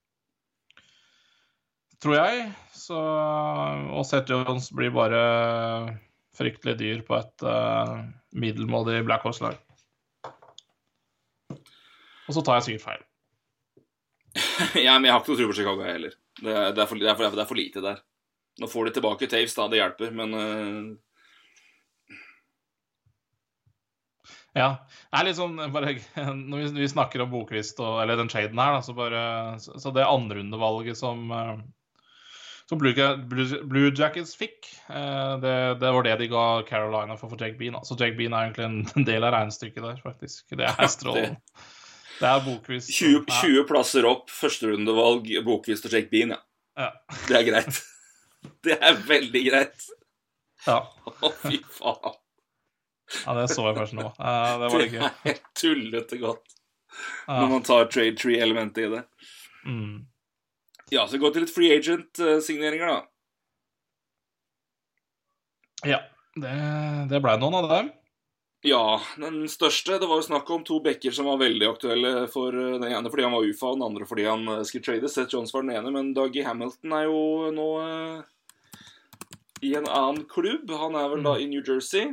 Tror 2.01 2.16
jeg. 2.16 2.45
Så, 2.70 2.97
og 2.97 4.07
Seth 4.07 4.31
Jones 4.31 4.70
blir 4.72 4.95
bare 4.95 5.24
fryktelig 6.39 6.78
dyr 6.81 7.03
på 7.05 7.18
et 7.18 7.45
uh, 7.45 7.99
middelmådig 8.33 9.03
Blackhawks-lag. 9.05 9.59
Og 12.31 12.37
så 12.37 12.45
tar 12.47 12.61
jeg 12.61 12.68
sikkert 12.68 12.87
feil. 12.87 13.05
ja, 14.87 14.95
men 14.95 15.09
jeg 15.09 15.14
har 15.16 15.22
ikke 15.22 15.35
noe 15.35 15.41
tro 15.41 15.51
på 15.51 15.59
Chicago 15.59 15.85
heller. 15.85 16.14
Det 16.39 16.55
er, 16.55 16.72
det, 16.76 16.85
er 16.85 16.87
for, 16.87 17.03
det, 17.03 17.11
er 17.11 17.18
for, 17.18 17.35
det 17.35 17.43
er 17.43 17.51
for 17.51 17.59
lite 17.59 17.83
der. 17.85 18.03
Nå 18.61 18.68
får 18.70 18.87
de 18.87 18.97
tilbake 18.99 19.31
Taves, 19.31 19.57
da. 19.57 19.66
Det 19.70 19.81
hjelper, 19.81 20.12
men 20.14 20.37
uh... 20.37 20.99
Ja. 24.59 24.70
Det 25.11 25.18
er 25.18 25.26
litt 25.28 25.39
sånn 25.39 25.59
bare, 25.74 25.97
Når 26.51 26.62
vi, 26.62 26.70
vi 26.81 26.89
snakker 26.91 27.22
om 27.24 27.35
boklist, 27.35 27.83
og 27.83 28.01
eller 28.05 28.18
den 28.20 28.31
traden 28.31 28.62
her, 28.62 28.78
da, 28.78 28.87
så 28.87 28.95
bare 28.95 29.20
Så, 29.62 29.93
det 29.95 30.07
andrerundevalget 30.07 30.99
som 30.99 31.31
eh, 31.35 31.61
som 32.70 32.78
Blue, 32.78 32.95
Blue, 33.26 33.64
Blue 33.66 33.91
Jackets 33.99 34.37
fikk, 34.39 34.68
eh, 34.95 35.33
det, 35.43 35.55
det 35.81 35.89
var 35.91 36.05
det 36.07 36.12
de 36.20 36.28
ga 36.31 36.62
Carolina 36.68 37.16
for, 37.18 37.33
for 37.33 37.41
Jake 37.43 37.59
Bean. 37.59 37.74
Så 37.83 37.97
Jake 37.99 38.14
Bean 38.14 38.31
er 38.31 38.47
egentlig 38.47 38.66
en, 38.68 38.76
en 39.01 39.07
del 39.09 39.26
av 39.26 39.35
regnestykket 39.35 39.83
der, 39.83 39.99
faktisk. 40.05 40.45
Det 40.55 40.68
er 40.70 40.93
strålende. 40.93 41.41
Det 42.21 42.29
er 42.29 42.43
bokquiz. 42.45 42.89
20, 42.93 43.23
20 43.41 43.64
plasser 43.68 44.05
opp, 44.09 44.29
førsterundevalg, 44.35 45.31
Bokvist 45.47 45.87
og 45.89 45.95
Jake 45.97 46.11
Bean, 46.12 46.35
ja. 46.37 46.41
Ja. 46.81 46.91
Det 47.29 47.37
er 47.41 47.47
greit. 47.49 47.81
Det 48.64 48.77
er 48.81 48.95
veldig 49.09 49.41
greit. 49.51 49.87
Ja. 50.66 50.79
Å, 51.09 51.31
fy 51.43 51.59
faen. 51.77 52.14
ja, 53.25 53.35
det 53.37 53.47
så 53.53 53.64
jeg 53.66 53.77
først 53.77 53.97
nå. 53.99 54.05
Det 54.16 54.68
var 54.73 54.81
litt 54.81 54.95
gøy. 54.95 55.03
er 55.05 55.16
helt 55.27 55.47
tullete 55.61 56.18
godt 56.21 56.55
Ja. 57.27 57.37
når 57.41 57.49
man 57.55 57.64
tar 57.66 57.89
trade 57.93 58.16
tree-elementet 58.21 58.85
i 58.87 58.91
det. 58.95 59.03
Mm. 59.68 60.07
Ja, 60.93 61.05
så 61.09 61.21
gå 61.23 61.29
til 61.33 61.45
litt 61.45 61.53
free 61.55 61.73
agent-signeringer, 61.77 62.89
da. 62.93 63.01
ja. 65.95 66.01
Det, 66.41 66.53
det 67.11 67.21
blei 67.25 67.37
noen 67.43 67.57
av 67.61 67.68
dem. 67.73 67.89
Ja, 68.61 69.00
den 69.16 69.46
største 69.48 69.96
Det 69.96 70.08
var 70.08 70.20
jo 70.20 70.26
snakk 70.26 70.50
om 70.52 70.64
to 70.68 70.82
backer 70.84 71.14
som 71.16 71.28
var 71.30 71.38
veldig 71.40 71.64
aktuelle 71.64 72.11
for 72.32 72.52
eh, 72.52 72.76
den 72.76 72.90
ene 72.90 73.12
fordi 73.12 73.24
han 73.24 73.32
var 73.32 73.46
UFA, 73.48 73.70
og 73.70 73.78
den 73.78 73.86
andre 73.86 74.08
fordi 74.08 74.26
han 74.28 74.44
eh, 74.52 74.64
skulle 74.68 74.84
trade. 74.84 75.08
Seth 75.08 75.32
Jones 75.32 75.54
var 75.54 75.64
den 75.64 75.72
ene, 75.78 75.92
men 75.94 76.12
Dougie 76.16 76.44
Hamilton 76.44 76.96
er 76.98 77.06
jo 77.08 77.22
nå 77.56 77.68
eh, 77.84 78.82
i 79.64 79.72
en 79.80 79.88
annen 79.88 80.26
klubb. 80.28 80.68
Han 80.76 80.98
er 80.98 81.08
vel 81.14 81.24
da 81.24 81.38
i 81.40 81.48
New 81.48 81.64
Jersey. 81.64 82.12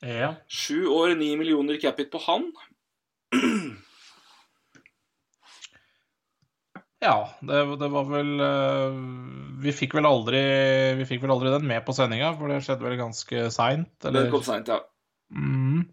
Ja. 0.00 0.32
Sju 0.48 0.88
år, 0.88 1.12
ni 1.20 1.34
millioner 1.36 1.76
capit 1.80 2.08
på 2.12 2.20
han. 2.24 2.48
Ja, 7.00 7.30
det, 7.40 7.60
det 7.80 7.88
var 7.88 8.08
vel 8.10 8.34
eh, 8.44 8.96
Vi 9.64 9.72
fikk 9.72 9.94
vel 9.96 10.04
aldri 10.08 10.40
Vi 10.98 11.06
fikk 11.08 11.22
vel 11.22 11.32
aldri 11.32 11.52
den 11.54 11.64
med 11.68 11.80
på 11.86 11.94
sendinga, 11.96 12.34
for 12.36 12.52
det 12.52 12.60
skjedde 12.66 12.84
vel 12.84 12.98
ganske 13.00 13.46
seint, 13.54 13.88
Det 14.04 14.26
kom 14.32 14.44
seint, 14.44 14.68
ja. 14.68 14.82
mm. 15.32 15.86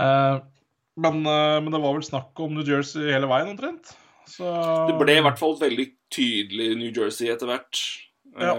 Eh, 0.00 0.36
men, 1.00 1.20
eh, 1.26 1.58
men 1.60 1.74
det 1.74 1.82
var 1.82 1.96
vel 1.96 2.06
snakk 2.06 2.40
om 2.40 2.54
New 2.56 2.64
Jersey 2.64 3.10
hele 3.12 3.28
veien, 3.28 3.50
omtrent. 3.52 3.92
Så 4.30 4.48
Det 4.88 4.96
ble 5.00 5.18
i 5.18 5.24
hvert 5.24 5.40
fall 5.40 5.58
veldig 5.60 5.86
tydelig 6.14 6.68
New 6.80 6.92
Jersey 6.94 7.28
etter 7.32 7.50
hvert. 7.50 7.82
Ja. 8.40 8.54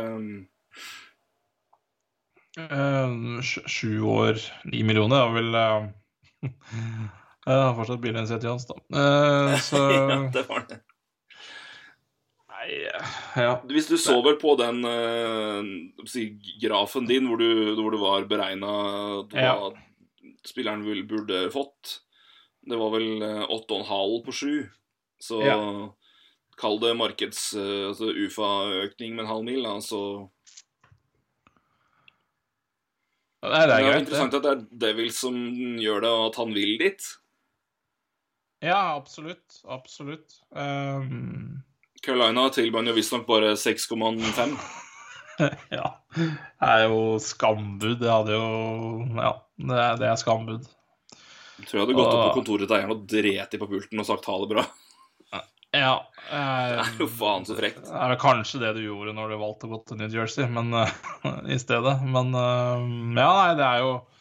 Um, 2.60 3.40
Sju 3.42 4.04
år, 4.12 4.42
ni 4.68 4.84
millioner, 4.84 5.24
var 5.24 5.34
vel 5.40 5.56
uh... 5.56 5.88
Jeg 7.42 7.58
har 7.58 7.74
fortsatt 7.74 8.02
bilen 8.04 8.28
sin 8.30 8.42
til 8.42 8.52
Jones, 8.52 8.68
da. 8.70 8.76
Eh, 9.02 9.56
så 9.66 9.80
ja, 9.96 10.18
det 10.34 10.44
var 10.50 10.66
det. 10.70 10.82
Nei, 12.62 12.76
ja. 13.42 13.56
Hvis 13.66 13.88
du 13.90 13.96
så 13.98 14.20
vel 14.22 14.36
på 14.42 14.54
den 14.60 14.84
uh, 14.86 16.06
si, 16.06 16.28
grafen 16.62 17.08
din 17.10 17.26
hvor 17.30 17.40
du, 17.42 17.74
hvor 17.80 17.90
det 17.96 18.02
var 18.02 18.28
beregna 18.30 18.74
Ja. 19.34 19.56
spilleren 20.46 20.84
vil, 20.86 21.02
burde 21.10 21.48
fått 21.54 21.96
Det 22.70 22.78
var 22.78 22.92
vel 22.94 23.22
eh, 23.26 23.48
8,5 23.50 24.20
på 24.28 24.32
7. 24.38 24.70
Så 25.22 25.40
Ja. 25.42 25.56
kall 26.62 26.78
det 26.84 26.92
markeds... 26.98 27.54
eh, 27.58 27.88
altså 27.90 28.12
UFA-økning 28.14 29.16
med 29.16 29.24
en 29.26 29.32
halv 29.32 29.44
mil, 29.48 29.64
da, 29.66 29.80
så 29.82 30.30
Nei, 33.42 33.64
det 33.66 33.70
Det 33.72 33.74
er 33.74 33.80
er 33.80 33.82
greit, 33.82 33.94
det. 33.96 34.02
interessant 34.06 34.36
at 34.38 34.44
det 34.46 34.52
er 34.54 34.62
Devil 34.86 35.10
som 35.18 35.34
gjør 35.82 36.04
det, 36.06 36.10
og 36.14 36.26
at 36.30 36.36
han 36.38 36.54
vil 36.54 36.76
dit. 36.78 37.08
Ja, 38.62 38.96
absolutt. 39.00 39.58
Absolutt. 39.66 40.36
Um, 40.54 41.64
Carolina 42.02 42.48
tilbød 42.50 42.90
jo 42.90 42.96
visstnok 42.98 43.26
bare 43.28 43.54
6,5. 43.60 44.56
ja. 45.78 45.88
Det 46.18 46.70
er 46.70 46.86
jo 46.88 47.02
skambud. 47.22 47.98
Det 48.02 48.12
hadde 48.12 48.38
jo 48.38 48.46
Ja, 49.18 49.34
det 49.62 49.82
er, 49.86 49.98
det 50.02 50.08
er 50.10 50.22
skambud. 50.22 50.70
Jeg 51.62 51.70
tror 51.70 51.78
jeg 51.78 51.86
hadde 51.86 51.98
gått 52.00 52.14
opp 52.14 52.24
på 52.26 52.38
kontoret 52.40 52.66
til 52.66 52.78
eieren 52.80 52.96
og 52.96 53.04
dret 53.10 53.54
i 53.54 53.60
på 53.62 53.70
pulten 53.70 54.02
og 54.02 54.08
sagt 54.08 54.30
ha 54.30 54.38
det 54.44 54.54
bra. 54.56 54.66
Ja. 55.72 56.02
Det 56.28 56.36
eh, 56.36 56.80
er 56.84 56.98
jo 57.00 57.06
faen 57.08 57.46
så 57.48 57.56
frekt. 57.56 57.86
Det 57.88 57.96
er 57.96 58.18
kanskje 58.20 58.60
det 58.60 58.74
du 58.76 58.82
gjorde 58.84 59.14
når 59.16 59.32
du 59.32 59.38
valgte 59.40 59.70
å 59.70 59.72
gå 59.72 59.78
til 59.88 60.02
New 60.02 60.12
Jersey, 60.12 60.44
men 60.52 60.74
eh, 60.76 60.92
i 61.56 61.60
stedet. 61.62 61.94
Men 62.04 62.36
eh, 62.36 62.84
ja, 63.16 63.30
nei, 63.38 63.54
det 63.56 63.68
er 63.70 63.86
jo 63.86 63.94
det 63.96 64.21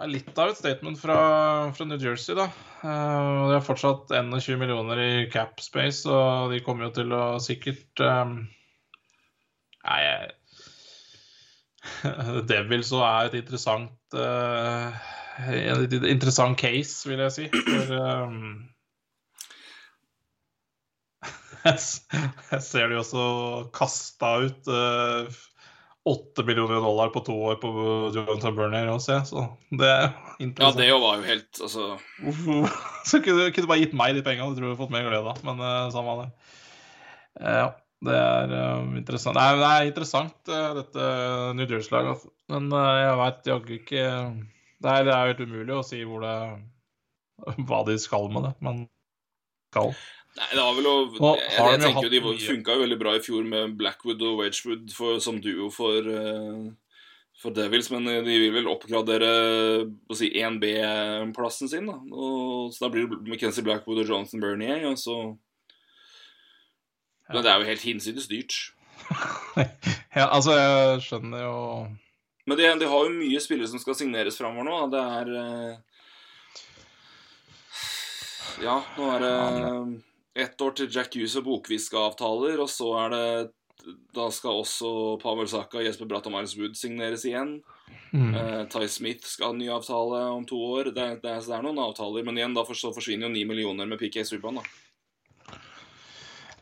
er 0.00 0.10
litt 0.10 0.38
av 0.40 0.50
et 0.50 0.58
statement 0.58 0.98
fra, 0.98 1.18
fra 1.76 1.86
New 1.86 2.00
Jersey, 2.00 2.34
da. 2.38 2.48
Uh, 2.82 3.46
de 3.48 3.56
har 3.56 3.64
fortsatt 3.64 4.10
21 4.10 4.58
millioner 4.60 5.00
i 5.02 5.10
cap 5.32 5.62
space, 5.62 6.08
og 6.10 6.50
de 6.54 6.62
kommer 6.66 6.88
jo 6.88 6.96
til 6.98 7.14
å 7.14 7.24
sikkert 7.42 8.02
um, 8.02 8.40
Nei, 9.84 10.00
Devils 12.50 12.88
så 12.88 13.02
er 13.04 13.28
et 13.28 13.34
interessant 13.42 14.16
eh, 14.16 15.08
Et 15.52 15.96
interessant 16.08 16.56
case, 16.56 17.04
vil 17.08 17.20
jeg 17.20 17.34
si. 17.34 17.48
For 17.52 17.92
um, 18.00 18.38
jeg 21.68 22.62
ser 22.64 22.88
de 22.88 23.00
også 23.00 23.26
kasta 23.76 24.30
ut 24.46 24.72
åtte 26.04 26.44
millioner 26.44 26.82
dollar 26.84 27.08
på 27.14 27.22
to 27.24 27.34
år 27.48 27.54
på 27.62 27.70
Jonathan 28.12 28.56
Burner 28.56 28.90
også, 28.92 29.12
ja. 29.16 29.22
så 29.24 29.46
det 29.72 29.88
er 29.88 30.10
interessant. 30.36 30.82
Ja, 30.82 30.90
det 30.92 30.98
var 31.00 31.16
jo 31.16 31.24
helt 31.24 31.60
Altså 31.64 31.86
Så 33.08 33.20
kunne 33.24 33.48
du 33.48 33.70
bare 33.70 33.80
gitt 33.80 33.96
meg 33.96 34.12
de 34.16 34.24
pengene, 34.26 34.52
du 34.52 34.60
tror 34.60 34.74
du 34.74 34.80
fått 34.82 34.92
mer 34.92 35.06
glede 35.08 35.32
av. 35.32 35.40
Men 35.46 35.62
uh, 35.64 35.88
samme 35.94 36.18
det. 36.20 36.28
Eh, 37.40 37.56
Ja, 37.62 37.70
det 38.04 38.18
er 38.20 38.52
uh, 38.52 38.96
interessant. 38.98 39.38
Nei, 39.38 39.48
det 39.60 39.70
er 39.70 39.88
interessant, 39.88 40.36
eh, 40.52 40.70
dette 40.80 41.08
New 41.56 41.68
Jersey-laget. 41.68 42.18
altså. 42.18 42.32
Men 42.52 42.68
eh, 42.76 42.90
jeg 43.00 43.20
veit 43.20 43.48
jaggu 43.48 43.74
ikke 43.78 44.02
det 44.84 44.90
er, 44.92 45.06
det 45.06 45.14
er 45.14 45.30
helt 45.30 45.40
umulig 45.40 45.76
å 45.78 45.84
si 45.86 46.02
hvor 46.04 46.24
det 46.24 46.34
hva 47.68 47.80
de 47.88 47.96
skal 48.00 48.28
med 48.32 48.50
det, 48.50 48.52
men 48.64 48.84
skal. 49.72 49.94
Nei, 50.34 50.48
det 50.50 50.62
var 50.62 50.72
vel 50.74 50.86
å 50.90 50.94
Jeg, 51.14 51.50
har 51.54 51.68
jeg 51.76 51.80
tenker 51.84 52.08
jo 52.08 52.10
de 52.10 52.20
funka 52.42 52.74
jo 52.74 52.82
veldig 52.82 52.96
bra 52.98 53.12
i 53.14 53.22
fjor 53.22 53.44
med 53.46 53.76
Blackwood 53.78 54.22
og 54.26 54.40
Wedgwood 54.40 54.90
for, 54.90 55.20
som 55.22 55.36
duo 55.42 55.68
for, 55.70 56.08
eh, 56.10 56.64
for 57.38 57.54
Devils, 57.54 57.86
men 57.94 58.08
eh, 58.10 58.22
de 58.26 58.38
vil 58.42 58.54
vel 58.56 58.66
oppgradere 58.72 59.28
å 59.86 60.16
si 60.18 60.32
1B-plassen 60.34 61.70
sin. 61.70 61.86
da 61.86 62.00
og, 62.10 62.72
Så 62.74 62.82
da 62.82 62.90
blir 62.90 63.06
det 63.06 63.20
McKenzie 63.22 63.62
Blackwood 63.66 64.00
og 64.02 64.10
Jonathan 64.10 64.42
Bernier. 64.42 64.82
Og 64.90 64.98
så 64.98 65.14
Men 67.30 67.44
det 67.44 67.52
er 67.52 67.60
jo 67.62 67.68
helt 67.70 67.86
hinsides 67.86 68.30
dyrt. 68.30 68.58
Ja, 70.14 70.28
altså, 70.30 70.54
jeg 70.54 71.00
skjønner 71.02 71.40
jo 71.42 71.54
Men 72.46 72.58
de, 72.58 72.66
de 72.78 72.86
har 72.86 73.00
jo 73.06 73.10
mye 73.10 73.40
spillere 73.42 73.66
som 73.66 73.80
skal 73.82 73.96
signeres 73.98 74.38
framover 74.38 74.66
nå. 74.68 74.74
da. 74.86 74.90
Det 74.94 75.02
er 75.20 75.26
eh, 75.42 75.74
Ja, 78.62 78.76
nå 78.98 79.08
er 79.14 79.24
det 79.24 79.34
ett 80.34 80.60
år 80.60 80.74
til 80.74 80.90
Jack 80.90 81.14
Hughes 81.14 81.36
og 81.38 81.46
Bokvist 81.46 81.90
skal 81.90 82.10
avtaler, 82.10 82.58
og 82.62 82.70
så 82.70 82.90
er 83.04 83.14
det 83.14 83.26
Da 84.14 84.30
skal 84.32 84.62
også 84.62 84.88
Pavel 85.20 85.48
Saka 85.50 85.76
og 85.80 85.84
Jesper 85.84 86.08
Bratt 86.08 86.26
og 86.30 86.32
Miles 86.32 86.54
Wood 86.56 86.76
signeres 86.78 87.24
igjen. 87.28 87.58
mm. 88.14 88.30
Uh, 88.32 88.62
Ty 88.70 88.86
Smith 88.88 89.26
skal 89.28 89.50
ha 89.50 89.52
en 89.52 89.58
ny 89.60 89.68
avtale 89.68 90.20
om 90.32 90.46
to 90.48 90.56
år. 90.56 90.88
Det, 90.94 91.08
det, 91.22 91.34
det 91.44 91.54
er 91.54 91.66
noen 91.66 91.82
avtaler, 91.82 92.24
men 92.24 92.38
igjen, 92.38 92.54
da 92.56 92.64
for, 92.64 92.78
så 92.78 92.94
forsvinner 92.94 93.28
jo 93.28 93.34
ni 93.34 93.42
millioner 93.44 93.90
med 93.90 94.00
PK 94.00 94.22
Subhaan. 94.24 94.62
da. 94.62 95.58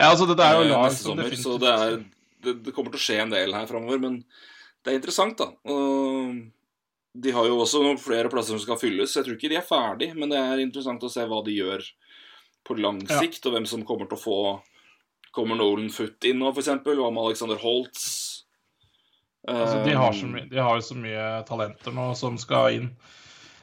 Ja, 0.00 0.08
altså, 0.08 0.26
dette 0.26 0.42
er 0.42 0.56
jo 0.56 0.64
eh, 0.64 0.72
lag 0.72 0.88
neste 0.88 1.04
som 1.04 1.12
sommer, 1.12 1.28
definitivt 1.28 1.46
så 1.46 1.60
det, 1.62 1.76
er, 1.84 2.00
det, 2.42 2.56
det 2.66 2.74
kommer 2.74 2.90
til 2.90 2.98
å 2.98 3.04
skje 3.04 3.20
en 3.22 3.36
del 3.36 3.54
her 3.54 3.70
framover. 3.70 4.02
Men 4.02 4.18
det 4.82 4.90
er 4.90 4.98
interessant, 4.98 5.38
da. 5.38 5.52
Uh, 5.68 6.42
de 7.12 7.36
har 7.36 7.46
jo 7.46 7.60
også 7.62 7.84
flere 8.02 8.32
plasser 8.32 8.56
som 8.56 8.64
skal 8.64 8.80
fylles. 8.80 9.14
Jeg 9.14 9.28
tror 9.28 9.38
ikke 9.38 9.52
de 9.52 9.60
er 9.60 9.68
ferdig, 9.68 10.10
men 10.16 10.32
det 10.32 10.40
er 10.40 10.64
interessant 10.64 11.04
å 11.04 11.12
se 11.12 11.28
hva 11.28 11.42
de 11.46 11.54
gjør 11.60 11.86
på 12.66 12.76
lang 12.78 13.00
Ja. 13.08 13.20
sikt, 13.20 13.46
og 13.46 13.56
hvem 13.56 13.66
som 13.66 13.84
kommer 13.84 14.08
til 14.08 14.18
å 14.18 14.22
få 14.22 14.38
Kommer 15.32 15.56
Nolan 15.56 15.88
Foot 15.88 16.24
inn 16.28 16.42
nå, 16.42 16.50
f.eks.? 16.52 16.68
Hva 16.84 17.08
med 17.08 17.24
Alexander 17.24 17.56
Holtz? 17.56 18.44
altså, 19.48 19.80
de, 19.84 19.94
har 19.96 20.12
så 20.12 20.26
Um, 20.28 20.36
de 20.50 20.60
har 20.60 20.76
jo 20.76 20.84
så 20.86 20.94
mye 20.94 21.24
talenter 21.48 21.94
nå 21.96 22.12
som 22.14 22.36
skal 22.38 22.76
inn. 22.76 22.88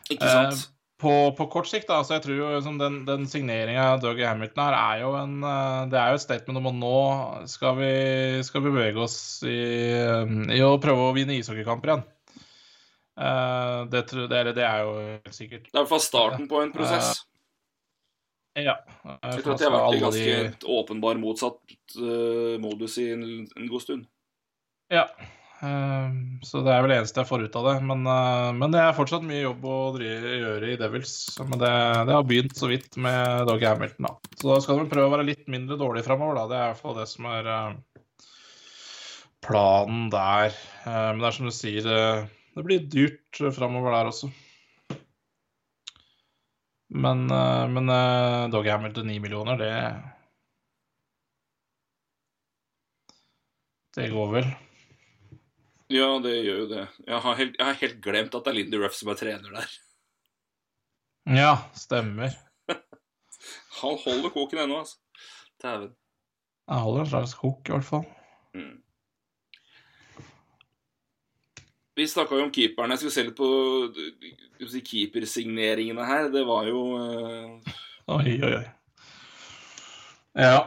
Ikke 0.10 0.26
sant? 0.26 0.54
Eh, 0.58 0.76
På, 1.00 1.32
på 1.32 1.46
kort 1.48 1.70
sikt, 1.70 1.88
da, 1.88 2.02
så 2.04 2.18
jeg 2.18 2.26
tror 2.26 2.36
jo 2.36 2.48
liksom 2.58 2.80
den, 2.82 3.06
den 3.08 3.22
signeringa 3.30 3.86
av 3.94 4.02
Dougie 4.04 4.28
Hamilton 4.28 4.66
her 4.66 4.76
er 4.76 5.04
jo 5.06 5.14
en 5.16 5.38
eh, 5.48 5.86
Det 5.94 5.96
er 5.96 6.10
jo 6.12 6.18
et 6.18 6.24
statement 6.26 6.60
om 6.60 6.68
at 6.68 6.76
nå 6.76 6.98
skal 7.48 7.78
vi, 7.78 7.94
skal 8.44 8.66
vi 8.66 8.74
bevege 8.74 9.00
oss 9.06 9.18
i, 9.48 9.62
i 10.58 10.60
å 10.66 10.74
prøve 10.84 11.06
å 11.06 11.14
vinne 11.16 11.38
ishockeykamper 11.38 11.94
igjen. 11.94 12.04
Eh, 13.16 13.78
det, 13.94 14.04
det, 14.12 14.44
det 14.58 14.66
er 14.68 14.84
jo 14.84 14.98
helt 15.00 15.38
sikkert. 15.38 15.70
Det 15.70 15.72
er 15.72 15.78
i 15.78 15.84
hvert 15.86 15.94
fall 15.94 16.04
starten 16.04 16.52
på 16.52 16.66
en 16.66 16.76
prosess. 16.76 17.22
Ja. 18.58 18.80
Jeg 19.06 19.44
tror 19.44 19.54
at 19.54 19.62
de 19.62 19.68
har 19.68 19.76
vært 19.76 19.98
i 19.98 20.04
ganske 20.04 20.72
åpenbar 20.80 21.20
motsatt 21.22 21.76
uh, 22.00 22.56
modus 22.62 22.98
i 23.02 23.12
en, 23.14 23.28
en 23.46 23.70
god 23.70 23.84
stund. 23.86 24.08
Ja. 24.90 25.06
eh, 25.62 26.10
så 26.42 26.64
det 26.66 26.74
er 26.74 26.82
vel 26.82 26.92
det 26.92 26.98
eneste 26.98 27.22
jeg 27.22 27.30
får 27.30 27.46
ut 27.46 27.58
av 27.60 27.68
det. 27.70 27.76
Men, 27.86 28.02
eh, 28.10 28.50
men 28.58 28.74
det 28.74 28.82
er 28.82 28.98
fortsatt 28.98 29.26
mye 29.26 29.44
jobb 29.44 29.68
å 29.70 29.78
drive, 29.96 30.34
gjøre 30.42 30.72
i 30.74 30.80
Devils. 30.82 31.14
Men 31.44 31.62
det, 31.62 31.74
det 32.10 32.16
har 32.18 32.26
begynt 32.26 32.58
så 32.58 32.72
vidt 32.72 32.98
med 32.98 33.46
Dougie 33.50 33.70
Hamilton, 33.70 34.10
da. 34.10 34.34
Så 34.34 34.50
da 34.50 34.58
skal 34.66 34.82
de 34.82 34.90
prøve 34.90 35.12
å 35.12 35.14
være 35.14 35.30
litt 35.30 35.46
mindre 35.52 35.78
dårlig 35.80 36.04
framover, 36.08 36.42
da. 36.42 36.48
Det 36.50 36.58
er 36.58 36.66
i 36.66 36.74
hvert 36.74 36.84
fall 36.84 36.98
det 36.98 37.08
som 37.12 37.30
er 37.30 37.54
eh, 37.54 38.26
planen 39.46 40.10
der. 40.12 40.58
Men 40.90 41.22
det 41.22 41.30
er 41.30 41.38
som 41.38 41.48
du 41.48 41.54
sier, 41.56 41.86
det 42.58 42.64
blir 42.66 42.88
dyrt 42.92 43.40
framover 43.56 43.94
der 43.96 44.10
også. 44.10 44.28
Men, 46.90 47.30
eh, 47.32 47.68
men 47.70 47.90
eh, 47.90 48.48
Dougie 48.50 48.72
Hamilton 48.72 49.08
9 49.08 49.20
millioner, 49.20 49.58
det 49.58 49.74
Det 53.96 54.10
går 54.10 54.28
vel. 54.32 54.50
Ja, 55.90 56.08
det 56.22 56.36
gjør 56.46 56.60
jo 56.64 56.68
det. 56.70 56.84
Jeg 57.08 57.22
har 57.26 57.38
helt, 57.40 57.56
jeg 57.58 57.66
har 57.66 57.80
helt 57.82 58.02
glemt 58.06 58.36
at 58.38 58.46
det 58.46 58.52
er 58.52 58.58
Lindy 58.60 58.78
Ruff 58.78 58.94
som 58.96 59.10
er 59.10 59.18
trener 59.18 59.56
der. 59.58 59.72
Ja, 61.30 61.56
stemmer. 61.78 62.36
Han 63.82 63.98
holder 64.06 64.30
koken 64.34 64.62
ennå, 64.64 64.84
altså. 64.84 64.98
Dæven. 65.62 65.96
Jeg 66.70 66.86
holder 66.86 67.02
en 67.02 67.10
slags 67.10 67.34
kok, 67.34 67.60
i 67.66 67.74
hvert 67.74 67.88
fall. 67.88 68.06
Mm. 68.54 68.78
Vi 72.00 72.08
snakka 72.08 72.38
jo 72.38 72.46
om 72.48 72.52
keeperen. 72.56 72.94
Jeg 72.96 73.02
skulle 73.02 73.16
se 73.18 73.24
litt 73.28 73.36
på 73.36 74.70
si, 74.72 74.80
keepersigneringene 74.88 76.06
her. 76.08 76.30
Det 76.32 76.46
var 76.48 76.70
jo 76.70 76.84
uh... 76.96 77.74
Oi, 78.16 78.38
oi, 78.40 78.54
oi. 78.56 78.68
Ja. 80.40 80.62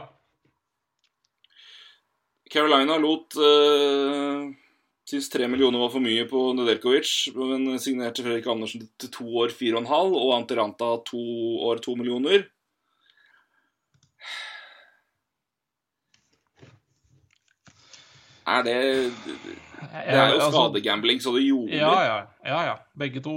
Carolina 2.53 2.99
lot 3.01 3.33
uh, 3.41 4.51
Syns 5.09 5.31
tre 5.33 5.47
millioner 5.49 5.81
var 5.81 5.89
for 5.91 6.03
mye 6.03 6.27
på 6.29 6.41
Nedelkovic, 6.55 7.09
men 7.35 7.65
signerte 7.81 8.23
Fredrik 8.23 8.45
Andersen 8.47 8.85
til 9.01 9.09
to 9.11 9.25
år 9.41 9.51
fire 9.57 9.75
og 9.79 9.83
en 9.83 9.89
halv, 9.89 10.13
og 10.15 10.35
Antiranta 10.37 10.93
to 11.09 11.23
år 11.67 11.81
to 11.83 11.97
millioner. 11.99 12.45
Er 18.45 18.63
det 18.67 18.77
Det 19.91 20.03
er 20.17 20.29
jo 20.33 20.39
Altså, 20.39 20.51
skadegambling, 20.53 21.19
så 21.23 21.33
det 21.35 21.43
gjorde 21.47 21.79
Ja, 21.79 21.93
ja, 22.07 22.17
ja, 22.47 22.59
ja. 22.69 22.75
Begge 22.99 23.21
to 23.25 23.33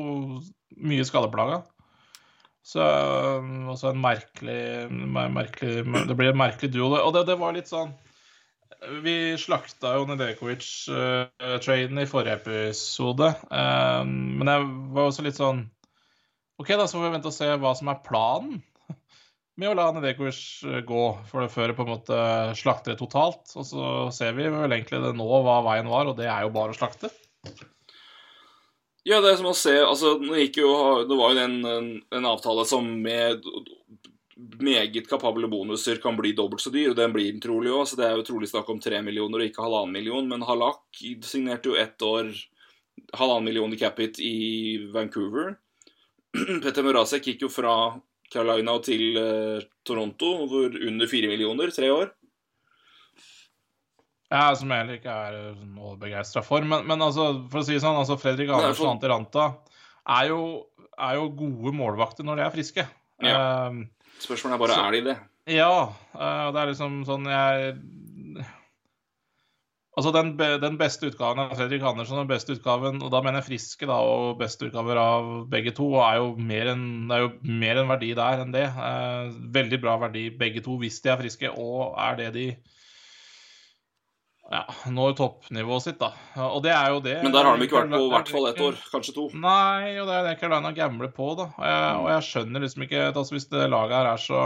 mye 0.77 1.05
skadeplaga. 1.09 1.62
Så 2.66 2.82
um, 2.82 3.68
også 3.70 3.93
en 3.93 4.01
merkelig, 4.02 4.90
mer- 4.90 5.31
merkelig 5.31 5.85
Det 6.09 6.16
blir 6.18 6.32
en 6.32 6.40
merkelig 6.40 6.73
duo. 6.74 6.89
Og 6.98 7.12
det, 7.14 7.27
det 7.28 7.36
var 7.39 7.55
litt 7.55 7.70
sånn 7.70 7.93
Vi 9.05 9.36
slakta 9.40 9.94
jo 9.97 10.06
Nedekovic-traden 10.10 12.02
i 12.02 12.06
forrige 12.10 12.35
episode. 12.40 13.31
Um, 13.51 14.10
men 14.40 14.51
jeg 14.51 14.66
var 14.97 15.09
også 15.09 15.24
litt 15.27 15.39
sånn 15.39 15.64
OK, 16.59 16.70
da 16.73 16.86
så 16.89 16.97
får 16.97 17.05
vi 17.06 17.12
vente 17.18 17.28
og 17.28 17.36
se 17.36 17.48
hva 17.60 17.73
som 17.77 17.90
er 17.93 17.98
planen 18.05 18.62
med 19.57 19.70
å 19.70 19.77
la 19.77 19.87
Nedekovic 19.95 20.41
eh, 20.66 20.83
gå, 20.87 21.05
for 21.31 21.45
det 21.45 21.53
før 21.55 21.73
på 21.77 21.87
en 21.87 21.93
måte 21.95 22.19
slakter 22.59 22.93
det 22.93 23.01
totalt. 23.01 23.49
Og 23.57 23.66
så 23.69 23.95
ser 24.15 24.37
vi 24.37 24.49
vel 24.53 24.73
egentlig 24.73 25.01
det 25.03 25.15
nå 25.16 25.27
hva 25.47 25.62
veien 25.66 25.89
var, 25.91 26.11
og 26.11 26.19
det 26.19 26.28
er 26.31 26.45
jo 26.45 26.53
bare 26.55 26.74
å 26.74 26.78
slakte. 26.78 27.12
Ja, 29.07 29.20
det 29.23 29.33
er 29.33 29.37
som 29.39 29.53
å 29.53 29.55
se 29.55 29.77
Altså, 29.87 30.16
det 30.19 30.49
jo 30.59 30.70
Det 31.07 31.15
var 31.15 31.31
jo 31.31 31.43
en, 31.45 31.61
en, 31.70 31.91
en 32.11 32.24
avtale 32.27 32.65
som 32.66 32.89
med 33.05 33.45
meget 34.37 35.07
kapable 35.09 35.47
bonuser 35.49 36.01
kan 36.03 36.16
bli 36.19 36.33
dobbelt 36.37 36.61
så 36.61 36.73
dyr, 36.74 36.91
og 36.91 36.99
den 36.99 37.15
blir 37.15 37.31
den 37.31 37.41
trolig 37.41 37.73
òg. 37.73 37.87
Så 37.89 37.97
det 37.97 38.09
er 38.09 38.19
jo 38.19 38.27
trolig 38.27 38.51
snakk 38.51 38.69
om 38.73 38.81
tre 38.83 39.01
millioner 39.05 39.41
og 39.41 39.49
ikke 39.49 39.65
halvannen 39.65 39.95
million. 39.97 40.27
Men 40.28 40.45
Halak 40.45 41.01
signerte 41.24 41.70
jo 41.70 41.78
ett 41.81 42.03
år 42.05 42.35
halvannen 43.16 43.49
million 43.49 43.73
i 43.73 43.81
capit 43.81 44.20
i 44.20 44.37
Vancouver. 44.93 45.55
Petter 46.65 46.85
Murasek 46.85 47.31
gikk 47.31 47.47
jo 47.47 47.53
fra 47.53 47.77
Carolina 48.32 48.74
til 48.85 49.16
eh, 49.20 49.66
Toronto 49.86 50.31
for 50.51 50.77
under 50.89 51.07
fire 51.11 51.28
millioner, 51.31 51.70
tre 51.74 51.90
år. 51.94 52.11
Ja, 54.32 54.48
som 54.59 54.73
jeg 54.74 54.81
heller 54.82 54.98
ikke 54.98 55.12
er 55.15 55.36
noe 55.70 55.93
begeistra 56.01 56.43
for. 56.43 56.65
Men, 56.66 56.82
men 56.89 57.05
altså, 57.05 57.28
for 57.53 57.62
å 57.62 57.66
si 57.66 57.77
det 57.77 57.82
sånn, 57.85 57.98
altså 58.01 58.16
Fredrik 58.19 58.51
Andersen 58.51 58.89
og 58.89 58.97
Ante 58.97 59.11
Ranta 59.12 59.44
er 60.16 60.32
jo, 60.32 60.40
er 60.98 61.20
jo 61.20 61.28
gode 61.39 61.73
målvakter 61.78 62.27
når 62.27 62.40
de 62.40 62.47
er 62.48 62.55
friske. 62.57 62.86
Ja. 63.23 63.39
Spørsmålet 64.19 64.57
er 64.57 64.62
bare 64.65 64.74
Så- 64.74 64.82
er 64.89 64.97
de 64.97 65.01
det. 65.12 65.16
ja, 65.55 65.70
eh, 66.16 66.47
det 66.53 66.61
er 66.62 66.73
liksom 66.73 67.05
sånn 67.07 67.31
jeg 67.31 67.77
Altså 69.97 70.10
den, 70.12 70.35
den 70.36 70.74
beste 70.77 71.09
utgaven 71.09 71.39
av 71.40 71.55
Fredrik 71.56 71.85
Andersen, 71.89 72.18
den 72.20 72.28
beste 72.28 72.52
utgaven, 72.52 72.98
og 73.01 73.09
da 73.14 73.23
mener 73.24 73.40
jeg 73.40 73.47
friske, 73.47 73.86
da, 73.89 73.97
og 74.05 74.36
beste 74.43 74.68
utgaver 74.68 74.98
av 75.01 75.31
begge 75.48 75.73
to, 75.77 75.86
er 76.05 76.18
jo 76.20 76.35
mer 76.36 76.68
en, 76.74 76.82
det 77.09 77.16
er 77.16 77.23
jo 77.23 77.55
mer 77.62 77.81
en 77.81 77.89
verdi 77.89 78.10
der 78.18 78.43
enn 78.43 78.52
det. 78.52 78.66
Eh, 78.68 79.31
veldig 79.56 79.78
bra 79.81 79.94
verdi 80.05 80.27
begge 80.36 80.60
to 80.66 80.77
hvis 80.82 81.01
de 81.01 81.14
er 81.14 81.23
friske, 81.23 81.52
og 81.56 81.97
er 81.97 82.18
det 82.20 82.28
de 82.36 82.44
ja, 84.47 84.60
når 84.94 85.16
toppnivået 85.18 85.86
sitt, 85.86 85.97
da. 85.98 86.12
Og 86.44 86.60
det 86.62 86.70
er 86.70 86.93
jo 86.93 87.01
det. 87.02 87.16
Men 87.24 87.32
der 87.35 87.48
har 87.48 87.56
de 87.56 87.66
ikke 87.66 87.81
vært 87.81 87.97
på 87.97 88.02
i 88.05 88.12
hvert 88.12 88.35
fall 88.35 88.51
ett 88.51 88.60
år, 88.62 88.77
kanskje 88.93 89.14
to. 89.16 89.24
Nei, 89.32 89.97
og 89.98 90.06
det 90.06 90.18
er 90.18 90.28
det 90.28 90.36
Carolina 90.43 90.70
gambler 90.77 91.10
på, 91.16 91.32
da. 91.40 91.48
Og 91.56 91.66
jeg, 91.66 91.89
og 92.02 92.10
jeg 92.12 92.28
skjønner 92.28 92.66
liksom 92.66 92.85
ikke 92.86 93.09
altså, 93.09 93.35
Hvis 93.35 93.48
det 93.51 93.64
laget 93.73 93.97
her 93.97 94.10
er 94.12 94.23
så 94.23 94.44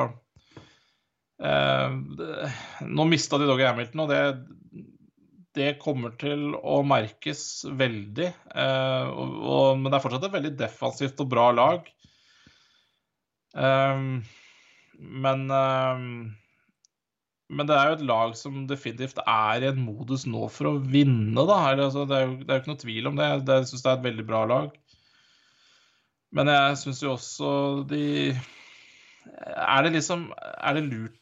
eh, 1.43 1.99
det, 2.23 2.55
Nå 2.87 3.11
mista 3.11 3.43
de 3.43 3.51
Doggy 3.51 3.67
Hamilton, 3.69 4.07
og 4.07 4.15
det, 4.15 4.23
det 5.57 5.71
kommer 5.83 6.13
til 6.21 6.53
å 6.57 6.81
merkes 6.87 7.65
veldig. 7.67 8.29
Eh, 8.55 9.07
og, 9.11 9.39
og, 9.41 9.81
men 9.81 9.91
det 9.91 9.99
er 9.99 10.05
fortsatt 10.05 10.29
et 10.29 10.37
veldig 10.37 10.53
defensivt 10.59 11.25
og 11.25 11.33
bra 11.33 11.49
lag. 11.57 11.89
Um, 13.51 14.21
men 15.01 15.49
um, 15.51 16.13
men 17.51 17.67
det 17.67 17.75
er 17.75 17.89
jo 17.89 17.97
et 17.97 18.07
lag 18.07 18.35
som 18.39 18.63
definitivt 18.71 19.19
er 19.25 19.65
i 19.65 19.71
en 19.73 19.81
modus 19.83 20.23
nå 20.29 20.45
for 20.55 20.71
å 20.71 20.77
vinne, 20.79 21.43
da. 21.49 21.57
Altså, 21.73 22.05
det, 22.07 22.19
er 22.19 22.29
jo, 22.29 22.37
det 22.45 22.47
er 22.47 22.61
jo 22.61 22.63
ikke 22.63 22.71
noe 22.71 22.83
tvil 22.85 23.11
om 23.11 23.19
det 23.19 23.27
jeg 23.27 23.71
syns 23.73 23.83
det 23.83 23.91
er 23.91 23.99
et 23.99 24.05
veldig 24.07 24.27
bra 24.29 24.43
lag. 24.47 24.77
Men 26.39 26.51
jeg 26.53 26.77
syns 26.79 27.01
jo 27.03 27.17
også 27.17 27.49
de 27.91 28.05
Er 28.31 29.83
det 29.83 29.91
liksom 29.97 30.29
Er 30.39 30.77
det 30.77 30.85
lurt 30.87 31.17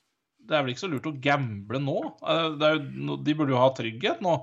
Det 0.49 0.57
er 0.57 0.63
vel 0.65 0.73
ikke 0.73 0.87
så 0.87 0.93
lurt 0.93 1.09
å 1.11 1.17
gamble 1.25 1.81
nå? 1.83 1.99
Eh, 2.25 2.47
Det 2.61 2.71
jo, 2.77 3.19
de 3.25 3.35
burde 3.37 3.53
jo 3.53 3.61
ha 3.61 3.69
trygghet 3.77 4.23
nå. 4.25 4.37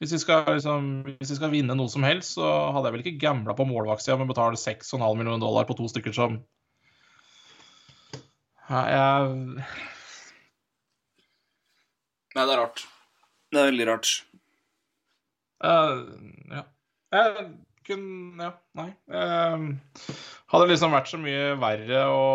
Hvis 0.00 0.14
vi 0.16 0.18
skal, 0.22 0.46
liksom, 0.48 0.88
hvis 1.18 1.34
vi 1.34 1.36
skal 1.36 1.52
vinne 1.52 1.76
noe 1.76 1.92
som 1.92 2.06
helst, 2.06 2.38
så 2.38 2.48
hadde 2.72 2.88
jeg 2.88 2.96
vel 2.96 3.02
ikke 3.04 3.20
gambla 3.26 3.54
på 3.56 3.68
målvaktsida 3.68 4.16
med 4.16 4.30
å 4.30 4.32
betale 4.32 4.60
6,5 4.60 5.02
millioner 5.18 5.42
dollar 5.42 5.68
på 5.68 5.76
to 5.76 5.90
stykker 5.92 6.16
som 6.16 6.40
ja, 8.70 8.80
jeg, 8.86 9.64
Nei, 12.30 12.44
det 12.46 12.52
er 12.54 12.60
rart. 12.60 12.84
Det 13.50 13.58
er 13.58 13.66
veldig 13.72 13.86
rart. 13.88 14.10
Uh, 15.60 16.06
ja. 16.54 16.62
Jeg 17.10 17.48
kunne 17.90 18.46
Ja, 18.46 18.52
nei. 18.78 18.92
Uh, 19.10 20.14
hadde 20.52 20.68
liksom 20.70 20.94
vært 20.94 21.10
så 21.10 21.18
mye 21.20 21.56
verre 21.60 22.04
å 22.14 22.28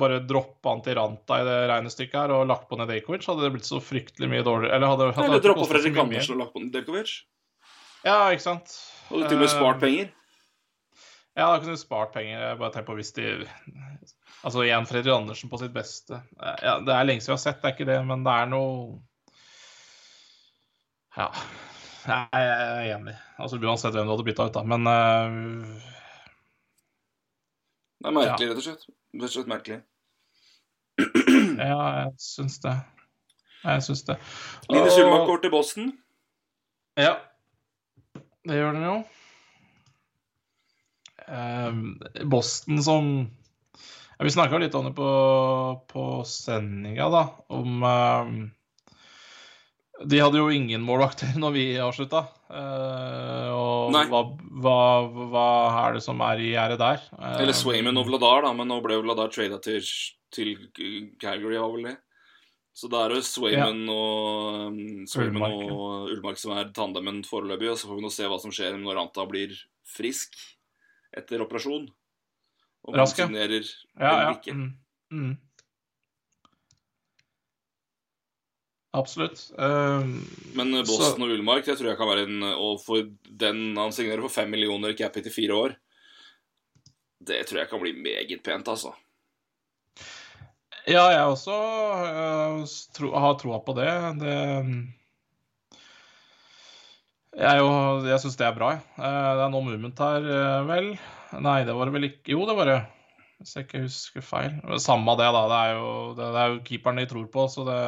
bare 0.00 0.20
droppe 0.26 0.70
Antiranta 0.70 1.40
i 1.40 1.46
det 1.46 1.56
regnestykket 1.70 2.16
her 2.20 2.34
og 2.36 2.46
lagt 2.50 2.68
på 2.70 2.78
Nedekovic, 2.80 3.26
hadde 3.28 3.46
det 3.46 3.52
blitt 3.56 3.68
så 3.68 3.80
fryktelig 3.82 4.28
mye 4.30 4.44
dårligere. 4.46 4.76
Eller 4.76 4.92
hadde, 4.92 5.08
hadde 5.16 5.26
Eller 5.30 5.42
droppa 5.44 5.66
Fredrik. 5.70 5.98
Andersen 6.02 6.36
og 6.36 6.42
lagt 6.44 6.54
på 6.54 6.62
Nedekovic? 6.64 7.14
Ja, 8.06 8.18
ikke 8.34 8.44
sant. 8.44 8.76
Og 9.10 9.24
til 9.26 9.38
og 9.38 9.44
med 9.44 9.52
spart 9.52 9.76
Eh, 9.78 9.84
penger. 9.86 10.14
Ja, 11.38 11.48
da 11.52 11.58
kunne 11.62 11.76
du 11.76 11.80
spart 11.80 12.12
penger. 12.14 12.56
Bare 12.58 12.74
tenk 12.74 12.86
på 12.88 12.96
hvis 12.98 13.12
de 13.14 13.28
Altså 14.44 14.62
igjen 14.62 14.86
Fredrik 14.86 15.14
Andersen 15.14 15.50
på 15.50 15.58
sitt 15.58 15.72
beste. 15.74 16.20
Ja, 16.62 16.78
det 16.84 16.94
er 16.94 17.06
lenge 17.08 17.22
siden 17.24 17.34
vi 17.34 17.38
har 17.38 17.42
sett, 17.42 17.62
det 17.62 17.70
er 17.70 17.74
ikke 17.74 17.88
det, 17.90 17.98
men 18.06 18.22
det 18.26 18.34
er 18.34 18.50
noe 18.52 19.00
Ja. 21.18 21.30
Jeg 22.08 22.28
er 22.32 22.92
enig. 22.94 23.14
Altså 23.38 23.58
Uansett 23.58 23.96
hvem 23.96 24.06
du 24.06 24.14
hadde 24.14 24.26
bytta 24.28 24.46
ut, 24.48 24.54
da. 24.54 24.62
Men 24.62 24.86
eh, 24.86 25.88
Det 27.98 28.10
er 28.10 28.14
merkelig, 28.14 28.48
rett 28.50 28.60
og 28.60 28.64
slett. 28.66 28.84
Rett 29.18 29.28
og 29.28 29.34
slett 29.34 29.50
merkelig. 29.50 29.78
ja, 31.70 31.78
jeg 32.02 32.12
syns 32.22 32.58
det. 32.62 32.74
Jeg 33.64 33.82
syns 33.86 34.04
det. 34.06 34.16
Line 34.70 35.06
Og- 35.06 35.26
går 35.26 35.42
til 35.42 35.50
Boston. 35.54 35.88
Ja, 36.98 37.16
det 38.46 38.58
gjør 38.58 38.72
den 38.74 38.86
jo. 38.86 38.94
Eh, 41.28 42.24
Boston 42.26 42.82
som 42.82 43.10
ja, 44.18 44.24
Vi 44.24 44.30
snakka 44.34 44.58
litt 44.58 44.74
om 44.74 44.88
det 44.88 44.94
på, 44.96 45.10
på 45.90 46.04
sendinga, 46.26 47.06
da. 47.12 47.22
Om 47.54 47.82
eh, 47.86 48.32
De 50.06 50.20
hadde 50.22 50.38
jo 50.38 50.50
ingen 50.54 50.82
målvakter 50.84 51.34
når 51.42 51.54
vi 51.54 51.64
avslutta. 51.82 52.24
Eh, 52.48 53.48
og 53.50 53.94
hva, 54.10 54.20
hva, 54.62 54.80
hva 55.32 55.46
er 55.86 55.98
det 55.98 56.04
som 56.04 56.20
er 56.24 56.42
i 56.42 56.52
gjerdet 56.52 56.78
der? 56.80 57.00
Eh, 57.18 57.40
Eller 57.42 57.56
Swayman 57.56 57.98
og 57.98 58.06
Vladar, 58.10 58.44
da, 58.46 58.52
men 58.56 58.70
nå 58.70 58.78
ble 58.84 58.98
jo 58.98 59.06
Vladar 59.06 59.32
trada 59.34 59.58
til, 59.64 59.82
til 60.34 60.54
Calgary, 61.20 61.58
var 61.58 61.74
vel 61.74 61.90
det. 61.90 61.96
Så 62.78 62.86
da 62.92 63.02
er 63.04 63.16
det 63.16 63.24
Swayman 63.26 63.80
og 63.90 64.68
um, 64.70 64.76
Swayman 65.10 65.42
Ullmark, 65.42 65.62
ja. 65.66 65.74
og 65.74 66.12
Ullmark 66.12 66.38
som 66.38 66.54
er 66.54 66.68
tandemen 66.76 67.24
foreløpig, 67.26 67.72
og 67.72 67.80
så 67.80 67.90
får 67.90 67.98
vi 67.98 68.04
nå 68.04 68.12
se 68.14 68.28
hva 68.30 68.38
som 68.38 68.54
skjer 68.54 68.78
når 68.78 69.00
Ranta 69.00 69.24
blir 69.26 69.56
frisk 69.88 70.38
etter 71.18 71.42
operasjon. 71.42 71.88
Om 72.86 72.94
han 72.94 73.02
ja. 73.02 73.10
signerer 73.10 73.66
Ja, 73.66 74.12
eller 74.12 74.28
ja. 74.28 74.36
ikke. 74.36 74.54
Mm. 74.54 74.70
Mm. 75.10 75.34
Absolutt. 78.98 79.42
Eh, 79.58 80.04
Men 80.58 80.72
Boston 80.82 81.14
Så- 81.16 81.22
og 81.22 81.30
Ullmark, 81.34 81.64
det 81.64 81.78
tror 81.78 81.90
jeg 81.92 81.98
kan 82.00 82.08
være 82.10 82.24
en 82.26 82.42
Og 82.52 82.80
for 82.82 83.02
den 83.30 83.76
han 83.76 83.92
signerer 83.94 84.22
for 84.26 84.28
fem 84.40 84.50
millioner 84.50 84.96
cap 84.98 85.14
hit 85.14 85.26
i 85.26 85.30
fire 85.34 85.54
år, 85.54 85.76
det 87.24 87.46
tror 87.46 87.58
jeg 87.62 87.68
kan 87.70 87.80
bli 87.82 87.92
meget 87.92 88.42
pent, 88.42 88.66
altså. 88.68 88.92
Ja, 90.88 91.08
jeg 91.12 91.24
også 91.28 91.52
jeg 92.08 92.68
tro, 92.96 93.10
har 93.12 93.34
troa 93.36 93.58
på 93.64 93.74
det. 93.76 93.90
Det 94.20 94.36
Jeg, 97.38 97.54
er 97.54 97.58
jo- 97.60 98.06
jeg 98.08 98.18
syns 98.22 98.36
det 98.36 98.46
er 98.46 98.54
bra. 98.56 98.70
jeg. 98.70 98.80
Eh, 98.98 99.34
Det 99.36 99.42
er 99.44 99.50
no 99.50 99.60
movement 99.60 99.98
her, 99.98 100.16
eh, 100.16 100.64
vel? 100.66 100.98
Nei, 101.40 101.64
det 101.64 101.74
var 101.74 101.84
det 101.84 101.92
vel 101.94 102.08
ikke 102.08 102.32
Jo, 102.32 102.46
det 102.46 102.56
var 102.56 102.64
det. 102.64 102.78
Hvis 103.38 103.54
jeg 103.54 103.66
ikke 103.68 103.84
husker 103.84 104.24
feil. 104.24 104.54
Samme 104.82 105.14
det, 105.18 105.28
da. 105.34 105.42
Det 105.50 105.58
er 105.58 105.76
jo, 105.76 105.90
det, 106.18 106.30
det 106.34 106.40
er 106.42 106.54
jo 106.54 106.62
keeperen 106.66 106.98
de 106.98 107.06
tror 107.10 107.28
på, 107.34 107.44
så 107.52 107.66
det 107.68 107.82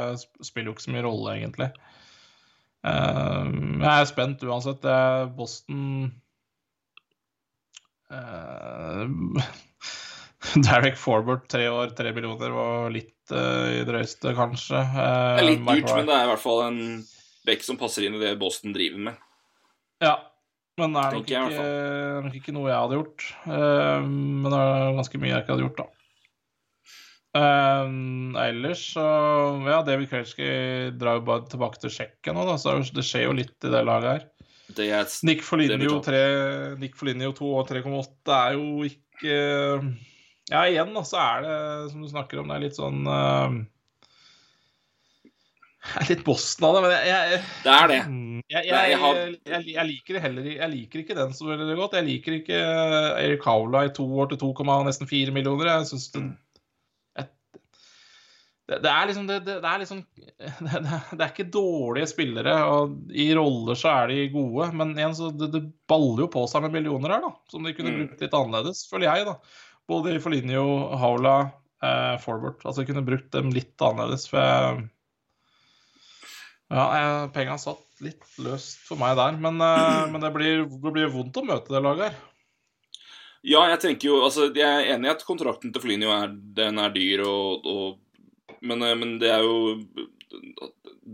spiller 0.46 0.70
jo 0.70 0.76
ikke 0.76 0.86
så 0.86 0.94
mye 0.94 1.06
rolle, 1.06 1.32
egentlig. 1.40 1.70
Uh, 2.86 3.50
Jeg 3.82 3.90
er 3.90 4.06
spent 4.08 4.44
uansett. 4.46 4.78
Det 4.84 5.00
Boston 5.36 5.82
uh, 8.14 9.10
Derek 10.68 10.96
Forbert, 10.98 11.48
tre 11.50 11.66
år, 11.68 11.96
tre 11.98 12.14
millioner, 12.14 12.54
var 12.54 12.94
litt 12.94 13.34
uh, 13.34 13.66
i 13.74 13.82
drøyeste, 13.88 14.32
kanskje. 14.38 14.86
Det 14.86 15.42
er 15.42 15.48
litt 15.50 15.66
dyrt, 15.66 15.90
men 15.98 16.08
det 16.08 16.14
er 16.14 16.28
i 16.28 16.30
hvert 16.30 16.46
fall 16.46 16.64
en 16.68 16.80
bekk 17.50 17.66
som 17.66 17.78
passer 17.80 18.06
inn 18.06 18.16
i 18.20 18.22
det 18.22 18.36
Boston 18.38 18.72
driver 18.76 19.10
med. 19.10 19.26
Ja, 20.00 20.14
men 20.80 20.96
det 20.96 21.04
er 21.04 21.16
nok 21.16 21.30
jeg 21.30 21.54
ikke, 21.54 21.70
nok 22.26 22.36
ikke 22.40 22.54
noe 22.56 22.68
jeg 22.70 22.82
hadde 22.82 22.98
gjort. 22.98 23.30
Eh, 23.46 24.10
men 24.10 24.48
det 24.48 24.60
er 24.60 24.98
ganske 24.98 25.22
mye 25.22 25.32
jeg 25.32 25.44
ikke 25.44 25.54
hadde 25.54 25.66
gjort, 25.66 25.80
da. 25.82 25.88
Eh, 27.40 27.90
ellers 28.42 28.82
så 28.96 29.06
Ja, 29.68 29.82
David 29.86 30.10
Krejci 30.10 30.50
drar 30.98 31.20
jo 31.20 31.26
bare 31.28 31.46
tilbake 31.46 31.78
til 31.78 31.92
Tsjekkia 31.94 32.34
nå, 32.34 32.42
da, 32.48 32.56
så 32.58 32.80
det 32.82 33.06
skjer 33.06 33.28
jo 33.28 33.36
litt 33.38 33.54
i 33.62 33.70
det 33.70 33.84
laget 33.86 34.10
her. 34.10 34.28
Det 34.74 34.86
er 34.94 35.06
Nick 35.26 35.42
Foligno 35.42 35.98
3 36.02 36.18
Nick 36.78 36.98
Foligno 36.98 37.32
2 37.34 37.52
og 37.58 37.70
3,8 37.70 38.34
er 38.36 38.58
jo 38.58 38.86
ikke 38.86 39.38
Ja, 40.50 40.64
igjen 40.66 40.94
da, 40.94 41.02
så 41.06 41.18
er 41.22 41.46
det, 41.46 41.56
som 41.92 42.02
du 42.02 42.10
snakker 42.10 42.42
om, 42.42 42.50
det 42.50 42.56
er 42.56 42.64
litt 42.64 42.78
sånn 42.78 43.06
eh, 43.06 43.56
Det 45.80 46.02
er 46.02 46.08
litt 46.12 46.24
Boston 46.26 46.66
av 46.68 46.74
det, 46.76 46.80
men 46.84 46.92
jeg, 46.92 47.06
jeg 47.08 47.40
Det 47.64 47.72
er 47.72 47.86
det. 47.88 48.00
Mm, 48.04 48.40
Jeg, 48.52 48.66
jeg, 48.68 48.90
jeg 48.92 49.36
jeg, 49.48 49.62
jeg, 49.72 49.84
liker 49.88 50.16
det 50.16 50.22
heller 50.26 50.48
Jeg 50.50 50.70
liker 50.74 51.02
ikke 51.02 51.16
den 51.16 51.32
så 51.36 51.48
veldig 51.48 51.76
godt. 51.78 51.96
Jeg 51.96 52.06
liker 52.08 52.36
ikke 52.36 52.58
Eric 53.22 53.46
Howla 53.48 53.86
i 53.88 53.94
to 53.96 54.04
år 54.20 54.28
til 54.32 54.42
2, 54.42 54.50
nesten 54.84 55.08
4 55.08 55.32
millioner. 55.32 55.70
Jeg 55.72 55.88
synes 55.88 56.10
det, 56.12 56.24
det, 58.70 58.78
det 58.84 58.90
er 58.92 59.08
liksom 59.10 59.24
det, 59.26 59.40
det, 59.48 59.56
det 59.64 59.70
er 59.72 59.80
liksom 59.82 60.04
det, 61.16 61.16
er 61.24 61.32
ikke 61.32 61.48
dårlige 61.56 62.12
spillere, 62.12 62.54
og 62.70 62.94
i 63.10 63.30
roller 63.34 63.78
så 63.78 63.90
er 64.02 64.12
de 64.12 64.28
gode. 64.36 64.68
Men 64.76 64.92
igjen 64.94 65.16
så 65.16 65.32
det, 65.32 65.50
det 65.56 65.64
baller 65.90 66.26
jo 66.26 66.30
på 66.36 66.44
seg 66.50 66.66
med 66.66 66.76
millioner 66.76 67.16
her, 67.16 67.24
da. 67.24 67.32
Som 67.50 67.64
de 67.66 67.74
kunne 67.74 67.96
Mm. 67.96 68.04
brukt 68.04 68.22
litt 68.28 68.36
annerledes, 68.36 68.84
føler 68.92 69.08
jeg, 69.08 69.26
da. 69.32 69.38
Både 69.90 70.12
i 70.14 70.20
Foligno, 70.22 70.62
Howla, 71.00 71.36
eh, 71.82 72.14
Forbert. 72.22 72.62
Altså 72.62 72.84
jeg 72.84 72.92
kunne 72.92 73.08
brukt 73.08 73.32
dem 73.34 73.50
litt 73.56 73.80
annerledes. 73.82 74.28
For 74.30 74.38
jeg 74.44 74.86
ja, 76.70 77.28
penga 77.34 77.56
satt 77.58 77.82
litt 78.04 78.22
løst 78.42 78.82
for 78.86 79.00
meg 79.00 79.16
der. 79.18 79.38
Men, 79.42 79.58
eh, 79.64 80.04
men 80.12 80.22
det, 80.22 80.30
blir, 80.34 80.66
det 80.70 80.92
blir 80.94 81.10
vondt 81.12 81.40
å 81.40 81.46
møte 81.46 81.74
det 81.74 81.82
laget 81.84 82.10
her. 82.10 82.20
Ja, 83.40 83.62
jeg 83.72 83.80
tenker 83.80 84.10
jo 84.10 84.18
Altså, 84.20 84.50
jeg 84.52 84.68
er 84.68 84.90
enig 84.94 85.08
i 85.08 85.12
at 85.14 85.22
kontrakten 85.24 85.72
til 85.72 85.80
Foligno 85.80 86.10
er, 86.12 86.32
den 86.58 86.76
er 86.82 86.92
dyr, 86.92 87.22
og, 87.24 87.64
og 87.64 88.56
men, 88.60 88.82
eh, 88.84 88.96
men 89.00 89.14
det 89.22 89.30
er 89.32 89.46
jo 89.46 89.78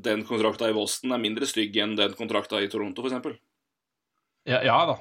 Den 0.06 0.24
kontrakta 0.26 0.68
i 0.68 0.74
Boston 0.76 1.14
er 1.14 1.22
mindre 1.22 1.48
stygg 1.48 1.76
enn 1.80 1.94
den 1.98 2.16
kontrakta 2.18 2.60
i 2.60 2.70
Toronto, 2.70 3.06
f.eks. 3.06 3.38
Ja, 4.46 4.60
ja 4.62 4.80
da. 4.90 4.96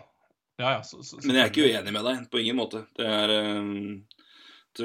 Ja, 0.56 0.70
ja, 0.78 0.84
så, 0.88 1.02
så, 1.04 1.20
Men 1.26 1.36
jeg 1.36 1.44
er 1.44 1.52
ikke 1.52 1.66
uenig 1.68 1.92
med 1.92 2.06
deg, 2.08 2.22
på 2.32 2.40
ingen 2.40 2.56
måte. 2.56 2.86
Det 2.96 3.10
er 3.12 3.28
det 3.28 3.42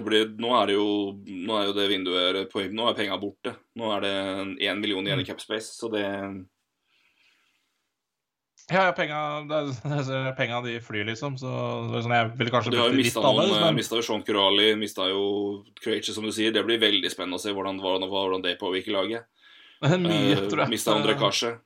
blir, 0.06 0.30
nå 0.38 0.52
er 0.60 0.70
det 0.70 0.76
jo 0.76 0.86
Nå 1.26 1.56
er 1.58 1.68
jo 1.68 1.74
det 1.74 1.88
vinduet 1.90 2.48
på, 2.52 2.62
Nå 2.70 2.86
er 2.86 2.96
penga 2.98 3.18
borte. 3.20 3.56
Nå 3.78 3.90
er 3.96 4.06
det 4.06 4.14
én 4.68 4.80
million 4.82 5.06
igjen 5.06 5.22
i 5.22 5.26
capspace, 5.26 5.74
så 5.74 5.90
det 5.92 6.04
Ja, 8.70 8.84
ja, 8.86 8.92
penga, 8.94 9.18
det 9.50 10.34
penga 10.38 10.60
de 10.62 10.76
flyr, 10.84 11.02
liksom. 11.08 11.34
Så 11.40 11.50
sånn, 11.96 12.14
jeg 12.14 12.30
ville 12.38 12.54
kanskje 12.54 12.74
Du 12.76 12.78
har 12.78 12.92
jo 12.92 13.00
mista 13.00 13.24
noen 13.24 13.42
annerledes. 13.42 13.64
Men, 13.64 13.80
Mista 13.80 13.98
jo 13.98 14.06
Sean 14.06 14.22
Curali, 14.26 14.68
mista 14.78 15.08
jo 15.10 15.24
Creature, 15.82 16.14
som 16.14 16.28
du 16.28 16.30
sier. 16.36 16.54
Det 16.54 16.62
blir 16.68 16.78
veldig 16.78 17.10
spennende 17.10 17.40
å 17.40 17.42
se 17.42 17.50
hvordan, 17.56 17.82
hvordan, 17.82 18.06
hvordan 18.12 18.46
det 18.46 18.54
påvirker 18.62 18.94
laget. 18.94 19.26
mye, 20.06 20.36
Uh, 20.36 20.46
tror 20.46 20.64
jeg. 20.64 20.74
mista 20.76 20.94
André 20.94 21.16
Kasje, 21.18 21.56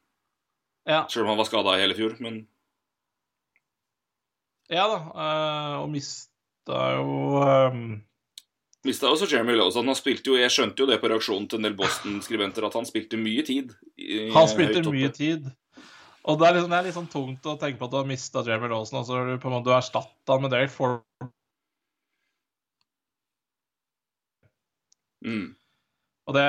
Ja, 0.87 1.05
selv 1.11 1.27
om 1.27 1.35
han 1.35 1.41
var 1.41 1.49
skada 1.49 1.77
i 1.77 1.83
hele 1.83 1.97
fjor. 1.99 2.17
Men 2.25 2.45
ja 4.73 4.87
da. 4.89 4.99
uh, 5.13 5.77
og 5.83 5.91
mista 5.93 6.79
jo 6.97 7.43
um, 7.43 7.83
mista 8.85 9.09
også 9.11 9.27
Jeremy 9.31 9.55
Lawson. 9.57 9.87
Han 9.91 9.97
spilte 9.99 10.31
jo, 10.33 10.37
jeg 10.41 10.51
skjønte 10.53 10.83
jo 10.85 10.87
det 10.91 11.01
på 11.03 11.09
reaksjonen 11.13 11.49
til 11.49 11.59
en 11.61 11.67
del 11.69 11.77
Boston-skribenter, 11.79 12.67
at 12.69 12.75
han 12.79 12.85
spilte 12.89 13.17
mye 13.21 13.45
tid. 13.47 13.73
i- 13.99 14.31
Han 14.35 14.49
spilte 14.51 14.83
mye 14.91 15.11
tid. 15.15 15.47
Og 16.25 16.39
det 16.41 16.47
er, 16.49 16.55
liksom, 16.57 16.71
det 16.71 16.79
er 16.79 16.85
litt 16.89 16.95
sånn 16.97 17.11
tungt 17.13 17.43
å 17.45 17.59
tenke 17.61 17.79
på 17.79 17.85
at 17.85 17.91
du 17.91 17.97
har 17.99 18.07
mista 18.09 18.43
Jeremy 18.45 18.69
Lawson, 18.73 18.99
og 19.01 19.07
så 19.07 19.17
har 19.19 19.27
du 19.29 19.39
på 19.39 19.51
en 19.51 19.57
måte 19.63 19.75
erstatta 19.77 20.33
han 20.33 20.43
med 20.43 20.51
Dale 20.55 20.69
Ford. 20.73 21.03
Mm. 25.25 25.55
Og 26.29 26.35
det, 26.37 26.45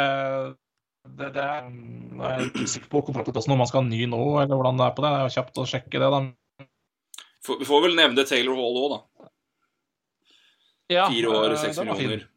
det, 1.20 1.28
det 1.36 1.44
er 1.44 1.68
Jeg 1.68 2.48
er 2.48 2.64
usikker 2.64 2.90
på 2.92 3.02
kontrakten 3.08 3.36
også, 3.36 3.52
om 3.52 3.58
man 3.62 3.68
skal 3.70 3.84
ha 3.84 3.88
ny 3.90 4.06
nå, 4.12 4.22
eller 4.42 4.56
hvordan 4.56 4.80
det 4.80 4.88
er 4.88 4.96
på 4.98 5.04
det. 5.06 5.12
Det 5.12 5.20
er 5.20 5.28
jo 5.30 5.36
kjapt 5.36 5.62
å 5.62 5.68
sjekke 5.70 6.02
det, 6.04 6.10
da. 6.16 6.22
Får- 7.46 7.60
Vi 7.62 7.68
får 7.70 7.82
vel 7.86 7.96
nevne 8.00 8.26
Taylor 8.28 8.56
Hall 8.60 8.80
òg, 8.82 8.90
da. 8.96 9.00
Ja, 10.92 11.08
Fire 11.10 11.30
år, 11.34 11.50
eh, 11.52 11.58
seks 11.58 11.78
fin. 11.80 11.88
millioner. 11.88 12.28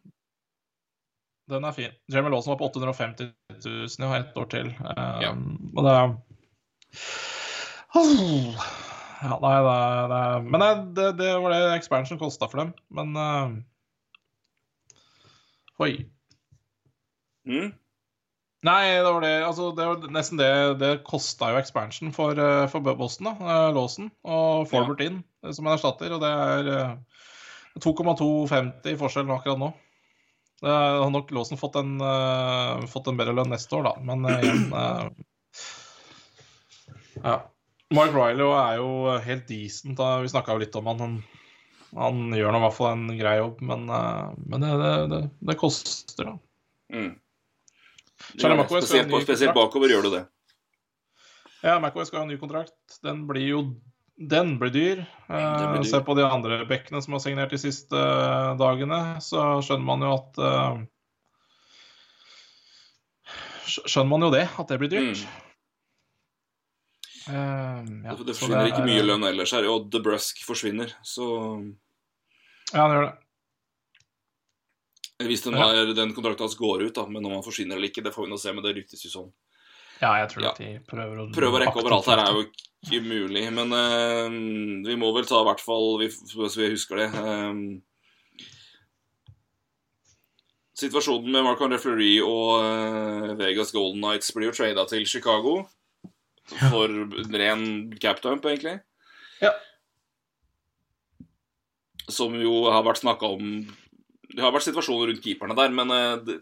Den 1.49 1.65
er 1.65 1.73
fin. 1.73 1.93
Jamie 2.13 2.31
Lawson 2.31 2.51
var 2.53 2.59
på 2.61 2.69
850 2.69 3.33
000 3.65 4.17
i 4.17 4.19
ett 4.21 4.37
år 4.37 4.49
til. 4.53 4.69
Um, 4.81 5.21
Ja. 5.23 5.31
Og 5.77 5.85
det 5.85 5.95
er 5.97 6.17
Ja, 9.19 9.35
nei, 9.43 9.55
det 9.65 9.73
er, 9.75 10.09
det 10.13 10.45
Men 10.47 10.61
nei, 10.61 10.75
det, 10.95 11.09
det 11.19 11.33
var 11.43 11.51
det 11.51 11.77
expansion 11.79 12.19
kosta 12.21 12.49
for 12.49 12.59
dem. 12.63 12.75
Men 12.91 13.17
uh, 13.17 13.57
Oi. 15.81 16.07
Mm? 17.49 17.73
Nei, 18.67 18.83
det 18.99 19.07
var 19.07 19.23
det 19.23 19.33
Altså, 19.47 19.71
det 19.73 19.87
var 19.87 20.09
nesten 20.13 20.39
det 20.41 20.79
Det 20.81 21.05
kosta 21.07 21.53
jo 21.53 21.61
expansion 21.61 22.13
for, 22.13 22.35
for 22.69 22.81
Boston, 22.99 23.31
da. 23.31 23.59
Lawson. 23.73 24.11
Og 24.25 24.69
Forbert 24.69 25.01
inn 25.05 25.23
eh, 25.45 25.53
som 25.55 25.67
en 25.67 25.77
erstatter. 25.77 26.13
Og 26.13 26.21
det 26.23 26.29
er 26.29 26.71
eh, 26.75 27.18
2,250 27.85 28.93
i 28.93 28.99
forskjell 29.01 29.31
akkurat 29.35 29.61
nå. 29.61 29.73
Det 30.61 30.71
er- 30.71 31.03
har 31.03 31.11
nok 31.15 31.31
Låsen 31.31 31.59
fått 31.59 31.77
en, 31.79 32.01
uh, 32.03 32.83
fått 32.91 33.07
en 33.07 33.17
bedre 33.17 33.35
lønn 33.37 33.51
neste 33.53 33.77
år, 33.79 33.85
da. 33.87 33.93
Men 34.03 34.25
uh, 34.27 34.41
igjen 34.43 34.73
eh, 34.75 35.11
Ja. 37.23 37.37
Mark 37.95 38.13
Riley 38.13 38.45
er 38.53 38.77
jo 38.77 38.89
helt 39.25 39.47
decent. 39.49 39.97
Da. 39.97 40.19
Vi 40.21 40.29
snakka 40.29 40.53
jo 40.55 40.63
litt 40.63 40.77
om 40.77 40.91
han. 40.91 40.99
han. 41.01 41.15
Han 41.97 42.19
gjør 42.37 42.53
nå 42.53 42.59
i 42.59 42.65
hvert 42.67 42.77
fall 42.77 42.91
en 42.93 43.07
grei 43.17 43.37
jobb, 43.39 43.63
men, 43.65 43.87
eh, 43.89 44.35
men 44.51 44.61
det, 44.67 44.73
det, 44.83 44.91
det, 45.13 45.21
det 45.51 45.57
koster, 45.61 46.25
da. 46.25 46.35
Mm. 46.93 47.15
Ha 48.43 48.67
Spesielt, 48.67 49.15
spesielt 49.23 49.55
bakover 49.57 49.89
gjør 49.89 50.03
du 50.05 50.11
det. 50.19 50.25
Ja, 51.63 51.79
McAvoy 51.79 52.05
skal 52.07 52.21
ha 52.21 52.27
en 52.27 52.33
ny 52.33 52.37
kontrakt. 52.39 52.77
Den 53.03 53.25
blir 53.31 53.47
jo 53.47 53.61
Den 54.19 54.57
blir 54.59 54.71
dyr. 54.75 54.99
Eh, 55.31 55.75
dyr. 55.79 55.85
Se 55.87 56.01
på 56.03 56.15
de 56.19 56.25
andre 56.27 56.65
bekkene 56.67 56.99
som 57.05 57.15
har 57.15 57.21
signert 57.23 57.51
de 57.55 57.59
siste 57.63 57.95
eh, 57.95 58.57
dagene, 58.59 59.21
så 59.23 59.61
skjønner 59.63 59.87
man 59.87 60.03
jo 60.03 60.15
at 60.17 60.41
eh, 60.43 60.81
Skjønner 63.69 64.09
man 64.09 64.25
jo 64.25 64.31
det, 64.33 64.47
at 64.59 64.71
det 64.73 64.79
blir 64.81 64.89
dyrt. 64.91 65.21
Eh, 67.29 67.81
ja, 68.09 68.15
det 68.17 68.33
så 68.35 68.47
forsvinner 68.47 68.71
ikke 68.71 68.81
er- 68.81 68.89
mye 68.89 69.03
lønn 69.05 69.27
ellers 69.29 69.53
her, 69.53 69.67
og 69.69 69.91
Brusk 69.93 70.41
forsvinner. 70.47 70.95
Så 71.05 71.27
Ja, 72.73 72.87
det 72.89 72.95
gjør 72.97 73.07
det. 73.11 73.17
hvis 75.29 75.43
den, 75.45 75.55
Ja. 75.55 75.69
den 75.93 76.15
kontrakten 76.15 76.41
hans 76.47 76.57
går 76.57 76.83
ut, 76.87 76.95
da, 76.95 77.07
men 77.07 77.25
om 77.27 77.33
han 77.33 77.43
forsvinner 77.43 77.77
eller 77.77 77.89
ikke, 77.89 78.03
det 78.03 78.15
får 78.15 78.25
vi 78.27 78.31
nå 78.33 78.39
se. 78.41 78.53
Men 78.53 78.63
det 78.65 78.75
ryktes 78.77 79.05
jo 79.05 79.11
sånn. 79.11 79.33
Ja, 79.99 80.13
jeg 80.23 80.31
tror 80.31 80.49
at 80.53 80.61
de 80.63 80.73
prøver 80.87 81.23
å 81.23 81.27
Prøve 81.35 81.59
å 81.59 81.61
rekke 81.65 81.81
over 81.81 81.97
alt 81.97 82.09
her 82.11 82.23
er 82.23 82.37
jo 82.37 82.45
ikke 82.47 83.01
mulig, 83.03 83.43
men 83.55 83.75
uh, 83.75 84.31
vi 84.87 84.95
må 84.99 85.11
vel 85.17 85.27
ta 85.27 85.41
i 85.43 85.47
hvert 85.49 85.63
fall 85.65 85.99
Hvis 85.99 86.59
vi 86.59 86.73
husker 86.75 87.03
det. 87.03 87.09
uh, 87.19 87.55
situasjonen 90.79 91.33
med 91.35 91.43
Marc 91.43 91.63
André 91.65 91.81
Fleury 91.83 92.21
og 92.23 92.63
uh, 92.63 93.33
Vegas 93.41 93.75
Golden 93.75 93.99
Knights 94.05 94.31
blir 94.37 94.53
jo 94.53 94.55
trada 94.55 94.87
til 94.87 95.03
Chicago 95.11 95.65
for 96.49 96.95
ren 97.35 97.65
capdump, 98.01 98.47
egentlig. 98.47 98.79
Ja. 99.43 99.51
Som 102.09 102.39
jo 102.39 102.71
har 102.71 102.87
vært 102.87 103.03
snakka 103.03 103.29
om 103.35 103.51
Det 104.31 104.41
har 104.41 104.55
vært 104.55 104.65
situasjoner 104.65 105.11
rundt 105.11 105.27
keeperne 105.27 105.59
der, 105.59 105.75
men 105.75 105.93
det, 106.25 106.39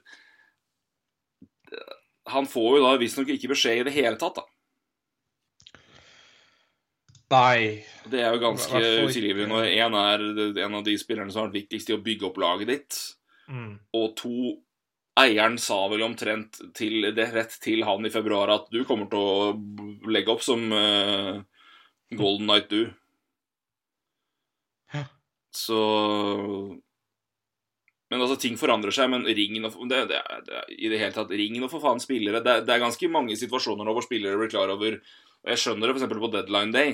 han 2.33 2.47
får 2.51 2.79
jo 2.79 2.85
da 2.85 2.93
visstnok 3.01 3.31
ikke 3.35 3.53
beskjed 3.55 3.81
i 3.81 3.87
det 3.89 3.95
hele 3.97 4.19
tatt, 4.21 4.41
da. 4.41 4.47
Nei. 7.31 7.83
Det 8.07 8.21
er 8.23 8.37
jo 8.37 8.43
ganske 8.45 8.79
utilgivelig 9.09 9.49
når 9.51 9.65
én 9.73 9.97
er 9.99 10.23
en 10.63 10.77
av 10.79 10.85
de 10.87 10.95
spillerne 11.01 11.33
som 11.35 11.43
har 11.43 11.49
vært 11.49 11.65
viktigst 11.65 11.91
i 11.91 11.97
å 11.97 12.03
bygge 12.03 12.29
opp 12.31 12.43
laget 12.43 12.73
ditt, 12.75 13.03
Mm. 13.47 13.79
og 13.95 14.17
to 14.19 14.57
Eieren 15.17 15.55
sa 15.57 15.77
vel 15.89 16.03
omtrent 16.03 16.59
til, 16.75 17.15
det 17.15 17.29
rett 17.33 17.53
til 17.63 17.85
han 17.87 18.05
i 18.05 18.11
februar 18.11 18.51
at 18.51 18.67
du 18.75 18.83
kommer 18.85 19.07
til 19.09 19.23
å 19.23 20.11
legge 20.11 20.33
opp 20.35 20.43
som 20.43 20.67
uh, 20.75 21.39
Golden 22.11 22.51
Knight, 22.51 22.69
du. 22.69 22.91
Ja. 24.93 25.05
Så 25.55 25.79
Men 28.11 28.23
altså, 28.23 28.37
ting 28.39 28.55
forandrer 28.59 28.95
seg, 28.95 29.11
men 29.11 29.27
ring 29.27 29.57
nå 29.59 29.71
det, 29.91 30.05
det, 30.13 30.21
det, 30.47 30.63
I 30.79 30.91
det 30.93 31.01
hele 31.01 31.15
tatt, 31.15 31.33
ring 31.35 31.57
nå 31.59 31.71
for 31.71 31.83
faen 31.83 32.03
spillere. 32.03 32.43
Det, 32.45 32.61
det 32.67 32.75
er 32.75 32.85
ganske 32.85 33.11
mange 33.11 33.39
situasjoner 33.39 33.87
nå 33.87 33.95
hvor 33.97 34.07
spillere 34.07 34.39
blir 34.39 34.53
klar 34.53 34.71
over 34.75 35.01
og 35.01 35.53
Jeg 35.53 35.63
skjønner 35.63 35.91
det 35.91 35.97
f.eks. 35.97 36.13
på 36.23 36.33
deadline 36.35 36.75
day. 36.75 36.93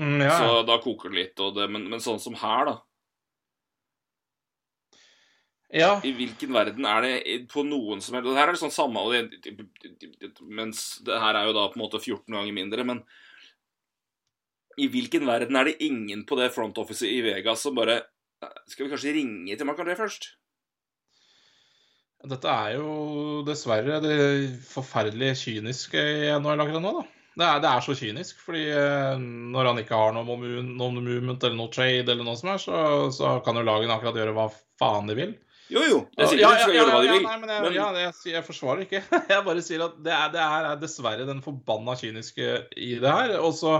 Mm, 0.00 0.20
ja. 0.24 0.36
Så 0.36 0.62
da 0.68 0.78
koker 0.80 1.12
det 1.12 1.18
litt, 1.18 1.42
men, 1.68 1.88
men 1.92 2.00
sånn 2.00 2.20
som 2.22 2.36
her, 2.40 2.70
da. 2.70 2.74
ja. 5.76 5.90
I 6.04 6.12
hvilken 6.16 6.52
verden 6.56 6.88
er 6.88 7.04
det 7.04 7.38
på 7.52 7.64
noen 7.66 8.00
som 8.04 8.16
helst 8.16 8.36
Her 8.36 8.48
er 8.48 8.54
det 8.54 8.62
sånn 8.62 8.72
samme 8.74 9.02
Mens 10.48 10.84
det 11.06 11.18
her 11.20 11.36
er 11.36 11.48
jo 11.48 11.56
da 11.56 11.66
på 11.68 11.78
en 11.78 11.84
måte 11.84 12.00
14 12.00 12.24
ganger 12.32 12.56
mindre, 12.56 12.86
men 12.86 13.04
i 14.80 14.86
hvilken 14.88 15.26
verden 15.28 15.58
er 15.58 15.68
det 15.68 15.82
ingen 15.84 16.22
på 16.24 16.38
det 16.38 16.48
front 16.54 16.78
officet 16.80 17.10
i 17.10 17.20
Vegas 17.24 17.60
som 17.66 17.76
bare 17.76 17.98
Skal 18.70 18.86
vi 18.86 18.90
kanskje 18.92 19.14
ringe 19.16 19.56
til 19.56 19.68
Marc 19.68 19.80
André 19.82 19.96
først? 19.98 20.30
Dette 22.30 22.52
er 22.52 22.74
jo 22.76 23.40
dessverre 23.46 23.96
det 24.04 24.16
forferdelig 24.68 25.32
kyniske 25.40 26.00
i 26.00 26.28
NHL 26.36 26.60
akkurat 26.66 26.84
nå, 26.84 26.92
da. 27.00 27.04
Det 27.40 27.46
er, 27.46 27.60
det 27.62 27.68
er 27.70 27.84
så 27.86 27.94
kynisk, 27.96 28.40
fordi 28.44 28.64
eh, 28.74 29.20
når 29.54 29.68
han 29.70 29.78
ikke 29.80 29.96
har 29.96 30.12
noe, 30.12 30.26
movement 30.26 31.46
eller 31.46 31.56
noe 31.56 31.72
trade 31.72 32.10
eller 32.12 32.26
noe 32.26 32.36
som 32.36 32.50
er, 32.52 32.58
så, 32.60 32.80
så 33.14 33.36
kan 33.46 33.56
jo 33.56 33.62
lagene 33.64 33.94
akkurat 33.94 34.18
gjøre 34.18 34.34
hva 34.36 34.48
faen 34.82 35.08
de 35.08 35.16
vil. 35.16 35.32
Jo, 35.70 35.84
jo. 35.86 35.98
Jeg 36.18 36.32
sier 36.32 36.42
Ja, 36.42 36.50
ikke 36.50 36.58
de 36.58 36.64
skal 36.66 36.74
ja, 36.74 36.80
gjøre 36.82 36.92
hva 36.92 37.00
de 37.00 37.08
ja, 37.08 37.14
vil. 37.14 37.24
Nei, 37.28 37.36
men 37.40 37.52
jeg, 37.54 37.62
men- 37.64 37.76
ja, 37.78 37.86
jeg, 38.02 38.14
jeg 38.34 38.44
forsvarer 38.44 38.84
ikke. 38.84 39.02
Jeg 39.30 39.44
bare 39.46 39.62
sier 39.64 39.84
at 39.86 39.96
det, 40.02 40.12
er, 40.16 40.32
det 40.34 40.46
her 40.52 40.68
er 40.72 40.80
dessverre 40.82 41.26
den 41.28 41.42
forbanna 41.46 41.94
kyniske 42.00 42.48
i 42.74 42.90
det 43.00 43.14
her. 43.14 43.36
Og 43.38 43.54
så, 43.56 43.76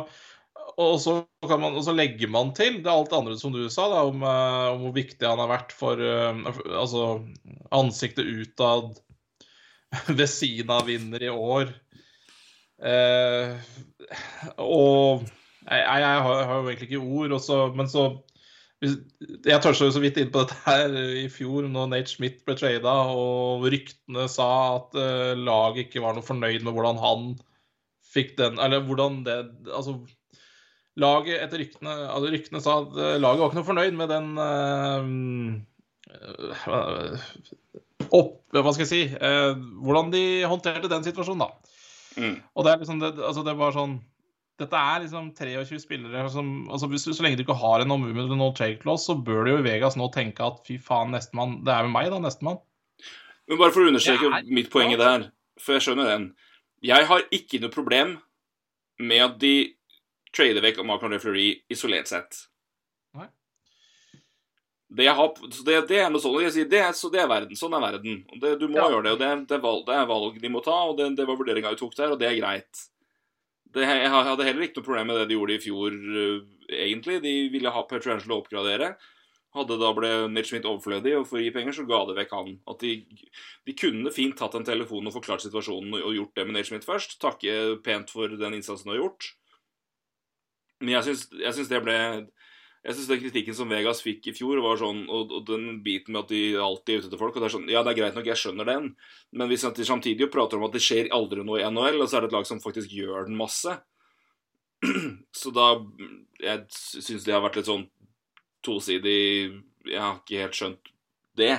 og 0.80 0.96
så, 1.02 1.14
man, 1.50 1.74
og 1.76 1.84
så 1.84 1.92
legger 1.96 2.30
man 2.32 2.54
til 2.56 2.80
det 2.80 2.88
er 2.88 2.94
alt 2.94 3.10
det 3.12 3.18
andre 3.18 3.36
som 3.40 3.52
du 3.54 3.62
sa, 3.68 3.88
da, 3.92 4.02
om, 4.08 4.24
eh, 4.24 4.66
om 4.72 4.86
hvor 4.86 4.96
viktig 4.96 5.26
han 5.26 5.42
har 5.42 5.50
vært 5.50 5.74
for 5.76 6.00
eh, 6.00 6.40
altså, 6.70 7.06
ansiktet 7.76 8.28
utad 8.28 8.96
av 10.76 10.86
vinner 10.88 11.22
i 11.26 11.30
år. 11.32 11.72
Eh, 12.80 13.56
og 14.56 15.26
jeg, 15.66 15.80
jeg, 15.84 16.02
jeg 16.02 16.22
har, 16.26 16.52
jo 16.56 16.68
egentlig 16.70 16.88
ikke 16.88 17.04
ord, 17.04 17.36
også, 17.36 17.62
men 17.76 17.90
så 17.90 18.10
Jeg 18.80 19.60
tørste 19.60 19.90
jo 19.90 19.92
så 19.92 20.00
vidt 20.00 20.16
inn 20.16 20.30
på 20.32 20.40
dette 20.40 20.56
her 20.64 20.94
i 21.20 21.26
fjor, 21.28 21.66
når 21.68 21.90
Nate 21.90 22.08
Schmidt 22.08 22.38
ble 22.46 22.54
trada, 22.56 22.94
og 23.12 23.66
ryktene 23.68 24.24
sa 24.32 24.46
at 24.78 24.96
eh, 24.96 25.34
laget 25.36 25.90
ikke 25.90 26.00
var 26.00 26.16
noe 26.16 26.24
fornøyd 26.24 26.64
med 26.64 26.72
hvordan 26.72 27.00
han 27.02 27.26
fikk 28.10 28.38
den 28.40 28.56
Eller 28.58 28.80
hvordan 28.86 29.20
det 29.26 29.36
Altså, 29.68 29.98
laget 30.98 31.38
etter 31.44 31.60
ryktene 31.62 31.92
altså 32.10 32.30
Ryktene 32.32 32.60
sa 32.64 32.78
at 32.82 32.96
eh, 32.98 33.18
laget 33.22 33.40
var 33.40 33.50
ikke 33.50 33.60
noe 33.60 33.68
fornøyd 33.68 33.94
med 33.98 34.10
den 34.10 34.26
eh, 34.42 35.02
eh, 36.66 37.12
opp, 38.10 38.36
Hva 38.52 38.72
skal 38.74 38.84
jeg 38.86 38.90
si 38.90 39.02
eh, 39.14 39.52
Hvordan 39.84 40.10
de 40.14 40.22
håndterte 40.50 40.90
den 40.90 41.06
situasjonen, 41.06 41.46
da. 41.46 41.76
Mm. 42.18 42.38
Og 42.54 42.66
det 42.66 42.72
er 42.72 42.80
liksom 42.82 43.02
det, 43.02 43.12
altså 43.22 43.44
det 43.46 43.54
var 43.60 43.76
sånn 43.76 43.98
Dette 44.60 44.76
er 44.76 45.04
liksom 45.04 45.30
23 45.38 45.78
spillere 45.80 46.26
som 46.32 46.50
altså 46.68 46.90
hvis, 46.90 47.06
Så 47.14 47.22
lenge 47.24 47.38
du 47.38 47.44
ikke 47.46 47.56
har 47.62 47.80
en 47.84 47.92
movement 47.92 48.26
eller 48.26 48.40
no 48.40 48.50
trade 48.56 48.80
clause, 48.82 49.06
så 49.06 49.14
bør 49.16 49.46
du 49.46 49.54
jo 49.54 49.60
i 49.62 49.66
Vegas 49.68 49.96
nå 49.96 50.10
tenke 50.12 50.44
at 50.44 50.60
fy 50.66 50.76
faen, 50.82 51.14
nestemann 51.14 51.60
Det 51.64 51.72
er 51.72 51.86
jo 51.86 51.94
meg, 51.94 52.10
da, 52.12 52.18
nestemann. 52.20 52.58
Men 53.48 53.58
bare 53.58 53.72
for 53.74 53.86
å 53.86 53.90
understreke 53.90 54.28
er- 54.30 54.50
mitt 54.50 54.68
poeng 54.70 54.92
i 54.92 54.98
det 55.00 55.06
her, 55.06 55.24
for 55.58 55.74
jeg 55.74 55.82
skjønner 55.86 56.06
den. 56.06 56.26
Jeg 56.86 57.06
har 57.08 57.24
ikke 57.34 57.58
noe 57.62 57.72
problem 57.72 58.12
med 59.00 59.24
at 59.24 59.38
de 59.42 59.54
trader 60.36 60.64
vekk 60.64 60.82
Marcon 60.86 61.12
Refleury 61.14 61.52
Fleury 61.54 61.76
isolert 61.76 62.10
sett. 62.10 62.38
Nei. 63.18 63.26
Det, 64.90 65.06
har, 65.06 65.34
så 65.54 65.64
det, 65.66 65.76
det 65.90 66.00
er 66.02 66.10
noe 66.10 66.22
sånn, 66.22 66.38
jeg 66.42 66.54
sier, 66.54 66.70
det 66.70 66.80
er, 66.82 66.94
så 66.98 67.10
det 67.12 67.20
er 67.22 67.28
verden. 67.30 67.58
Sånn 67.58 67.74
er 67.78 67.84
verden. 67.84 68.24
Det, 68.42 68.56
du 68.58 68.66
må 68.68 68.80
Ja. 68.80 68.88
gjøre 68.90 69.04
det, 69.06 69.12
og 69.14 69.20
det, 69.20 69.28
er- 69.28 69.44
det, 69.52 69.60
valg, 69.62 69.84
det 69.86 69.98
er 69.98 70.08
valg 70.10 70.40
de 70.42 70.50
må 70.50 70.62
ta, 70.66 70.78
og 70.90 70.96
det, 70.98 71.12
det 71.18 71.26
var 71.28 71.38
vurderinga 71.38 71.74
vi 71.74 71.82
tok 71.82 71.94
der, 71.98 72.14
og 72.14 72.18
det 72.22 72.30
er 72.30 72.40
greit. 72.40 72.86
Det, 73.70 73.86
jeg 73.86 74.10
hadde 74.10 74.46
heller 74.48 74.66
ikke 74.66 74.80
noe 74.80 74.88
problem 74.88 75.06
med 75.12 75.20
det 75.20 75.28
de 75.30 75.36
gjorde 75.38 75.54
i 75.54 75.62
fjor, 75.62 75.94
uh, 75.94 76.40
egentlig. 76.74 77.20
De 77.22 77.34
ville 77.52 77.70
ha 77.70 77.82
Petrangelo 77.86 78.40
oppgradere. 78.40 78.96
Hadde 79.54 79.76
da 79.78 79.90
ble 79.94 80.10
Nate 80.30 80.46
Schmidt 80.46 80.66
overflødig, 80.66 81.12
og 81.18 81.24
for 81.26 81.38
å 81.38 81.42
gi 81.42 81.50
penger 81.54 81.74
så 81.74 81.84
ga 81.86 82.00
det 82.06 82.16
vekk 82.18 82.34
han. 82.34 82.50
At 82.70 82.82
de, 82.82 82.92
de 83.66 83.74
kunne 83.78 84.10
fint 84.14 84.36
tatt 84.38 84.54
en 84.58 84.66
telefon 84.66 85.06
og 85.06 85.14
forklart 85.14 85.42
situasjonen 85.42 85.96
og, 85.98 86.12
gjort 86.14 86.34
det 86.38 86.44
med 86.46 86.54
Nitch 86.54 86.70
Schmidt 86.70 86.86
først. 86.86 87.16
Takke 87.22 87.56
pent 87.82 88.10
for 88.14 88.30
den 88.30 88.58
innsatsen 88.58 88.90
du 88.90 88.94
har 88.94 89.00
gjort. 89.04 89.32
Men 90.80 90.96
jeg 90.96 91.10
syns, 91.20 91.68
det 91.68 91.82
ble 91.84 91.96
Jeg 92.80 92.94
synes 92.96 93.08
den 93.10 93.20
kritikken 93.20 93.56
som 93.56 93.68
Vegas 93.68 94.00
fikk 94.04 94.30
i 94.30 94.34
fjor, 94.36 94.62
var 94.64 94.80
sånn 94.80 95.02
Og, 95.12 95.34
og 95.36 95.44
den 95.48 95.82
biten 95.84 96.16
med 96.16 96.24
at 96.24 96.32
de 96.32 96.42
alltid 96.56 96.94
er 96.94 97.02
ute 97.02 97.10
etter 97.10 97.20
folk 97.20 97.36
og 97.36 97.44
det 97.44 97.50
er 97.50 97.54
sånn, 97.56 97.68
Ja, 97.72 97.84
det 97.84 97.92
er 97.92 98.00
greit 98.00 98.18
nok, 98.18 98.28
jeg 98.30 98.40
skjønner 98.40 98.68
den, 98.68 98.90
men 99.36 99.50
hvis 99.52 99.66
de 99.76 99.86
samtidig 99.86 100.30
prater 100.32 100.60
om 100.60 100.66
at 100.68 100.76
det 100.76 100.84
skjer 100.84 101.12
aldri 101.16 101.44
noe 101.44 101.60
i 101.60 101.68
NHL, 101.68 102.00
og 102.00 102.08
så 102.08 102.18
er 102.18 102.24
det 102.24 102.32
et 102.32 102.38
lag 102.38 102.48
som 102.48 102.62
faktisk 102.62 102.92
gjør 102.96 103.28
den 103.28 103.38
masse 103.40 103.76
så 105.40 105.52
da 105.52 105.72
Jeg 106.40 106.64
syns 106.72 107.26
det 107.26 107.34
har 107.36 107.44
vært 107.44 107.60
litt 107.60 107.68
sånn 107.68 107.84
tosidig 108.64 109.20
Jeg 109.88 110.00
har 110.00 110.16
ikke 110.20 110.40
helt 110.44 110.56
skjønt 110.56 110.94
det, 111.38 111.54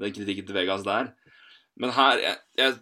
den 0.00 0.12
kritikken 0.14 0.46
til 0.46 0.56
Vegas 0.56 0.84
der. 0.86 1.10
Men 1.76 1.90
her 1.92 2.20
jeg, 2.22 2.36
jeg, 2.56 2.76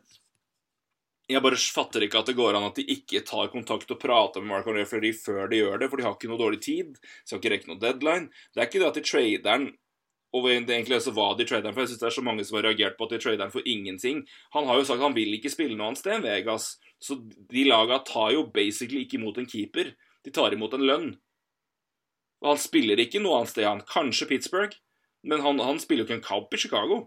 jeg 1.26 1.42
bare 1.42 1.58
fatter 1.58 2.04
ikke 2.06 2.20
at 2.20 2.28
det 2.30 2.36
går 2.38 2.54
an 2.54 2.68
at 2.68 2.76
de 2.78 2.84
ikke 2.92 3.24
tar 3.26 3.48
kontakt 3.50 3.90
og 3.90 3.98
prater 3.98 4.42
med 4.42 4.52
Mark 4.52 4.68
Referee 4.70 5.16
før 5.16 5.50
de 5.50 5.58
gjør 5.58 5.80
det, 5.82 5.88
for 5.90 5.98
de 5.98 6.06
har 6.06 6.14
ikke 6.14 6.30
noe 6.30 6.38
dårlig 6.38 6.60
tid. 6.62 6.92
De 6.94 7.26
skal 7.26 7.40
ikke 7.40 7.52
rekke 7.54 7.70
noe 7.72 7.82
deadline. 7.82 8.30
Det 8.54 8.62
er 8.62 8.68
ikke 8.68 8.82
det 8.82 8.90
at 8.92 9.00
de 9.00 9.04
traderen, 9.08 9.66
og 10.36 10.46
det 10.46 10.70
egentlig 10.70 11.00
også 11.00 11.14
hva 11.16 11.28
de 11.34 11.46
traderen 11.48 11.74
for. 11.74 11.82
Jeg 11.82 11.92
synes 11.92 12.02
det 12.04 12.08
er 12.10 12.16
så 12.18 12.24
mange 12.28 12.46
som 12.46 12.58
har 12.60 12.68
reagert 12.68 12.98
på 12.98 13.08
at 13.08 13.16
de 13.16 13.20
traderen 13.24 13.54
for 13.54 13.66
ingenting. 13.66 14.22
Han 14.54 14.70
har 14.70 14.78
jo 14.78 14.86
sagt 14.86 15.00
at 15.00 15.06
han 15.08 15.18
vil 15.18 15.34
ikke 15.34 15.50
spille 15.50 15.74
noe 15.74 15.90
annet 15.90 16.02
sted 16.02 16.14
enn 16.14 16.26
Vegas. 16.26 16.76
Så 17.02 17.18
de 17.26 17.66
laga 17.66 17.98
tar 18.06 18.30
jo 18.36 18.46
basically 18.52 19.02
ikke 19.02 19.18
imot 19.18 19.42
en 19.42 19.50
keeper. 19.50 19.96
De 20.22 20.34
tar 20.34 20.54
imot 20.54 20.78
en 20.78 20.86
lønn. 20.86 21.10
Og 22.44 22.52
han 22.52 22.60
spiller 22.60 23.02
ikke 23.02 23.22
noe 23.24 23.40
annet 23.40 23.54
sted, 23.54 23.66
han. 23.66 23.82
Kanskje 23.88 24.28
Pittsburgh, 24.30 24.78
men 25.26 25.42
han, 25.42 25.58
han 25.58 25.82
spiller 25.82 26.04
jo 26.04 26.10
ikke 26.10 26.18
en 26.20 26.26
kamp 26.28 26.54
i 26.54 26.60
Chicago. 26.60 27.06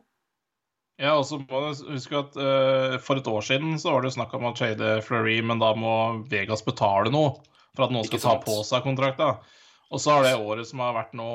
Ja, 1.00 1.14
og 1.16 1.24
så 1.28 1.38
må 1.40 1.60
du 1.64 1.86
huske 1.94 2.18
at 2.20 2.34
uh, 2.36 2.98
For 3.00 3.20
et 3.22 3.28
år 3.32 3.46
siden 3.46 3.78
så 3.80 3.94
var 3.94 4.04
det 4.04 4.10
jo 4.12 4.18
snakk 4.18 4.34
om 4.36 4.50
å 4.50 4.56
trade 4.58 4.98
Fleury, 5.06 5.38
men 5.46 5.62
da 5.62 5.72
må 5.78 5.94
Vegas 6.32 6.66
betale 6.66 7.12
noe 7.14 7.38
for 7.78 7.86
at 7.86 7.94
noen 7.96 8.08
skal 8.10 8.20
ta 8.20 8.34
på 8.44 8.58
seg 8.68 8.84
kontrakta. 8.84 9.30
Og 9.90 10.02
så 10.04 10.12
har 10.18 10.26
det 10.28 10.34
året 10.38 10.68
som 10.70 10.82
har 10.84 10.94
vært 10.98 11.16
nå 11.18 11.30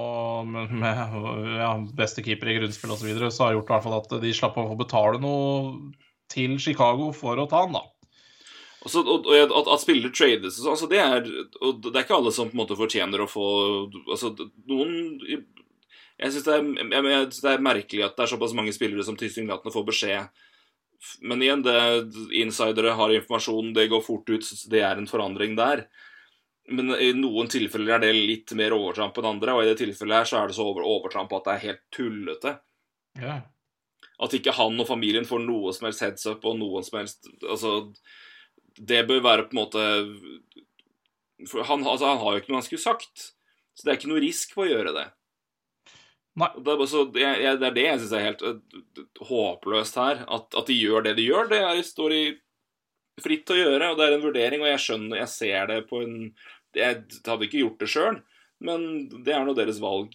med, 0.46 0.74
med 0.78 1.56
ja, 1.58 1.72
beste 1.96 2.22
keeper 2.22 2.52
i 2.52 2.58
grunnspill 2.60 2.92
osv., 2.92 3.00
så, 3.00 3.08
videre, 3.08 3.30
så 3.34 3.46
har 3.48 3.56
gjort 3.56 3.72
i 3.72 3.74
hvert 3.74 3.86
fall 3.86 3.96
at 4.02 4.14
de 4.22 4.34
slapp 4.36 4.60
å 4.60 4.66
få 4.68 4.76
betale 4.78 5.18
noe 5.22 5.72
til 6.30 6.54
Chicago 6.62 7.08
for 7.16 7.40
å 7.40 7.48
ta 7.50 7.64
han, 7.64 7.74
da. 7.80 7.82
Og 8.84 8.92
så- 8.92 9.00
og, 9.00 9.26
og 9.26 9.34
at, 9.40 9.72
at 9.72 9.80
spillere 9.80 10.12
trades 10.12 10.58
altså 10.60 10.86
det 10.90 10.98
er 11.00 11.22
det 11.24 11.94
er 11.96 12.02
ikke 12.04 12.18
alle 12.18 12.32
som 12.36 12.50
på 12.50 12.58
en 12.58 12.60
måte 12.66 12.76
fortjener 12.76 13.22
å 13.24 13.28
få 13.30 13.44
altså 14.12 14.34
Noen 14.68 15.16
Jeg 16.20 16.30
syns 16.30 16.46
det, 16.46 16.56
det 17.42 17.50
er 17.50 17.62
merkelig 17.64 18.04
at 18.06 18.16
det 18.16 18.24
er 18.26 18.30
såpass 18.30 18.54
mange 18.54 18.72
spillere 18.74 19.04
som 19.06 19.16
tilsynelatende 19.18 19.74
får 19.74 19.86
beskjed. 19.88 20.42
Men 21.26 21.42
igjen, 21.42 21.64
det, 21.66 21.76
insidere 22.38 22.94
har 22.96 23.12
informasjon, 23.12 23.72
det 23.76 23.88
går 23.90 24.02
fort 24.04 24.30
ut, 24.30 24.50
det 24.70 24.82
er 24.86 25.00
en 25.00 25.10
forandring 25.10 25.56
der. 25.58 25.88
Men 26.70 26.94
i 26.96 27.10
noen 27.16 27.50
tilfeller 27.52 27.96
er 27.96 28.04
det 28.06 28.12
litt 28.14 28.54
mer 28.56 28.72
overtramp 28.76 29.18
enn 29.20 29.34
andre, 29.34 29.56
og 29.56 29.64
i 29.64 29.68
det 29.68 29.80
tilfellet 29.82 30.22
her 30.22 30.30
så 30.30 30.38
er 30.40 30.48
det 30.48 30.56
så 30.56 30.64
over, 30.70 30.86
overtramp 30.88 31.34
at 31.36 31.48
det 31.48 31.54
er 31.54 31.64
helt 31.66 31.82
tullete. 31.92 32.54
Ja. 33.20 33.40
At 34.24 34.36
ikke 34.38 34.54
han 34.56 34.78
og 34.80 34.88
familien 34.88 35.26
får 35.28 35.42
noe 35.44 35.74
som 35.74 35.88
helst 35.88 36.04
heads 36.06 36.24
up 36.30 36.46
og 36.46 36.56
noen 36.60 36.86
som 36.86 37.00
helst 37.00 37.26
Altså, 37.42 37.72
det 38.78 39.02
bør 39.08 39.22
være 39.24 39.46
på 39.48 39.54
en 39.54 39.60
måte 39.60 39.82
For 41.50 41.66
han, 41.66 41.82
altså, 41.82 42.12
han 42.12 42.20
har 42.22 42.36
jo 42.36 42.42
ikke 42.42 42.52
noe 42.52 42.60
han 42.62 42.66
skulle 42.66 42.82
sagt. 42.84 43.32
Så 43.74 43.84
det 43.84 43.92
er 43.92 43.98
ikke 43.98 44.12
noe 44.12 44.22
risk 44.22 44.54
på 44.54 44.64
å 44.64 44.70
gjøre 44.70 44.94
det. 44.94 45.08
Nei. 46.34 46.48
Det 46.66 46.72
er, 46.74 46.86
så, 46.90 47.04
det, 47.14 47.22
jeg, 47.22 47.58
det 47.60 47.66
er 47.68 47.74
det 47.76 47.82
jeg 47.86 47.98
syns 48.02 48.12
er 48.18 48.24
helt 48.26 48.40
øh, 48.42 48.56
håpløst 49.28 49.98
her. 50.00 50.24
At, 50.26 50.48
at 50.58 50.66
de 50.70 50.74
gjør 50.80 51.04
det 51.06 51.12
de 51.20 51.28
gjør, 51.28 51.46
det 51.52 51.60
er, 51.62 51.82
står 51.86 52.14
i 52.16 52.24
fritt 53.22 53.52
å 53.54 53.58
gjøre. 53.58 53.92
Og 53.92 54.00
det 54.00 54.08
er 54.08 54.16
en 54.16 54.24
vurdering, 54.26 54.64
og 54.64 54.70
jeg 54.72 54.82
skjønner, 54.82 55.20
jeg 55.22 55.30
ser 55.30 55.70
det 55.70 55.80
på 55.90 56.02
en 56.02 56.16
Jeg 56.74 57.04
hadde 57.28 57.46
ikke 57.46 57.60
gjort 57.62 57.78
det 57.84 57.90
sjøl, 57.92 58.16
men 58.66 58.86
det 59.22 59.36
er 59.36 59.44
nå 59.46 59.54
deres 59.54 59.78
valg. 59.82 60.10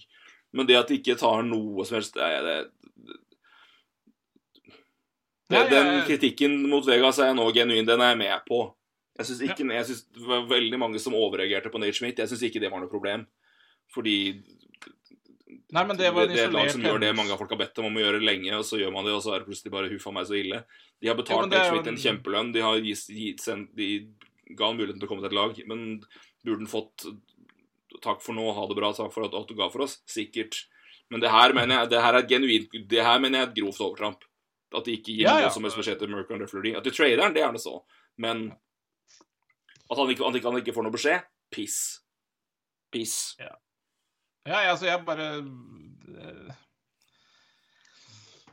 Men 0.52 0.68
det 0.68 0.76
at 0.76 0.90
de 0.92 0.98
ikke 1.00 1.16
tar 1.22 1.44
noe 1.48 1.86
som 1.88 2.00
helst 2.00 2.18
det, 2.18 2.28
det, 2.44 2.58
det, 5.54 5.62
Den 5.72 5.88
jeg- 5.94 6.06
kritikken 6.10 6.60
mot 6.70 6.86
Vegas 6.86 7.20
er 7.20 7.32
jeg 7.32 7.38
nå 7.40 7.48
genuin, 7.56 7.86
den 7.88 8.02
er 8.02 8.12
jeg 8.12 8.18
med 8.26 8.42
på. 8.48 8.60
Jeg 9.20 9.26
syns 9.28 9.42
ikke, 9.48 9.66
jeg 9.74 9.86
synes 9.86 10.04
det 10.16 10.28
var 10.28 10.46
veldig 10.48 10.80
mange 10.80 11.00
som 11.00 11.16
overreagerte 11.16 11.72
på 11.72 11.80
Nate 11.80 11.96
Schmidt. 11.98 12.20
Jeg 12.20 12.30
syns 12.32 12.44
ikke 12.48 12.60
det 12.60 12.72
var 12.72 12.80
noe 12.84 12.92
problem. 12.92 13.26
Fordi 13.94 14.42
Nei, 15.70 15.84
men 15.86 15.98
det 16.00 16.10
var 16.14 16.26
en 16.26 16.32
det 16.34 16.40
er 16.42 16.48
et 16.48 16.54
lag 16.56 16.70
som 16.74 16.82
gjør 16.82 17.02
det 17.04 17.10
mange 17.14 17.34
av 17.34 17.38
folk 17.38 17.52
har 17.54 17.60
bedt 17.62 17.76
dem 17.78 17.86
om 17.86 17.98
å 18.00 18.02
gjøre 18.02 18.22
lenge, 18.26 18.50
og 18.58 18.64
så 18.66 18.80
gjør 18.82 18.94
man 18.96 19.06
det, 19.06 19.14
og 19.14 19.22
så 19.22 19.36
er 19.36 19.44
det 19.44 19.50
plutselig 19.52 19.74
bare 19.76 19.92
huffa 19.92 20.14
meg 20.16 20.26
så 20.26 20.38
ille. 20.40 20.64
De 20.98 21.12
har 21.12 21.18
betalt 21.20 21.46
ja, 21.46 21.52
det 21.52 21.60
Schmidt 21.68 21.90
en 21.92 21.94
en- 21.94 22.02
kjempelønn. 22.02 22.54
De 22.56 22.64
har 22.66 22.80
gitt, 22.82 23.04
gitt, 23.14 23.44
sendt, 23.44 23.76
de 23.78 23.90
ga 24.58 24.72
han 24.72 24.80
muligheten 24.80 24.98
til 25.00 25.06
å 25.06 25.12
komme 25.12 25.22
til 25.22 25.30
et 25.30 25.38
lag, 25.38 25.60
men 25.70 25.84
burde 26.42 26.64
han 26.64 26.72
fått 26.72 27.06
takk 28.02 28.24
for 28.26 28.34
nå, 28.34 28.48
ha 28.56 28.66
det 28.70 28.78
bra, 28.80 28.90
takk 28.98 29.14
for 29.14 29.28
at, 29.28 29.36
at 29.38 29.48
du 29.52 29.54
ga 29.60 29.70
for 29.70 29.86
oss? 29.86 30.00
Sikkert. 30.10 30.64
Men 31.10 31.22
det 31.22 31.30
her 31.34 31.54
mener 31.54 31.84
jeg 31.84 31.90
det 31.94 32.02
her 32.02 32.14
er 32.14 32.22
et 32.22 32.30
genuint 32.30 32.76
Det 32.90 33.02
her 33.02 33.18
mener 33.22 33.40
jeg 33.40 33.48
er 33.48 33.50
et 33.52 33.56
grovt 33.62 33.82
overtramp. 33.82 34.26
At 34.74 34.86
de 34.86 34.94
ikke 34.98 35.14
gir 35.16 35.26
Ja, 35.26 35.40
noe 35.42 35.54
som 35.54 35.66
helst 35.66 35.78
beskjed 35.80 35.98
til 36.02 36.12
Mercury 36.14 36.38
under 36.38 36.50
Fleury. 36.50 36.76
At 36.78 36.86
de 36.86 36.94
trader 36.94 37.24
han, 37.24 37.34
det 37.34 37.42
er 37.42 37.54
det 37.56 37.62
så. 37.64 37.80
Men 38.22 38.52
at 39.90 39.98
han 39.98 40.12
ikke, 40.14 40.26
at 40.28 40.38
ikke, 40.38 40.52
han 40.52 40.62
ikke 40.62 40.76
får 40.76 40.86
noe 40.86 40.94
beskjed 40.94 41.26
piss. 41.50 41.80
Piss. 42.94 43.16
Ja, 43.42 43.56
ja, 44.48 44.60
altså, 44.72 44.86
jeg 44.88 45.04
bare 45.06 45.28
eh, 45.40 46.56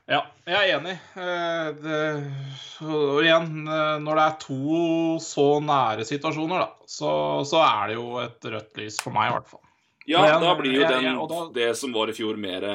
Ja, 0.06 0.20
jeg 0.46 0.54
er 0.70 0.76
enig. 0.78 0.92
Eh, 1.18 1.70
Det, 1.82 2.00
og 2.86 3.22
igjen, 3.24 3.48
eh, 3.66 3.96
når 4.04 4.18
det 4.20 4.24
er 4.26 4.36
to 4.44 4.58
så 5.22 5.46
nære 5.64 6.04
situasjoner, 6.06 6.62
da, 6.62 6.68
så, 6.86 7.10
så 7.48 7.62
er 7.64 7.88
det 7.90 7.96
jo 7.98 8.04
et 8.22 8.46
rødt 8.52 8.78
lys 8.78 9.00
for 9.02 9.10
meg, 9.16 9.30
i 9.32 9.34
hvert 9.38 9.48
fall. 9.50 9.62
Ja, 10.06 10.20
igjen, 10.28 10.44
da 10.44 10.52
blir 10.60 10.76
jo 10.76 10.84
den, 10.86 11.02
jeg, 11.02 11.16
jeg, 11.16 11.30
da- 11.32 11.48
det 11.56 11.70
som 11.80 11.94
var 11.96 12.12
i 12.12 12.14
fjor, 12.14 12.36
mer 12.38 12.68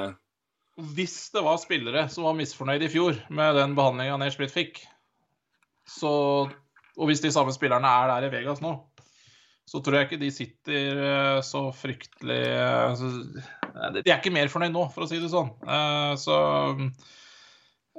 Hvis 0.95 1.29
det 1.31 1.43
var 1.45 1.59
spillere 1.61 2.07
som 2.11 2.25
var 2.27 2.35
misfornøyd 2.35 2.83
i 2.83 2.89
fjor 2.91 3.15
med 3.31 3.55
den 3.55 3.75
behandlinga 3.77 4.27
Schmidt 4.33 4.51
fikk, 4.51 4.81
så, 5.87 6.11
og 6.97 7.07
hvis 7.07 7.21
de 7.23 7.31
samme 7.31 7.53
spillerne 7.55 7.87
er 7.87 8.11
der 8.11 8.27
i 8.27 8.31
Vegas 8.35 8.59
nå, 8.63 8.73
så 9.65 9.79
tror 9.83 9.95
jeg 9.97 10.07
ikke 10.09 10.21
de 10.21 10.31
sitter 10.35 11.01
eh, 11.05 11.39
så 11.45 11.61
fryktelig 11.75 12.39
eh, 12.49 12.89
altså, 12.89 13.11
De 14.01 14.03
er 14.03 14.17
ikke 14.17 14.33
mer 14.35 14.49
fornøyd 14.51 14.73
nå, 14.75 14.87
for 14.91 15.05
å 15.05 15.09
si 15.09 15.19
det 15.21 15.29
sånn. 15.31 15.51
Eh, 15.63 16.13
Så 16.19 16.35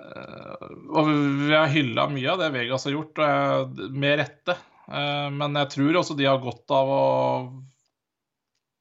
eh, 0.03 0.67
Og 0.93 1.09
vi 1.09 1.55
har 1.55 1.71
hylla 1.73 2.09
mye 2.13 2.35
av 2.35 2.43
det 2.43 2.51
Vegas 2.59 2.85
har 2.89 2.97
gjort, 2.97 3.23
eh, 3.25 3.89
med 3.95 4.19
rette. 4.21 4.59
Eh, 4.91 5.29
Men 5.33 5.57
jeg 5.63 5.71
tror 5.77 6.01
også 6.03 6.19
de 6.19 6.29
har 6.29 6.43
godt 6.43 6.77
av 6.77 6.93
å 6.93 7.03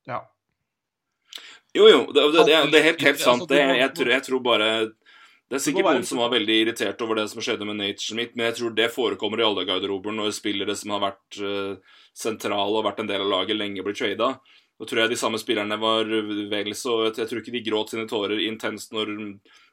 Ja. 0.10 0.24
Jo, 1.72 1.86
jo, 1.88 2.00
det, 2.12 2.26
det, 2.34 2.44
det, 2.50 2.56
det 2.74 2.80
er 2.82 2.88
helt, 2.90 3.06
helt 3.06 3.22
Altså, 3.22 3.30
sant. 3.30 3.48
Det, 3.48 3.62
jeg, 3.80 3.94
tror, 3.96 4.10
jeg 4.18 4.24
tror 4.28 4.44
bare 4.44 4.72
Det 5.52 5.58
er 5.58 5.64
sikkert 5.66 5.84
noen 5.98 6.06
som 6.08 6.22
var 6.22 6.30
veldig 6.32 6.56
irritert 6.62 7.02
over 7.04 7.18
det 7.20 7.26
som 7.28 7.42
skjedde 7.44 7.66
med 7.68 7.76
Nate 7.82 8.00
Schmidt, 8.00 8.38
men 8.40 8.48
jeg 8.48 8.56
tror 8.62 8.76
det 8.78 8.86
forekommer 8.94 9.42
i 9.42 9.44
alle 9.44 9.66
garderober 9.68 10.14
når 10.16 10.32
spillere 10.38 10.76
som 10.80 10.94
har 10.96 11.02
vært 11.04 11.40
eh, 11.44 11.98
sentrale 12.16 12.80
og 12.80 12.86
vært 12.88 13.02
en 13.04 13.10
del 13.10 13.26
av 13.26 13.32
laget 13.34 13.60
lenge, 13.60 13.84
blir 13.84 13.98
trada. 13.98 14.30
Da 14.80 14.88
tror 14.88 15.02
jeg 15.04 15.12
de 15.12 15.18
samme 15.20 15.38
spillerne 15.38 15.76
var 15.78 16.08
vel 16.50 16.72
så 16.74 16.96
Jeg 17.12 17.28
tror 17.30 17.42
ikke 17.42 17.52
de 17.54 17.62
gråt 17.68 17.92
sine 17.92 18.08
tårer 18.10 18.40
intenst 18.48 18.96
når 18.96 19.12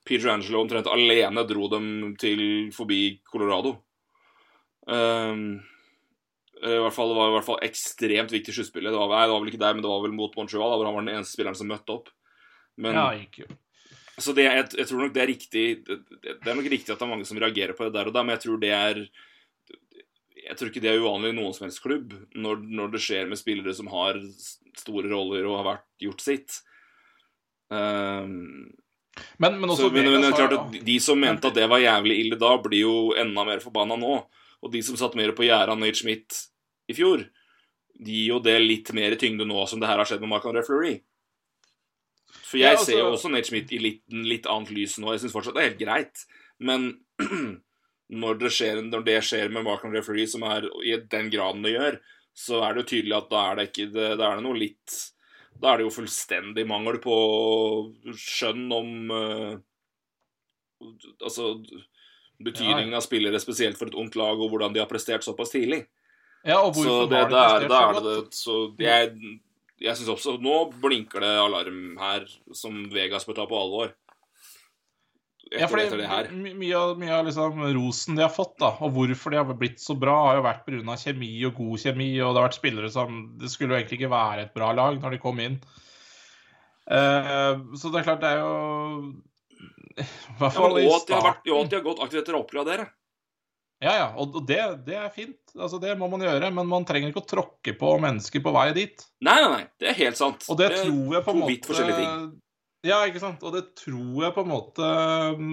Peter 0.04 0.28
Angelo 0.34 0.60
omtrent 0.60 0.90
alene 0.90 1.46
dro 1.48 1.68
dem 1.72 1.86
til 2.20 2.42
forbi 2.76 3.20
Colorado. 3.30 3.76
Um, 4.84 5.60
i 6.58 6.74
hvert 6.82 6.92
fall, 6.96 7.12
det 7.12 7.16
var 7.20 7.30
i 7.30 7.36
hvert 7.36 7.46
fall 7.46 7.62
ekstremt 7.64 8.34
viktig 8.34 8.52
sluttspillet. 8.56 8.90
Det, 8.90 8.98
var- 8.98 9.14
nei, 9.14 9.24
det 9.30 9.32
var 9.36 9.40
vel 9.44 9.52
ikke 9.54 9.62
der, 9.62 9.78
men 9.78 9.86
det 9.86 9.94
var 9.94 10.02
vel 10.04 10.18
mot 10.18 10.34
Montreal, 10.36 10.74
hvor 10.74 10.90
han 10.90 10.98
var 10.98 11.06
den 11.06 11.14
eneste 11.14 11.38
spilleren 11.38 11.56
som 11.56 11.70
møtte 11.70 11.94
opp. 11.94 12.10
Men, 12.76 12.98
ja, 12.98 13.08
gikk 13.22 13.44
jo. 13.44 13.48
Så 14.18 14.34
det, 14.36 14.44
jeg, 14.48 14.66
jeg 14.80 14.88
tror 14.90 15.02
nok 15.04 15.14
det 15.14 15.22
er 15.22 15.30
riktig 15.30 15.64
det, 15.86 16.36
er 16.42 16.56
nok 16.56 16.70
riktig 16.70 16.92
at 16.92 16.98
det 16.98 17.06
er 17.06 17.10
mange 17.10 17.26
som 17.28 17.38
reagerer 17.40 17.76
på 17.78 17.86
det 17.86 17.94
der 17.94 18.10
og 18.10 18.16
da, 18.16 18.24
men 18.24 18.34
jeg 18.36 18.44
tror 18.46 18.62
det 18.62 18.72
er 18.74 19.00
Jeg 20.48 20.56
tror 20.58 20.70
ikke 20.70 20.82
det 20.82 20.90
er 20.90 21.02
uvanlig 21.02 21.30
i 21.34 21.36
noen 21.36 21.54
som 21.56 21.66
helst 21.66 21.82
klubb 21.84 22.14
når, 22.34 22.62
når 22.80 22.92
det 22.94 23.02
skjer 23.04 23.30
med 23.30 23.40
spillere 23.40 23.74
som 23.76 23.90
har 23.92 24.18
store 24.78 25.10
roller 25.10 25.46
og 25.48 25.58
har 25.58 25.66
vært, 25.72 25.88
gjort 26.00 26.22
sitt. 26.24 26.60
Um, 27.68 28.70
Men, 29.42 29.58
men 29.60 29.70
også 29.70 29.88
så, 29.88 29.94
men, 29.94 30.06
men 30.12 30.24
er 30.28 30.36
klart 30.36 30.54
at 30.54 30.76
De 30.86 30.94
som 31.02 31.18
mente 31.18 31.50
at 31.50 31.56
det 31.56 31.66
var 31.70 31.82
jævlig 31.82 32.20
ille 32.22 32.38
da, 32.38 32.52
blir 32.62 32.84
jo 32.84 32.94
enda 33.18 33.44
mer 33.46 33.62
forbanna 33.62 33.96
nå. 33.98 34.20
Og 34.62 34.72
de 34.72 34.82
som 34.86 34.98
satt 34.98 35.16
mer 35.18 35.34
på 35.36 35.46
gjerdet 35.46 35.74
av 35.74 35.80
Nate 35.80 35.98
Schmidt 35.98 36.38
i 36.90 36.96
fjor, 36.96 37.24
de 37.98 38.14
gir 38.14 38.32
jo 38.32 38.38
det 38.42 38.56
litt 38.62 38.92
mer 38.94 39.16
tyngde 39.18 39.46
nå 39.46 39.66
som 39.66 39.82
det 39.82 39.90
her 39.90 39.98
har 40.00 40.08
skjedd 40.08 40.22
med 40.22 40.32
Marc-André 40.32 40.62
Fleury. 40.66 41.00
For 42.32 42.58
jeg 42.58 42.64
Ja, 42.64 42.76
altså- 42.76 42.86
ser 42.92 42.98
jo 42.98 43.12
også 43.12 43.30
Nate 43.30 43.48
Schmidt 43.48 43.72
i 43.72 43.78
litt, 43.78 44.02
litt 44.12 44.46
annet 44.46 44.70
lys 44.70 44.98
nå. 44.98 45.12
Jeg 45.12 45.20
syns 45.24 45.32
fortsatt 45.32 45.54
det 45.54 45.62
er 45.64 45.70
helt 45.70 45.80
greit. 45.80 46.24
Men 46.60 47.00
når 48.10 48.38
det 48.40 48.50
skjer, 48.52 48.82
når 48.88 49.04
det 49.04 49.18
skjer 49.24 49.50
med 49.52 49.64
Markham 49.64 49.92
Referee, 49.92 50.26
som 50.26 50.42
er 50.48 50.68
i 50.84 50.96
den 50.96 51.30
graden 51.30 51.62
det 51.62 51.74
gjør, 51.76 52.00
så 52.38 52.62
er 52.64 52.74
det 52.74 52.84
jo 52.84 52.90
tydelig 52.96 53.16
at 53.16 53.30
da 53.30 53.50
er 53.50 53.56
det 53.56 53.64
ikke 53.72 53.92
det, 53.92 54.08
Da 54.18 54.30
er 54.32 54.36
det 54.38 54.44
noe 54.44 54.54
litt 54.58 54.98
Da 55.60 55.72
er 55.72 55.78
det 55.80 55.86
jo 55.88 55.94
fullstendig 55.96 56.64
mangel 56.70 57.00
på 57.02 57.14
skjønn 58.14 58.68
om 58.72 59.10
eh, 59.10 59.56
Altså 61.24 61.48
betydningen 62.38 62.94
av 62.94 63.02
spillere, 63.02 63.40
spesielt 63.42 63.76
for 63.80 63.90
et 63.90 63.96
ungt 63.98 64.14
lag, 64.14 64.38
og 64.38 64.52
hvordan 64.52 64.72
de 64.76 64.78
har 64.78 64.86
prestert 64.86 65.24
såpass 65.26 65.50
tidlig. 65.50 65.80
Ja, 66.46 66.60
og 66.62 66.76
Så 66.76 66.84
hvorfor 66.84 67.08
det, 67.10 67.18
har 67.18 67.28
de 67.32 67.34
er, 67.34 67.66
prestert 67.66 67.68
så 67.68 67.92
godt? 67.96 68.06
det. 68.06 68.34
Så 68.38 68.56
jeg, 68.78 69.40
jeg 69.80 69.96
syns 69.98 70.10
også 70.10 70.36
Nå 70.42 70.54
blinker 70.82 71.22
det 71.24 71.32
alarm 71.42 71.96
her 72.00 72.26
som 72.56 72.84
Vegas 72.92 73.26
bør 73.28 73.36
ta 73.40 73.46
på 73.50 73.58
alvor. 73.58 73.92
Ja, 75.48 75.64
fordi 75.70 75.86
etter 75.86 75.96
det 76.02 76.08
her. 76.10 76.26
my- 76.34 76.52
Mye 76.60 76.76
av, 76.76 76.90
mye 77.00 77.14
av 77.14 77.24
liksom 77.24 77.62
rosen 77.72 78.18
de 78.18 78.22
har 78.26 78.32
fått, 78.34 78.58
da, 78.60 78.68
og 78.84 78.92
hvorfor 78.92 79.32
de 79.32 79.38
har 79.40 79.54
blitt 79.56 79.80
så 79.80 79.94
bra, 79.98 80.16
har 80.26 80.36
jo 80.36 80.42
vært 80.44 80.66
pga. 80.66 80.96
kjemi 81.00 81.30
og 81.48 81.54
god 81.56 81.78
kjemi, 81.80 82.08
og 82.20 82.34
det 82.34 82.42
har 82.42 82.48
vært 82.50 82.58
spillere 82.58 82.90
som 82.92 83.38
Det 83.38 83.48
skulle 83.48 83.72
jo 83.72 83.78
egentlig 83.80 84.00
ikke 84.02 84.10
være 84.12 84.42
et 84.44 84.52
bra 84.54 84.72
lag 84.76 85.00
når 85.00 85.10
de 85.16 85.18
kom 85.22 85.40
inn. 85.40 85.56
Uh, 86.88 87.64
så 87.76 87.90
det 87.92 88.00
er 88.00 88.04
klart, 88.08 88.20
det 88.20 88.28
er 88.32 88.38
jo 88.40 89.14
hvert 90.38 90.52
Ja, 90.54 90.60
fall 90.60 90.78
ja, 90.80 90.88
og 90.88 90.94
at 91.00 91.06
de 91.08 91.14
har, 91.14 91.22
vært, 91.26 91.44
de 91.44 91.76
har 91.76 91.84
gått 91.84 92.00
aktivt 92.04 92.22
etter 92.22 92.36
å 92.36 92.44
oppgradere. 92.44 92.86
Ja, 93.78 93.92
ja, 93.94 94.06
og 94.18 94.40
det, 94.48 94.58
det 94.88 94.96
er 94.98 95.10
fint. 95.14 95.38
Altså, 95.54 95.78
Det 95.78 95.92
må 95.98 96.08
man 96.10 96.24
gjøre, 96.24 96.50
men 96.54 96.66
man 96.66 96.86
trenger 96.86 97.12
ikke 97.12 97.22
å 97.22 97.30
tråkke 97.30 97.74
på 97.78 97.92
mennesker 98.02 98.42
på 98.42 98.52
vei 98.54 98.70
dit. 98.74 99.04
Nei, 99.22 99.36
nei, 99.38 99.50
nei. 99.52 99.66
Det 99.78 99.92
er 99.92 99.98
helt 100.00 100.18
sant. 100.18 100.46
Og 100.50 100.58
det, 100.58 100.72
det 100.74 100.80
tror 100.82 101.14
jeg 101.14 101.26
på 101.26 101.34
en 101.34 101.44
vidt 101.44 101.60
måte 101.60 101.70
forskjellige 101.70 102.00
ting. 102.00 102.32
Ja, 102.88 103.02
ikke 103.06 103.22
sant. 103.22 103.44
Og 103.46 103.54
det 103.54 103.68
tror 103.78 104.24
jeg 104.24 104.34
på 104.34 104.42
en 104.42 104.50
måte 104.50 104.88
um, 105.38 105.52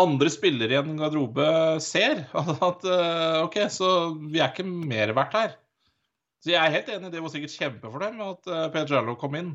andre 0.00 0.32
spillere 0.32 0.72
i 0.72 0.80
en 0.80 0.96
garderobe 1.00 1.50
ser. 1.84 2.24
At 2.70 2.88
uh, 2.88 3.44
OK, 3.44 3.60
så 3.72 3.90
vi 4.22 4.40
er 4.40 4.48
ikke 4.48 4.64
mer 4.64 5.12
verdt 5.20 5.36
her. 5.36 5.54
Så 6.40 6.52
jeg 6.52 6.60
er 6.60 6.76
helt 6.78 6.88
enig, 6.92 7.12
det 7.12 7.20
var 7.24 7.32
sikkert 7.32 7.56
kjempefornøyd 7.56 8.16
med 8.18 8.34
at 8.34 8.72
Pedro 8.74 8.98
Jallo 8.98 9.14
kom 9.16 9.36
inn. 9.38 9.54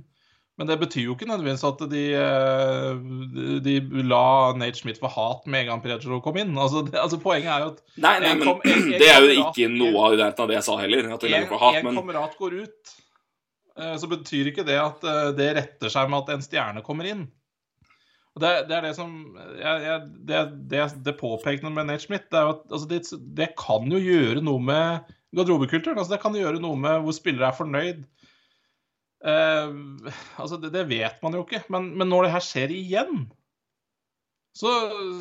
Men 0.60 0.68
det 0.68 0.76
betyr 0.82 1.06
jo 1.06 1.14
ikke 1.16 1.28
nødvendigvis 1.30 1.62
at 1.64 1.82
de, 1.88 2.02
uh, 2.20 3.60
de, 3.64 3.76
la 4.04 4.24
Nate 4.60 4.76
Smith 4.82 5.00
for 5.00 5.08
hat 5.14 5.46
med 5.48 5.62
en 5.64 5.70
gang 5.72 5.84
Pedro 5.86 6.18
kom 6.26 6.36
inn. 6.42 6.52
Altså, 6.60 6.82
det, 6.90 6.98
altså 7.00 7.20
Poenget 7.24 7.48
er 7.54 7.64
jo 7.64 7.70
at 7.72 7.80
Nei, 8.04 8.14
nei, 8.20 8.34
men 8.36 8.44
kom- 8.44 8.66
en- 8.68 8.82
en 8.90 9.00
det 9.00 9.08
er 9.08 9.22
jo 9.24 9.30
kamerat- 9.30 9.56
ikke 9.56 9.70
noe 9.78 10.04
av 10.10 10.18
det 10.20 10.28
det 10.50 10.58
jeg 10.58 10.66
sa 10.68 10.76
heller. 10.82 11.08
At 11.16 11.24
en, 11.30 11.48
for 11.48 11.64
hat, 11.64 11.80
en 11.80 11.88
men 11.88 11.96
kamerat 12.02 12.36
går 12.42 12.58
ut, 12.66 12.94
eh, 13.80 13.96
så 14.04 14.12
betyr 14.12 14.52
ikke 14.52 14.68
det 14.68 14.76
at 14.84 15.04
eh, 15.08 15.32
det 15.40 15.50
retter 15.62 15.90
seg 15.96 16.12
med 16.12 16.20
at 16.26 16.34
en 16.36 16.44
stjerne 16.44 16.84
kommer 16.84 17.08
inn. 17.08 17.24
Det, 18.40 18.52
det 18.70 18.76
er 18.78 18.84
det 18.90 18.94
som 18.96 19.16
jeg, 19.60 19.82
jeg, 19.88 20.04
det, 20.28 20.44
det, 20.72 20.84
det 21.08 21.16
påpekende 21.20 21.72
med 21.76 21.88
Nate 21.90 22.04
Schmidt, 22.04 22.28
det 22.32 22.40
at 22.52 22.62
altså, 22.72 22.86
det, 22.88 23.02
det 23.36 23.50
kan 23.60 23.88
jo 23.92 24.00
gjøre 24.00 24.44
noe 24.44 24.60
med 24.60 25.08
garderobekulturen. 25.36 25.98
Altså, 26.00 26.18
det 26.18 26.22
kan 26.24 26.36
gjøre 26.36 26.60
noe 26.60 26.76
med 26.80 27.00
hvor 27.08 27.16
spillere 27.16 27.48
er 27.48 27.58
fornøyd. 27.58 28.04
Eh, 29.20 29.74
altså, 30.40 30.58
det, 30.64 30.72
det 30.76 30.86
vet 30.88 31.18
man 31.26 31.34
jo 31.36 31.44
ikke. 31.46 31.64
Men, 31.74 31.92
men 32.00 32.08
når 32.12 32.28
det 32.28 32.34
her 32.38 32.46
skjer 32.46 32.72
igjen, 32.76 33.26
så, 34.56 34.72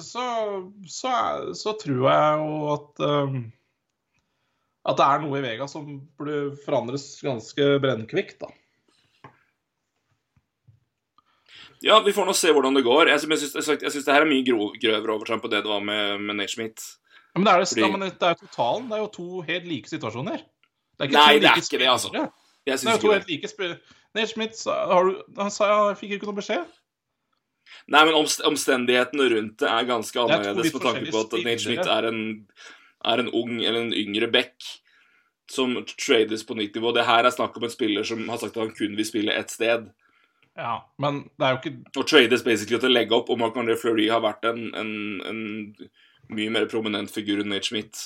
så, 0.03 0.25
så, 0.91 1.15
så 1.55 1.75
tror 1.79 2.05
jeg 2.11 2.39
jo 2.43 2.59
at 2.75 3.03
eh, 3.07 3.39
at 4.89 4.97
det 4.97 5.05
er 5.05 5.21
noe 5.21 5.37
i 5.37 5.43
Vega 5.45 5.67
som 5.69 5.85
burde 6.17 6.55
forandres 6.65 7.11
ganske 7.21 7.65
brennkvikt. 7.83 8.39
da. 8.41 8.49
ja, 11.85 11.99
vi 12.07 12.13
får 12.17 12.27
nå 12.27 12.33
se 12.35 12.51
hvordan 12.55 12.75
det 12.79 12.83
går. 12.87 13.11
Jeg, 13.13 13.21
syns- 13.23 13.45
jeg, 13.55 13.63
syns- 13.67 13.85
jeg 13.85 13.93
syns 13.95 14.07
det 14.09 14.15
her 14.17 14.25
er 14.25 14.31
mye 14.31 14.47
grov, 14.47 14.73
grøvere 14.81 15.15
overtramp 15.15 15.45
på 15.45 15.51
det 15.53 15.61
det 15.67 15.71
var 15.71 15.85
med, 15.85 16.25
med 16.31 16.49
Schmidt. 16.51 16.83
Ja, 17.35 17.39
men 17.43 17.45
det 17.47 17.53
er, 17.53 17.61
det, 17.63 17.69
Fordi- 17.69 17.85
ja, 17.85 17.91
men 17.93 18.07
det 18.09 18.27
er 18.31 18.35
jo 18.35 18.47
totalen. 18.49 18.89
Det 18.89 18.97
er 18.97 19.03
jo 19.05 19.11
to 19.19 19.29
helt 19.51 19.69
like 19.69 19.93
situasjoner. 19.93 20.43
Det 20.99 21.07
er 21.07 21.13
Nei, 21.13 21.35
to 21.35 21.43
det 21.45 21.51
er 21.53 21.55
like 21.55 21.63
ikke 21.69 21.83
det, 21.85 21.91
altså. 21.93 22.25
Jeg 22.69 22.83
syns 22.83 23.05
ikke 23.29 23.53
det. 23.63 23.71
Nate 24.17 24.31
Schmidt 24.31 24.57
sa, 24.57 24.81
har 24.89 25.09
du, 25.09 25.23
han 25.39 25.53
sa 25.53 25.69
han 25.71 25.99
fikk 25.99 26.17
ikke 26.17 26.29
noe 26.31 26.39
beskjed. 26.39 26.67
Nei, 27.93 28.03
men 28.09 28.17
omstendighetene 28.17 29.29
rundt 29.35 29.61
det 29.61 29.69
er 29.69 29.89
ganske 29.89 30.21
er 30.21 30.25
annerledes 30.25 30.75
med 30.75 30.85
tanke 30.85 31.13
på 31.13 31.23
at 31.25 31.39
Nate 31.45 31.63
Schmidt 31.65 31.89
er 31.93 32.09
en, 32.09 32.21
er 33.13 33.23
en 33.23 33.31
ung 33.37 33.59
eller 33.61 33.83
en 33.85 33.97
yngre 33.97 34.31
back 34.33 34.57
som 35.53 35.77
trades 35.97 36.45
på 36.47 36.57
nytt 36.59 36.77
nivå. 36.77 36.93
Det 36.97 37.07
her 37.09 37.25
er 37.25 37.33
snakk 37.33 37.57
om 37.57 37.65
en 37.65 37.73
spiller 37.73 38.05
som 38.05 38.25
har 38.29 38.41
sagt 38.41 38.57
at 38.57 38.67
han 38.67 38.75
kun 38.77 38.97
vil 38.99 39.09
spille 39.09 39.37
ett 39.37 39.53
sted. 39.53 39.89
Ja, 40.59 40.75
men 40.99 41.23
det 41.39 41.47
er 41.47 41.55
jo 41.55 41.61
ikke 41.61 42.01
Og 42.01 42.07
trades 42.11 42.43
basically 42.43 42.81
til 42.83 42.91
å 42.91 42.97
legge 42.97 43.15
opp, 43.15 43.29
og 43.31 43.39
Marc-André 43.41 43.77
Fleury 43.79 44.09
har 44.11 44.25
vært 44.25 44.45
en, 44.49 44.73
en, 44.77 44.93
en 45.29 45.43
mye 46.35 46.53
mer 46.53 46.67
prominent 46.71 47.13
figur 47.15 47.45
enn 47.45 47.53
Nate 47.53 47.71
Schmidt. 47.71 48.01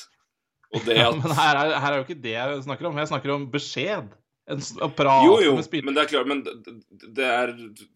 Og 0.73 0.85
det 0.87 0.99
ja, 1.01 1.09
Men 1.17 1.35
her 1.37 1.59
er, 1.59 1.73
her 1.81 1.95
er 1.95 2.01
jo 2.01 2.07
ikke 2.07 2.21
det 2.23 2.37
jeg 2.37 2.61
snakker 2.67 2.89
om. 2.89 3.01
Jeg 3.01 3.11
snakker 3.11 3.35
om 3.35 3.49
beskjed. 3.53 4.13
En, 4.53 4.61
å 4.85 4.89
prate 4.95 5.27
Jo, 5.27 5.37
jo, 5.45 5.55
med 5.59 5.65
spillere. 5.67 5.87
men 5.89 5.95
det 5.97 6.03
er 6.05 6.11
klart 6.13 6.29
Men 6.31 6.43
det- 6.45 7.15
det 7.19 7.29
er 7.29 7.53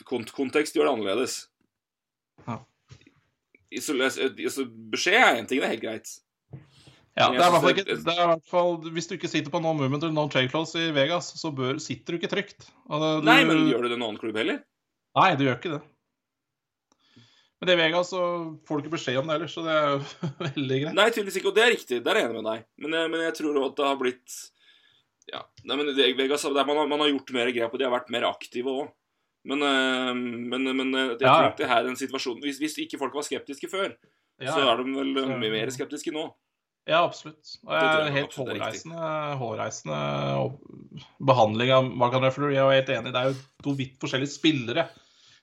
kont 0.08 0.32
kontekst 0.36 0.74
gjør 0.78 0.88
det 0.88 0.94
annerledes. 0.96 1.34
Ja. 2.46 2.58
Så, 3.82 3.92
så 3.98 4.64
beskjed 4.90 5.18
er 5.20 5.40
én 5.42 5.48
ting, 5.50 5.60
det 5.60 5.66
er 5.68 5.74
helt 5.74 5.82
greit. 5.84 6.12
Ja, 7.16 7.30
det 7.32 7.40
er 7.40 7.48
i 7.48 7.50
hvert 7.50 7.62
fall 7.64 7.74
det- 7.74 7.86
det 8.04 8.12
er 8.12 8.22
i 8.22 8.30
hvert 8.34 8.44
fall, 8.50 8.76
Hvis 8.92 9.08
du 9.08 9.16
ikke 9.16 9.28
sitter 9.32 9.50
på 9.50 9.60
no 9.62 9.72
movement 9.72 10.02
eller 10.04 10.12
no 10.14 10.28
trade 10.28 10.50
clause 10.52 10.76
i 10.76 10.90
Vegas, 10.92 11.32
så 11.40 11.50
bør, 11.54 11.78
sitter 11.80 12.12
du 12.12 12.18
ikke 12.20 12.30
trygt. 12.32 12.58
Det- 12.68 13.24
Nei, 13.24 13.42
men 13.44 13.68
gjør 13.70 13.82
du 13.82 13.88
det 13.88 13.96
i 13.96 14.00
en 14.00 14.02
annen 14.08 14.18
klubb 14.20 14.36
heller? 14.36 14.62
Nei, 15.16 15.34
du 15.34 15.44
gjør 15.44 15.56
ikke 15.60 15.72
det. 15.78 15.82
Men 17.60 17.70
i 17.72 17.76
Vegas 17.80 18.10
så 18.12 18.20
får 18.68 18.76
du 18.76 18.82
ikke 18.84 18.96
beskjed 18.98 19.16
om 19.18 19.26
det 19.30 19.36
ellers, 19.38 19.54
så 19.56 19.62
det 19.64 19.72
er 19.72 19.86
jo 19.94 19.98
veldig 20.44 20.80
greit. 20.82 20.94
Nei, 20.98 21.06
tydeligvis 21.10 21.38
ikke, 21.40 21.48
og 21.48 21.54
det 21.56 21.64
er 21.64 21.72
riktig. 21.72 22.00
Der 22.04 22.12
er 22.14 22.20
jeg 22.20 22.28
enig 22.30 22.42
med 22.42 22.50
deg. 22.52 22.64
Men 22.84 22.96
men 23.10 23.20
jeg 23.24 23.34
tror 23.38 23.62
at 23.64 23.76
det 23.80 23.86
har 23.88 23.96
blitt 23.96 24.36
Ja, 25.32 25.40
nei, 25.66 25.76
men 25.76 25.88
det, 25.96 26.12
Vegas, 26.18 26.42
det 26.46 26.52
er, 26.54 26.66
man, 26.68 26.76
har, 26.78 26.86
man 26.90 27.00
har 27.02 27.08
gjort 27.10 27.32
mer 27.34 27.48
grep, 27.50 27.72
og 27.74 27.80
de 27.80 27.84
har 27.88 27.94
vært 27.96 28.10
mer 28.14 28.28
aktive 28.28 28.70
òg. 28.70 28.90
Men, 29.46 29.62
øh, 29.62 30.12
men, 30.16 30.64
men 30.76 30.88
øh, 30.94 31.08
jeg 31.14 31.22
Ja, 31.26 31.34
tror 31.38 31.56
det 31.58 31.68
her 31.70 31.84
er 31.84 31.88
en 31.90 31.98
situasjon 31.98 32.40
hvis, 32.42 32.58
hvis 32.58 32.78
ikke 32.82 32.98
folk 32.98 33.14
var 33.14 33.22
skeptiske 33.26 33.68
før, 33.70 33.92
Ja, 34.42 34.52
så 34.52 34.60
er 34.68 34.82
de 34.82 34.90
vel 34.92 35.14
Så- 35.16 35.38
mye 35.38 35.50
mer 35.54 35.70
skeptiske 35.72 36.12
nå. 36.12 36.24
ja 36.86 36.98
absolutt. 37.06 37.56
Og 37.64 37.70
Det 37.72 37.82
jeg 37.82 38.06
er 38.06 38.16
helt 38.20 38.34
hårreisende, 38.36 39.06
hårreisende 39.40 40.00
behandling 41.20 41.70
av 41.72 41.88
Marcan 41.90 42.22
Ruffler. 42.26 42.52
Jeg 42.54 42.62
er 42.66 42.76
helt 42.80 42.92
enig, 42.98 43.12
det 43.14 43.22
er 43.22 43.30
jo 43.32 43.36
to 43.64 43.74
vidt 43.78 43.96
forskjellige 44.02 44.34
spillere. 44.34 44.86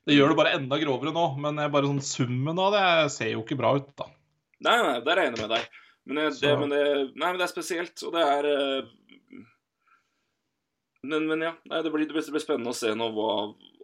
Det 0.06 0.18
gjør 0.18 0.34
det 0.34 0.38
bare 0.40 0.54
enda 0.58 0.80
grovere 0.82 1.14
nå, 1.16 1.26
men 1.40 1.56
jeg 1.64 1.72
bare 1.72 1.88
sånn 1.90 2.04
summen 2.04 2.60
av 2.60 2.74
det 2.76 3.12
ser 3.16 3.32
jo 3.34 3.44
ikke 3.44 3.58
bra 3.60 3.74
ut, 3.80 3.90
da. 4.00 4.10
Nei, 4.64 4.76
nei, 4.84 5.00
der 5.04 5.16
er 5.18 5.24
jeg 5.24 5.34
enig 5.34 5.42
med 5.46 5.54
deg. 5.56 5.68
Men, 6.06 6.16
det, 6.36 6.54
men, 6.60 6.70
det, 6.74 6.82
nei, 7.16 7.30
men 7.32 7.38
det 7.40 7.46
er 7.48 7.54
spesielt, 7.54 7.96
og 8.04 8.12
det 8.12 8.24
er 8.28 8.48
men, 11.04 11.26
men 11.28 11.42
ja, 11.44 11.52
nei, 11.68 11.82
det, 11.84 11.92
blir, 11.92 12.08
det 12.08 12.16
blir 12.16 12.44
spennende 12.44 12.72
å 12.72 12.78
se 12.78 12.94
nå 12.96 13.10
hva, 13.16 13.34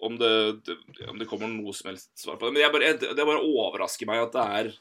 om, 0.07 0.15
det, 0.19 0.31
det, 0.63 0.77
om 1.11 1.19
det 1.19 1.27
kommer 1.27 1.51
noe 1.51 1.73
som 1.75 1.91
helst 1.91 2.13
svar 2.19 2.37
på 2.39 2.47
det. 2.47 2.55
Men 2.55 2.63
jeg 2.63 2.73
bare, 2.75 2.91
jeg, 2.93 3.13
det 3.17 3.27
bare 3.27 3.43
overrasker 3.43 4.07
meg 4.07 4.23
at 4.23 4.35
det 4.37 4.45
er 4.59 4.71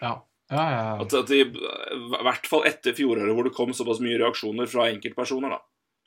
Ja, 0.00 0.14
ja, 0.50 0.64
ja. 0.74 0.84
At, 1.04 1.14
at 1.14 1.32
I 1.36 1.42
hvert 1.50 2.48
fall 2.50 2.64
etter 2.66 2.96
fjoråret, 2.96 3.34
hvor 3.36 3.46
det 3.46 3.54
kom 3.54 3.74
såpass 3.76 4.00
mye 4.02 4.18
reaksjoner 4.22 4.70
fra 4.70 4.88
enkeltpersoner, 4.90 5.52
da. 5.52 5.60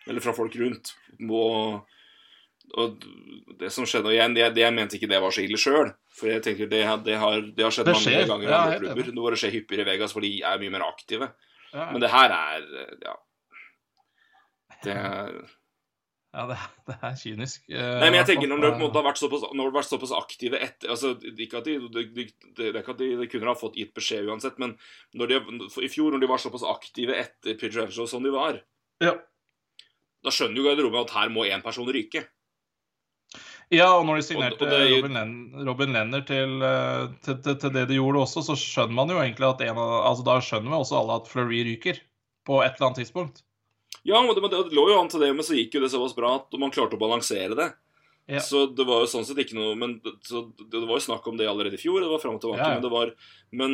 Eller 0.09 0.23
fra 0.25 0.33
folk 0.35 0.55
rundt. 0.59 0.95
Og, 1.29 1.85
og 2.75 3.05
det 3.61 3.69
som 3.71 3.85
skjedde 3.87 4.09
Og 4.11 4.35
det, 4.35 4.49
det, 4.57 4.65
jeg 4.65 4.75
mente 4.75 4.97
ikke 4.97 5.07
det 5.13 5.21
var 5.23 5.31
så 5.31 5.45
ille 5.45 5.59
sjøl. 5.61 5.93
For 6.11 6.31
jeg 6.33 6.43
tenker 6.43 6.67
det, 6.71 6.81
det, 7.05 7.15
har, 7.21 7.45
det 7.45 7.63
har 7.63 7.71
skjedd 7.75 7.87
Det 7.87 7.95
mange 7.99 8.25
ganger 8.33 8.49
i 8.49 8.57
andre 8.57 8.95
klubber. 9.05 9.37
det 9.37 9.39
skjer 9.43 9.55
hyppigere 9.59 9.85
i 9.85 9.91
Vegas, 9.93 10.17
for 10.17 10.25
de 10.25 10.33
er 10.41 10.59
mye 10.65 10.73
mer 10.73 10.87
aktive. 10.89 11.29
Men 11.77 12.01
det 12.03 12.11
her 12.13 12.35
er 12.39 12.67
Ja. 13.05 13.15
Det 14.83 14.95
er 14.95 15.35
ja 16.33 16.43
det, 16.49 16.55
det 16.89 16.95
er 17.05 17.17
kynisk. 17.21 17.65
Uh, 17.69 17.77
Nei, 18.01 18.07
men 18.09 18.15
jeg 18.17 18.25
tenker 18.31 18.47
når 18.49 18.61
de 18.63 18.69
Ja. 18.71 18.87
har 18.95 19.03
vært 19.05 19.19
såpass, 19.21 19.43
når 19.53 19.59
de 19.59 19.69
har 19.69 19.75
vært 19.75 19.89
såpass 19.91 20.13
aktive 20.17 20.57
etter 20.65 20.89
altså, 20.89 21.11
Ikke 21.37 21.59
at 21.59 21.67
de, 21.67 21.75
de, 21.93 22.05
de, 22.15 22.25
det 22.57 22.71
er 22.71 22.79
ikke 22.81 22.95
at 22.95 22.97
de, 23.03 23.09
de 23.19 23.27
kunne 23.29 23.45
ha 23.51 23.53
fått 23.53 23.75
gitt 23.77 23.93
beskjed 23.93 24.25
uansett, 24.31 24.57
men 24.57 24.73
når 25.13 25.27
de, 25.29 25.37
i 25.85 25.91
fjor, 25.93 26.09
når 26.15 26.23
de 26.25 26.31
var 26.31 26.41
såpass 26.41 26.65
aktive 26.65 27.13
etter 27.21 27.53
Pedro 27.61 27.83
Angelo 27.85 28.07
som 28.09 28.23
de 28.25 28.33
var, 28.33 28.57
Ja. 29.05 29.13
da 30.25 30.33
skjønner 30.33 30.57
jo 30.57 30.65
garderoben 30.71 31.03
at 31.05 31.13
her 31.19 31.29
må 31.29 31.45
én 31.45 31.61
person 31.61 31.85
ryke. 31.85 32.25
Ja, 33.73 33.87
og 33.97 34.05
når 34.05 34.19
de 34.19 34.25
signerte 34.25 34.61
Og- 34.65 34.73
og 34.73 34.73
det- 34.73 34.91
Robin, 34.97 35.13
Len 35.13 35.65
Robin 35.67 35.93
Lenner 35.93 36.21
til, 36.25 36.61
eh, 36.61 37.07
til, 37.23 37.37
til, 37.41 37.55
til 37.61 37.69
det 37.73 37.87
de 37.89 37.95
gjorde 38.01 38.21
også, 38.25 38.41
så 38.45 38.57
skjønner 38.57 38.93
man 38.93 39.09
jo 39.09 39.21
egentlig 39.21 39.47
at 39.53 39.61
en 39.61 39.77
av 39.77 39.93
Altså 40.09 40.25
da 40.25 40.39
skjønner 40.41 40.69
vi 40.69 40.81
også 40.81 40.97
alle 40.99 41.15
at 41.21 41.27
Fleury 41.29 41.63
ryker 41.65 41.99
på 42.45 42.61
et 42.65 42.73
eller 42.75 42.89
annet 42.89 42.99
tidspunkt. 43.05 43.41
Ja, 44.03 44.19
men 44.21 44.35
det, 44.35 44.49
det 44.51 44.75
lå 44.75 44.89
jo 44.91 44.99
an 44.99 45.09
til 45.11 45.21
det, 45.23 45.29
men 45.35 45.45
så 45.47 45.55
gikk 45.55 45.77
jo 45.77 45.81
det 45.83 45.91
såpass 45.93 46.15
bra 46.17 46.33
at 46.41 46.55
man 46.59 46.71
klarte 46.75 46.97
å 46.97 47.01
balansere 47.01 47.55
det. 47.55 47.69
Ja. 48.31 48.39
Så 48.39 48.65
det 48.71 48.85
var 48.87 49.01
jo 49.03 49.07
sånn 49.11 49.25
sett 49.27 49.39
ikke 49.43 49.57
noe 49.57 49.73
Men 49.75 49.97
det, 49.99 50.13
så 50.23 50.45
det, 50.55 50.79
var 50.87 50.95
jo 50.95 51.03
snakk 51.03 51.25
om 51.27 51.35
det 51.35 51.43
allerede 51.51 51.75
i 51.75 51.81
fjor, 51.81 51.99
det 51.99 52.07
var 52.07 52.21
fram 52.23 52.37
og 52.37 52.43
tilbake, 52.45 52.61
Ja, 52.61 52.69
ja. 52.71 52.77
men 52.77 52.85
det 52.85 52.91
var 52.93 53.09
Men 53.51 53.73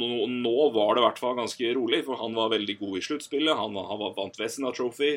nå, 0.00 0.08
nå 0.32 0.54
var 0.74 0.96
det 0.96 1.02
i 1.02 1.04
hvert 1.04 1.20
fall 1.22 1.36
ganske 1.38 1.68
rolig, 1.78 2.00
for 2.06 2.18
han 2.18 2.34
var 2.34 2.50
veldig 2.50 2.74
god 2.80 2.96
i 2.98 3.04
sluttspillet. 3.06 3.54
Han, 3.54 3.76
var- 3.78 3.86
han 3.92 4.00
var 4.02 4.16
vant 4.16 4.40
Vesna 4.40 4.72
Trophy. 4.74 5.12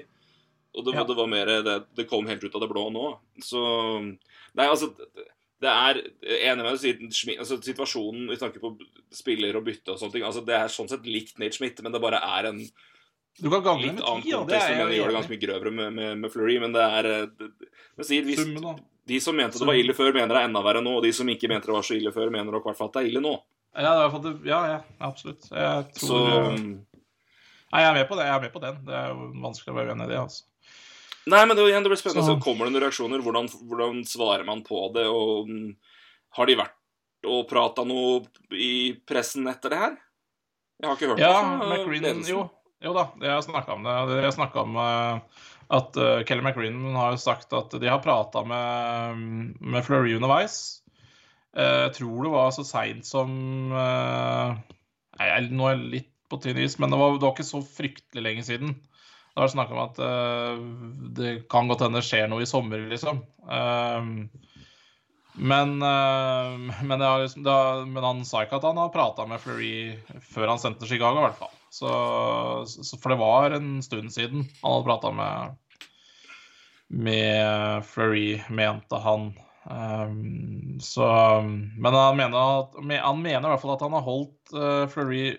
Og 0.78 0.86
det, 0.86 0.94
det 1.10 1.16
var 1.18 1.32
mer 1.32 1.50
det, 1.66 1.78
det 1.98 2.06
kom 2.12 2.30
helt 2.30 2.44
ut 2.46 2.54
av 2.54 2.62
det 2.62 2.70
blå 2.70 2.84
nå. 2.94 3.08
Så 3.42 3.64
Nei, 4.06 4.68
altså 4.70 4.92
det- 4.94 5.74
er 5.74 5.98
enig 6.52 6.62
med 6.62 6.78
deg, 6.78 7.40
altså, 7.42 7.58
situasjonen 7.66 8.30
Vi 8.30 8.38
snakker 8.38 8.62
på 8.62 8.76
spiller 9.10 9.58
og 9.58 9.66
bytte 9.66 9.96
og 9.96 9.98
sånne 9.98 10.14
ting. 10.14 10.28
altså 10.28 10.46
Det 10.46 10.54
er 10.54 10.70
sånn 10.70 10.90
sett 10.94 11.10
likt 11.10 11.40
Nate 11.42 11.58
Schmidt, 11.58 11.82
men 11.82 11.92
det 11.98 12.02
bare 12.04 12.22
er 12.22 12.52
en 12.52 12.62
Du 13.41 13.49
kan 13.53 13.61
gange 13.64 13.81
litt 13.85 13.97
det 13.97 14.03
kontekst. 14.03 14.53
er 14.55 14.72
Jeg 14.73 14.77
jeg 14.89 14.99
gjør 14.99 15.07
det 15.11 15.15
ganske 15.18 15.30
mye 15.35 15.41
grøvere 15.45 15.72
med, 15.72 15.93
med, 15.93 16.18
med 16.23 16.31
Fleury, 16.34 16.59
men 16.59 16.72
det 16.73 16.81
er 16.81 17.03
det, 17.03 17.51
det, 17.97 18.05
sier, 18.07 18.23
hvis, 18.26 18.39
Summen, 18.41 18.64
da. 18.64 18.76
De 19.07 19.19
som 19.23 19.35
mente 19.38 19.59
det 19.61 19.68
var 19.68 19.77
ille 19.77 19.93
før, 19.95 20.11
mener 20.14 20.27
det 20.34 20.41
er 20.41 20.47
enda 20.49 20.61
verre 20.65 20.81
nå. 20.84 20.97
Og 20.97 21.03
de 21.05 21.11
som 21.14 21.27
ikke 21.30 21.47
mente 21.47 21.69
det 21.69 21.76
var 21.77 21.85
så 21.85 21.95
ille 21.95 22.11
før, 22.11 22.31
mener 22.34 22.51
nok 22.51 22.65
i 22.65 22.69
hvert 22.72 22.77
fall 22.81 22.89
at 22.89 22.97
det 22.97 23.03
er 23.05 23.09
ille 23.11 23.22
nå. 23.23 23.35
Ja, 23.77 23.81
det 23.84 23.91
er 23.91 23.97
i 23.97 24.01
hvert 24.09 24.15
fall 24.18 24.26
det- 24.26 24.49
ja, 24.49 24.59
ja, 24.73 24.80
absolutt. 25.05 25.49
Jeg 25.51 25.85
tror 25.93 26.07
Så 26.09 26.57
Nei, 27.68 27.81
jeg 27.84 27.89
er 27.91 27.93
med 27.99 28.07
på 28.09 28.15
det. 28.15 28.26
Jeg 28.26 28.35
er 28.35 28.41
med 28.41 28.53
på 28.53 28.61
den. 28.64 28.76
Det 28.88 28.93
er 28.95 29.07
jo 29.11 29.26
vanskelig 29.43 29.73
å 29.73 29.76
være 29.77 29.91
uenig 29.91 30.05
i 30.07 30.11
det, 30.14 30.18
altså. 30.23 30.43
Nei, 31.27 31.41
men 31.45 31.57
det, 31.57 31.64
igjen, 31.68 31.84
det 31.84 31.89
blir 31.91 31.99
spennende 31.99 32.23
å 32.23 32.27
se 32.30 32.35
Så- 32.39 32.43
kommer 32.43 32.65
det 32.65 32.72
noen 32.73 32.84
reaksjoner. 32.88 33.19
Hvordan, 33.22 33.49
hvordan 33.68 33.97
svarer 34.07 34.45
man 34.47 34.61
på 34.64 34.93
det? 34.95 35.03
Og 35.11 35.49
mm, 35.51 35.76
har 36.39 36.45
de 36.47 36.55
vært 36.55 36.73
og 37.27 37.47
prata 37.49 37.84
noe 37.84 38.26
i 38.55 38.93
pressen 39.05 39.47
etter 39.51 39.69
det 39.69 39.77
her? 39.81 39.97
Jeg 40.80 40.88
har 40.88 40.95
ikke 40.95 41.09
hørt 41.11 41.19
Ja, 41.19 41.34
noe 41.43 41.59
fra 41.59 41.76
McGreen 41.76 42.03
ledelsen. 42.05 42.30
jo, 42.30 42.49
jo 42.84 42.94
da, 42.95 43.06
jeg 43.24 43.45
snakka 43.48 43.78
om 43.78 43.86
det. 43.88 44.18
Jeg 44.22 44.36
snakka 44.36 44.64
om 44.64 44.76
eh, 44.82 45.45
at 45.78 45.98
eh, 45.99 46.24
Kelly 46.28 46.44
McGreen 46.45 46.84
har 46.95 47.18
sagt 47.22 47.54
at 47.58 47.74
de 47.74 47.90
har 47.90 48.04
prata 48.04 48.44
med, 48.48 49.56
med 49.60 49.86
Fleury 49.86 50.16
underveis. 50.18 50.84
Eh, 51.58 51.88
jeg 51.88 51.95
tror 52.02 52.28
det 52.28 52.34
var 52.36 52.54
så 52.56 52.66
seint 52.68 53.08
som 53.08 53.32
eh, 53.74 54.54
nei, 55.18 55.32
Nå 55.49 55.68
er 55.70 55.76
jeg 55.76 55.91
litt 55.95 56.14
på 56.28 56.40
tynn 56.44 56.60
is, 56.60 56.76
men 56.80 56.91
det 56.91 56.99
var, 56.99 57.16
det 57.16 57.24
var 57.24 57.36
ikke 57.36 57.48
så 57.48 57.64
fryktelig 57.64 58.24
lenge 58.24 58.44
siden. 58.48 58.76
Det 59.38 59.44
var 59.44 59.54
snakk 59.54 59.72
om 59.74 59.84
at 59.84 59.99
eh, 60.04 60.62
det 61.18 61.34
kan 61.52 61.70
godt 61.70 61.86
hende 61.86 62.02
det 62.02 62.08
skjer 62.08 62.30
noe 62.30 62.44
i 62.44 62.49
sommer, 62.49 62.84
liksom. 62.91 63.24
Eh, 63.48 64.10
men, 65.38 65.76
eh, 65.86 66.82
men, 66.90 67.06
liksom, 67.24 67.45
men 67.94 68.04
han 68.04 68.24
sa 68.26 68.44
ikke 68.44 68.58
at 68.58 68.66
han 68.66 68.82
har 68.82 68.94
prata 68.94 69.28
med 69.30 69.41
Fleury 69.41 69.94
før 70.32 70.54
han 70.54 70.62
sendte 70.62 70.84
til 70.84 70.95
Chicago, 70.95 71.22
i 71.22 71.28
hvert 71.28 71.40
fall. 71.40 71.54
Så, 71.78 71.91
så, 72.66 72.98
for 72.98 73.14
det 73.14 73.20
var 73.22 73.54
en 73.54 73.78
stund 73.86 74.10
siden 74.14 74.48
han 74.62 74.72
hadde 74.72 74.88
prata 74.88 75.12
med, 75.14 75.58
med 76.88 77.86
Fleury, 77.86 78.40
mente 78.49 79.02
han. 79.04 79.30
Um, 79.68 80.80
så, 80.82 81.06
men 81.78 81.94
han 81.94 82.18
mener, 82.18 82.38
at, 82.64 82.78
han 83.04 83.22
mener 83.22 83.45
i 83.45 83.52
hvert 83.52 83.62
fall 83.62 83.76
at 83.76 83.84
han 83.86 83.98
har 83.98 84.06
holdt 84.06 84.56
uh, 84.56 84.86
Fleury 84.90 85.36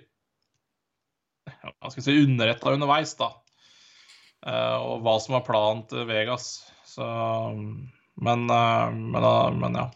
hva 1.48 1.90
skal 1.90 2.02
jeg 2.02 2.06
si, 2.06 2.24
underretta 2.26 2.74
underveis, 2.76 3.14
da. 3.18 3.30
Uh, 4.44 4.76
og 4.84 5.06
hva 5.06 5.16
som 5.22 5.38
var 5.38 5.46
planen 5.48 5.86
til 5.90 6.06
Vegas. 6.08 6.68
Så 6.86 7.06
Men, 8.18 8.44
uh, 8.50 8.90
men, 8.92 9.24
uh, 9.24 9.48
men 9.54 9.78
ja. 9.80 9.88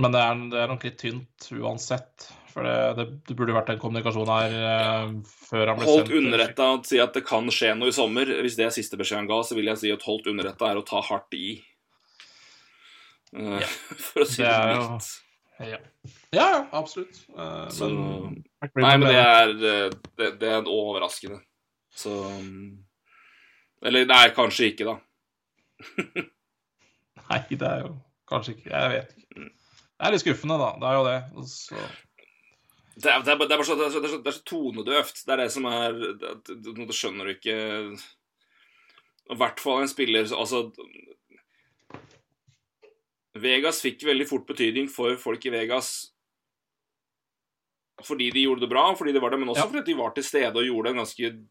Men 0.00 0.14
det 0.14 0.20
er, 0.22 0.44
det 0.52 0.60
er 0.62 0.70
nok 0.70 0.86
litt 0.86 1.00
tynt 1.02 1.50
uansett. 1.52 2.30
For 2.50 2.66
det, 2.66 2.76
det, 2.98 3.04
det 3.28 3.34
burde 3.38 3.54
vært 3.54 3.68
en 3.70 3.78
kommunikasjon 3.78 4.30
her 4.32 4.54
eh, 4.58 5.12
før 5.46 5.70
han 5.70 5.78
ble 5.78 5.86
Holdt 5.86 6.00
sendt 6.00 6.10
Holdt 6.10 6.16
underretta 6.18 6.66
og 6.74 6.86
si 6.88 6.98
at 7.02 7.14
det 7.14 7.22
kan 7.28 7.46
skje 7.54 7.74
noe 7.78 7.92
i 7.92 7.94
sommer. 7.94 8.32
Hvis 8.42 8.56
det 8.58 8.66
er 8.66 8.74
siste 8.74 8.98
beskjed 8.98 9.20
han 9.22 9.28
ga, 9.30 9.38
så 9.46 9.54
vil 9.58 9.70
jeg 9.70 9.78
si 9.82 9.92
at 9.94 10.02
holdt 10.06 10.26
underretta 10.32 10.70
er 10.72 10.80
å 10.80 10.86
ta 10.88 11.02
hardt 11.06 11.36
i. 11.38 11.52
Ja. 13.30 13.62
For 14.10 14.24
å 14.24 14.28
si 14.28 14.42
Det 14.42 14.50
det 14.50 14.74
jo- 14.80 14.98
Ja, 15.60 15.76
ja, 16.34 16.60
absolutt. 16.72 17.20
Eh, 17.36 17.68
Så- 17.70 17.88
men, 17.92 18.42
Nei, 18.74 18.96
men 18.96 19.06
det 19.08 19.16
er, 19.20 19.50
eh, 19.70 19.90
det, 20.18 20.30
det 20.40 20.48
er 20.56 20.66
overraskende. 20.66 21.38
Så 21.94 22.10
mm, 22.40 22.78
Eller 23.84 24.06
nei, 24.06 24.24
kanskje 24.36 24.70
ikke, 24.72 24.84
da. 24.90 24.98
Nei, 27.30 27.40
det 27.50 27.62
er 27.66 27.82
jo 27.86 27.94
kanskje 28.30 28.52
ikke 28.56 28.70
Jeg 28.70 28.90
vet 28.94 29.14
ikke. 29.16 29.48
Det 30.00 30.06
er 30.08 30.14
litt 30.14 30.22
skuffende, 30.24 30.56
da. 30.60 30.68
Det 30.80 30.88
er 30.88 30.96
jo 30.96 31.04
det. 31.06 31.48
Så, 31.52 31.76
Det 33.00 33.08
er, 33.08 33.22
det, 33.24 33.32
er, 33.32 33.42
det, 33.46 33.56
er 33.56 33.62
så, 33.64 33.76
det, 33.78 33.86
er 33.86 33.92
så, 33.94 34.00
det, 34.18 34.28
er 34.28 34.36
så, 34.36 34.44
tonedøvt. 34.44 35.22
Det 35.24 35.32
er 35.34 35.40
det 35.40 35.50
som 35.54 35.68
er 35.70 35.94
det, 35.96 36.86
skjønner 36.96 37.28
du 37.28 37.32
ikke 37.32 37.56
I 39.30 39.38
hvert 39.40 39.62
fall 39.62 39.84
en 39.84 39.90
spiller 39.90 40.26
Altså 40.36 40.66
Vegas 43.40 43.78
fikk 43.84 44.02
veldig 44.08 44.26
fort 44.28 44.48
betydning 44.48 44.90
for 44.90 45.14
folk 45.22 45.44
i 45.46 45.54
Vegas 45.54 46.10
fordi 48.00 48.30
de 48.32 48.46
gjorde 48.46 48.64
det 48.64 48.70
bra, 48.70 48.86
fordi 48.96 49.12
det 49.12 49.20
var 49.20 49.30
det, 49.30 49.38
men 49.40 49.50
også 49.52 49.66
Ja. 49.66 49.70
fordi 49.70 49.92
de 49.92 49.98
var 49.98 50.14
til 50.14 50.24
stede 50.24 50.56
og 50.56 50.64
gjorde 50.64 50.90
en 50.90 51.00
ganske 51.04 51.46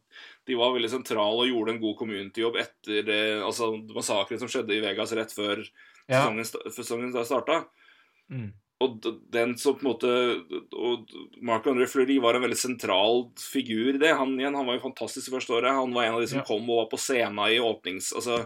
De 0.48 0.56
var 0.58 0.74
veldig 0.74 0.90
sentrale 0.90 1.44
og 1.44 1.48
gjorde 1.48 1.72
en 1.76 1.82
god 1.82 1.96
community-jobb 1.96 2.56
etter 2.58 3.04
det, 3.06 3.44
altså, 3.44 3.78
massakren 3.94 4.40
som 4.40 4.50
skjedde 4.50 4.74
i 4.74 4.82
Vegas 4.82 5.12
rett 5.14 5.30
før 5.30 5.62
ja. 6.10 6.24
sesongen, 6.26 6.46
sesongen 6.74 7.26
starta. 7.26 7.68
Mm. 8.34 8.54
Og 8.81 9.01
den 9.35 9.57
som 9.60 9.76
på 9.76 9.84
en 9.84 9.89
måte 9.89 10.10
Og 10.80 11.10
Marc-André 11.43 11.84
Fleury 11.91 12.15
var 12.23 12.38
en 12.38 12.45
veldig 12.45 12.57
sentral 12.57 13.26
figur 13.43 13.89
i 13.95 13.99
det. 13.99 14.14
Han 14.15 14.38
igjen, 14.39 14.56
han 14.56 14.65
var 14.69 14.77
jo 14.77 14.85
fantastisk 14.88 15.34
første 15.35 15.51
året. 15.57 15.76
Han 15.76 15.91
var 15.93 16.06
en 16.07 16.15
av 16.15 16.22
de 16.23 16.27
som 16.31 16.39
Ja. 16.39 16.45
kom 16.47 16.69
og 16.69 16.85
var 16.85 16.89
på 16.93 16.99
scenen 17.01 17.39
i 17.51 17.60
åpnings... 17.60 18.14
Altså 18.15 18.45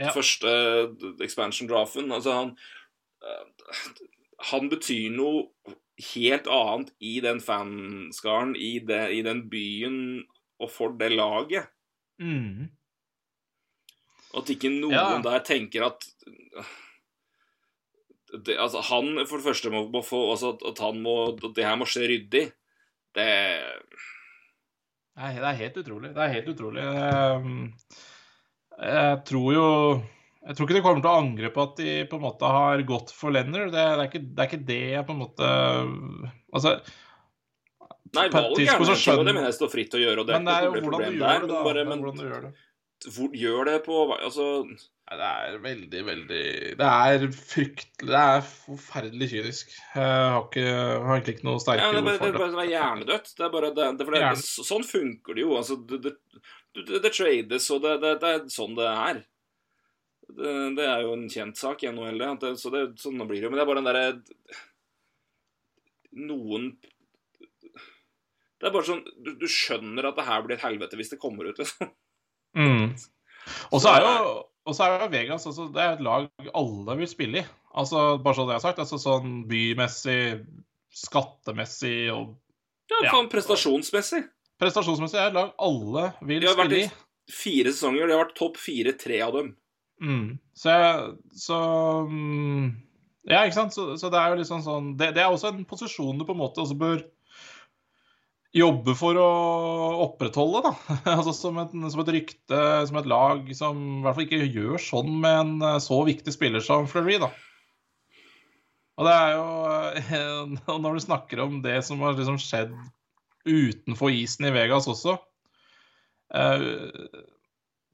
Ja. 0.00 0.10
første 0.10 0.50
expansion 1.22 1.68
draften. 1.70 2.08
Altså 2.10 2.32
han 2.32 2.56
eh, 3.22 3.92
Han 4.50 4.68
betyr 4.72 5.12
noe 5.14 5.44
helt 6.14 6.48
annet 6.50 6.90
i 7.00 7.20
den 7.22 7.38
fanskaren, 7.40 8.56
i, 8.56 8.78
det, 8.82 9.12
i 9.14 9.20
den 9.22 9.44
byen 9.48 10.24
og 10.58 10.70
for 10.70 10.96
det 10.98 11.12
laget. 11.12 11.68
Mm. 12.18 12.70
At 14.34 14.50
ikke 14.50 14.72
noen 14.72 14.92
Ja. 14.96 15.20
der 15.22 15.44
tenker 15.46 15.86
at 15.86 16.02
det, 18.46 18.56
altså, 18.58 18.82
Han 18.90 19.20
for 19.28 19.38
det 19.38 19.46
første 19.46 19.70
må, 19.72 19.84
må 19.92 20.02
få 20.04 20.20
altså, 20.32 20.54
at, 20.58 20.82
han 20.82 21.00
må 21.04 21.16
At 21.34 21.46
det 21.56 21.66
her 21.66 21.78
må 21.80 21.88
skje 21.88 22.08
ryddig. 22.10 22.48
Det 23.14 23.28
Nei, 25.14 25.30
det 25.38 25.46
er 25.46 25.60
helt 25.60 25.78
utrolig. 25.78 26.10
Det 26.10 26.24
er 26.24 26.32
helt 26.32 26.50
utrolig. 26.50 26.82
Ehm, 26.82 27.58
Jeg 28.82 29.20
tror 29.28 29.52
jo 29.54 29.68
Jeg 30.44 30.56
tror 30.56 30.66
ikke 30.66 30.76
de 30.76 30.82
kommer 30.84 31.04
til 31.04 31.12
å 31.12 31.20
angre 31.22 31.50
på 31.54 31.62
at 31.62 31.78
de 31.78 31.92
på 32.10 32.18
en 32.18 32.24
måte 32.26 32.50
har 32.56 32.82
gått 32.88 33.14
for 33.14 33.32
Lenner. 33.32 33.70
Det, 33.70 33.78
det, 33.78 33.86
er, 33.94 34.04
ikke, 34.10 34.24
det 34.26 34.42
er 34.42 34.50
ikke 34.50 34.66
det 34.72 34.82
jeg 34.96 35.06
på 35.06 35.14
en 35.14 35.22
måte 35.22 35.50
Altså, 36.54 36.78
Nei, 38.14 38.28
valg 38.30 38.60
er 38.60 38.78
det, 38.78 39.24
det 39.26 39.32
mener 39.32 39.48
jeg 39.48 39.56
står 39.56 39.70
fritt 39.72 39.94
å 39.96 40.00
gjøre. 40.02 40.22
og 40.22 40.28
det 40.28 40.34
er 40.34 40.38
men 40.38 40.46
det 40.46 40.54
er 40.54 40.66
ikke 40.68 40.74
noe 40.76 40.90
problem 40.90 41.14
du 41.14 41.22
der, 41.24 41.40
men 41.42 41.54
bare, 41.66 41.84
men 41.88 42.02
det. 43.04 43.12
hvor, 43.14 43.34
gjør 43.36 43.68
det 43.68 43.74
på 43.86 43.98
altså, 44.16 44.46
Nei, 45.04 45.16
det 45.20 45.26
er 45.28 45.58
veldig, 45.60 46.00
veldig 46.06 46.44
Det 46.80 46.86
er 46.88 47.26
fryktelig 47.36 48.08
Det 48.08 48.20
er 48.20 48.44
forferdelig 48.48 49.28
kynisk. 49.34 49.74
Jeg 49.94 50.00
har, 50.06 50.38
ikke, 50.46 50.62
jeg 50.64 51.02
har 51.04 51.12
egentlig 51.18 51.34
ikke 51.36 51.46
noe 51.50 51.60
sterke 51.60 51.84
det, 51.84 52.00
er 52.00 52.00
ord 52.00 52.08
for 52.08 52.10
det, 52.10 52.18
for 52.18 52.24
er 52.24 52.32
det. 52.32 52.40
bare, 52.40 52.54
det 52.54 52.64
er 52.64 52.72
hjernedødt. 52.72 53.30
Det 53.36 53.44
er 53.46 53.52
bare 53.56 53.70
det, 53.76 53.88
det, 53.98 54.06
for 54.08 54.16
det, 54.16 54.22
Hjerne- 54.24 54.68
Sånn 54.70 54.86
funker 54.88 55.36
det 55.36 55.44
jo. 55.44 55.52
Altså, 55.60 55.76
det, 55.92 56.00
det, 56.06 56.14
det, 56.80 57.02
det 57.04 57.12
trades, 57.14 57.70
og 57.76 57.82
det, 57.84 57.94
det, 58.04 58.12
det 58.24 58.30
er 58.32 58.46
sånn 58.56 58.78
det 58.78 58.88
er. 58.92 59.20
Det, 60.24 60.54
det 60.78 60.86
er 60.88 61.04
jo 61.04 61.12
en 61.18 61.26
kjent 61.30 61.60
sak 61.60 61.84
i 61.84 61.90
NHL, 61.92 62.22
det. 62.24 62.30
det. 62.46 62.54
Så 62.62 62.72
det, 62.72 62.86
sånn 63.02 63.20
blir 63.28 63.42
det 63.42 63.46
jo. 63.46 63.52
Men 63.52 63.60
det 63.60 63.66
er 63.66 63.70
bare 63.74 63.82
den 63.82 63.90
derre 63.90 64.62
Noen 66.14 66.70
Det 68.62 68.68
er 68.68 68.72
bare 68.72 68.86
sånn 68.86 69.02
du, 69.18 69.32
du 69.36 69.46
skjønner 69.50 70.06
at 70.08 70.16
det 70.16 70.26
her 70.28 70.44
blir 70.46 70.56
et 70.56 70.64
helvete 70.64 70.96
hvis 70.96 71.10
det 71.12 71.20
kommer 71.20 71.50
ut, 71.50 71.60
liksom. 71.60 71.90
Mm. 72.54 72.94
Og 73.72 73.80
så 73.82 73.90
er 73.94 74.04
jo 74.04 74.42
og 74.64 74.72
så 74.72 74.86
er 74.86 75.02
jo 75.02 75.10
Vegas 75.12 75.44
altså, 75.46 75.66
det 75.74 75.82
er 75.82 75.90
et 75.98 76.00
lag 76.06 76.28
alle 76.56 76.94
vil 76.96 77.08
spille 77.10 77.42
i. 77.42 77.48
Altså, 77.76 78.16
bare 78.24 78.34
så 78.38 78.46
det 78.46 78.54
jeg 78.54 78.60
har 78.62 78.64
sagt. 78.64 78.78
Altså, 78.80 78.96
sånn 79.02 79.34
bymessig, 79.50 80.20
skattemessig 80.94 81.98
og 82.14 82.36
Ja, 82.90 82.98
Ja. 83.02 83.10
faen, 83.12 83.28
prestasjonsmessig. 83.32 84.22
prestasjonsmessig 84.60 85.18
er 85.18 85.26
et 85.28 85.34
lag 85.36 85.52
alle 85.58 86.12
vil 86.22 86.40
spille 86.40 86.40
i. 86.40 86.40
De 86.40 86.46
har 86.46 86.56
vært 86.56 86.78
i 86.78 87.32
fire 87.32 87.72
sesonger. 87.72 88.06
De 88.06 88.12
har 88.16 88.24
vært 88.24 88.34
topp 88.38 88.56
fire, 88.60 88.92
tre 88.92 89.20
av 89.24 89.32
dem. 89.32 89.56
Mm. 90.00 90.38
Så, 90.54 90.74
så 91.32 91.58
mm, 92.08 92.76
Ja, 93.30 93.44
ikke 93.46 93.54
sant? 93.56 93.72
Så, 93.72 93.96
så 93.96 94.10
det 94.12 94.18
er 94.20 94.32
jo 94.34 94.40
liksom 94.42 94.60
sånn 94.64 94.96
det, 94.98 95.14
det 95.14 95.22
er 95.22 95.30
også 95.32 95.48
en 95.52 95.64
posisjon 95.64 96.18
du 96.18 96.24
på 96.28 96.34
en 96.34 96.40
måte 96.42 96.60
også 96.60 96.76
bør 96.76 97.04
jobbe 98.54 98.94
for 98.96 99.18
å 99.18 99.30
opprettholde, 100.04 100.62
da. 100.68 100.72
altså 101.16 101.34
som 101.36 101.58
et, 101.62 101.74
som 101.90 102.02
et 102.04 102.12
rykte, 102.18 102.60
som 102.88 103.00
et 103.00 103.10
lag 103.10 103.50
som 103.58 103.80
i 103.82 104.04
hvert 104.04 104.18
fall 104.18 104.26
ikke 104.28 104.52
gjør 104.54 104.82
sånn 104.82 105.12
med 105.24 105.40
en 105.40 105.54
eh, 105.72 105.80
så 105.82 106.00
viktig 106.06 106.34
spiller 106.34 106.64
som 106.64 106.88
Fleury, 106.90 107.18
da. 107.22 107.32
Og 108.94 109.08
det 109.08 109.14
er 109.18 109.30
jo 109.34 109.46
eh, 109.98 110.76
når 110.86 110.98
du 110.98 111.06
snakker 111.08 111.42
om 111.44 111.60
det 111.64 111.80
som 111.86 112.02
har 112.06 112.14
liksom 112.18 112.38
skjedd 112.42 112.74
utenfor 113.44 114.14
isen 114.14 114.46
i 114.48 114.54
Vegas 114.54 114.86
også 114.88 115.18
eh, 116.32 116.62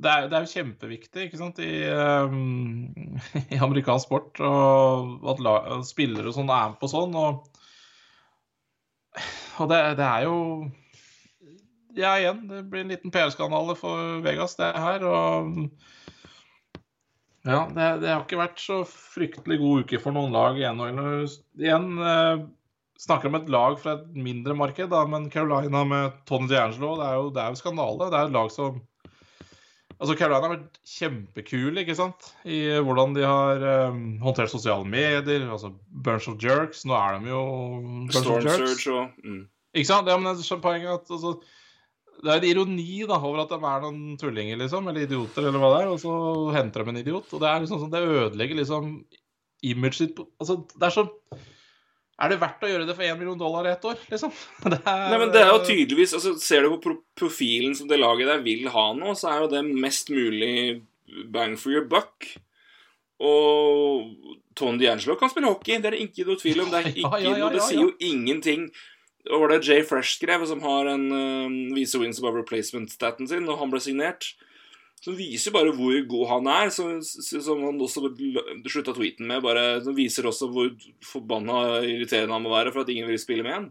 det 0.01 0.11
er, 0.11 0.29
det 0.31 0.37
er 0.37 0.45
jo 0.45 0.53
kjempeviktig 0.53 1.25
ikke 1.27 1.41
sant, 1.41 1.59
i, 1.61 1.83
i 3.55 3.59
amerikansk 3.61 4.07
sport 4.07 4.41
og 4.45 5.27
at 5.29 5.89
spillere 5.89 6.31
og 6.31 6.37
sånn 6.37 6.53
er 6.55 6.71
med 6.71 6.79
på 6.81 6.89
sånn. 6.89 7.19
Og, 7.21 7.43
og 9.61 9.71
det, 9.73 9.81
det 10.01 10.07
er 10.07 10.27
jo 10.29 10.37
Ja, 11.99 12.15
igjen, 12.19 12.45
det 12.49 12.65
blir 12.71 12.85
en 12.85 12.93
liten 12.93 13.13
PR-skandale 13.15 13.75
for 13.79 14.21
Vegas, 14.25 14.55
det 14.59 14.71
her. 14.79 15.03
Og 15.05 15.57
ja, 17.43 17.65
det, 17.73 17.89
det 18.05 18.13
har 18.13 18.23
ikke 18.23 18.39
vært 18.39 18.63
så 18.63 18.83
fryktelig 18.87 19.59
god 19.63 19.85
uke 19.85 20.01
for 20.03 20.15
noen 20.15 20.35
lag 20.35 20.59
igjen. 20.61 20.81
Og 20.85 21.35
Igjen 21.59 21.89
eh, 21.99 22.45
snakker 23.01 23.31
om 23.31 23.41
et 23.41 23.51
lag 23.51 23.79
fra 23.81 23.97
et 23.97 24.07
mindre 24.15 24.55
marked, 24.59 24.91
da, 24.93 25.03
men 25.09 25.31
Carolina 25.33 25.83
med 25.89 26.21
Tony 26.31 26.51
DiAngelo, 26.51 26.95
det 27.01 27.09
er 27.09 27.19
jo, 27.19 27.27
det 27.35 27.49
jo 27.49 27.61
skandale. 27.63 28.07
Det 28.07 28.19
er 28.21 28.29
et 28.29 28.37
lag 28.37 28.55
som 28.55 28.81
Altså, 30.01 30.15
Carolina 30.17 30.49
har 30.49 30.55
vært 30.55 30.79
kjempekule 30.89 31.83
ikke 31.83 31.95
sant? 31.99 32.31
i 32.49 32.63
hvordan 32.81 33.13
de 33.17 33.25
har 33.27 33.65
um, 33.93 34.03
håndtert 34.23 34.53
sosiale 34.53 34.87
medier. 34.89 35.45
altså 35.45 35.75
Bunch 35.93 36.29
of 36.31 36.39
jerks. 36.41 36.87
Nå 36.89 36.97
er 36.97 37.19
de 37.19 37.33
jo 37.35 37.43
bunch 37.83 38.17
Storm 38.17 38.39
of 38.39 38.49
jerks. 38.49 38.81
Surge 38.81 38.95
og 38.97 39.27
mm. 39.27 39.43
Ikke 39.77 39.91
sant? 39.91 40.09
Ja, 40.09 40.17
men 40.17 40.33
det 40.33 40.47
er 40.47 40.63
poenget 40.65 40.95
at 40.95 41.13
altså, 41.15 41.35
Det 42.21 42.33
er 42.33 42.41
en 42.41 42.49
ironi 42.49 43.05
da, 43.09 43.21
over 43.21 43.45
at 43.45 43.53
de 43.53 43.61
er 43.61 43.85
noen 43.85 44.17
tullinger, 44.21 44.59
liksom, 44.61 44.89
eller 44.89 45.05
idioter, 45.05 45.47
eller 45.47 45.63
hva 45.63 45.71
det 45.75 45.85
er, 45.85 45.93
og 45.93 46.01
så 46.03 46.17
henter 46.57 46.85
de 46.85 46.95
en 46.95 47.03
idiot. 47.05 47.31
Og 47.37 47.45
det 47.45 47.49
er 47.51 47.63
liksom 47.63 47.85
sånn, 47.85 47.93
det 47.93 48.03
ødelegger 48.05 48.61
liksom 48.61 48.91
imaget 49.69 50.01
sitt 50.01 50.21
Altså, 50.41 50.63
det 50.75 50.89
er 50.89 50.97
sånn 50.97 51.13
Er 52.21 52.33
det 52.33 52.41
verdt 52.43 52.65
å 52.67 52.69
gjøre 52.69 52.85
det 52.89 52.95
for 52.99 53.07
1 53.07 53.17
million 53.21 53.39
dollar 53.41 53.65
i 53.65 53.73
ett 53.73 53.85
år, 53.89 53.97
liksom? 54.13 54.33
Det 54.67 54.79
er, 54.83 55.07
Nei, 55.09 55.19
men 55.23 55.33
det 55.33 55.41
er 55.41 55.55
jo 55.55 55.63
tydeligvis 55.65 56.13
altså, 56.19 56.35
Ser 56.43 56.67
du 56.67 56.77
på 56.83 56.95
profilen 57.17 57.73
som 57.79 57.89
det 57.89 58.01
laget 58.01 58.29
der 58.29 58.45
vil 58.45 58.69
ha 58.75 58.91
nå, 58.97 59.15
så 59.17 59.33
er 59.33 59.45
jo 59.45 59.51
det 59.55 59.65
mest 59.71 60.13
mulig 60.13 60.83
bang 61.33 61.57
for 61.59 61.73
your 61.75 61.87
buck. 61.91 62.29
Og 63.21 64.13
Tony 64.57 64.81
D'Angelo 64.81 65.17
kan 65.21 65.33
spille 65.33 65.51
hockey, 65.51 65.81
det 65.81 65.91
er 65.91 65.97
det 65.97 66.05
ikke 66.07 66.27
noe 66.29 66.41
tvil 66.41 66.63
om. 66.65 66.71
Det, 66.73 66.81
er 66.81 66.89
Ja, 66.93 67.11
ikke, 67.11 67.21
ja, 67.25 67.33
ja, 67.33 67.37
noe- 67.45 67.53
det 67.57 67.63
ja, 67.63 67.69
sier 67.69 67.81
ja. 67.81 67.89
jo 67.89 68.13
ingenting. 68.13 68.69
Og 69.31 69.43
var 69.43 69.53
det 69.53 69.65
Jay 69.69 69.83
Fresh 69.85 70.17
skrev, 70.17 70.47
som 70.49 70.63
har 70.65 70.89
en 70.93 71.03
uh, 71.13 71.59
vise 71.77 71.99
wins 72.01 72.21
above 72.23 72.41
replacement-staten 72.41 73.29
sin, 73.29 73.49
og 73.53 73.61
han 73.61 73.73
ble 73.73 73.83
signert. 73.85 74.31
Som 75.01 75.17
viser 75.17 75.55
bare 75.55 75.73
hvor 75.73 75.97
god 76.11 76.27
han 76.29 76.49
er, 76.53 76.71
som, 76.75 76.99
som 77.01 77.63
han 77.65 77.81
også 77.81 78.03
slutta 78.69 78.93
tweeten 78.93 79.29
med. 79.31 79.41
Bare, 79.45 79.81
som 79.85 79.97
viser 79.97 80.29
også 80.29 80.51
hvor 80.53 80.75
forbanna 81.09 81.81
irriterende 81.81 82.37
han 82.37 82.45
må 82.45 82.53
være 82.53 82.75
for 82.75 82.85
at 82.85 82.93
ingen 82.93 83.09
vil 83.09 83.21
spille 83.23 83.47
med 83.47 83.57
han. 83.57 83.71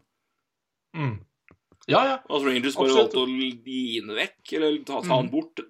mm. 0.97 1.17
Ja, 1.89 2.01
ja. 2.05 2.17
At 2.21 2.43
Rangers 2.45 2.75
bare 2.77 2.91
Absolutt. 2.91 3.15
valgte 3.15 3.21
å 3.23 3.29
den 4.05 4.11
vekk, 4.13 4.41
eller 4.59 4.75
ta, 4.85 4.99
ta 5.01 5.15
han 5.15 5.31
bort. 5.31 5.61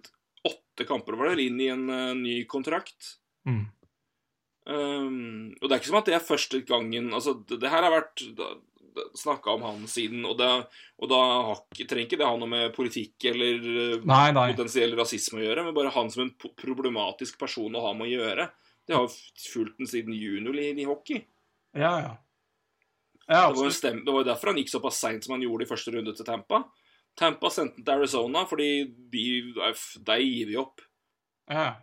Åtte 0.47 0.87
kamper 0.87 1.15
var 1.19 1.31
det, 1.31 1.45
inn 1.47 1.59
i 1.63 1.69
en 1.71 1.85
uh, 1.87 2.15
ny 2.17 2.41
kontrakt. 2.49 3.13
Mm. 3.47 3.61
Um, 4.69 5.53
og 5.61 5.63
det 5.63 5.71
er 5.71 5.79
ikke 5.79 5.89
som 5.89 5.99
at 6.01 6.09
det 6.09 6.13
er 6.13 6.21
første 6.21 6.59
gangen 6.67 7.07
Altså, 7.15 7.31
det, 7.47 7.57
det 7.63 7.71
her 7.71 7.81
har 7.81 7.93
vært 7.93 8.21
snakka 9.17 9.51
om 9.51 9.65
han 9.67 9.83
siden, 9.89 10.23
og, 10.27 10.37
det, 10.39 10.49
og 10.99 11.11
da 11.11 11.19
trenger 11.75 12.05
ikke 12.05 12.19
det 12.21 12.27
ha 12.27 12.37
noe 12.39 12.49
med 12.51 12.73
politikk 12.75 13.29
eller 13.31 13.69
eh, 13.73 14.07
Nei, 14.09 14.29
nei. 14.35 14.47
potensiell 14.53 14.95
rasisme 14.99 15.41
å 15.41 15.45
gjøre, 15.45 15.67
men 15.67 15.75
bare 15.77 15.93
han 15.95 16.11
som 16.13 16.25
en 16.25 16.33
problematisk 16.59 17.39
person 17.41 17.75
å 17.75 17.83
ha 17.87 17.93
med 17.97 18.09
å 18.09 18.13
gjøre. 18.13 18.49
Det 18.89 18.97
har 18.97 19.09
fulgt 19.53 19.77
den 19.77 19.89
siden 19.89 20.15
junior 20.17 20.57
i, 20.57 20.85
hockey. 20.89 21.21
Ja, 21.77 21.93
ja. 22.01 22.13
Ja, 23.29 23.43
Det 23.51 23.59
var, 23.59 23.67
jo 23.67 23.73
stem, 23.73 23.99
det 24.05 24.13
var 24.13 24.23
jo 24.23 24.29
derfor 24.31 24.49
han 24.49 24.57
gikk 24.57 24.71
såpass 24.71 24.97
seint 24.97 25.25
som 25.25 25.35
han 25.35 25.43
gjorde 25.45 25.67
i 25.67 25.69
første 25.69 25.91
runde 25.93 26.15
til 26.17 26.25
Tampa. 26.25 26.63
Tampa 27.19 27.51
sendte 27.53 27.77
han 27.77 27.85
til 27.85 27.99
Arizona 27.99 28.41
fordi 28.49 28.69
de, 29.13 29.25
de 29.53 30.17
gir 30.23 30.49
vi 30.49 30.57
opp. 30.57 30.81
Ja. 31.51 31.75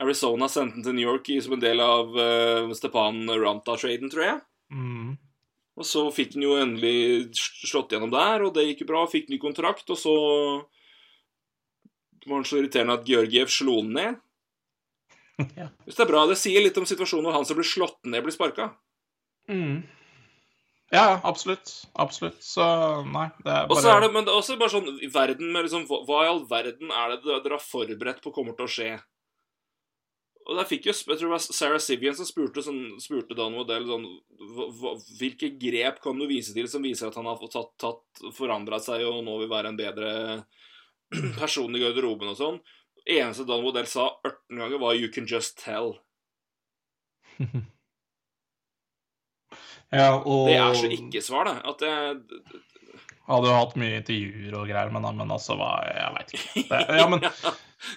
Arizona 0.00 0.48
sendte 0.48 0.78
han 0.78 0.86
til 0.86 0.96
New 0.96 1.04
York 1.04 1.28
som 1.44 1.58
en 1.58 1.62
del 1.62 1.82
av 1.84 2.16
uh, 2.16 2.72
Stepan 2.76 3.26
Ranta-traden, 3.28 4.08
tror 4.12 4.24
jeg. 4.24 4.40
Mm. 4.72 5.12
Og 5.78 5.88
så 5.88 6.04
fikk 6.12 6.34
han 6.36 6.44
jo 6.44 6.58
endelig 6.60 7.32
slått 7.38 7.94
gjennom 7.94 8.12
der, 8.12 8.44
og 8.44 8.52
det 8.56 8.66
gikk 8.66 8.84
jo 8.84 8.90
bra. 8.90 9.06
Fikk 9.08 9.30
ny 9.32 9.38
kontrakt, 9.40 9.88
og 9.88 9.98
så 9.98 10.12
var 12.26 12.38
han 12.38 12.46
så 12.46 12.60
irriterende 12.60 12.98
at 12.98 13.08
Georgiev 13.08 13.50
slo 13.52 13.80
han 13.80 13.96
ned. 13.96 14.20
Ja. 15.58 15.64
Hvis 15.82 15.96
det 15.96 16.04
er 16.04 16.10
bra, 16.10 16.20
det 16.28 16.36
sier 16.38 16.62
litt 16.62 16.76
om 16.78 16.84
situasjonen 16.86 17.24
når 17.26 17.34
han 17.34 17.46
som 17.48 17.56
blir 17.58 17.66
slått 17.66 17.96
ned, 18.06 18.20
blir 18.22 18.34
sparka. 18.34 18.68
Mm. 19.50 19.80
Ja, 20.92 21.20
absolutt. 21.24 21.72
Absolutt. 21.98 22.36
Så 22.44 22.62
nei, 23.08 23.24
det 23.42 23.50
er 23.50 23.64
Og 23.64 23.72
bare 23.72 23.82
så 23.82 23.94
er 23.94 24.04
det, 24.04 24.10
men 24.12 24.26
det 24.26 24.30
er 24.30 24.38
også 24.38 24.58
bare 24.60 24.74
sånn 24.74 24.90
verden 25.14 25.48
med 25.54 25.64
liksom, 25.66 25.86
hva 25.88 26.18
i 26.20 26.28
all 26.28 26.42
verden 26.50 26.92
er 26.92 27.16
det 27.16 27.24
dere 27.24 27.56
har 27.56 27.64
forberedt 27.64 28.20
på 28.22 28.34
kommer 28.36 28.54
til 28.58 28.68
å 28.68 28.72
skje? 28.76 28.90
Og 30.42 30.58
der 30.58 30.66
fikk 30.66 30.88
jo, 30.88 30.92
jeg 30.92 31.18
tror 31.18 31.28
det 31.28 31.34
var 31.36 31.42
Sarah 31.44 31.80
Sivian 31.82 32.16
som 32.18 32.26
spurte, 32.26 32.64
sånn, 32.66 32.96
spurte 32.98 33.36
Dan 33.38 33.54
Modell 33.54 33.84
sånn 33.86 34.08
Hvilke 35.20 35.52
grep 35.54 36.00
kan 36.02 36.18
du 36.18 36.26
vise 36.26 36.50
til 36.56 36.66
som 36.70 36.82
viser 36.82 37.12
at 37.12 37.18
han 37.20 37.28
har 37.30 37.38
tatt, 37.46 37.70
tatt 37.78 38.24
forandra 38.34 38.80
seg 38.82 39.06
og 39.06 39.22
nå 39.22 39.36
vil 39.44 39.52
være 39.52 39.70
en 39.70 39.78
bedre 39.78 40.10
person 41.40 41.78
i 41.78 41.82
garderoben 41.84 42.32
og 42.32 42.40
sånn? 42.40 42.58
eneste 43.04 43.44
Dan 43.44 43.62
Modell 43.62 43.86
sa 43.86 44.20
18 44.22 44.58
ganger, 44.58 44.78
var 44.78 44.94
'You 44.94 45.08
can 45.08 45.26
just 45.26 45.58
tell'. 45.58 45.98
ja, 49.90 50.22
og 50.22 50.48
Det 50.48 50.56
er 50.56 50.74
så 50.74 50.86
ikke-svar, 50.86 51.44
det. 51.44 51.62
At 51.64 51.78
det 51.80 51.92
Hadde 53.30 53.50
jo 53.50 53.54
hatt 53.54 53.76
mye 53.78 53.98
intervjuer 54.00 54.54
og 54.58 54.64
greier, 54.66 54.90
men, 54.94 55.04
men 55.18 55.30
altså 55.30 55.54
hva 55.58 55.74
Jeg 55.86 56.14
veit 56.16 56.32
ikke. 56.36 56.62
Det, 56.72 56.80
ja, 56.98 57.04
men 57.10 57.22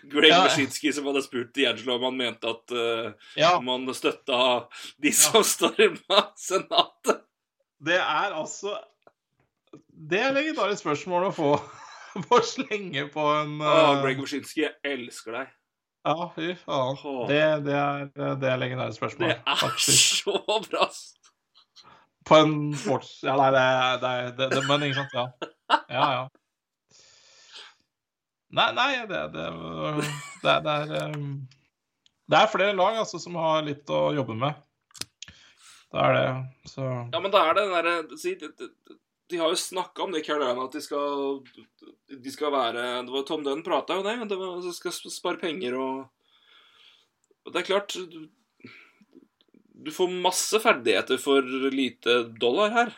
Greg 0.10 0.32
Ja. 0.32 0.42
Wyszynski 0.46 0.94
som 0.94 1.08
hadde 1.10 1.24
spurt 1.26 1.54
D'Angelo 1.58 1.98
om 1.98 2.08
han 2.10 2.20
mente 2.20 2.50
at 2.50 2.74
uh, 2.74 3.32
Ja, 3.38 3.56
man 3.62 3.88
støtta 3.94 4.68
de 5.02 5.14
som 5.14 5.46
storma 5.46 6.28
Senatet. 6.38 7.26
det 7.86 8.00
er 8.02 8.38
altså 8.38 8.78
Det 9.90 10.22
er 10.22 10.34
legendarisk 10.36 10.86
spørsmål 10.86 11.30
å 11.30 11.36
få, 11.36 11.52
få 12.30 12.42
slenge 12.46 13.08
på 13.14 13.28
en 13.42 13.60
uh, 13.62 13.70
eh, 13.74 14.02
Greg 14.06 14.22
Wyszynski, 14.22 14.66
jeg 14.68 14.78
elsker 14.86 15.40
deg. 15.40 15.54
Ja, 16.06 16.28
fy 16.36 16.52
faen. 16.60 16.98
Det, 17.30 17.42
det, 17.66 17.74
er, 17.74 18.10
det 18.38 18.50
er 18.52 18.60
legendarisk 18.62 19.02
spørsmål. 19.02 19.32
Det 19.32 19.38
er 19.42 19.62
faktisk. 19.64 20.22
så 20.22 20.60
bra. 20.70 20.90
På 22.26 22.36
en 22.42 22.74
sports... 22.78 23.20
Ja, 23.24 23.36
nei, 23.38 23.52
det 23.54 23.66
det, 24.02 24.14
det, 24.38 24.50
det, 24.56 24.64
Men 24.70 24.86
ikke 24.88 25.04
sant, 25.04 25.14
ja. 25.14 25.26
Ja, 25.90 26.08
ja. 26.16 26.24
Nei, 28.56 28.70
nei, 28.78 28.90
det, 29.10 29.22
det, 29.34 29.46
det, 30.44 30.54
det 30.66 30.74
er 30.74 31.10
um, 31.12 31.32
Det 32.32 32.40
er 32.40 32.52
flere 32.54 32.76
lag 32.78 33.02
altså, 33.02 33.20
som 33.20 33.36
har 33.42 33.66
litt 33.66 33.90
å 33.92 34.14
jobbe 34.16 34.38
med. 34.40 34.62
Det 35.92 36.04
er 36.04 36.16
det, 36.16 36.30
så 36.72 36.86
Ja, 36.86 37.20
men 37.20 37.34
da 37.34 37.44
er 37.46 37.58
det 37.58 37.66
den 37.66 37.76
derre 37.76 37.96
de, 39.26 39.40
har 39.42 39.50
jo 39.50 39.58
snakka 39.58 40.04
om 40.06 40.12
det 40.14 40.22
i 40.22 40.26
Carolina, 40.26 40.68
at 40.68 40.76
de 40.76 40.82
skal 40.86 41.40
De 42.10 42.34
skal 42.34 42.54
være 42.54 42.84
det 43.08 43.14
var 43.14 43.26
Tom 43.28 43.46
Dunn 43.46 43.64
prata 43.66 43.98
jo 43.98 44.06
det. 44.06 44.18
det 44.30 44.38
de 44.38 44.74
skal 44.76 44.94
spare 45.14 45.42
penger 45.42 45.78
og 45.78 46.04
og 47.46 47.54
Det 47.54 47.62
er 47.62 47.68
klart 47.68 47.94
du, 49.86 49.92
får 49.94 50.12
masse 50.24 50.60
ferdigheter 50.64 51.20
for 51.22 51.46
lite 51.74 52.24
dollar 52.42 52.74
her. 52.76 52.94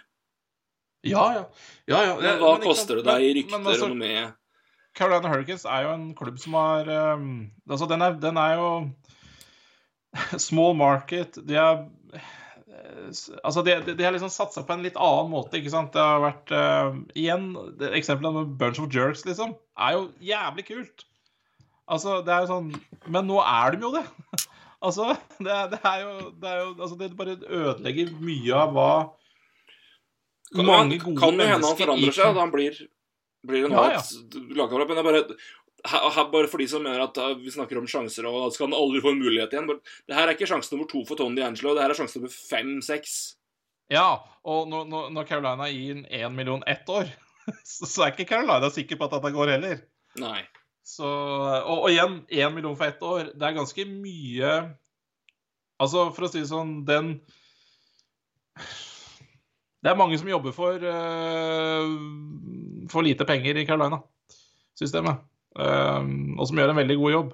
Ja, 1.07 1.25
ja. 1.35 1.43
ja, 1.85 1.99
ja. 2.09 2.15
Men 2.19 2.41
hva 2.41 2.55
Men 2.57 2.65
koster 2.65 2.99
det 2.99 3.05
deg 3.07 3.25
i 3.27 3.33
rykter 3.37 3.59
men 3.59 3.69
altså, 3.69 3.87
og 3.87 3.93
noe 3.93 4.01
med 4.01 4.33
Carolina 4.97 5.29
Hurricanes 5.29 5.67
er 5.69 5.85
jo 5.85 5.91
en 5.93 6.07
klubb 6.17 6.39
som 6.41 6.55
har 6.57 6.89
um, 6.89 7.27
Altså, 7.69 7.85
den 7.91 8.03
er, 8.03 8.17
den 8.19 8.39
er 8.41 8.57
jo 8.57 8.71
Small 10.47 10.75
market. 10.79 11.39
De 11.47 11.59
er 11.61 11.85
Altså, 13.43 13.61
de, 13.65 13.75
de, 13.85 13.93
de 13.97 14.05
har 14.05 14.13
liksom 14.15 14.31
satsa 14.31 14.63
på 14.65 14.75
en 14.75 14.83
litt 14.85 14.97
annen 14.99 15.29
måte, 15.31 15.57
ikke 15.59 15.71
sant. 15.73 15.93
Det 15.95 16.03
har 16.03 16.23
vært 16.23 16.53
uh, 16.53 16.97
Igjen, 17.17 17.51
eksempelet 17.93 18.35
med 18.35 18.57
Bunch 18.59 18.81
of 18.83 18.89
Jerks, 18.93 19.23
liksom, 19.27 19.55
er 19.77 19.95
jo 19.97 20.03
jævlig 20.23 20.67
kult. 20.67 21.05
Altså, 21.87 22.19
det 22.25 22.33
er 22.33 22.43
jo 22.43 22.51
sånn 22.51 22.71
Men 23.07 23.29
nå 23.29 23.39
er 23.43 23.75
de 23.75 23.87
jo 23.87 23.93
det. 23.95 24.03
altså, 24.81 25.13
det, 25.39 25.55
det 25.73 25.79
er 25.83 26.03
jo 26.03 26.11
Det 26.41 26.49
er 26.49 26.59
jo 26.61 26.67
Altså, 26.75 26.95
det 26.99 27.11
bare 27.17 27.37
ødelegger 27.37 28.11
mye 28.21 28.57
av 28.57 28.75
hva 28.75 28.91
Kan, 30.55 30.65
mange 30.65 30.99
gode 31.01 31.19
kan 31.19 31.33
jo 31.33 31.43
hende 31.43 31.47
han 31.51 31.61
mennesker 31.61 31.83
forandrer 31.83 32.15
seg, 32.15 32.29
at 32.31 32.39
han 32.39 32.51
blir, 32.53 32.77
blir 33.43 33.65
en 33.67 33.73
Ja, 33.75 33.81
ja. 33.97 33.97
ålreit 33.99 34.53
lagkamerat. 34.55 34.91
Men 34.93 35.01
er 35.01 35.07
bare 35.07 35.23
her, 35.85 36.05
her, 36.15 36.29
bare 36.31 36.47
for 36.47 36.63
de 36.63 36.67
som 36.71 36.83
mener 36.83 37.03
at 37.03 37.19
uh, 37.19 37.33
vi 37.39 37.51
snakker 37.53 37.79
om 37.79 37.87
sjanser, 37.89 38.25
og 38.29 38.47
at 38.47 38.55
skal 38.55 38.69
han 38.69 38.77
aldri 38.77 39.01
få 39.03 39.13
en 39.13 39.21
mulighet 39.21 39.53
igjen. 39.53 39.67
Det 40.07 40.15
her 40.15 40.27
er 40.27 40.35
ikke 40.35 40.49
sjanse 40.49 40.73
nummer 40.73 40.89
to 40.89 41.03
for 41.07 41.19
Tony 41.19 41.39
D'Angelo, 41.39 41.75
det 41.75 41.83
her 41.83 41.93
er 41.93 41.99
sjanse 41.99 42.19
nummer 42.19 42.33
fem-seks. 42.33 43.17
Ja, 43.93 44.07
og 44.47 44.67
når, 44.71 45.11
når, 45.15 45.27
Carolina 45.29 45.69
gir 45.71 46.01
én 46.03 46.35
million 46.35 46.63
ett 46.67 46.89
år, 46.91 47.11
så, 47.73 47.87
så 47.87 48.07
er 48.07 48.15
ikke 48.15 48.27
Carolina 48.33 48.71
sikker 48.73 48.99
på 48.99 49.07
at 49.07 49.17
dette 49.17 49.33
går 49.35 49.53
heller. 49.55 49.83
Nei. 50.19 50.41
Så, 50.87 51.07
og, 51.07 51.81
og 51.83 51.89
igjen, 51.91 52.21
én 52.31 52.53
million 52.55 52.77
for 52.79 52.87
ett 52.87 53.01
år, 53.03 53.33
det 53.35 53.43
er 53.43 53.57
ganske 53.57 53.87
mye 53.89 54.51
Altså, 55.77 56.07
for 56.15 56.25
å 56.25 56.29
si 56.31 56.39
det 56.41 56.49
sånn, 56.49 56.79
den 56.87 57.09
Det 59.83 59.91
er 59.91 59.99
mange 59.99 60.17
som 60.17 60.31
jobber 60.31 60.55
for 60.55 60.81
uh, 60.81 61.91
for 62.89 63.05
lite 63.05 63.27
penger 63.27 63.59
i 63.59 63.65
Carolina-systemet, 63.67 65.25
Um, 65.57 66.35
og 66.37 66.45
som 66.45 66.59
gjør 66.59 66.69
en 66.69 66.77
veldig 66.77 66.95
god 67.01 67.11
jobb. 67.13 67.29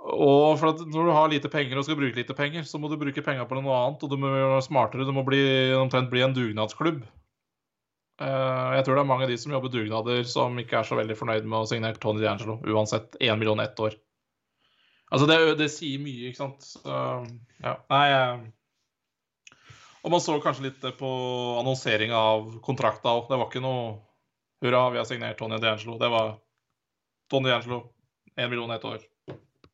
Og 0.00 0.54
for 0.56 0.70
at 0.70 0.78
når 0.88 1.08
du 1.08 1.12
har 1.12 1.26
lite 1.28 1.50
penger 1.52 1.76
og 1.76 1.84
skal 1.84 1.98
bruke 1.98 2.16
lite 2.16 2.36
penger, 2.36 2.64
så 2.64 2.80
må 2.80 2.88
du 2.88 2.96
bruke 2.96 3.24
penger 3.24 3.44
på 3.44 3.58
noe 3.58 3.74
annet, 3.76 4.04
og 4.06 4.08
du 4.08 4.16
må 4.16 4.30
være 4.32 4.62
smartere. 4.64 5.04
Du 5.04 5.12
må 5.12 5.26
bli, 5.26 5.42
omtrent 5.76 6.08
bli 6.12 6.24
en 6.24 6.32
dugnadsklubb. 6.36 7.02
Eh, 8.20 8.70
jeg 8.76 8.84
tror 8.84 8.98
det 8.98 9.02
er 9.02 9.08
mange 9.08 9.24
av 9.24 9.32
de 9.32 9.38
som 9.40 9.52
jobber 9.54 9.72
dugnader, 9.72 10.22
som 10.28 10.58
ikke 10.60 10.80
er 10.80 10.88
så 10.88 10.98
veldig 10.98 11.16
fornøyd 11.16 11.46
med 11.48 11.62
å 11.62 11.68
signere 11.70 12.00
Tony 12.00 12.20
D'Angelo, 12.20 12.58
uansett 12.68 13.16
én 13.20 13.38
million 13.40 13.62
ett 13.64 13.80
år. 13.80 13.96
Altså, 15.10 15.26
det, 15.26 15.38
det 15.58 15.70
sier 15.72 16.02
mye, 16.02 16.28
ikke 16.28 16.42
sant. 16.42 16.66
Så, 16.66 16.98
ja. 17.64 17.74
Nei 17.90 18.04
eh, 18.14 18.42
Og 20.04 20.12
man 20.14 20.22
så 20.22 20.36
kanskje 20.40 20.68
litt 20.68 20.84
på 21.00 21.10
annonseringa 21.60 22.20
av 22.34 22.52
kontrakta 22.64 23.16
òg. 23.16 23.26
Det 23.30 23.40
var 23.40 23.48
ikke 23.50 23.64
noe 23.64 23.88
Hurra, 24.60 24.84
vi 24.92 25.00
har 25.00 25.08
signert 25.08 25.40
Tony 25.40 25.56
D'Angelo. 25.60 25.96
Det 26.00 26.12
var 26.12 26.34
Tony 27.32 27.48
D'Angelo, 27.48 27.82
én 28.36 28.52
million 28.52 28.70
ett 28.76 28.84
år. 28.84 29.00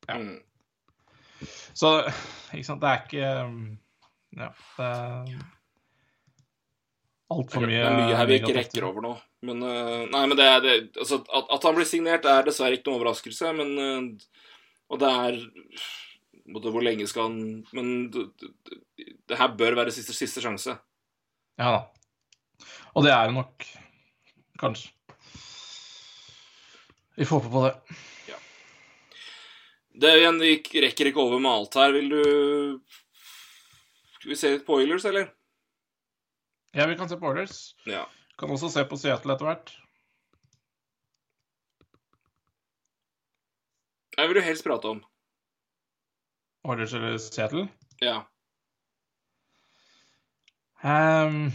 Ja. 0.06 0.14
Mm. 0.14 0.38
Så 1.76 1.90
ikke 2.54 2.64
sant, 2.64 2.80
det 2.80 2.92
er 2.92 3.02
ikke 3.02 3.34
um, 3.44 3.60
Ja. 4.36 4.50
Det, 4.78 4.90
altfor 7.32 7.64
Det 7.64 7.70
mye 7.70 7.82
er 7.82 7.96
mye 7.96 8.16
her 8.18 8.28
vi 8.30 8.38
ikke 8.40 8.56
rekker 8.56 8.86
over 8.88 9.04
nå. 9.04 9.12
Men, 9.46 9.62
eh, 9.66 10.06
nei, 10.12 10.24
men 10.26 10.38
det 10.38 10.48
det, 10.64 10.74
altså, 10.96 11.20
at, 11.26 11.52
at 11.56 11.68
han 11.68 11.76
blir 11.78 11.88
signert, 11.88 12.26
er 12.28 12.46
dessverre 12.46 12.78
ikke 12.78 12.90
noen 12.90 13.00
overraskelse. 13.00 13.52
Men, 13.58 13.72
eh, 13.82 14.42
og 14.90 15.02
det 15.02 15.12
er 15.12 15.40
både 16.46 16.70
Hvor 16.70 16.84
lenge 16.84 17.08
skal 17.10 17.24
han 17.26 17.38
Men 17.74 17.88
det, 18.14 18.28
det, 18.38 19.08
det 19.26 19.38
her 19.40 19.56
bør 19.58 19.74
være 19.80 19.94
siste, 19.94 20.14
siste 20.14 20.42
sjanse. 20.44 20.76
Ja 21.58 21.72
da. 21.74 21.80
Og 22.94 23.04
det 23.04 23.12
er 23.12 23.26
det 23.28 23.34
nok. 23.36 23.66
Kanskje. 24.60 24.92
Vi 27.16 27.24
får 27.24 27.40
håpe 27.40 27.52
på 27.52 27.64
det. 27.66 27.74
Det 29.96 30.08
er 30.10 30.18
igjen, 30.20 30.40
Vi 30.40 30.80
rekker 30.84 31.08
ikke 31.10 31.22
over 31.22 31.40
med 31.40 31.50
alt 31.50 31.76
her. 31.80 31.94
Vil 31.96 32.10
du 32.12 32.22
Skal 34.18 34.30
vi 34.30 34.36
se 34.36 34.52
litt 34.52 34.66
på 34.66 34.76
Oilers, 34.76 35.06
eller? 35.08 35.30
Ja, 36.76 36.86
vi 36.86 36.96
kan 36.96 37.08
se 37.08 37.16
på 37.16 37.26
Oilers. 37.26 37.74
Ja. 37.84 38.02
Kan 38.38 38.50
også 38.52 38.68
se 38.68 38.82
på 38.84 38.98
Seattle 39.00 39.32
etter 39.32 39.48
hvert. 39.48 39.70
Jeg 44.16 44.28
vil 44.28 44.36
du 44.36 44.42
helst 44.44 44.66
prate 44.66 44.90
om. 44.90 45.00
Oilers 46.68 46.92
eller 46.98 47.16
Seattle. 47.16 47.64
Ja. 48.04 48.18
Um, 50.84 51.48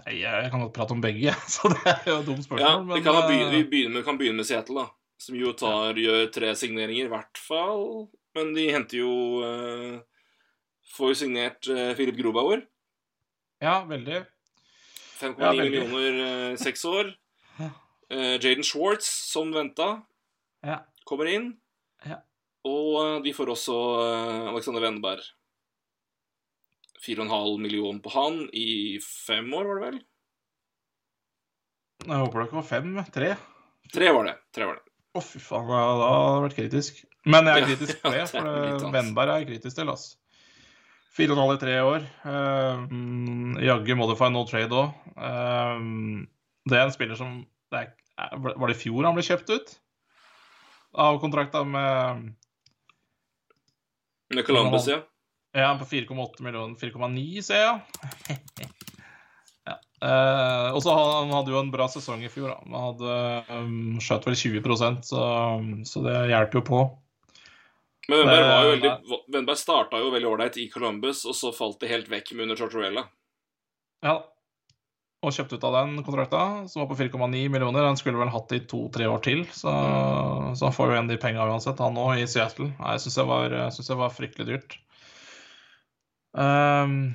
nei, 0.00 0.16
jeg 0.24 0.50
kan 0.50 0.66
godt 0.66 0.74
prate 0.74 0.98
om 0.98 1.06
begge, 1.06 1.36
så 1.54 1.70
det 1.70 1.94
er 1.94 2.10
jo 2.10 2.18
et 2.18 2.28
dumt 2.32 2.42
ja 2.42 2.48
spørsmål. 2.48 2.90
vi, 2.96 3.00
kan 3.06 3.20
eh, 3.20 3.30
begynne, 3.30 3.54
vi 3.54 3.64
begynner 3.70 3.96
med, 4.00 4.06
kan 4.10 4.18
begynne 4.18 4.42
med 4.42 4.50
Seattle, 4.50 4.82
da. 4.82 4.90
Som 5.22 5.38
jo 5.38 5.54
tar, 5.54 5.94
gjør 6.02 6.26
tre 6.34 6.50
signeringer, 6.58 7.06
i 7.06 7.14
hvert 7.14 7.46
fall. 7.46 8.08
Men 8.34 8.50
de 8.58 8.66
henter 8.74 9.04
jo 9.04 9.14
uh, 9.46 9.98
Får 10.98 11.14
jo 11.14 11.22
signert 11.22 11.70
uh, 11.70 11.92
Philip 11.94 12.18
Grobauer. 12.18 12.66
Ja, 13.62 13.84
veldig. 13.86 14.24
5,9 15.20 15.40
Ja, 15.44 15.52
millioner 15.58 16.18
eh, 16.26 16.56
seks 16.60 16.84
år. 16.90 17.12
Ja. 17.58 17.70
Eh, 18.10 18.34
Jaden 18.42 18.64
Schwartz, 18.66 19.06
som 19.30 19.52
venta, 19.54 20.02
Ja. 20.64 20.80
kommer 21.06 21.28
inn. 21.30 21.52
Ja. 22.04 22.20
Og 22.64 22.90
eh, 23.04 23.22
de 23.24 23.32
får 23.36 23.52
også 23.54 23.76
eh, 24.02 24.48
Alexander 24.52 24.82
Wenneberg. 24.86 25.22
4,5 27.04 27.58
millioner 27.60 28.00
på 28.00 28.10
han 28.14 28.38
i 28.56 28.98
fem 29.04 29.50
år, 29.54 29.66
var 29.68 29.76
det 29.80 29.86
vel? 29.90 29.98
Jeg 32.04 32.20
håper 32.20 32.40
det 32.40 32.46
ikke 32.48 32.58
var 32.60 32.68
fem. 32.68 32.94
Tre. 33.12 33.30
Tre 33.92 34.12
var 34.16 34.24
det. 34.30 34.34
Tre 34.56 34.68
var 34.68 34.78
det. 34.80 34.84
Å, 35.14 35.20
fy 35.22 35.38
faen, 35.38 35.68
da 35.70 35.82
hadde 35.84 36.30
det 36.34 36.44
vært 36.48 36.56
kritisk. 36.58 37.02
Men 37.28 37.46
jeg 37.48 37.60
er 37.62 37.66
kritisk 37.68 38.00
på 38.02 38.10
det, 38.12 38.18
ja, 38.18 38.24
det 38.26 38.32
for 38.34 38.88
eh. 38.88 38.92
Venberg 38.96 39.32
er 39.34 39.42
jeg 39.44 39.50
kritisk 39.52 39.78
til, 39.78 39.92
ass. 39.92 40.06
Fire 41.14 41.30
og 41.30 41.38
en 41.38 41.44
halv 41.44 41.54
i 41.54 41.62
tre 41.62 41.74
år. 41.86 42.06
Uh, 42.26 43.58
Jaggu 43.62 43.92
en 43.94 44.32
no 44.34 44.44
trade 44.48 44.74
òg. 44.74 44.94
det 46.66 46.78
er 46.78 46.86
en 46.88 46.94
spiller 46.94 47.18
som 47.18 47.44
det 47.70 47.80
er- 47.84 48.38
Var 48.38 48.66
det 48.66 48.76
i 48.76 48.80
fjor 48.82 49.04
han 49.04 49.14
ble 49.14 49.22
kjøpt 49.22 49.50
ut? 49.50 49.78
Av 50.94 51.18
kontrakta 51.20 51.64
med 51.66 52.34
Med 54.34 54.46
Columbus, 54.46 54.86
ja. 54.88 55.02
Ja, 55.54 55.78
på 55.78 55.84
4,8 55.86 56.42
millioner. 56.42 56.74
4,9, 56.74 57.42
ser 57.42 57.60
jeg. 57.62 58.38
ja. 59.68 59.76
Uh, 60.02 60.74
og 60.74 60.80
så 60.82 60.94
han 60.96 61.30
hadde 61.30 61.52
jo 61.54 61.60
en 61.60 61.70
bra 61.70 61.86
sesong 61.86 62.24
i 62.24 62.30
fjor. 62.32 62.50
Da. 62.50 62.56
Han 62.64 62.86
hadde 62.88 63.14
um, 63.54 64.00
skjøt 64.02 64.26
vel 64.26 64.34
20 64.34 65.02
så, 65.06 65.22
så 65.86 66.02
det 66.02 66.16
hjelper 66.32 66.58
jo 66.58 66.64
på. 66.66 66.80
Men 68.08 68.20
Wenberg, 68.20 68.44
var 68.50 68.62
jo 68.64 68.70
Eh, 68.70 68.74
veldig, 68.74 69.18
Wenberg 69.32 69.56
starta 69.58 69.98
jo 70.02 70.10
veldig 70.12 70.28
ålreit 70.28 70.56
i 70.60 70.68
Columbus, 70.72 71.24
og 71.24 71.34
så 71.38 71.52
falt 71.56 71.78
det 71.80 71.88
helt 71.88 72.08
vekk 72.12 72.32
med 72.34 72.42
under 72.48 72.58
Tortorella. 72.60 73.06
Ja. 74.04 74.18
Og 75.24 75.32
kjøpt 75.32 75.54
ut 75.56 75.64
av 75.64 75.72
den 75.78 76.02
kontrakta, 76.04 76.68
som 76.68 76.82
var 76.82 76.88
på 76.90 76.98
4,9 77.00 77.48
millioner. 77.48 77.86
Han 77.88 77.96
skulle 77.96 78.20
vel 78.20 78.28
hatt 78.28 78.50
det 78.52 78.58
i 78.60 78.66
to-tre 78.68 79.06
år 79.08 79.22
til, 79.24 79.46
så, 79.56 79.72
så 80.52 80.66
han 80.68 80.74
får 80.76 80.90
jo 80.90 80.96
igjen 80.98 81.08
de 81.08 81.16
penga 81.22 81.46
uansett, 81.48 81.80
han 81.80 81.96
òg, 81.96 82.18
i 82.20 82.26
Seattle. 82.28 82.68
Nei, 82.76 82.92
Jeg 82.98 83.06
syns 83.06 83.16
det, 83.22 83.24
var- 83.30 83.56
jeg 83.56 83.72
synes 83.78 83.88
det 83.88 83.96
var 84.02 84.12
fryktelig 84.12 84.46
dyrt. 84.50 84.76
Um, 86.36 87.14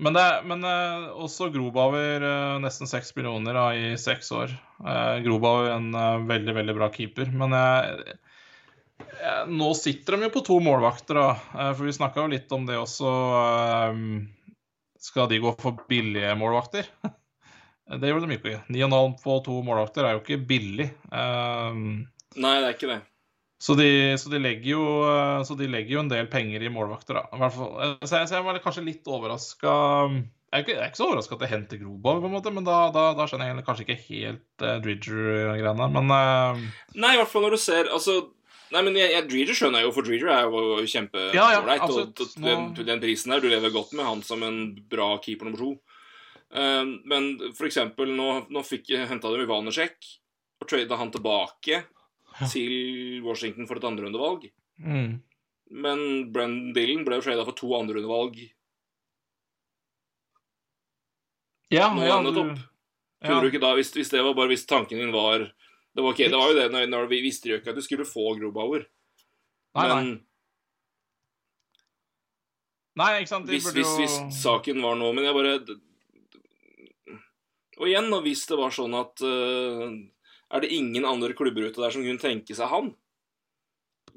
men 0.00 0.16
det, 0.16 0.26
men 0.48 0.62
eh, 0.64 1.08
også 1.20 1.50
Grobauer 1.52 2.22
eh, 2.24 2.54
nesten 2.62 2.88
6 2.88 3.10
millioner 3.18 3.56
da, 3.58 3.66
i 3.76 3.90
seks 4.00 4.30
år. 4.32 4.52
Uh, 4.80 5.18
Grobauer 5.26 5.74
en 5.74 5.90
veldig, 6.28 6.54
veldig 6.56 6.76
bra 6.78 6.88
keeper. 6.94 7.28
Men 7.34 7.52
jeg, 7.52 8.14
nå 9.50 9.70
sitter 9.74 10.16
de 10.16 10.28
jo 10.28 10.34
på 10.34 10.42
to 10.46 10.58
målvakter, 10.64 11.18
da. 11.18 11.30
Eh, 11.54 11.72
for 11.74 11.86
vi 11.88 11.96
snakka 11.96 12.24
jo 12.24 12.32
litt 12.32 12.52
om 12.56 12.66
det 12.68 12.78
også. 12.80 13.14
ehm, 13.40 14.28
skal 15.00 15.28
de 15.30 15.40
gå 15.42 15.54
for 15.60 15.80
billige 15.88 16.34
målvakter? 16.38 16.88
Det 17.90 18.06
gjorde 18.06 18.28
de 18.30 18.36
ikke. 18.36 18.58
9,5 18.70 19.14
på 19.18 19.36
to 19.42 19.54
målvakter 19.66 20.06
er 20.06 20.12
jo 20.14 20.20
ikke 20.20 20.36
billig. 20.46 20.84
Nei, 21.10 22.52
det 22.62 22.68
er 22.68 22.76
ikke 22.76 22.90
det. 22.92 23.00
så 23.58 23.74
de, 23.74 23.88
så, 24.16 24.30
de 24.30 24.52
jo, 24.62 24.84
eh, 25.10 25.42
så 25.42 25.56
de 25.58 25.66
legger 25.66 25.96
jo 25.96 26.04
en 26.04 26.12
del 26.12 26.28
penger 26.30 26.62
i 26.62 26.70
målvakter, 26.70 27.18
da. 27.18 27.48
Eh, 27.48 27.56
så, 28.06 28.22
jeg, 28.22 28.44
var 28.46 28.60
kanskje 28.62 28.86
litt 28.86 29.10
overraska 29.10 29.72
Jeg 30.54 30.68
jeg 30.68 30.78
er 30.78 30.86
ikke 30.86 31.00
så 31.00 31.08
overraska 31.08 31.34
at 31.34 31.42
det 31.42 31.50
henter 31.50 31.82
groba 31.82 32.14
på 32.20 32.30
en 32.30 32.36
måte, 32.36 32.52
men 32.54 32.66
da, 32.66 32.78
da, 32.94 33.10
da 33.18 33.26
skjønner 33.26 33.50
jeg 33.50 33.66
kanskje 33.66 33.86
ikke 33.88 34.04
helt 34.06 34.64
uh, 34.64 34.78
Dridger-greiene. 34.82 35.90
Men 35.98 36.14
uh... 36.14 36.62
Nei, 36.94 37.16
i 37.16 37.20
hvert 37.20 37.30
fall 37.30 37.46
når 37.46 37.54
du 37.54 37.62
ser 37.62 37.90
Altså 37.90 38.16
Nei, 38.70 38.82
men 38.86 38.94
jeg, 38.94 39.10
jeg, 39.10 39.24
Dreger 39.30 39.56
skjønner 39.58 39.80
jeg 39.82 39.88
jo, 39.88 39.92
for 39.96 40.06
Dreger 40.06 40.28
er 40.30 40.44
jo 40.46 40.84
kjempeålreit. 40.86 41.34
Ja, 41.34 41.46
ja, 41.56 41.60
og 41.82 42.20
og 42.22 42.34
den, 42.44 42.68
den 42.86 43.00
prisen 43.02 43.32
der, 43.34 43.40
du 43.42 43.48
lever 43.50 43.72
godt 43.74 43.92
med 43.98 44.06
han 44.06 44.20
som 44.22 44.44
en 44.46 44.60
bra 44.92 45.08
keeper 45.24 45.48
nummer 45.48 45.58
to. 45.58 45.70
Eh, 46.54 46.84
men 47.10 47.26
for 47.58 47.66
eksempel, 47.66 48.12
nå, 48.14 48.28
nå 48.50 48.62
fikk 48.66 48.92
henta 49.10 49.32
de 49.34 49.42
Ivanesjek 49.42 49.98
og 50.62 50.68
trada 50.70 50.96
han 51.00 51.10
tilbake 51.10 51.82
til 52.52 53.20
Washington 53.26 53.66
for 53.66 53.80
et 53.80 53.88
andrerundevalg. 53.90 54.46
mm, 54.78 55.10
Men 55.70 56.00
Brendan 56.32 56.72
Dillon 56.76 57.02
ble 57.06 57.18
jo 57.18 57.26
trada 57.26 57.44
for 57.48 57.58
to 57.58 57.74
andrerundevalg. 57.78 58.38
Ja, 61.70 61.90
Nå 61.94 62.02
ja, 62.06 62.20
nettopp. 62.22 62.54
du- 62.56 62.66
Kunne 63.20 63.34
ja. 63.36 63.40
du 63.42 63.50
ikke 63.50 63.60
da, 63.60 63.74
hvis, 63.76 63.90
hvis 63.92 64.08
det 64.10 64.22
var 64.24 64.32
bare 64.34 64.48
hvis 64.48 64.64
tanken 64.66 64.96
din 64.98 65.12
var 65.12 65.42
Det 65.90 66.02
var, 66.04 66.12
ok, 66.12 66.22
det 66.22 66.38
var 66.38 66.50
jo 66.52 66.56
det 66.58 66.86
når, 66.90 67.06
vi 67.10 67.22
visste 67.24 67.50
jo 67.50 67.58
ikke 67.58 67.72
at 67.72 67.78
du 67.78 67.82
skulle 67.82 68.06
få 68.06 68.30
Grobauer. 68.38 68.84
Nei, 69.74 69.86
nei. 69.86 70.00
Men 70.00 70.18
nei, 73.00 73.10
ikke 73.22 73.32
sant. 73.32 73.50
Hvis, 73.50 73.68
hvis, 73.74 73.92
hvis 73.98 74.16
saken 74.42 74.82
var 74.82 74.96
nå 74.98 75.12
Men 75.14 75.24
jeg 75.28 75.34
bare 75.36 75.52
Og 77.78 77.86
igjen, 77.86 78.08
og 78.12 78.24
hvis 78.26 78.42
det 78.50 78.58
var 78.58 78.74
sånn 78.74 78.96
at 78.98 79.22
uh, 79.22 79.86
Er 80.50 80.64
det 80.64 80.72
ingen 80.74 81.06
andre 81.06 81.36
klubber 81.38 81.68
ute 81.68 81.78
der 81.78 81.94
som 81.94 82.02
kunne 82.02 82.20
tenke 82.20 82.56
seg 82.58 82.66
han? 82.72 82.90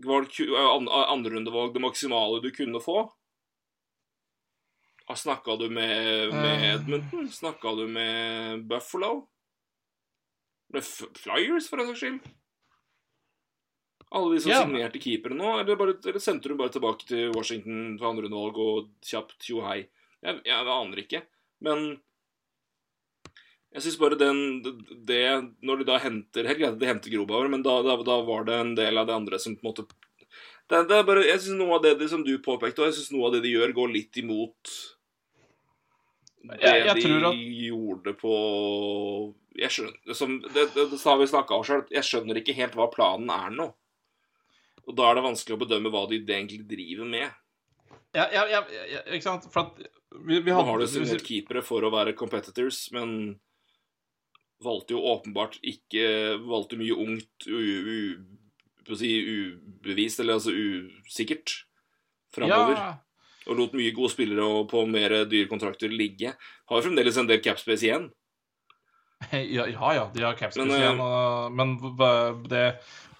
Var 0.03 0.25
det 0.25 0.47
andrerundevalg 1.13 1.75
det 1.75 1.83
maksimale 1.85 2.41
du 2.41 2.49
kunne 2.55 2.81
få? 2.81 3.05
Snakka 5.13 5.55
du 5.61 5.69
med, 5.69 6.33
med 6.33 6.63
Eh. 6.63 6.73
Edmonton? 6.73 7.29
Snakka 7.29 7.75
du 7.75 7.87
med 7.87 8.65
Buffalo? 8.65 9.27
Flyers, 10.81 11.67
for 11.69 11.79
en 11.79 11.91
saks 11.91 11.99
skyld? 12.01 12.31
Alle 14.13 14.35
de 14.35 14.41
som 14.41 14.51
Ja. 14.51 14.61
signerte 14.63 14.99
keepere 15.01 15.33
nå? 15.33 15.59
Eller, 15.59 15.75
bare, 15.75 15.97
eller 16.05 16.19
sendte 16.19 16.49
du 16.49 16.55
bare 16.55 16.69
tilbake 16.69 17.05
til 17.07 17.31
Washington 17.33 17.97
for 17.97 18.09
andre 18.09 18.27
andrerundevalg 18.29 18.57
og 18.57 18.89
kjapt 19.01 19.37
tjo 19.41 19.61
hei? 19.65 19.87
Jeg, 20.23 20.41
jeg 20.45 20.67
aner 20.67 20.97
ikke. 21.01 21.23
Men 21.61 21.99
jeg 23.73 23.81
syns 23.81 23.97
bare 23.97 24.17
den 24.19 24.61
det, 24.61 25.53
Når 25.65 25.77
de 25.81 25.85
da 25.87 25.97
henter 25.97 26.45
Helt 26.45 26.59
greit 26.59 26.73
at 26.75 26.79
de 26.79 26.85
henter 26.85 27.09
Grobauer, 27.09 27.49
men 27.49 27.63
da, 27.65 27.81
da, 27.81 27.95
da 28.05 28.21
var 28.21 28.45
det 28.45 28.53
en 28.59 28.75
del 28.75 28.97
av 28.97 29.07
det 29.07 29.15
andre 29.15 29.39
som 29.41 29.55
på 29.57 29.65
en 29.65 29.71
måte 29.71 29.87
det, 30.69 30.87
det 30.87 30.95
er 30.95 31.03
bare, 31.03 31.25
Jeg 31.25 31.41
syns 31.41 31.57
noe 31.59 31.75
av 31.75 31.83
det, 31.83 31.97
de, 31.99 32.07
som 32.07 32.23
du 32.23 32.37
påpekte, 32.39 32.81
og 32.81 32.87
jeg 32.91 32.99
synes 32.99 33.11
noe 33.11 33.27
av 33.27 33.33
det 33.33 33.41
de 33.43 33.55
gjør, 33.55 33.73
går 33.73 33.91
litt 33.93 34.15
imot 34.21 34.75
det 36.43 36.61
Jeg- 36.61 36.85
jeg 36.85 36.95
de 37.03 37.25
at- 37.25 37.35
gjorde 37.69 38.13
på 38.19 39.35
Jeg 39.55 39.69
skjønner 39.69 40.15
som, 40.15 40.39
Det, 40.41 40.73
det, 40.73 40.89
det 40.91 40.99
har 41.03 41.17
vi 41.17 41.25
snakka 41.29 41.51
om 41.55 41.63
sjøl. 41.63 41.85
Jeg 41.91 42.03
skjønner 42.03 42.35
ikke 42.41 42.55
helt 42.55 42.73
hva 42.73 42.87
planen 42.91 43.29
er 43.29 43.49
nå. 43.53 43.73
Og 44.87 44.95
da 44.95 45.11
er 45.11 45.15
det 45.15 45.23
vanskelig 45.23 45.55
å 45.55 45.61
bedømme 45.61 45.91
hva 45.93 46.09
de 46.09 46.19
egentlig 46.19 46.67
driver 46.67 47.05
med. 47.05 47.31
ja, 48.15 48.27
ja, 48.31 48.45
ja, 48.47 48.63
ja, 48.91 49.01
Ikke 49.13 49.21
sant? 49.23 49.45
For 49.53 49.61
at 49.61 49.77
vi, 50.25 50.39
vi 50.41 50.51
Nå 50.51 50.63
har 50.65 50.77
du 50.79 50.85
signert 50.87 51.23
keepere 51.23 51.63
for 51.63 51.81
å 51.81 51.91
være 51.91 52.15
competitors, 52.15 52.91
men 52.91 53.39
valgte 54.61 54.91
jo 54.95 55.01
åpenbart 55.01 55.59
ikke 55.63 56.39
Valgte 56.45 56.77
mye 56.77 56.93
ungt, 56.97 57.47
u, 57.47 57.57
u, 57.57 58.25
si 58.95 59.09
ubevist, 59.23 60.19
eller 60.19 60.33
altså 60.35 60.51
usikkert, 60.51 61.63
framover. 62.33 62.75
Ja, 62.75 62.97
Og 63.47 63.57
lot 63.59 63.77
mye 63.77 63.93
gode 63.95 64.13
spillere 64.13 64.43
og 64.45 64.67
på 64.71 64.85
mer 64.89 65.23
dyre 65.29 65.49
kontrakter 65.51 65.91
ligge. 65.91 66.33
Har 66.69 66.79
jo 66.79 66.85
fremdeles 66.85 67.17
en 67.19 67.29
del 67.29 67.41
capspace 67.43 67.87
igjen. 67.87 68.11
Ja, 69.31 69.63
ja, 69.71 69.89
ja, 69.95 70.07
de 70.11 70.23
har 70.25 70.35
capspace 70.35 70.65
Men, 70.67 70.73
eh, 70.75 70.81
igjen, 70.81 70.97
og, 70.99 71.53
men 71.55 71.77
det, 72.51 72.63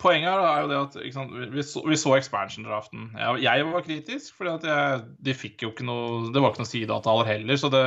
poenget 0.01 0.33
her 0.33 0.41
er 0.43 0.65
jo 0.65 0.71
det 0.71 0.79
at 0.81 0.97
sant, 1.15 1.37
vi, 1.53 1.63
så, 1.63 1.83
vi 1.87 1.99
så 1.99 2.17
expansion-draften. 2.17 3.13
Jeg, 3.15 3.43
jeg 3.45 3.69
var 3.69 3.85
kritisk, 3.85 4.35
fordi 4.39 4.75
de 5.23 5.37
fikk 5.37 5.63
jo 5.63 5.71
ikke 5.71 5.87
noe 5.87 6.33
Det 6.33 6.43
var 6.43 6.51
ikke 6.51 6.65
noe 6.65 6.71
sideavtaler 6.73 7.31
heller, 7.31 7.59
så 7.61 7.71
det 7.73 7.85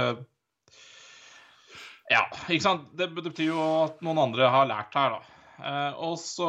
Ja, 2.08 2.24
ikke 2.48 2.64
sant. 2.64 2.88
Det, 2.96 3.10
det 3.18 3.28
betyr 3.28 3.50
jo 3.50 3.70
at 3.84 4.00
noen 4.06 4.22
andre 4.28 4.48
har 4.52 4.68
lært 4.70 4.96
her, 4.96 5.18
da. 5.18 5.35
Eh, 5.56 5.92
og 6.04 6.18
så, 6.20 6.48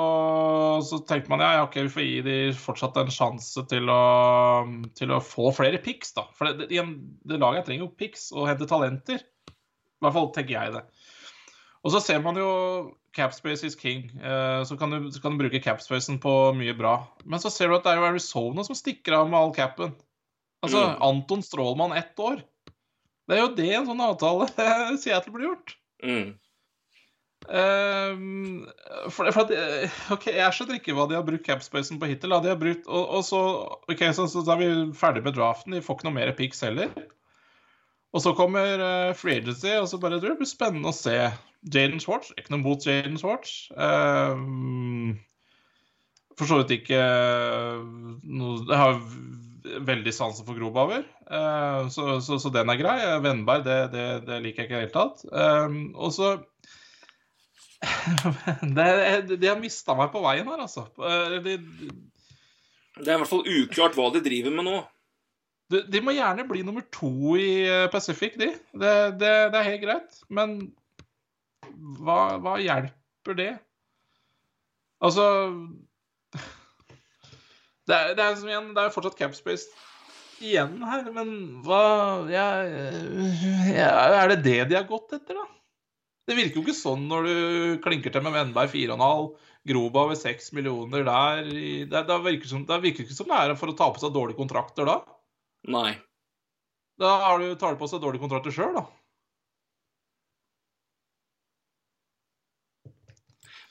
så 0.84 1.00
tenkte 1.08 1.32
man 1.32 1.44
ja, 1.44 1.64
OK, 1.64 1.78
vi 1.88 1.94
får 1.94 2.06
gi 2.06 2.22
de 2.26 2.38
fortsatt 2.58 3.00
en 3.00 3.12
sjanse 3.14 3.64
til 3.72 3.88
å, 3.92 4.02
til 4.98 5.14
å 5.16 5.22
få 5.24 5.52
flere 5.56 5.80
picks, 5.84 6.12
da. 6.18 6.28
For 6.36 6.52
det, 6.52 6.68
det, 6.72 6.84
det 7.28 7.40
laget 7.42 7.68
trenger 7.70 7.88
jo 7.88 7.94
picks 8.00 8.30
og 8.36 8.50
hente 8.50 8.68
talenter. 8.70 9.24
I 9.48 10.06
hvert 10.06 10.18
fall 10.18 10.32
tenker 10.36 10.58
jeg 10.58 10.76
det. 10.76 10.84
Og 11.86 11.94
så 11.94 12.02
ser 12.04 12.20
man 12.20 12.36
jo 12.36 12.50
Capspace 13.16 13.66
is 13.66 13.78
king. 13.80 14.10
Eh, 14.20 14.64
så, 14.68 14.76
kan 14.78 14.92
du, 14.92 15.08
så 15.14 15.22
kan 15.24 15.34
du 15.34 15.42
bruke 15.42 15.62
capspacen 15.64 16.20
på 16.22 16.34
mye 16.58 16.76
bra. 16.78 16.98
Men 17.26 17.42
så 17.42 17.50
ser 17.54 17.72
du 17.72 17.78
at 17.78 17.88
det 17.88 17.94
er 17.96 18.02
jo 18.02 18.10
Arizona 18.10 18.66
som 18.68 18.78
stikker 18.78 19.16
av 19.22 19.32
med 19.32 19.40
all 19.40 19.56
capen. 19.56 19.96
Altså, 20.66 20.84
Mm. 20.84 21.02
Anton 21.06 21.44
Strålmann 21.46 21.96
ett 21.96 22.20
år. 22.20 22.42
Det 23.28 23.36
er 23.38 23.44
jo 23.44 23.56
det 23.56 23.70
en 23.78 23.88
sånn 23.88 24.02
avtale 24.04 24.48
Seattle 25.02 25.32
burde 25.34 25.50
gjort. 25.52 25.74
Mm. 26.04 26.36
Ehm, 27.48 28.66
for, 29.10 29.30
for 29.32 29.46
at, 29.46 29.52
eh, 29.56 30.00
ok, 30.12 30.26
Jeg 30.36 30.56
skjønner 30.56 30.80
ikke 30.80 30.96
hva 30.98 31.06
de 31.08 31.16
har 31.16 31.28
brukt 31.28 31.46
capspacen 31.48 32.00
på 32.02 32.10
hittil. 32.12 32.36
De 32.44 32.52
har 32.52 32.60
brukt, 32.60 32.88
og, 32.88 33.04
og 33.20 33.24
så, 33.28 33.42
ok, 33.88 34.04
så, 34.16 34.28
så 34.32 34.44
er 34.54 34.60
vi 34.62 34.72
ferdig 34.98 35.24
med 35.26 35.38
draften. 35.38 35.78
De 35.78 35.84
får 35.84 36.00
ikke 36.00 36.10
noe 36.10 36.18
mer 36.20 36.34
picks 36.38 36.66
heller. 36.66 36.92
Og 38.16 38.24
så 38.24 38.34
kommer 38.38 38.82
uh, 38.82 39.16
free 39.18 39.42
agency, 39.42 39.74
og 39.78 39.88
så 39.92 40.00
bare 40.02 40.20
det 40.24 40.38
blir 40.40 40.50
spennende 40.50 40.92
å 40.92 40.96
se 40.96 41.16
Jaden 41.74 42.02
Schwartz. 42.02 42.32
Ikke 42.38 42.56
noe 42.56 42.64
mot 42.64 42.86
Jaden 42.86 43.20
Schwartz. 43.20 43.68
Um, 43.76 45.18
for 46.38 46.50
så 46.50 46.60
vidt 46.60 46.76
ikke 46.76 46.98
eh, 47.02 47.78
noe 48.30 48.60
Jeg 48.62 48.78
har 48.78 49.00
veldig 49.88 50.12
sansen 50.14 50.46
for 50.46 50.56
Grobauer, 50.56 51.02
uh, 51.28 51.90
så, 51.92 52.20
så, 52.24 52.38
så 52.40 52.52
den 52.54 52.72
er 52.72 52.80
grei. 52.80 52.98
Vennberg, 53.26 53.66
det, 53.66 53.80
det, 53.92 54.06
det 54.30 54.38
liker 54.46 54.64
jeg 54.64 54.70
ikke 54.70 54.78
i 54.78 54.80
det 54.80 54.86
hele 54.86 54.96
tatt. 54.96 55.26
Um, 55.28 55.80
og 55.98 56.14
så 56.16 56.36
det, 58.78 59.38
de 59.38 59.48
har 59.50 59.60
mista 59.62 59.94
meg 59.98 60.10
på 60.14 60.22
veien 60.24 60.48
her, 60.50 60.64
altså. 60.64 60.88
Eh, 60.98 61.36
De, 61.46 61.58
Det 62.98 63.12
er 63.12 63.18
i 63.18 63.20
hvert 63.22 63.30
fall 63.30 63.46
uklart 63.46 63.98
hva 63.98 64.08
de 64.16 64.24
driver 64.26 64.56
med 64.56 64.66
nå. 64.66 64.78
de, 65.74 65.84
de 65.94 66.02
må 66.02 66.16
gjerne 66.16 66.48
bli 66.50 66.64
nummer 66.66 66.86
to 66.96 67.36
i 67.38 67.52
eh, 67.70 67.86
Pacific, 67.94 68.38
de. 68.40 68.50
Det, 68.74 68.94
det, 69.22 69.34
det 69.54 69.60
er 69.62 69.68
helt 69.72 69.84
greit. 69.84 70.22
Men 70.34 70.58
hva, 72.02 72.38
hva 72.42 72.56
hjelper 72.64 73.38
det? 73.38 73.52
Altså 75.04 75.24
Det 77.88 77.94
er, 77.96 78.16
det 78.18 78.24
er 78.24 78.34
som 78.40 78.50
igjen, 78.50 78.72
det 78.76 78.82
er 78.88 78.94
fortsatt 78.96 79.20
capspace 79.20 79.70
igjen 80.44 80.74
her, 80.86 81.06
men 81.14 81.30
hva 81.66 81.84
ja, 82.30 82.48
ja, 83.74 83.92
Er 84.24 84.34
det 84.34 84.42
det 84.46 84.58
de 84.72 84.76
har 84.78 84.88
gått 84.90 85.14
etter, 85.18 85.38
da? 85.38 85.46
Det 86.28 86.36
virker 86.36 86.60
jo 86.60 86.64
ikke 86.66 86.76
sånn 86.76 87.06
når 87.08 87.28
du 87.28 87.36
klinker 87.86 88.12
til 88.12 88.24
med 88.26 88.34
Vennberg 88.36 88.72
4,5, 88.74 89.30
Groba 89.68 90.04
ved 90.10 90.20
6 90.20 90.50
millioner 90.56 91.06
der. 91.08 91.46
Det, 91.48 92.02
det, 92.10 92.18
virker 92.26 92.52
som, 92.52 92.66
det 92.68 92.82
virker 92.84 93.06
ikke 93.06 93.16
som 93.16 93.30
det 93.32 93.38
er 93.40 93.56
for 93.60 93.72
å 93.72 93.76
ta 93.80 93.88
på 93.96 94.02
seg 94.04 94.14
dårlige 94.16 94.40
kontrakter 94.40 94.88
da. 94.88 94.98
Nei. 95.72 95.94
Da 97.00 97.14
har 97.28 97.40
du, 97.44 97.52
tar 97.60 97.76
du 97.76 97.80
på 97.82 97.88
seg 97.92 98.04
dårlige 98.04 98.24
kontrakter 98.26 98.52
sjøl, 98.56 98.76
da. 98.80 98.86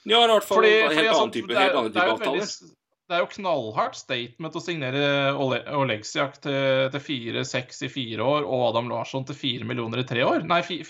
Ja, 0.07 0.21
i 0.23 0.29
hvert 0.31 0.45
fall 0.47 0.61
Fordi, 0.63 0.73
helt 0.87 1.01
altså, 1.03 1.21
annen 1.23 1.33
type, 1.35 1.49
det 1.51 1.57
er- 1.57 1.65
helt 1.67 1.79
annen 1.81 1.93
det 1.93 1.99
er 2.03 2.11
type 2.13 2.27
jo 2.27 2.41
avtale. 2.41 2.73
Det 3.07 3.15
er 3.15 3.21
jo 3.23 3.29
knallhardt 3.37 3.97
statement 4.01 4.57
å 4.59 4.63
signere 4.63 5.03
Ole- 5.39 5.63
Oleksiak 5.79 6.41
til, 6.43 6.89
til 6.91 7.01
fire-seks 7.05 7.83
i 7.87 7.91
fire 7.91 8.25
år 8.27 8.47
og 8.47 8.65
Adam 8.73 8.89
Larsson 8.91 9.25
til 9.29 9.39
fire 9.39 9.65
millioner 9.69 10.03
i 10.03 10.07
tre 10.09 10.25
år. 10.27 10.43
Nei, 10.47 10.61
fi- 10.67 10.83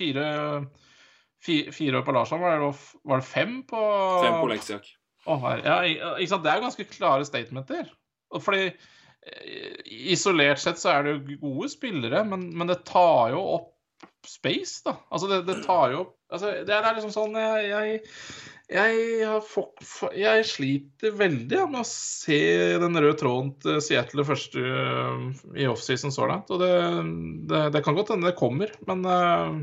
fire, 1.45 1.73
fire 1.75 2.01
år 2.01 2.07
på 2.07 2.15
Larsson. 2.17 2.43
Var 2.43 2.61
det, 2.61 2.73
var 3.05 3.23
det 3.23 3.29
fem 3.29 3.61
på 3.69 3.83
Fem 4.25 4.41
på 4.41 4.51
Leksiak. 4.53 4.91
Oh, 5.27 5.43
ja, 5.65 5.81
ikke 5.85 6.31
sant? 6.31 6.45
Det 6.45 6.53
er 6.53 6.63
ganske 6.63 6.87
klare 6.91 7.27
statementer. 7.27 7.89
Fordi 8.43 8.69
eh, 8.69 9.81
isolert 10.13 10.63
sett 10.63 10.79
så 10.79 10.93
er 10.93 11.07
det 11.07 11.17
jo 11.17 11.41
gode 11.43 11.71
spillere, 11.73 12.23
men, 12.29 12.49
men 12.55 12.71
det 12.71 12.85
tar 12.87 13.33
jo 13.35 13.43
opp 13.57 13.73
space, 14.27 14.83
da. 14.87 14.97
Altså, 15.11 15.31
det, 15.31 15.43
det 15.49 15.63
tar 15.67 15.95
jo 15.95 16.05
opp 16.05 16.15
altså, 16.33 16.51
det, 16.51 16.73
er, 16.73 16.83
det 16.83 16.91
er 16.91 16.97
liksom 16.99 17.15
sånn 17.15 17.37
jeg, 17.39 17.67
jeg, 17.71 17.99
jeg, 18.75 19.03
har 19.23 19.45
fått, 19.47 19.85
jeg 20.19 20.47
sliter 20.49 21.15
veldig 21.17 21.61
ja, 21.61 21.67
med 21.71 21.83
å 21.85 21.89
se 21.89 22.41
den 22.83 22.99
røde 22.99 23.19
tråden 23.21 23.53
til 23.63 23.79
Seattle 23.85 24.27
første 24.27 24.63
øh, 24.63 25.29
i 25.55 25.69
offseason 25.71 26.15
så 26.15 26.27
langt. 26.31 26.51
Og 26.51 26.63
det, 26.63 26.73
det, 27.75 27.85
kan 27.87 27.97
godt 27.97 28.15
hende 28.15 28.31
det 28.31 28.39
kommer, 28.39 28.75
men 28.91 29.07
øh, 29.07 29.61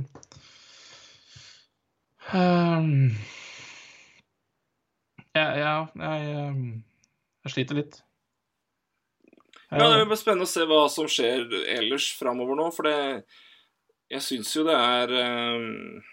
øhm, 2.32 3.12
ja, 5.34 5.46
ja, 5.58 5.76
jeg, 5.98 6.74
jeg 7.44 7.54
sliter 7.56 7.80
litt. 7.82 8.02
Ja, 9.74 9.88
det 9.90 10.06
blir 10.06 10.20
spennende 10.20 10.46
å 10.46 10.52
se 10.52 10.66
hva 10.70 10.84
som 10.92 11.08
skjer 11.10 11.48
ellers 11.74 12.12
framover 12.20 12.58
nå, 12.60 12.70
for 12.76 12.86
det 12.86 12.98
Jeg 14.14 14.22
syns 14.22 14.52
jo 14.54 14.66
det 14.68 14.76
er 14.78 15.14
um, 15.58 16.04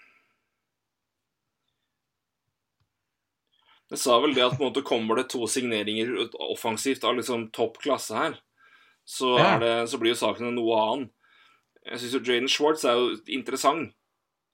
Det 3.90 3.98
sa 4.00 4.16
vel 4.22 4.32
det 4.32 4.46
at 4.46 4.54
på 4.56 4.62
en 4.62 4.70
måte 4.70 4.86
kommer 4.86 5.18
det 5.18 5.28
to 5.32 5.44
signeringer 5.50 6.14
offensivt 6.46 7.04
av 7.04 7.18
liksom 7.18 7.48
topp 7.52 7.80
klasse 7.82 8.14
her, 8.14 8.36
så, 9.02 9.34
er 9.42 9.56
det, 9.58 9.72
så 9.90 9.98
blir 9.98 10.14
jo 10.14 10.20
saken 10.20 10.54
noe 10.54 10.76
annen. 10.78 11.08
Jeg 11.88 11.98
syns 11.98 12.14
jo 12.14 12.20
Jaden 12.22 12.52
Schwartz 12.52 12.84
er 12.86 13.00
jo 13.00 13.16
interessant. 13.34 13.90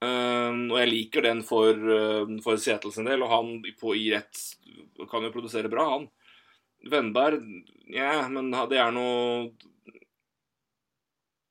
Eh, 0.05 0.59
og 0.66 0.77
jeg 0.81 0.90
liker 0.90 1.24
den 1.24 1.40
for, 1.47 1.73
uh, 1.73 2.28
for 2.44 2.60
Seattle 2.60 2.93
sin 2.93 3.09
del, 3.09 3.23
og 3.24 3.32
han 3.32 3.55
på, 3.81 3.94
i 3.97 4.10
rett 4.12 4.43
kan 5.10 5.24
jo 5.24 5.32
produsere 5.32 5.73
bra, 5.73 5.86
han. 5.94 6.06
Vennberg, 6.86 7.40
ja, 7.90 8.27
men 8.31 8.52
det 8.70 8.78
er 8.78 8.93
noe 8.94 9.48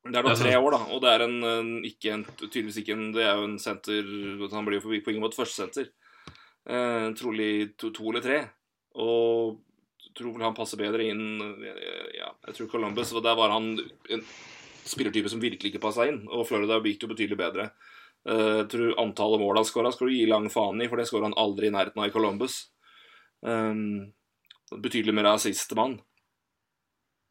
Det 0.06 0.20
er 0.20 0.24
nå 0.24 0.36
tre 0.38 0.54
år, 0.56 0.76
da, 0.76 0.80
og 0.94 1.02
det 1.04 1.12
er 1.12 1.24
en, 1.26 1.34
en 1.50 1.72
ikke 1.84 2.14
en, 2.14 2.24
tydeligvis 2.46 2.78
ikke 2.84 2.94
en 2.94 3.10
Det 3.12 3.26
er 3.26 3.34
jo 3.36 3.48
en 3.50 3.58
senter 3.60 4.06
Han 4.54 4.68
blir 4.68 4.78
jo 4.78 4.86
på 4.86 5.12
ingen 5.12 5.26
måte 5.26 5.36
førstesenter. 5.36 5.90
Uh, 6.70 7.12
trolig 7.18 7.74
to, 7.82 7.90
to 7.90 8.06
eller 8.12 8.24
tre. 8.24 8.38
Og 9.02 9.58
tror 10.16 10.38
vel 10.38 10.46
han 10.46 10.56
passer 10.56 10.80
bedre 10.80 11.10
inn 11.10 11.42
Ja, 12.16 12.32
jeg 12.48 12.56
tror 12.60 12.72
Columbus 12.72 13.12
og 13.12 13.26
Der 13.26 13.36
var 13.36 13.52
han 13.52 13.74
en 14.14 14.24
spillertype 14.86 15.32
som 15.34 15.42
virkelig 15.42 15.74
ikke 15.74 15.82
passa 15.82 16.06
inn, 16.08 16.22
og 16.30 16.46
Florida 16.46 16.78
gikk 16.86 17.04
jo 17.04 17.10
betydelig 17.10 17.40
bedre. 17.40 17.72
Eh, 18.26 18.56
jeg 18.62 18.70
tror 18.74 18.96
antallet 19.02 19.42
mål 19.42 19.60
han 19.62 19.68
skåra, 19.68 19.92
skal 19.94 20.10
du 20.10 20.16
gi 20.16 20.26
lang 20.30 20.50
faen 20.50 20.82
i, 20.82 20.88
for 20.90 20.98
det 20.98 21.08
skåra 21.10 21.30
han 21.30 21.38
aldri 21.38 21.70
i 21.70 21.76
nærheten 21.76 22.02
av 22.02 22.10
i 22.10 22.14
Columbus. 22.14 22.58
Um, 23.46 24.14
betydelig 24.82 25.14
mer 25.14 25.36
assist-mann. 25.36 26.00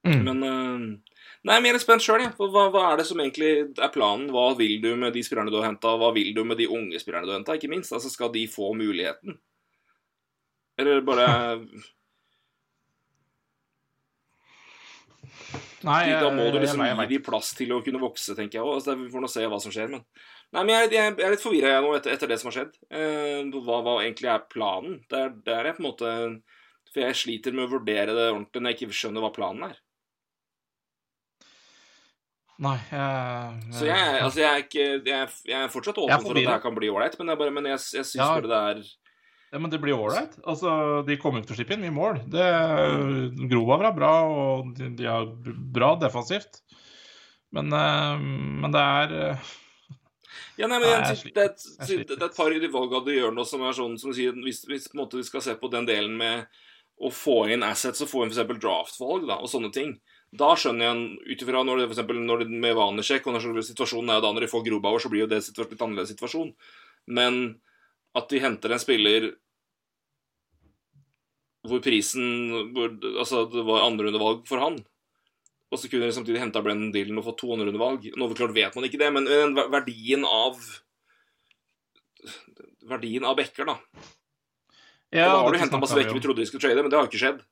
Mm. 0.06 0.20
Men 0.22 0.42
uh, 0.44 1.14
Nei, 1.44 1.56
mer 1.64 1.76
spent 1.80 2.04
sjøl, 2.04 2.22
jeg. 2.22 2.30
Ja. 2.32 2.46
Hva, 2.52 2.68
hva 2.72 2.84
er 2.92 3.00
det 3.00 3.08
som 3.08 3.20
egentlig 3.20 3.50
er 3.76 3.90
planen? 3.92 4.30
Hva 4.32 4.50
vil 4.56 4.78
du 4.80 4.94
med 4.96 5.12
de 5.16 5.24
spillerne 5.24 5.52
du 5.52 5.58
har 5.58 5.66
henta? 5.68 5.96
Hva 6.00 6.12
vil 6.16 6.30
du 6.36 6.40
med 6.46 6.60
de 6.60 6.68
unge 6.72 7.00
spillerne 7.02 7.26
du 7.26 7.34
har 7.34 7.40
henta? 7.40 7.56
Ikke 7.58 7.72
minst. 7.72 7.92
Altså, 7.92 8.12
skal 8.12 8.30
de 8.32 8.46
få 8.48 8.70
muligheten? 8.78 9.36
Eller 10.80 11.04
bare 11.06 11.26
Nei, 15.84 16.06
Da 16.16 16.30
må 16.32 16.48
du 16.50 16.58
liksom 16.58 16.80
jeg- 16.80 16.96
jeg- 16.96 17.08
gi 17.08 17.16
dem 17.18 17.24
plass 17.24 17.52
til 17.54 17.68
å 17.68 17.84
kunne 17.84 18.00
vokse, 18.00 18.34
tenker 18.34 18.58
jeg 18.58 18.64
òg. 18.64 18.74
Altså, 18.76 18.96
vi 18.96 19.10
får 19.10 19.20
nå 19.20 19.28
se 19.28 19.40
hva 19.44 19.60
som 19.60 19.72
skjer, 19.72 19.90
men 19.90 20.04
Nei, 20.54 20.62
men 20.62 20.74
jeg, 20.76 20.90
jeg, 20.94 21.14
jeg 21.18 21.26
er 21.26 21.32
litt 21.34 21.42
forvirra 21.42 21.80
nå 21.82 21.94
etter, 21.96 22.12
etter 22.14 22.30
det 22.30 22.36
som 22.38 22.50
har 22.50 22.54
skjedd. 22.60 22.76
Eh, 22.94 23.40
hva, 23.66 23.80
hva 23.82 23.94
egentlig 24.04 24.28
er 24.30 24.44
planen? 24.52 25.00
Det 25.10 25.18
er, 25.18 25.32
det 25.46 25.54
er 25.58 25.72
på 25.74 25.82
en 25.82 25.88
måte 25.88 26.12
For 26.94 27.02
jeg 27.02 27.16
sliter 27.18 27.56
med 27.56 27.66
å 27.66 27.72
vurdere 27.72 28.14
det 28.14 28.28
ordentlig 28.30 28.62
når 28.62 28.70
jeg 28.74 28.78
ikke 28.86 28.98
skjønner 29.00 29.24
hva 29.24 29.32
planen 29.34 29.64
er. 29.72 29.80
Nei, 32.64 32.76
jeg, 32.86 33.72
Så 33.74 33.86
jeg, 33.88 33.98
er- 33.98 34.20
altså, 34.22 34.38
jeg 34.44 34.50
er 34.52 34.60
ikke 34.62 34.84
Jeg 35.10 35.30
jeg 35.50 35.56
er 35.58 35.72
fortsatt 35.72 35.96
åpen 35.98 36.14
er 36.14 36.20
for 36.22 36.30
at 36.30 36.38
det 36.38 36.52
her 36.52 36.60
kan 36.62 36.76
bli 36.76 36.90
ålreit, 36.92 37.16
men, 37.18 37.32
jeg 37.32 37.40
bare- 37.40 37.54
men 37.56 37.66
jeg, 37.66 37.80
jeg 37.98 38.04
syns 38.06 38.14
Ja. 38.20 38.28
bare 38.36 38.46
det 38.52 38.60
er 38.60 38.84
Ja, 39.54 39.58
men 39.58 39.70
det 39.70 39.80
blir 39.82 39.94
ålreit. 39.98 40.32
Altså, 40.50 41.04
de 41.06 41.16
kommer 41.16 41.38
ikke 41.42 41.50
til 41.50 41.54
å 41.54 41.58
slippe 41.60 41.74
inn 41.76 41.82
mye 41.82 41.94
mål. 41.94 42.16
Det, 42.30 42.46
Grover 43.50 43.84
er 43.86 43.92
bra, 43.94 44.12
og 44.26 44.72
de, 44.74 44.88
de 44.98 45.04
er 45.06 45.28
bra 45.74 45.92
defensivt. 45.98 46.60
Men, 47.54 47.70
eh, 47.72 48.16
men 48.18 48.72
det 48.74 48.80
er 48.82 49.14
eh, 49.30 49.52
Ja, 50.60 50.68
nei, 50.70 50.78
men 50.78 50.86
jeg, 50.90 51.16
jeg 51.18 51.32
det, 51.34 51.42
er 51.42 51.50
et, 51.50 51.64
det 52.08 52.18
er 52.20 52.28
et 52.28 52.36
par 52.36 52.52
valgene 52.54 53.04
du 53.06 53.12
gjør 53.14 53.32
nå 53.34 53.44
som 53.48 53.64
er 53.66 53.74
sånn 53.74 53.96
som 53.98 54.12
du 54.12 54.16
sier 54.18 54.36
Hvis, 54.44 54.62
hvis 54.70 54.86
en 54.92 55.00
måte 55.00 55.18
vi 55.18 55.26
skal 55.26 55.42
se 55.42 55.56
på 55.58 55.70
den 55.72 55.88
delen 55.88 56.14
med 56.20 56.46
å 57.02 57.10
få 57.10 57.48
inn 57.50 57.64
assets 57.66 58.04
og 58.04 58.10
få 58.10 58.22
inn 58.22 58.30
f.eks. 58.30 58.58
draftvalg 58.62 59.26
da, 59.26 59.40
og 59.42 59.50
sånne 59.50 59.72
ting, 59.74 59.96
da 60.30 60.52
skjønner 60.58 60.86
jeg 60.86 60.94
en- 60.94 61.18
ut 61.26 61.42
ifra 61.42 61.62
når 61.66 61.80
det 61.80 61.86
for 61.88 61.96
eksempel, 61.96 62.20
når 62.22 62.44
det 62.44 62.60
med 62.62 62.76
vanesjekk 62.78 63.26
og 63.26 63.34
når 63.34 63.66
situasjonen 63.66 64.14
er 64.14 64.22
da 64.22 64.30
når 64.30 64.46
de 64.46 64.50
får 64.52 64.62
Grobauer, 64.68 65.02
så 65.02 65.10
blir 65.10 65.24
jo 65.24 65.30
det 65.30 65.40
et 65.42 65.58
litt 65.58 65.82
annerledes 65.82 66.14
situasjon. 66.14 66.52
Men 67.06 67.40
at 68.14 68.30
de 68.30 68.42
henter 68.42 68.74
en 68.74 68.82
spiller 68.82 69.32
hvor 71.64 71.80
prisen 71.82 72.72
hvor, 72.76 72.92
Altså, 73.18 73.44
det 73.50 73.64
var 73.66 73.86
andrerundevalg 73.88 74.44
for 74.48 74.62
han. 74.62 74.78
Og 75.74 75.80
så 75.80 75.90
kunne 75.90 76.06
de 76.06 76.14
samtidig 76.14 76.38
henta 76.38 76.62
Brennan 76.62 76.92
Dillon 76.94 77.18
og 77.18 77.26
fått 77.26 77.40
to 77.42 77.50
andrerundevalg. 77.50 78.06
Nå 78.14 78.30
klart 78.38 78.54
vet 78.54 78.76
man 78.78 78.86
ikke 78.86 79.00
det, 79.00 79.10
men 79.16 79.26
verdien 79.74 80.22
av 80.28 80.60
verdien 82.88 83.24
av 83.26 83.34
backer, 83.36 83.66
da. 83.66 83.78
Ja, 85.14 85.28
da 85.28 85.40
har 85.42 85.52
du 85.52 85.58
henta 85.58 85.80
masse 85.80 85.96
backer 85.96 86.14
vi 86.14 86.22
trodde 86.22 86.42
vi 86.42 86.46
skulle 86.48 86.62
trade, 86.62 86.82
men 86.82 86.92
det 86.92 86.98
har 86.98 87.08
ikke 87.08 87.20
skjedd. 87.22 87.42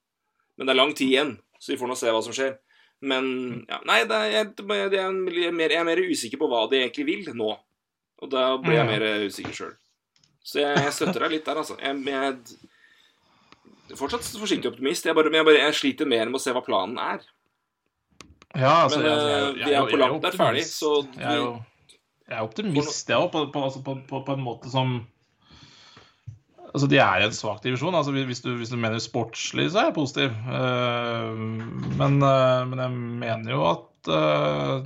Men 0.58 0.68
det 0.68 0.74
er 0.74 0.78
lang 0.78 0.94
tid 0.94 1.08
igjen, 1.08 1.32
så 1.58 1.72
vi 1.72 1.78
får 1.80 1.90
nå 1.90 1.96
se 1.98 2.14
hva 2.14 2.22
som 2.24 2.36
skjer. 2.36 2.56
Men 3.02 3.28
ja, 3.66 3.80
Nei, 3.88 4.02
det 4.06 4.18
er, 4.18 4.28
jeg, 4.36 4.50
det 4.58 4.66
er 4.76 4.96
jeg, 4.96 5.04
er 5.50 5.54
mer, 5.56 5.74
jeg 5.74 5.80
er 5.80 5.88
mer 5.88 6.02
usikker 6.06 6.38
på 6.38 6.48
hva 6.50 6.66
de 6.70 6.82
egentlig 6.82 7.06
vil 7.08 7.32
nå. 7.38 7.54
Og 8.22 8.30
da 8.30 8.52
blir 8.62 8.78
jeg 8.78 8.90
mer 8.90 9.06
usikker 9.26 9.56
sjøl. 9.56 9.72
Så 10.42 10.60
jeg, 10.62 10.78
jeg 10.86 10.94
støtter 10.94 11.24
deg 11.24 11.34
litt 11.36 11.48
der, 11.48 11.58
altså. 11.62 11.74
Jeg, 11.82 11.94
er 13.90 13.98
fortsatt 13.98 14.26
forsiktig 14.38 14.70
optimist. 14.70 15.06
Jeg, 15.06 15.16
bare, 15.18 15.32
jeg, 15.34 15.46
bare, 15.48 15.62
jeg 15.64 15.78
sliter 15.78 16.10
mer 16.10 16.30
med 16.30 16.38
å 16.38 16.42
se 16.42 16.54
hva 16.54 16.62
planen 16.66 16.98
er. 17.02 17.24
Ja, 18.56 18.82
altså, 18.84 18.98
Men, 19.00 19.06
jeg- 19.06 19.18
jeg- 19.18 19.42
eh, 19.42 19.58
jeg- 19.58 19.68
vi 19.68 19.74
er 19.74 19.90
på 19.90 19.96
langt 20.02 20.22
nær 20.22 20.36
ferdig, 20.36 20.64
så 20.68 21.06
Jeg 21.16 21.24
er 21.32 21.36
jo 21.36 21.62
jeg 22.28 22.38
er 22.38 22.42
optimist, 22.42 23.08
jeg 23.08 23.16
òg, 23.18 23.30
på, 23.32 23.46
på, 23.52 23.62
altså, 23.64 23.82
på, 23.84 23.94
på, 24.08 24.20
på 24.26 24.32
en 24.32 24.44
måte 24.44 24.70
som 24.70 25.06
Altså, 26.74 26.86
de 26.88 26.96
er 26.98 27.20
i 27.20 27.24
en 27.26 27.32
svak 27.36 27.62
divisjon. 27.62 27.94
Altså, 27.94 28.12
hvis, 28.12 28.40
du, 28.40 28.56
hvis 28.56 28.70
du 28.70 28.76
mener 28.80 28.96
sportslig, 28.98 29.70
så 29.70 29.78
er 29.78 29.84
jeg 29.90 29.94
positiv. 29.94 30.30
Uh, 30.48 31.36
men, 32.00 32.22
uh, 32.22 32.64
men 32.64 32.78
jeg 32.78 32.90
mener 32.96 33.50
jo 33.52 33.66
at 33.68 34.08
uh, 34.08 34.80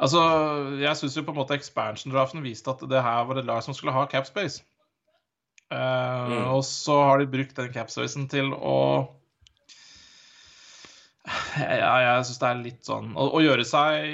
Altså, 0.00 0.22
jeg 0.80 0.96
syns 0.96 1.16
jo 1.16 1.22
på 1.22 1.30
en 1.34 1.38
måte 1.38 1.54
expansion-draften 1.54 2.42
viste 2.42 2.70
at 2.72 2.80
det 2.90 3.02
her 3.04 3.24
var 3.28 3.38
et 3.38 3.44
lag 3.46 3.62
som 3.62 3.74
skulle 3.74 3.92
ha 3.94 4.06
capspace. 4.10 4.62
Uh, 5.70 6.28
Mm. 6.32 6.48
Og 6.56 6.64
så 6.64 6.96
har 7.04 7.18
de 7.18 7.26
brukt 7.26 7.56
den 7.56 7.72
capspacen 7.72 8.28
til 8.28 8.50
å 8.52 9.08
Ja, 11.58 11.92
jeg 12.02 12.26
syns 12.26 12.40
det 12.42 12.48
er 12.48 12.62
litt 12.64 12.86
sånn 12.88 13.12
Å, 13.14 13.28
å 13.38 13.40
gjøre 13.44 13.62
seg 13.68 14.08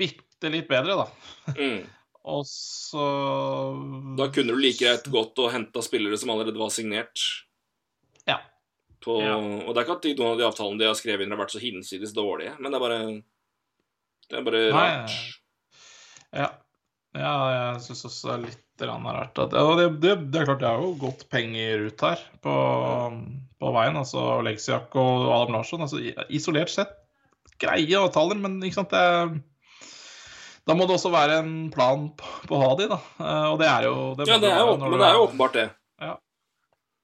bitte 0.00 0.48
litt 0.48 0.68
bedre, 0.70 0.94
da. 1.02 1.54
Mm. 1.58 1.82
Og 2.28 2.44
så 2.48 3.08
Da 4.18 4.28
kunne 4.32 4.54
du 4.54 4.60
like 4.60 4.80
greit 4.82 5.08
gått 5.12 5.38
og 5.40 5.52
henta 5.54 5.82
spillere 5.84 6.18
som 6.20 6.32
allerede 6.34 6.60
var 6.60 6.72
signert. 6.74 7.22
Ja. 8.28 8.40
På, 9.04 9.18
Ja. 9.22 9.36
Og 9.38 9.72
det 9.72 9.80
er 9.80 9.86
ikke 9.86 9.98
at 9.98 10.06
de, 10.06 10.14
noen 10.18 10.34
av 10.34 10.40
de 10.40 10.46
avtalene 10.48 10.82
de 10.82 10.88
har 10.90 10.98
skrevet 10.98 11.24
inn, 11.24 11.32
har 11.32 11.40
vært 11.40 11.54
så 11.54 11.62
hinsides 11.62 12.14
dårlige, 12.16 12.56
men 12.58 12.72
det 12.72 12.80
er 12.80 12.84
bare 12.84 13.02
Det 14.28 14.40
er 14.40 14.48
bare 14.48 14.62
Nei, 14.74 14.88
rart. 14.88 15.18
Ja. 16.36 16.48
ja 17.16 17.34
jeg 17.54 17.84
syns 17.86 18.04
også 18.10 18.28
det 18.28 18.34
er 18.34 18.46
litt 18.48 18.88
rart. 18.90 19.38
At, 19.38 19.54
ja, 19.56 19.76
det, 19.78 19.88
det, 20.02 20.16
det 20.34 20.42
er 20.42 20.50
klart 20.50 20.60
det 20.62 20.68
er 20.68 20.82
jo 20.84 20.90
gått 21.00 21.24
penger 21.32 21.88
ut 21.88 22.04
her 22.04 22.26
på, 22.44 22.56
på 23.58 23.72
veien. 23.74 23.96
Altså 23.98 24.22
Oleksiak 24.38 24.94
og 24.98 25.28
Adam 25.34 25.58
Larsson. 25.58 25.84
Altså, 25.86 26.00
isolert 26.28 26.72
sett 26.72 26.94
greie 27.58 27.98
avtaler, 27.98 28.38
men 28.38 28.60
ikke 28.62 28.78
sant 28.78 28.92
det 28.94 29.04
Da 30.68 30.74
må 30.76 30.84
det 30.86 30.94
også 30.98 31.10
være 31.10 31.40
en 31.42 31.52
plan 31.74 32.10
på, 32.14 32.28
på 32.46 32.54
å 32.58 32.60
ha 32.62 32.70
de, 32.78 32.86
da. 32.92 32.98
Eh, 33.18 33.46
Og 33.54 33.58
det 33.58 33.68
er 33.70 33.88
jo 33.88 33.96
det 34.18 34.28
Ja, 34.28 34.38
det 34.38 34.52
er 34.52 34.62
jo, 34.62 34.76
men 34.84 34.98
det 35.00 35.06
er 35.08 35.16
jo 35.16 35.26
åpenbart 35.26 35.56
det. 35.58 35.68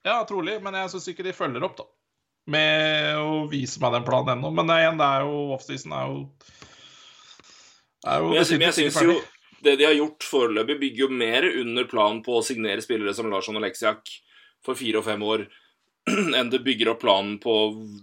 Ja, 0.05 0.19
trolig, 0.29 0.59
men 0.61 0.75
jeg 0.77 0.91
syns 0.93 1.07
ikke 1.09 1.25
de 1.25 1.33
følger 1.33 1.65
opp, 1.65 1.79
da. 1.79 1.87
Med 2.53 3.17
å 3.17 3.47
vise 3.49 3.81
meg 3.81 3.95
den 3.97 4.05
planen 4.05 4.35
ennå. 4.35 4.51
Men 4.53 4.69
igjen, 4.75 4.99
det 5.01 5.07
er 5.09 5.25
jo 5.25 5.39
offseason 5.57 5.95
er 5.97 6.11
jo 6.11 6.19
er 8.05 8.21
jo 8.21 8.35
Men 8.35 8.37
jeg, 8.43 8.59
jeg 8.61 8.75
syns 8.77 8.99
jo 9.01 9.15
det 9.65 9.79
de 9.81 9.87
har 9.89 9.95
gjort 9.97 10.27
foreløpig, 10.29 10.77
bygger 10.83 11.07
jo 11.07 11.09
mer 11.25 11.47
under 11.63 11.87
planen 11.89 12.21
på 12.25 12.35
å 12.37 12.43
signere 12.45 12.85
spillere 12.85 13.15
som 13.17 13.31
Larsson 13.33 13.57
og 13.57 13.65
Leksiak 13.65 14.13
for 14.65 14.77
fire 14.77 15.01
og 15.01 15.07
fem 15.09 15.23
år, 15.25 15.47
enn 16.39 16.51
det 16.53 16.63
bygger 16.65 16.93
opp 16.93 17.01
planen 17.05 17.39
på 17.41 17.53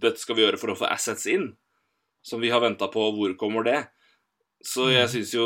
dette 0.02 0.19
skal 0.22 0.36
vi 0.38 0.45
gjøre 0.45 0.57
for 0.61 0.73
å 0.73 0.78
få 0.80 0.90
assets 0.90 1.28
inn. 1.30 1.52
Som 2.23 2.41
vi 2.41 2.49
har 2.53 2.61
venta 2.61 2.88
på. 2.91 3.02
Hvor 3.18 3.34
kommer 3.38 3.64
det? 3.65 3.88
Så 4.64 4.90
jeg 4.91 5.07
Mm. 5.07 5.11
syns 5.14 5.34
jo 5.34 5.45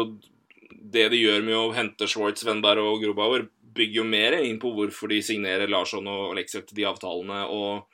det 0.91 1.09
de 1.11 1.17
gjør 1.21 1.43
med 1.43 1.55
å 1.55 1.73
hente 1.73 2.07
Schwartz, 2.07 2.43
Wenberg 2.45 2.83
og 2.83 3.01
Grobauer, 3.01 3.47
bygger 3.75 3.95
jo 4.01 4.03
mer 4.07 4.33
inn 4.43 4.59
på 4.59 4.71
hvorfor 4.75 5.09
de 5.11 5.21
signerer 5.23 5.69
Larsson 5.71 6.07
og 6.07 6.31
Alexia 6.35 6.61
til 6.61 6.75
de 6.75 6.83
avtalene, 6.87 7.41
og, 7.51 7.85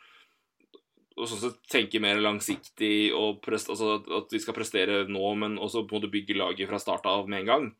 og 1.18 1.28
sånn 1.30 1.42
sett 1.42 1.60
tenker 1.70 2.02
mer 2.02 2.20
langsiktig 2.22 3.14
og 3.18 3.42
prest, 3.42 3.70
altså 3.70 3.96
at- 4.00 4.10
at 4.12 4.30
de 4.30 4.40
skal 4.40 4.54
prestere 4.54 5.08
nå, 5.08 5.36
men 5.38 5.58
også 5.58 5.88
på 5.88 5.96
en 5.96 6.02
måte 6.02 6.12
bygge 6.12 6.38
laget 6.38 6.68
fra 6.70 6.78
start 6.80 7.06
av 7.06 7.28
med 7.30 7.42
en 7.42 7.46
gang. 7.46 7.76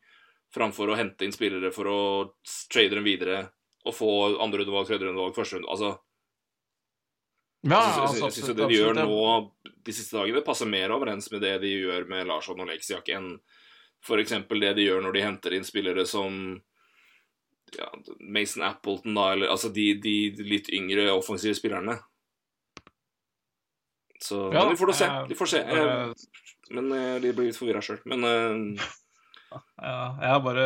Framfor 0.54 0.88
å 0.90 0.96
hente 0.96 1.22
inn 1.24 1.32
spillere 1.32 1.72
for 1.72 1.84
å 1.84 2.32
trade 2.70 2.90
dem 2.94 3.04
videre 3.04 3.50
og 3.86 3.94
få 3.94 4.38
andre 4.40 4.62
rundevalg, 4.62 4.86
tredje 4.86 5.06
rundevalg, 5.08 5.34
første 5.34 5.58
runde 5.58 5.70
Altså, 5.70 5.98
Ja, 7.62 7.78
altså, 7.78 8.26
jeg 8.26 8.34
syns 8.34 8.50
jo 8.50 8.54
det 8.58 8.68
de 8.72 8.78
gjør 8.80 8.96
nå 8.98 9.16
de 9.86 9.94
siste 9.94 10.18
dagene, 10.18 10.42
passer 10.46 10.70
mer 10.70 10.94
overens 10.94 11.28
med 11.30 11.42
det 11.44 11.56
de 11.62 11.70
gjør 11.76 12.08
med 12.10 12.26
Larsson 12.26 12.60
og 12.62 12.68
Leksiak, 12.70 13.10
enn 13.14 13.36
f.eks. 14.02 14.34
det 14.50 14.72
de 14.78 14.86
gjør 14.86 15.02
når 15.04 15.14
de 15.14 15.24
henter 15.24 15.54
inn 15.54 15.66
spillere 15.66 16.04
som 16.08 16.34
ja, 17.78 17.88
Mason 18.20 18.64
Appleton, 18.66 19.14
da, 19.14 19.28
eller 19.32 19.52
altså 19.54 19.70
de, 19.72 19.92
de 20.02 20.16
litt 20.44 20.70
yngre 20.74 21.06
offensive 21.14 21.54
spillerne. 21.56 21.96
Så 24.22 24.52
Ja, 24.54 24.66
vi 24.70 24.76
får 24.78 24.92
da 24.92 24.96
se. 24.98 25.10
Vi 25.28 25.38
får 25.38 25.46
se. 25.50 25.62
Eh, 25.62 26.12
Men 26.70 26.92
eh, 26.92 27.14
de 27.20 27.32
blir 27.34 27.48
litt 27.50 27.58
forvirra 27.58 27.82
sjøl. 27.82 28.02
Men, 28.06 28.26
uh... 28.26 28.90
Ja, 29.52 30.16
jeg 30.16 30.30
har 30.32 30.38
bare 30.40 30.62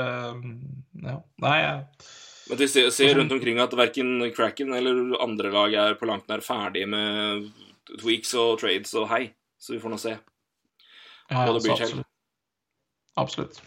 Ja. 1.02 1.16
Nei, 1.43 1.56
jeg 1.59 2.10
men 2.48 2.59
vi 2.59 2.68
ser, 2.68 2.90
ser 2.94 3.14
rundt 3.18 3.32
omkring 3.32 3.59
at 3.62 3.73
verken 3.74 4.20
Cracken 4.35 4.73
eller 4.77 5.16
andre 5.23 5.51
lag 5.55 5.74
er 5.74 5.94
på 5.98 6.06
langt 6.06 6.28
nær 6.31 6.43
ferdige 6.44 6.86
med 6.90 7.48
tweaks 8.01 8.35
og 8.39 8.59
trades 8.60 8.94
og 8.98 9.09
hei. 9.10 9.32
Så 9.59 9.73
vi 9.74 9.81
får 9.82 9.90
nå 9.94 9.98
se. 9.98 10.12
ja, 11.31 11.44
Hva 11.47 11.52
det 11.56 11.62
blir 11.64 11.77
til. 11.81 12.05
absolutt. 13.16 13.60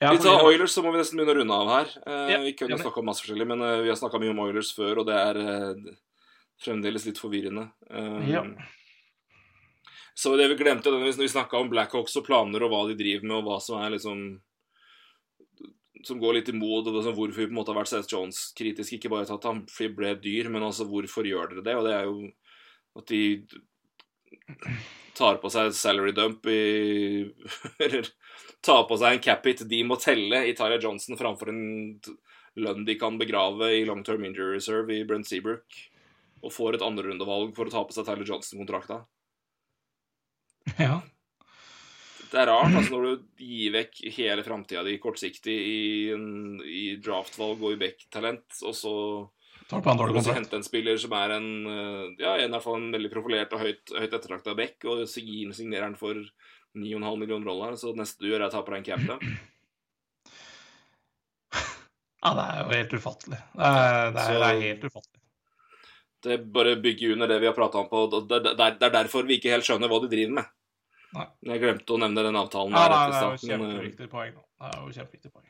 Ja, 0.00 0.12
Vi 0.12 0.18
tar 0.24 0.42
Oilers, 0.44 0.72
så 0.72 0.82
må 0.82 0.92
vi 0.94 0.98
nesten 1.02 1.18
begynne 1.20 1.34
å 1.34 1.38
runde 1.42 1.56
av 1.60 1.68
her. 1.68 1.88
Eh, 2.06 2.30
Ja, 2.32 2.38
vi 2.40 2.52
kunne 2.56 2.72
enig. 2.74 2.82
snakke 2.84 2.98
om 3.02 3.06
masse 3.06 3.20
forskjellig, 3.24 3.46
men 3.46 3.60
eh, 3.62 3.82
vi 3.84 3.88
har 3.92 3.96
snakka 4.00 4.18
mye 4.20 4.30
om 4.32 4.38
Oilers 4.46 4.72
før, 4.72 4.98
og 5.02 5.06
det 5.06 5.16
er 5.20 5.36
eh, 5.36 5.94
fremdeles 6.64 7.04
litt 7.06 7.18
forvirrende. 7.20 7.70
Um, 7.90 8.22
Ja. 8.30 8.44
Så 10.16 10.36
det 10.36 10.48
vi 10.50 10.56
glemte 10.64 10.90
når 10.92 11.16
vi 11.16 11.28
snakka 11.28 11.56
om 11.60 11.70
Blackhawks 11.70 12.16
og 12.16 12.26
planer 12.26 12.62
og 12.64 12.70
hva 12.72 12.80
de 12.88 12.96
driver 12.98 13.24
med, 13.24 13.36
og 13.38 13.44
hva 13.46 13.60
som 13.62 13.80
er 13.80 13.90
liksom 13.94 14.40
Som 16.06 16.20
går 16.22 16.38
litt 16.38 16.48
imot 16.52 16.86
liksom 16.88 17.16
hvorfor 17.16 17.36
vi 17.42 17.48
på 17.48 17.52
en 17.52 17.58
måte 17.58 17.74
har 17.74 17.80
vært 17.80 17.90
Seth 17.92 18.12
Jones-kritisk. 18.12 18.96
Ikke 18.96 19.10
bare 19.12 19.28
at 19.28 19.48
han 19.48 19.64
ble 19.96 20.14
dyr, 20.22 20.48
men 20.52 20.64
altså 20.64 20.86
hvorfor 20.88 21.28
gjør 21.28 21.54
dere 21.54 21.66
det? 21.66 21.76
Og 21.76 21.86
det 21.86 21.96
er 21.96 22.08
jo 22.08 22.30
at 23.00 23.12
de 23.12 23.22
tar 25.18 25.38
på 25.42 25.50
seg 25.52 25.74
salary 25.76 26.14
dump 26.16 26.46
i 26.50 26.60
Eller 27.84 28.08
tar 28.64 28.86
på 28.88 28.98
seg 29.00 29.16
en 29.16 29.22
cap 29.24 29.46
hit 29.46 29.62
de 29.68 29.82
må 29.86 29.98
telle 30.00 30.44
i 30.48 30.56
Tyler 30.56 30.82
Johnson 30.82 31.18
framfor 31.20 31.52
en 31.52 31.62
lønn 32.60 32.84
de 32.84 32.96
kan 32.98 33.18
begrave 33.20 33.70
i 33.76 33.86
long 33.88 34.02
term 34.04 34.24
injury 34.26 34.56
reserve 34.56 34.92
i 34.94 35.04
Brent 35.06 35.28
Seabrook. 35.28 35.78
Og 36.40 36.52
får 36.54 36.76
et 36.76 36.84
andrerundevalg 36.84 37.54
for 37.56 37.68
å 37.68 37.72
ta 37.72 37.84
på 37.84 37.94
seg 37.94 38.08
Tyler 38.08 38.28
Johnson-kontrakta. 38.28 39.02
ja. 40.80 41.00
Det 42.30 42.38
er 42.38 42.46
rart 42.46 42.70
altså 42.70 42.94
når 42.94 43.06
du 43.06 43.42
gir 43.42 43.72
vekk 43.74 44.00
hele 44.14 44.44
framtida 44.46 44.84
di 44.86 44.96
kortsiktig 45.02 45.54
i, 45.56 45.82
en, 46.14 46.60
i 46.62 46.94
draftvalg 47.02 47.62
og 47.64 47.74
i 47.74 47.80
back-talent, 47.80 48.60
og 48.62 48.76
så 48.76 48.94
Tar 49.70 49.82
på 49.84 49.90
en 49.92 50.00
dårlig 50.00 50.16
kontrakt. 50.16 50.38
hente 50.38 50.58
en 50.58 50.66
spiller 50.66 50.96
som 50.98 51.12
er 51.14 51.36
en 51.36 51.50
eh, 51.70 52.06
ja, 52.22 52.32
en, 52.36 52.48
i 52.48 52.54
hvert 52.54 52.64
fall 52.64 52.80
en 52.80 52.88
veldig 52.94 53.10
profilert 53.12 53.52
og 53.54 53.62
høyt, 53.62 53.92
høyt 53.94 54.08
ettertrakta 54.16 54.54
back, 54.58 54.82
og 54.90 55.04
signer 55.10 55.54
signerer 55.54 55.86
han 55.86 55.98
for 55.98 56.18
9,5 56.18 57.20
millioner 57.20 57.46
dollar, 57.46 57.76
så 57.78 57.92
det 57.92 58.02
neste 58.02 58.22
du 58.22 58.30
gjør, 58.30 58.44
er 58.44 58.50
å 58.50 58.54
ta 58.54 58.62
på 58.66 58.74
deg 58.74 58.82
en 58.82 58.90
cap. 58.90 59.24
Ja, 62.20 62.34
det 62.36 62.42
er 62.44 62.58
jo 62.60 62.64
helt 62.76 62.90
ufattelig. 63.00 63.36
Det 63.56 63.64
er, 63.64 64.10
det 64.12 64.22
er, 64.22 64.34
det 64.36 64.48
er 64.50 64.58
helt 64.60 64.82
ufattelig. 64.84 65.20
Det 66.20 66.34
bare 66.52 66.74
bygger 66.76 67.14
under 67.14 67.30
det 67.30 67.38
vi 67.40 67.48
har 67.48 67.54
prata 67.56 67.80
om 67.80 67.86
på 67.88 68.02
det 68.28 68.40
er 68.60 68.92
derfor 68.92 69.24
vi 69.24 69.38
ikke 69.40 69.54
helt 69.54 69.64
skjønner 69.64 69.88
hva 69.88 70.02
de 70.02 70.10
driver 70.12 70.34
med. 70.36 70.50
Nei. 71.16 71.26
Jeg 71.42 71.60
glemte 71.62 71.94
å 71.96 71.98
nevne 71.98 72.22
den 72.22 72.36
avtalen 72.38 72.74
Ja, 72.76 72.82
der 72.86 72.94
etter 72.94 73.10
det 73.10 73.20
er 73.20 73.24
jo 73.24 73.34
eh, 73.34 73.46
kjempeviktig 73.50 74.10
poeng. 74.12 74.34
nå. 74.36 74.42
Det 74.60 74.68
er 74.70 74.82
jo 74.84 74.92
kjempeviktig 74.98 75.32
poeng. 75.34 75.48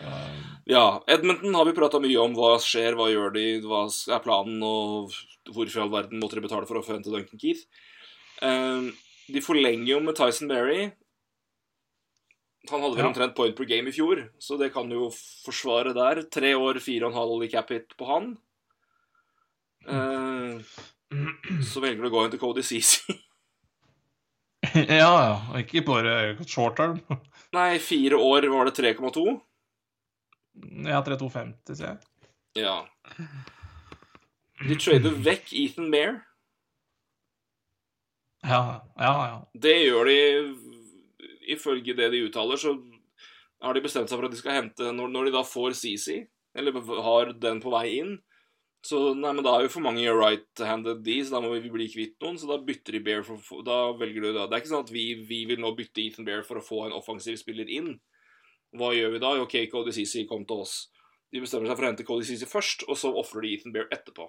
Um, 0.00 0.42
Ja, 0.74 0.84
Edmonton 1.10 1.54
har 1.58 1.66
vi 1.68 1.74
prata 1.76 1.98
mye 2.00 2.20
om. 2.22 2.32
Hva 2.38 2.54
skjer, 2.62 2.94
hva 2.98 3.08
gjør 3.12 3.34
de, 3.34 3.42
hva 3.66 3.82
er 4.14 4.22
planen, 4.24 4.62
og 4.64 5.12
hvorfor 5.52 5.76
i 5.76 5.82
all 5.82 5.90
verden 5.92 6.22
måtte 6.22 6.38
de 6.38 6.44
betale 6.46 6.66
for 6.70 6.78
å 6.80 6.84
få 6.86 6.94
hente 6.96 7.12
Duncan 7.12 7.38
Keith? 7.42 7.66
Eh, 8.42 8.86
de 9.34 9.42
forlenger 9.44 9.90
jo 9.92 10.00
med 10.06 10.16
Tyson 10.18 10.48
Berry. 10.48 10.86
Han 12.70 12.80
hadde 12.80 12.96
vel 12.96 13.04
Ja. 13.04 13.10
omtrent 13.10 13.34
point 13.36 13.54
per 13.58 13.66
game 13.68 13.90
i 13.90 13.92
fjor, 13.92 14.22
så 14.40 14.56
det 14.58 14.70
kan 14.72 14.88
jo 14.90 15.10
forsvare 15.44 15.92
der. 15.92 16.22
Tre 16.32 16.54
år, 16.56 16.80
fire 16.80 17.04
og 17.04 17.12
en 17.12 17.18
halv 17.18 17.42
i 17.44 17.50
cap 17.52 17.68
hit 17.74 17.92
på 18.00 18.06
han. 18.08 18.30
Uh, 19.84 20.62
så 21.70 21.82
velger 21.84 22.00
du 22.00 22.08
å 22.08 22.14
gå 22.14 22.24
inn 22.24 22.32
til 22.32 22.40
Cody 22.40 22.64
Ceesay. 22.64 23.18
ja, 24.88 25.12
ja. 25.28 25.34
Ikke 25.60 25.84
bare 25.86 26.34
short 26.46 26.76
term. 26.80 27.00
Nei, 27.56 27.78
fire 27.78 28.18
år 28.18 28.48
var 28.50 28.70
det 28.70 28.76
3,2. 28.80 29.24
Ja, 30.86 31.00
3250, 31.02 31.74
sier 31.74 31.92
jeg. 31.92 31.98
Ja. 32.64 32.76
De 34.62 34.76
trader 34.78 35.18
vekk 35.26 35.50
Ethan 35.58 35.90
Bear. 35.90 36.20
Ja, 38.44 38.84
ja, 39.00 39.12
ja. 39.30 39.38
Det 39.54 39.74
gjør 39.80 40.10
de 40.10 40.18
ifølge 41.54 41.96
det 41.96 42.10
de 42.12 42.22
uttaler, 42.26 42.60
så 42.60 42.74
har 43.64 43.74
de 43.74 43.82
bestemt 43.84 44.10
seg 44.10 44.18
for 44.18 44.28
at 44.28 44.34
de 44.34 44.40
skal 44.40 44.58
hente 44.58 44.92
Når, 44.92 45.10
når 45.12 45.28
de 45.28 45.34
da 45.36 45.42
får 45.46 45.76
CC, 45.78 46.24
eller 46.54 46.76
har 47.06 47.32
den 47.40 47.60
på 47.64 47.72
vei 47.74 47.86
inn, 47.98 48.14
så 48.84 48.98
nei, 49.16 49.30
men 49.32 49.44
da 49.46 49.54
er 49.56 49.64
jo 49.64 49.70
for 49.72 49.84
mange 49.84 50.04
right-handed 50.12 50.98
de, 51.06 51.14
så 51.24 51.36
da 51.36 51.40
må 51.40 51.54
vi 51.56 51.70
bli 51.72 51.86
kvitt 51.88 52.18
noen. 52.20 52.36
Så 52.40 52.48
da 52.50 52.58
bytter 52.60 52.98
de 52.98 53.00
Bear 53.06 53.22
for 53.24 53.62
Da 53.64 53.78
velger 53.96 54.26
du 54.26 54.32
da 54.36 54.42
Det 54.44 54.58
er 54.58 54.60
ikke 54.64 54.72
sånn 54.74 54.84
at 54.84 54.92
vi, 54.92 55.04
vi 55.24 55.38
vil 55.48 55.62
nå 55.62 55.70
bytte 55.78 56.02
Ethan 56.04 56.26
Bear 56.28 56.42
for 56.44 56.60
å 56.60 56.64
få 56.64 56.82
en 56.84 56.96
offensiv 56.96 57.38
spiller 57.40 57.70
inn. 57.72 57.94
Hva 58.76 58.90
gjør 58.92 59.14
vi 59.14 59.22
da? 59.22 59.30
OK, 59.40 59.56
Cody 59.72 59.94
CC, 59.96 60.26
kom 60.28 60.44
til 60.44 60.64
oss. 60.66 60.74
De 61.32 61.40
bestemmer 61.40 61.70
seg 61.70 61.78
for 61.78 61.86
å 61.86 61.88
hente 61.92 62.04
Cody 62.06 62.26
CC 62.28 62.44
først, 62.50 62.84
og 62.90 62.98
så 63.00 63.12
ofrer 63.16 63.46
de 63.46 63.54
Ethan 63.56 63.72
Bear 63.74 63.88
etterpå. 63.94 64.28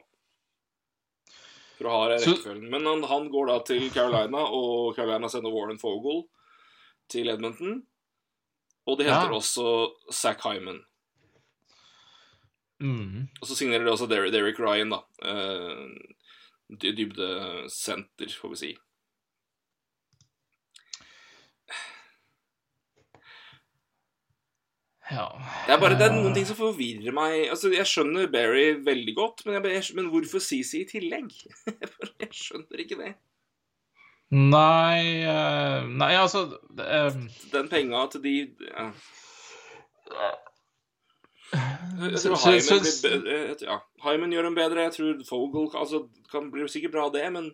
For 1.76 1.90
å 1.90 1.96
ha 1.98 2.04
rekkefølgen. 2.14 2.70
Men 2.72 2.88
han, 2.88 3.04
han 3.12 3.28
går 3.34 3.52
da 3.52 3.60
til 3.68 3.90
Carolina, 3.92 4.46
og 4.56 4.96
Carolina 4.96 5.28
sender 5.32 5.52
Warren 5.52 5.82
Fogel 5.82 6.24
til 7.12 7.28
Edmonton. 7.34 7.82
Og 8.88 9.00
de 9.02 9.10
henter 9.10 9.34
Ja. 9.34 9.40
også 9.42 9.68
Zack 10.14 10.46
Hyman. 10.46 10.80
Mm. 12.84 13.28
Og 13.42 13.48
så 13.48 13.56
signerer 13.56 13.86
de 13.86 13.92
også 13.94 14.08
Der 14.12 14.26
Derek 14.34 14.60
Ryan, 14.60 14.90
da. 14.92 15.00
Uh, 15.24 15.88
dy- 16.82 16.92
Dybdesenter, 16.98 18.34
får 18.42 18.50
vi 18.56 18.62
si. 18.64 18.72
Ja. 25.12 25.26
Det 25.68 25.74
er 25.76 25.80
bare 25.82 25.98
det 26.00 26.08
er 26.08 26.16
noen 26.16 26.34
ting 26.34 26.48
som 26.50 26.58
forvirrer 26.58 27.14
meg. 27.14 27.44
Altså, 27.54 27.70
Jeg 27.76 27.86
skjønner 27.90 28.30
Barry 28.34 28.72
veldig 28.86 29.14
godt, 29.18 29.44
men, 29.46 29.60
jeg, 29.70 29.84
men 29.98 30.10
hvorfor 30.14 30.42
CC 30.42 30.82
i 30.82 30.88
tillegg? 30.90 31.30
jeg 32.24 32.32
skjønner 32.34 32.82
ikke 32.82 32.98
det. 33.04 33.12
Nei 34.34 35.22
eh, 35.22 35.84
Nei, 35.86 36.16
altså 36.18 36.48
det, 36.74 36.86
eh, 36.90 37.18
Den 37.52 37.68
penga 37.70 38.00
til 38.10 38.24
de 38.24 38.32
ja. 38.66 38.88
Jeg 41.56 42.22
tror 42.22 42.38
Hyman, 42.44 42.84
blir 42.84 43.02
bedre, 43.06 43.40
jeg 43.48 43.58
tror- 43.60 43.72
ja. 43.72 43.80
Hyman 44.06 44.36
gjør 44.36 44.48
dem 44.50 44.56
bedre. 44.56 44.86
Jeg 44.88 44.94
tror 44.98 45.26
Fogel 45.30 45.70
altså, 45.80 46.08
kan 46.32 46.52
bli 46.52 46.68
sikkert 46.72 46.92
bra, 46.92 47.10
det, 47.10 47.26
men 47.34 47.52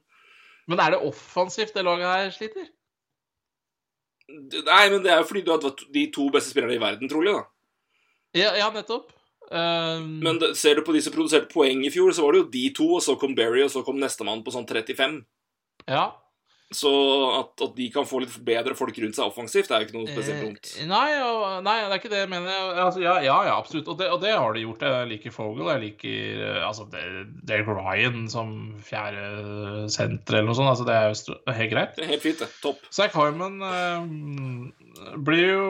Men 0.68 0.80
er 0.80 0.92
det 0.92 1.02
offensivt 1.02 1.74
det 1.74 1.84
laget 1.86 2.06
her 2.06 2.30
sliter? 2.30 2.68
Nei, 4.30 4.90
men 4.90 5.02
det 5.04 5.12
er 5.12 5.18
jo 5.18 5.28
fordi 5.28 5.42
du 5.44 5.52
har 5.52 5.60
de 5.94 6.06
to 6.14 6.30
beste 6.32 6.54
spillerne 6.54 6.78
i 6.78 6.82
verden, 6.82 7.10
trolig, 7.10 7.34
da. 7.36 7.44
Ja, 8.38 8.54
ja 8.56 8.70
nettopp. 8.72 9.12
Um... 9.52 10.22
Men 10.24 10.40
det, 10.40 10.54
ser 10.58 10.76
du 10.76 10.86
på 10.88 10.94
de 10.96 11.02
som 11.04 11.14
produserte 11.14 11.52
poeng 11.52 11.84
i 11.84 11.92
fjor, 11.92 12.14
så 12.16 12.24
var 12.24 12.32
det 12.38 12.44
jo 12.44 12.52
de 12.54 12.66
to, 12.78 12.88
og 12.96 13.04
så 13.04 13.18
kom 13.20 13.36
Barry, 13.36 13.66
og 13.66 13.72
så 13.74 13.84
kom 13.84 14.00
nestemann 14.00 14.44
på 14.46 14.54
sånn 14.56 14.68
35. 14.70 15.22
ja. 15.90 16.12
Så 16.72 16.90
at, 17.36 17.50
at 17.66 17.74
de 17.76 17.86
kan 17.92 18.06
få 18.08 18.22
litt 18.24 18.32
bedre 18.48 18.72
folk 18.80 18.96
rundt 19.04 19.18
seg 19.18 19.26
offensivt, 19.28 19.72
er 19.76 19.82
jo 19.84 19.88
ikke 19.90 19.98
noe 19.98 20.08
spesielt 20.08 20.40
dumt. 20.46 20.70
Eh, 20.80 20.86
Nei, 20.88 21.08
nei, 21.66 21.74
det 21.84 21.90
er 21.92 22.00
ikke 22.00 22.12
det 22.14 22.22
jeg 22.22 22.30
mener. 22.32 22.70
Altså, 22.86 23.02
ja, 23.04 23.18
ja, 23.26 23.36
ja, 23.50 23.58
absolutt. 23.60 23.90
Og 23.92 23.98
det, 24.00 24.08
og 24.14 24.22
det 24.24 24.32
har 24.32 24.56
de 24.56 24.64
gjort. 24.64 24.86
Jeg 24.88 25.10
liker 25.10 25.36
Fogel. 25.36 25.68
Jeg 25.74 25.82
liker 25.84 26.46
eh, 26.48 26.62
altså, 26.64 26.86
Dale 26.94 27.26
Derek 27.50 27.68
Ryan 27.76 28.24
som 28.32 28.54
fjerde 28.88 29.90
senter 29.92 30.40
eller 30.40 30.48
noe 30.48 30.56
sånt. 30.62 30.72
Altså, 30.72 30.88
det 30.88 30.96
er 30.96 31.10
jo 31.12 31.58
helt 31.60 31.74
greit. 31.76 31.96
Det 32.00 32.06
er 32.08 32.14
helt 32.14 32.24
fint, 32.24 32.40
det. 32.46 32.48
Topp. 32.64 32.88
Zack 32.96 33.20
Hyman 33.20 33.60
eh, 33.68 35.16
blir 35.28 35.44
jo 35.50 35.68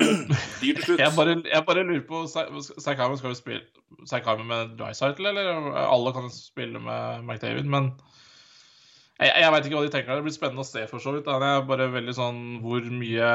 Dyr 0.62 0.80
til 0.80 0.84
slutt. 0.86 1.02
jeg 1.04 1.12
bare, 1.20 1.36
jeg 1.44 1.64
bare 1.68 1.84
lurer 1.92 2.04
på 2.08 2.24
Zack 2.32 2.96
Hyman 3.04 3.20
skal 3.20 3.34
jo 3.34 3.38
spille 3.38 3.64
Zack 4.08 4.24
Hyman 4.28 4.48
med 4.48 4.76
Drycytle, 4.80 5.28
eller? 5.34 5.74
Alle 5.84 6.12
kan 6.16 6.32
spille 6.32 6.80
med 6.80 7.24
McDavid, 7.28 7.68
men 7.68 7.92
jeg, 9.18 9.32
jeg 9.42 9.52
veit 9.52 9.66
ikke 9.66 9.78
hva 9.78 9.84
de 9.86 9.92
tenker. 9.92 10.18
Det 10.18 10.26
blir 10.26 10.34
spennende 10.34 10.62
å 10.62 10.68
se, 10.68 10.84
for 10.90 11.02
så 11.02 11.14
vidt. 11.16 11.30
Han 11.30 11.42
er 11.42 11.64
bare 11.66 11.88
veldig 11.90 12.14
sånn 12.14 12.42
Hvor 12.62 12.84
mye, 13.00 13.30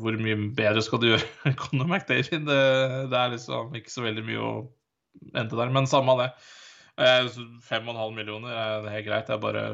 hvor 0.00 0.16
mye 0.20 0.38
bedre 0.56 0.84
skal 0.84 1.02
du 1.02 1.10
gjøre 1.10 1.54
Conor 1.62 1.90
McDavid? 1.90 2.46
Det, 2.48 2.62
det 3.12 3.18
er 3.20 3.34
liksom 3.34 3.76
ikke 3.76 3.92
så 3.92 4.06
veldig 4.06 4.24
mye 4.28 4.44
å 4.44 4.52
endte 5.34 5.58
der. 5.58 5.74
Men 5.74 5.90
samme 5.90 6.14
av 6.14 6.22
det. 6.24 6.30
Eh, 6.98 7.26
så 7.34 7.44
Fem 7.64 7.86
og 7.86 7.94
en 7.94 8.02
halv 8.02 8.16
millioner 8.16 8.54
er 8.56 8.88
helt 8.96 9.08
greit. 9.10 9.28
Det 9.28 9.36
er 9.36 9.42
bare 9.44 9.66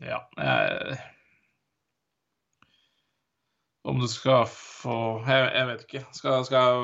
Ja. 0.00 0.22
Jeg, 0.38 1.00
om 3.88 4.00
du 4.00 4.08
skal 4.08 4.44
få 4.50 4.94
Jeg, 5.26 5.50
jeg 5.54 5.66
vet 5.68 5.82
ikke. 5.84 6.00
Skal, 6.16 6.44
skal, 6.48 6.80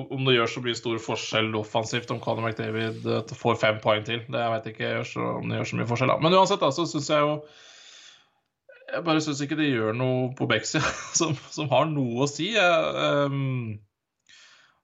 om 0.00 0.26
det 0.26 0.36
gjør 0.36 0.50
så 0.50 0.62
mye 0.64 0.78
stor 0.78 1.00
forskjell 1.02 1.50
offensivt 1.58 2.12
om 2.14 2.20
Conor 2.22 2.46
McDavid 2.48 3.06
eh, 3.06 3.34
får 3.42 3.58
fem 3.62 3.80
poeng 3.82 4.06
til. 4.06 4.22
Det 4.26 4.38
jeg 4.44 4.54
vet 4.54 4.70
ikke 4.70 4.94
gjør 4.94 5.10
så, 5.12 5.26
om 5.40 5.50
det 5.50 5.60
gjør 5.60 5.70
så 5.72 5.80
mye 5.80 5.90
forskjell. 5.90 6.14
Men 6.22 6.38
uansett, 6.38 6.62
da, 6.62 6.70
så 6.74 6.86
syns 6.90 7.10
jeg 7.10 7.26
jo 7.26 7.36
Jeg 8.90 9.04
bare 9.06 9.22
syns 9.22 9.42
ikke 9.44 9.58
det 9.58 9.70
gjør 9.70 9.94
noe 9.98 10.30
på 10.38 10.48
Bexia 10.50 10.82
som, 11.20 11.36
som 11.54 11.70
har 11.70 11.86
noe 11.90 12.26
å 12.26 12.30
si. 12.30 12.52
Jeg, 12.56 13.30
um, 13.30 13.78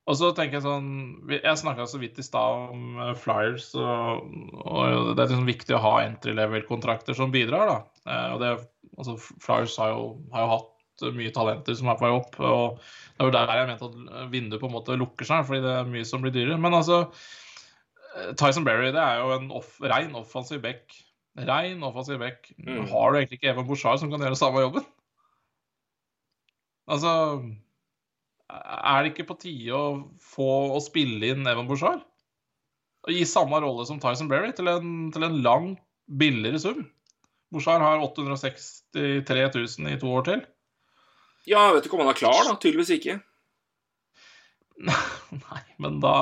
og 0.06 0.14
så 0.14 0.30
tenker 0.34 0.60
jeg 0.60 0.66
sånn 0.66 0.90
Jeg 1.32 1.58
snakka 1.58 1.88
så 1.90 1.98
vidt 1.98 2.20
i 2.22 2.26
stad 2.26 2.70
om 2.76 3.00
eh, 3.02 3.14
Flyers, 3.18 3.72
og, 3.74 4.30
og 4.62 5.12
det 5.14 5.24
er 5.24 5.32
liksom 5.32 5.50
viktig 5.50 5.74
å 5.74 5.82
ha 5.82 5.94
entry 6.04 6.34
level-kontrakter 6.36 7.18
som 7.18 7.34
bidrar, 7.34 7.70
da. 7.70 7.78
Eh, 8.06 8.28
og 8.36 8.42
det, 8.42 8.54
altså, 8.94 9.18
Flyers 9.18 9.74
har 9.82 9.94
jo, 9.96 10.08
har 10.34 10.46
jo 10.46 10.52
hatt 10.54 10.72
mye 11.16 11.32
talenter 11.34 11.76
som 11.76 11.90
er 11.90 11.98
på 11.98 12.06
vei 12.06 12.12
opp. 12.16 12.38
og 12.40 12.78
Det 12.80 13.24
er 13.24 13.28
jo 13.28 13.34
der 13.34 13.52
jeg 13.58 13.68
mente 13.70 13.88
at 13.88 14.30
vinduet 14.32 14.62
på 14.62 14.70
en 14.70 14.76
måte 14.76 14.98
lukker 14.98 15.28
seg, 15.28 15.44
fordi 15.48 15.62
det 15.64 15.72
er 15.72 15.90
mye 15.90 16.06
som 16.08 16.24
blir 16.24 16.34
dyrere. 16.34 16.58
Men 16.60 16.76
altså 16.78 17.02
eh, 17.06 18.32
Tyson 18.38 18.66
Berry 18.66 18.92
det 18.94 19.02
er 19.02 19.20
jo 19.22 19.34
en 19.36 19.50
off, 19.56 19.76
rein 19.84 20.16
offensiv 20.18 20.62
back. 20.64 20.96
Rein 21.36 21.84
offensiv 21.84 22.20
back. 22.22 22.50
Mm. 22.56 22.86
Har 22.90 23.12
du 23.12 23.20
egentlig 23.20 23.40
ikke 23.40 23.52
Evan 23.52 23.68
Bouchard 23.68 24.00
som 24.00 24.12
kan 24.12 24.24
gjøre 24.24 24.38
samme 24.40 24.64
jobben? 24.64 24.86
Altså 26.86 27.12
Er 28.46 29.02
det 29.02 29.10
ikke 29.10 29.26
på 29.32 29.40
tide 29.42 29.74
å 29.74 29.86
få 30.22 30.50
å 30.76 30.82
spille 30.84 31.32
inn 31.32 31.48
Evan 31.50 31.66
Bouchard? 31.68 32.04
Og 33.06 33.14
gi 33.14 33.24
samme 33.28 33.58
rolle 33.62 33.86
som 33.86 33.98
Tyson 34.02 34.30
Berry 34.30 34.52
til 34.54 34.70
en, 34.70 35.10
til 35.14 35.26
en 35.26 35.40
lang, 35.42 35.72
billigere 36.06 36.58
sum? 36.62 36.84
Bouchard 37.54 37.82
har 37.84 38.02
863 38.02 39.50
000 39.54 39.92
i 39.92 39.98
to 40.00 40.10
år 40.10 40.26
til. 40.26 40.44
Ja, 41.46 41.68
jeg 41.68 41.76
vet 41.76 41.86
ikke 41.88 41.98
om 41.98 42.04
han 42.04 42.12
er 42.12 42.18
klar, 42.18 42.42
da. 42.48 42.56
Tydeligvis 42.58 42.90
ikke. 42.96 43.20
Nei, 45.46 45.60
men 45.80 46.00
da 46.02 46.14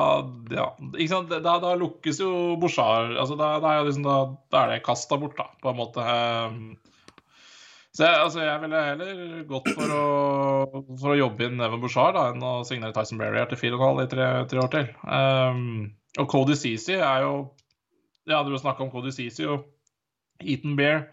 Ja, 0.55 0.69
ikke 0.95 1.11
sant. 1.11 1.33
Da, 1.33 1.57
da 1.63 1.73
lukkes 1.79 2.21
jo 2.23 2.55
Bouchard 2.63 3.17
altså 3.19 3.35
da, 3.39 3.57
da, 3.63 3.73
er 3.75 3.89
liksom, 3.89 4.05
da, 4.07 4.19
da 4.55 4.61
er 4.63 4.75
det 4.77 4.85
kasta 4.87 5.19
bort, 5.19 5.35
da, 5.41 5.49
på 5.63 5.73
en 5.73 5.81
måte. 5.81 6.05
Ehm, 6.05 6.61
Så 7.95 8.07
jeg, 8.07 8.21
altså, 8.27 8.41
jeg 8.43 8.63
ville 8.63 8.85
heller 8.89 9.43
gått 9.51 9.69
for 9.75 9.97
å, 9.97 10.05
for 11.01 11.13
å 11.15 11.19
jobbe 11.19 11.47
inn 11.49 11.63
Evan 11.63 11.83
Bouchard 11.83 12.17
da, 12.19 12.29
enn 12.33 12.43
å 12.43 12.55
signere 12.67 12.95
Tyson 12.97 13.21
Barrier 13.21 13.47
til 13.51 13.61
4,5 13.75 14.01
i 14.03 14.09
tre, 14.11 14.31
tre 14.51 14.63
år 14.63 14.73
til. 14.73 14.89
Um, 15.07 15.93
og 16.19 16.31
Cody 16.31 16.57
Ceesay 16.59 16.99
er 17.03 17.27
jo 17.27 17.37
Ja, 18.31 18.41
du 18.43 18.55
har 18.55 18.61
snakka 18.63 18.87
om 18.87 18.91
Cody 18.91 19.13
Ceesay 19.15 19.47
og 19.51 19.67
Eaton 20.43 20.75
Bear 20.79 21.05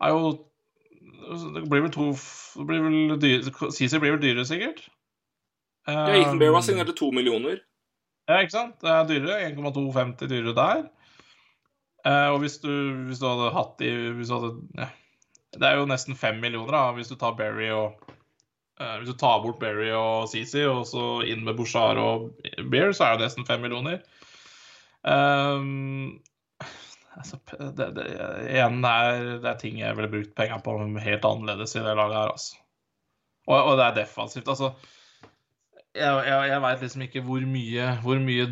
er 0.00 0.12
jo 0.14 0.32
Det 1.30 1.64
blir 1.70 1.84
vel 1.84 1.92
to 1.94 2.10
det 2.58 2.66
blir 2.66 2.80
vel 2.82 3.18
dyre, 3.22 3.70
Ceesay 3.70 4.00
blir 4.02 4.16
vel 4.16 4.22
dyrere, 4.22 4.44
sikkert? 4.48 4.80
Ja, 5.88 6.06
Ethan 6.12 6.38
Bear 6.40 6.50
var 6.52 6.60
Ehm, 6.60 6.66
signert 6.66 6.90
til 6.90 6.96
to 6.98 7.10
millioner. 7.14 7.60
ja, 8.28 8.40
ikke 8.42 8.54
sant? 8.54 8.76
Det 8.82 8.90
er 8.90 9.06
dyrere. 9.08 9.36
1,250 9.50 10.28
dyrere 10.30 10.54
der. 10.58 10.82
Eh, 12.06 12.28
og 12.32 12.38
hvis 12.42 12.58
du, 12.62 12.70
hvis 13.08 13.18
du 13.20 13.26
hadde 13.28 13.50
hatt 13.54 13.74
de 13.78 13.90
hvis 14.16 14.28
du 14.28 14.34
hadde, 14.38 14.52
ja. 14.78 14.88
Det 15.52 15.66
er 15.66 15.80
jo 15.80 15.86
nesten 15.90 16.14
fem 16.16 16.38
millioner 16.40 16.70
da, 16.72 16.82
hvis 16.94 17.08
du 17.10 17.16
tar 17.18 17.34
Berry 17.36 17.70
og 17.74 17.96
eh, 18.80 18.96
Hvis 19.00 19.10
du 19.10 19.16
tar 19.18 19.40
bort 19.42 19.58
Berry 19.60 19.90
og 19.90 20.28
CC, 20.30 20.62
og 20.70 20.86
så 20.86 21.22
inn 21.26 21.42
med 21.44 21.56
Bouchard 21.58 21.98
og 21.98 22.30
Bear, 22.70 22.92
så 22.92 23.04
er 23.10 23.18
det 23.18 23.26
nesten 23.28 23.46
fem 23.48 23.60
millioner. 23.60 23.98
Um, 25.02 26.20
altså, 27.16 27.40
det, 27.50 27.90
det, 27.96 28.06
igjen, 28.46 28.80
det 28.84 28.94
er, 28.94 29.26
det 29.42 29.50
er 29.50 29.60
ting 29.60 29.80
jeg 29.80 29.96
ville 29.98 30.12
brukt 30.12 30.34
penger 30.38 30.62
på 30.64 30.76
helt 31.02 31.28
annerledes 31.28 31.76
i 31.76 31.84
det 31.84 31.96
laget 31.98 32.18
her, 32.18 32.32
altså. 32.36 32.56
Og, 33.48 33.56
og 33.58 33.76
det 33.78 33.86
er 33.86 34.00
defensivt. 34.02 34.48
altså 34.48 34.72
jeg, 35.94 36.22
jeg, 36.26 36.50
jeg 36.52 36.62
veit 36.62 36.82
liksom 36.84 37.02
ikke 37.02 37.22
hvor 37.26 37.46
mye, 37.50 37.86
hvor 38.04 38.20
mye 38.22 38.46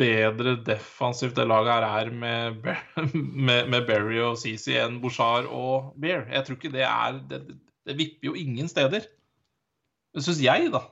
bedre 0.00 0.56
defensivt 0.66 1.36
det 1.38 1.46
laget 1.46 1.70
her 1.70 1.86
er 1.86 2.10
med, 2.10 2.70
med, 3.46 3.68
med 3.70 3.86
Berry 3.86 4.18
og 4.24 4.38
CC 4.40 4.74
enn 4.80 4.98
Bouchard 5.02 5.46
og 5.46 5.94
Bear. 6.00 6.26
Jeg 6.32 6.46
tror 6.46 6.58
ikke 6.58 6.74
det 6.74 6.86
er 6.86 7.20
Det, 7.30 7.42
det 7.86 7.98
vipper 7.98 8.32
jo 8.32 8.34
ingen 8.34 8.68
steder. 8.68 9.06
Det 10.14 10.24
syns 10.26 10.42
jeg, 10.42 10.72
da. 10.74 10.82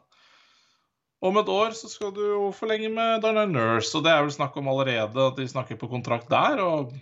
Om 1.19 1.39
et 1.40 1.49
år 1.51 1.73
så 1.74 1.89
skal 1.90 2.12
du 2.15 2.20
jo 2.23 2.43
forlenge 2.55 2.89
med 2.95 3.23
Darnell 3.24 3.51
Nurse, 3.51 3.90
og 3.99 4.05
det 4.07 4.12
er 4.12 4.23
vel 4.23 4.35
snakk 4.35 4.57
om 4.61 4.69
allerede 4.70 5.24
at 5.32 5.39
de 5.40 5.49
snakker 5.51 5.78
på 5.81 5.90
kontrakt 5.90 6.31
der. 6.31 6.62
Og 6.62 6.93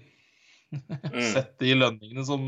Mm. 0.66 1.20
sett 1.34 1.52
de 1.62 1.76
lønningene 1.78 2.24
som 2.26 2.42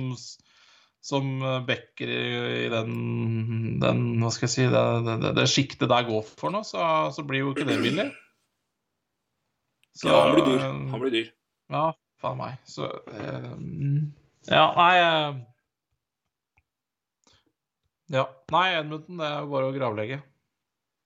som 1.08 1.28
backer 1.66 2.10
i, 2.10 2.22
i 2.64 2.68
den, 2.72 3.78
den 3.80 4.00
Hva 4.18 4.32
skal 4.34 4.48
jeg 4.48 4.54
si 4.56 4.64
Det, 4.66 4.80
det, 5.06 5.30
det, 5.36 5.44
sjiktet 5.46 5.88
der 5.92 6.08
går 6.08 6.24
for 6.26 6.50
nå, 6.50 6.64
så, 6.66 6.82
så 7.14 7.22
blir 7.22 7.44
jo 7.44 7.52
ikke 7.54 7.68
det 7.68 7.78
billig. 7.84 8.08
Så, 9.94 10.10
Ja, 10.10 10.18
han 10.24 10.34
blir 10.34 10.48
dyr. 10.48 10.64
Han 10.66 11.04
blir 11.04 11.14
dyr. 11.14 11.30
Ja, 11.70 11.84
faen 12.22 12.40
meg. 12.42 12.58
Så 12.66 12.90
eh, 12.90 13.54
Ja, 14.50 14.64
nei 14.74 14.92
eh, 15.04 15.38
Ja. 18.18 18.26
Nei, 18.50 18.66
Edmundton, 18.80 19.18
det 19.20 19.30
er 19.30 19.42
jo 19.44 19.50
bare 19.52 19.70
å 19.70 19.74
gravlegge. 19.74 20.20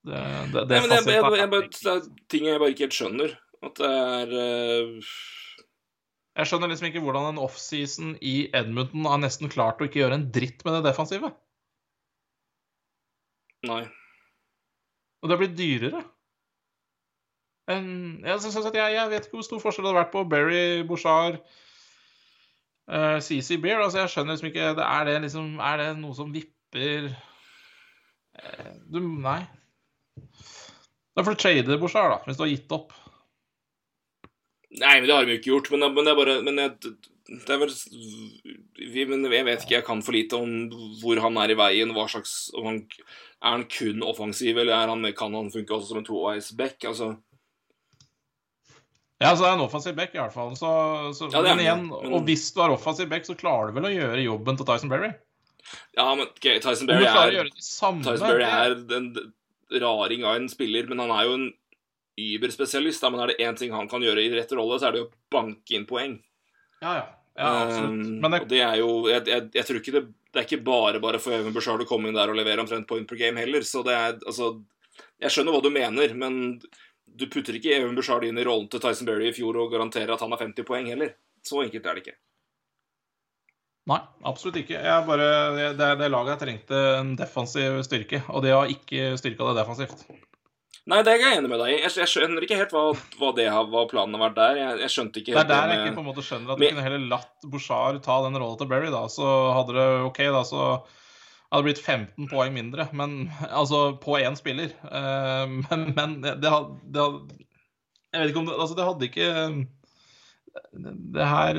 Det, 0.02 0.18
det, 0.50 0.64
det, 0.66 0.80
Nei, 0.80 0.80
men 0.82 0.96
jeg, 0.96 1.04
jeg, 1.06 1.38
jeg, 1.38 1.50
det 1.52 1.92
er 1.92 2.06
ting 2.32 2.48
jeg 2.48 2.58
bare 2.58 2.74
ikke 2.74 2.86
helt 2.88 2.96
skjønner. 2.98 3.36
At 3.62 3.78
det 3.78 3.90
er 3.92 4.34
uh... 4.34 5.14
Jeg 6.32 6.48
skjønner 6.48 6.70
liksom 6.72 6.88
ikke 6.88 7.02
hvordan 7.04 7.28
en 7.34 7.42
offseason 7.44 8.14
i 8.24 8.48
Edmonton 8.56 9.04
har 9.04 9.20
nesten 9.20 9.52
klart 9.52 9.82
å 9.82 9.86
ikke 9.86 10.00
gjøre 10.00 10.16
en 10.16 10.30
dritt 10.32 10.64
med 10.64 10.78
det 10.78 10.86
defensive. 10.88 11.28
Nei. 13.68 13.82
Og 15.20 15.28
det 15.28 15.36
har 15.36 15.42
blitt 15.44 15.58
dyrere. 15.58 16.00
En, 17.70 17.84
jeg, 18.24 18.40
jeg, 18.48 18.94
jeg 18.96 19.10
vet 19.12 19.26
ikke 19.28 19.38
hvor 19.38 19.46
stor 19.46 19.60
forskjell 19.62 19.84
det 19.86 19.92
hadde 19.92 20.00
vært 20.00 20.14
på 20.16 20.24
Berry, 20.32 20.64
Bouchard, 20.88 21.38
uh, 22.90 23.20
CC 23.22 23.60
Beer. 23.62 23.84
Altså, 23.84 24.00
jeg 24.02 24.14
skjønner 24.16 24.34
liksom 24.34 24.50
ikke 24.50 24.72
det, 24.80 24.86
Er 24.88 25.06
det 25.06 25.18
liksom 25.28 25.60
Er 25.62 25.78
det 25.78 25.90
noe 26.00 26.16
som 26.16 26.32
vipper 26.34 27.12
uh, 27.12 28.72
Du 28.90 28.98
Nei. 29.04 29.42
Da 31.12 31.24
får 31.24 31.34
du 31.36 31.40
trade 31.42 31.78
her 31.78 32.12
da, 32.14 32.18
hvis 32.26 32.38
du 32.38 32.44
har 32.44 32.52
gitt 32.52 32.72
opp. 32.72 32.92
Nei, 34.72 34.94
men 35.00 35.08
det 35.08 35.14
har 35.16 35.26
vi 35.28 35.34
jo 35.34 35.40
ikke 35.40 35.50
gjort. 35.52 35.70
Men, 35.74 35.84
men 35.92 36.06
det 36.06 36.12
er 36.14 36.20
bare 36.20 36.36
men 36.46 36.60
jeg, 36.62 36.94
det 37.28 37.52
er 37.52 37.60
vel 37.60 37.72
vi, 38.92 39.04
men 39.08 39.26
Jeg 39.28 39.44
vet 39.46 39.66
ikke, 39.66 39.76
jeg 39.76 39.84
kan 39.86 40.00
for 40.04 40.16
lite 40.16 40.38
om 40.40 40.54
hvor 41.02 41.20
han 41.20 41.36
er 41.42 41.52
i 41.52 41.58
veien. 41.58 41.92
hva 41.96 42.06
slags, 42.08 42.48
om 42.56 42.70
han, 42.70 42.78
Er 43.42 43.58
han 43.58 43.66
kun 43.68 44.02
offensiv, 44.06 44.56
eller 44.56 44.72
er 44.78 44.88
han, 44.94 45.04
kan 45.18 45.36
han 45.36 45.52
funke 45.52 45.76
også 45.76 45.92
som 45.92 46.00
en 46.00 46.08
toveis 46.08 46.48
back? 46.56 46.78
Altså, 46.88 47.12
Ja, 49.22 49.36
så 49.36 49.44
er 49.46 49.52
han 49.54 49.60
offensiv 49.62 49.94
back, 49.94 50.16
i 50.16 50.18
hvert 50.18 50.32
fall. 50.34 50.56
Så, 50.58 50.70
så, 51.14 51.28
Ja, 51.30 51.42
men 51.44 51.60
igjen, 51.62 51.84
men- 51.92 52.16
og 52.16 52.24
hvis 52.26 52.48
du 52.56 52.62
er 52.64 52.72
offensiv 52.74 53.12
back, 53.12 53.28
så 53.28 53.36
klarer 53.38 53.68
du 53.70 53.76
vel 53.78 53.90
å 53.90 53.94
gjøre 53.94 54.24
jobben 54.24 54.56
til 54.56 54.66
Tyson 54.66 54.90
Berry? 54.90 55.12
ja, 55.94 56.08
men 56.16 56.26
okay, 56.26 56.58
Tyson 56.58 56.88
Berry 56.88 57.04
er, 57.06 57.46
Tyson 57.54 58.02
Berry 58.02 58.42
er 58.48 58.74
en 58.96 59.12
raring 59.80 60.24
av 60.24 60.36
en 60.36 60.48
spiller, 60.50 60.86
men 60.90 61.02
han 61.02 61.12
er 61.14 61.26
jo 61.28 61.34
en 61.38 61.48
überspesialist. 62.20 63.04
Men 63.08 63.24
er 63.24 63.32
det 63.32 63.44
én 63.46 63.58
ting 63.58 63.72
han 63.72 63.88
kan 63.88 64.04
gjøre 64.04 64.22
i 64.22 64.30
rett 64.34 64.52
rolle, 64.56 64.78
så 64.78 64.88
er 64.88 64.96
det 64.96 65.04
å 65.06 65.10
banke 65.32 65.76
inn 65.76 65.86
poeng. 65.88 66.18
Ja, 66.82 66.96
ja. 66.98 67.06
ja 67.38 67.52
absolutt. 67.62 68.06
Um, 68.08 68.20
Men 68.20 68.34
det, 68.34 68.42
og 68.42 68.50
det 68.52 68.62
er 68.66 68.76
jo 68.82 68.90
jeg, 69.08 69.24
jeg, 69.30 69.48
jeg 69.54 69.68
tror 69.68 69.80
ikke 69.80 69.96
det 69.98 70.02
Det 70.32 70.40
er 70.40 70.46
ikke 70.48 70.64
bare 70.64 71.00
bare 71.00 71.20
for 71.20 71.36
Even 71.36 71.52
Bushard 71.52 71.84
å 71.84 71.86
komme 71.86 72.08
inn 72.08 72.16
der 72.16 72.30
og 72.32 72.38
levere 72.38 72.64
omtrent 72.64 72.88
point 72.88 73.08
per 73.08 73.20
game 73.20 73.40
heller. 73.40 73.64
Så 73.68 73.84
det 73.86 73.92
er 73.92 74.16
altså 74.16 74.54
Jeg 75.20 75.34
skjønner 75.34 75.54
hva 75.54 75.62
du 75.62 75.70
mener, 75.72 76.14
men 76.16 76.56
du 77.04 77.26
putter 77.28 77.58
ikke 77.58 77.74
Even 77.76 77.94
Bushard 77.98 78.24
inn 78.24 78.40
i 78.40 78.46
rollen 78.48 78.70
til 78.72 78.80
Tyson 78.80 79.08
Berry 79.08 79.28
i 79.28 79.36
fjor 79.36 79.60
og 79.60 79.74
garanterer 79.74 80.14
at 80.14 80.24
han 80.24 80.32
har 80.32 80.40
50 80.40 80.68
poeng 80.68 80.88
heller. 80.88 81.12
Så 81.44 81.60
enkelt 81.62 81.86
er 81.86 81.98
det 81.98 82.06
ikke. 82.06 82.18
Nei, 83.90 83.98
absolutt 84.30 84.60
ikke. 84.60 84.76
Jeg 84.78 85.06
bare, 85.08 85.28
det, 85.74 85.86
det 85.98 86.10
laget 86.12 86.36
jeg 86.36 86.40
trengte 86.44 86.82
en 87.00 87.16
defensiv 87.18 87.80
styrke, 87.82 88.20
og 88.30 88.44
det 88.44 88.52
har 88.54 88.70
ikke 88.70 89.16
styrka 89.18 89.48
det 89.48 89.56
defensivt. 89.58 90.04
Nei, 90.90 90.98
det 91.06 91.12
er 91.12 91.20
jeg 91.22 91.38
enig 91.38 91.50
med 91.50 91.60
deg 91.62 91.72
i. 91.76 91.80
Jeg, 91.84 91.92
jeg 92.02 92.10
skjønner 92.10 92.42
ikke 92.46 92.56
helt 92.58 92.72
hva, 92.74 92.84
hva, 93.18 93.28
det 93.36 93.44
har, 93.54 93.66
hva 93.70 93.82
planen 93.90 94.14
har 94.18 94.22
vært 94.28 94.38
der. 94.38 94.56
Jeg, 94.60 94.78
jeg 94.82 94.94
skjønte 94.94 95.20
ikke 95.20 95.34
helt 95.34 95.50
Det 95.50 95.54
er 95.56 95.66
der 95.66 95.74
jeg 95.74 95.82
ikke 95.84 95.96
på 95.98 96.02
en 96.02 96.08
måte 96.08 96.24
skjønner 96.26 96.54
at 96.54 96.58
med- 96.62 96.70
du 96.72 96.74
kunne 96.76 96.86
heller 96.88 97.04
latt 97.12 97.46
Bouchard 97.52 98.00
ta 98.06 98.16
den 98.24 98.38
rollen 98.42 98.58
til 98.62 98.70
Berry, 98.70 98.90
da. 98.94 99.02
Så 99.10 99.28
hadde 99.58 99.76
det 99.78 99.86
OK, 100.08 100.18
da, 100.34 100.42
så 100.46 100.62
hadde 100.72 101.60
det 101.62 101.68
blitt 101.68 101.82
15 101.84 102.30
poeng 102.32 102.54
mindre, 102.54 102.88
men 102.98 103.14
altså 103.50 103.82
på 104.02 104.18
én 104.22 104.38
spiller. 104.38 104.74
Eh, 104.90 105.46
men, 105.66 105.86
men 105.98 106.16
det 106.22 106.50
hadde, 106.50 106.78
det 106.86 107.02
hadde 107.06 107.38
Jeg 108.12 108.20
vet 108.22 108.30
ikke 108.34 108.42
om 108.42 108.50
det 108.50 108.58
Altså, 108.58 108.78
det 108.78 108.88
hadde 108.90 109.10
ikke 109.10 109.30
Det 110.72 111.26
her, 111.28 111.58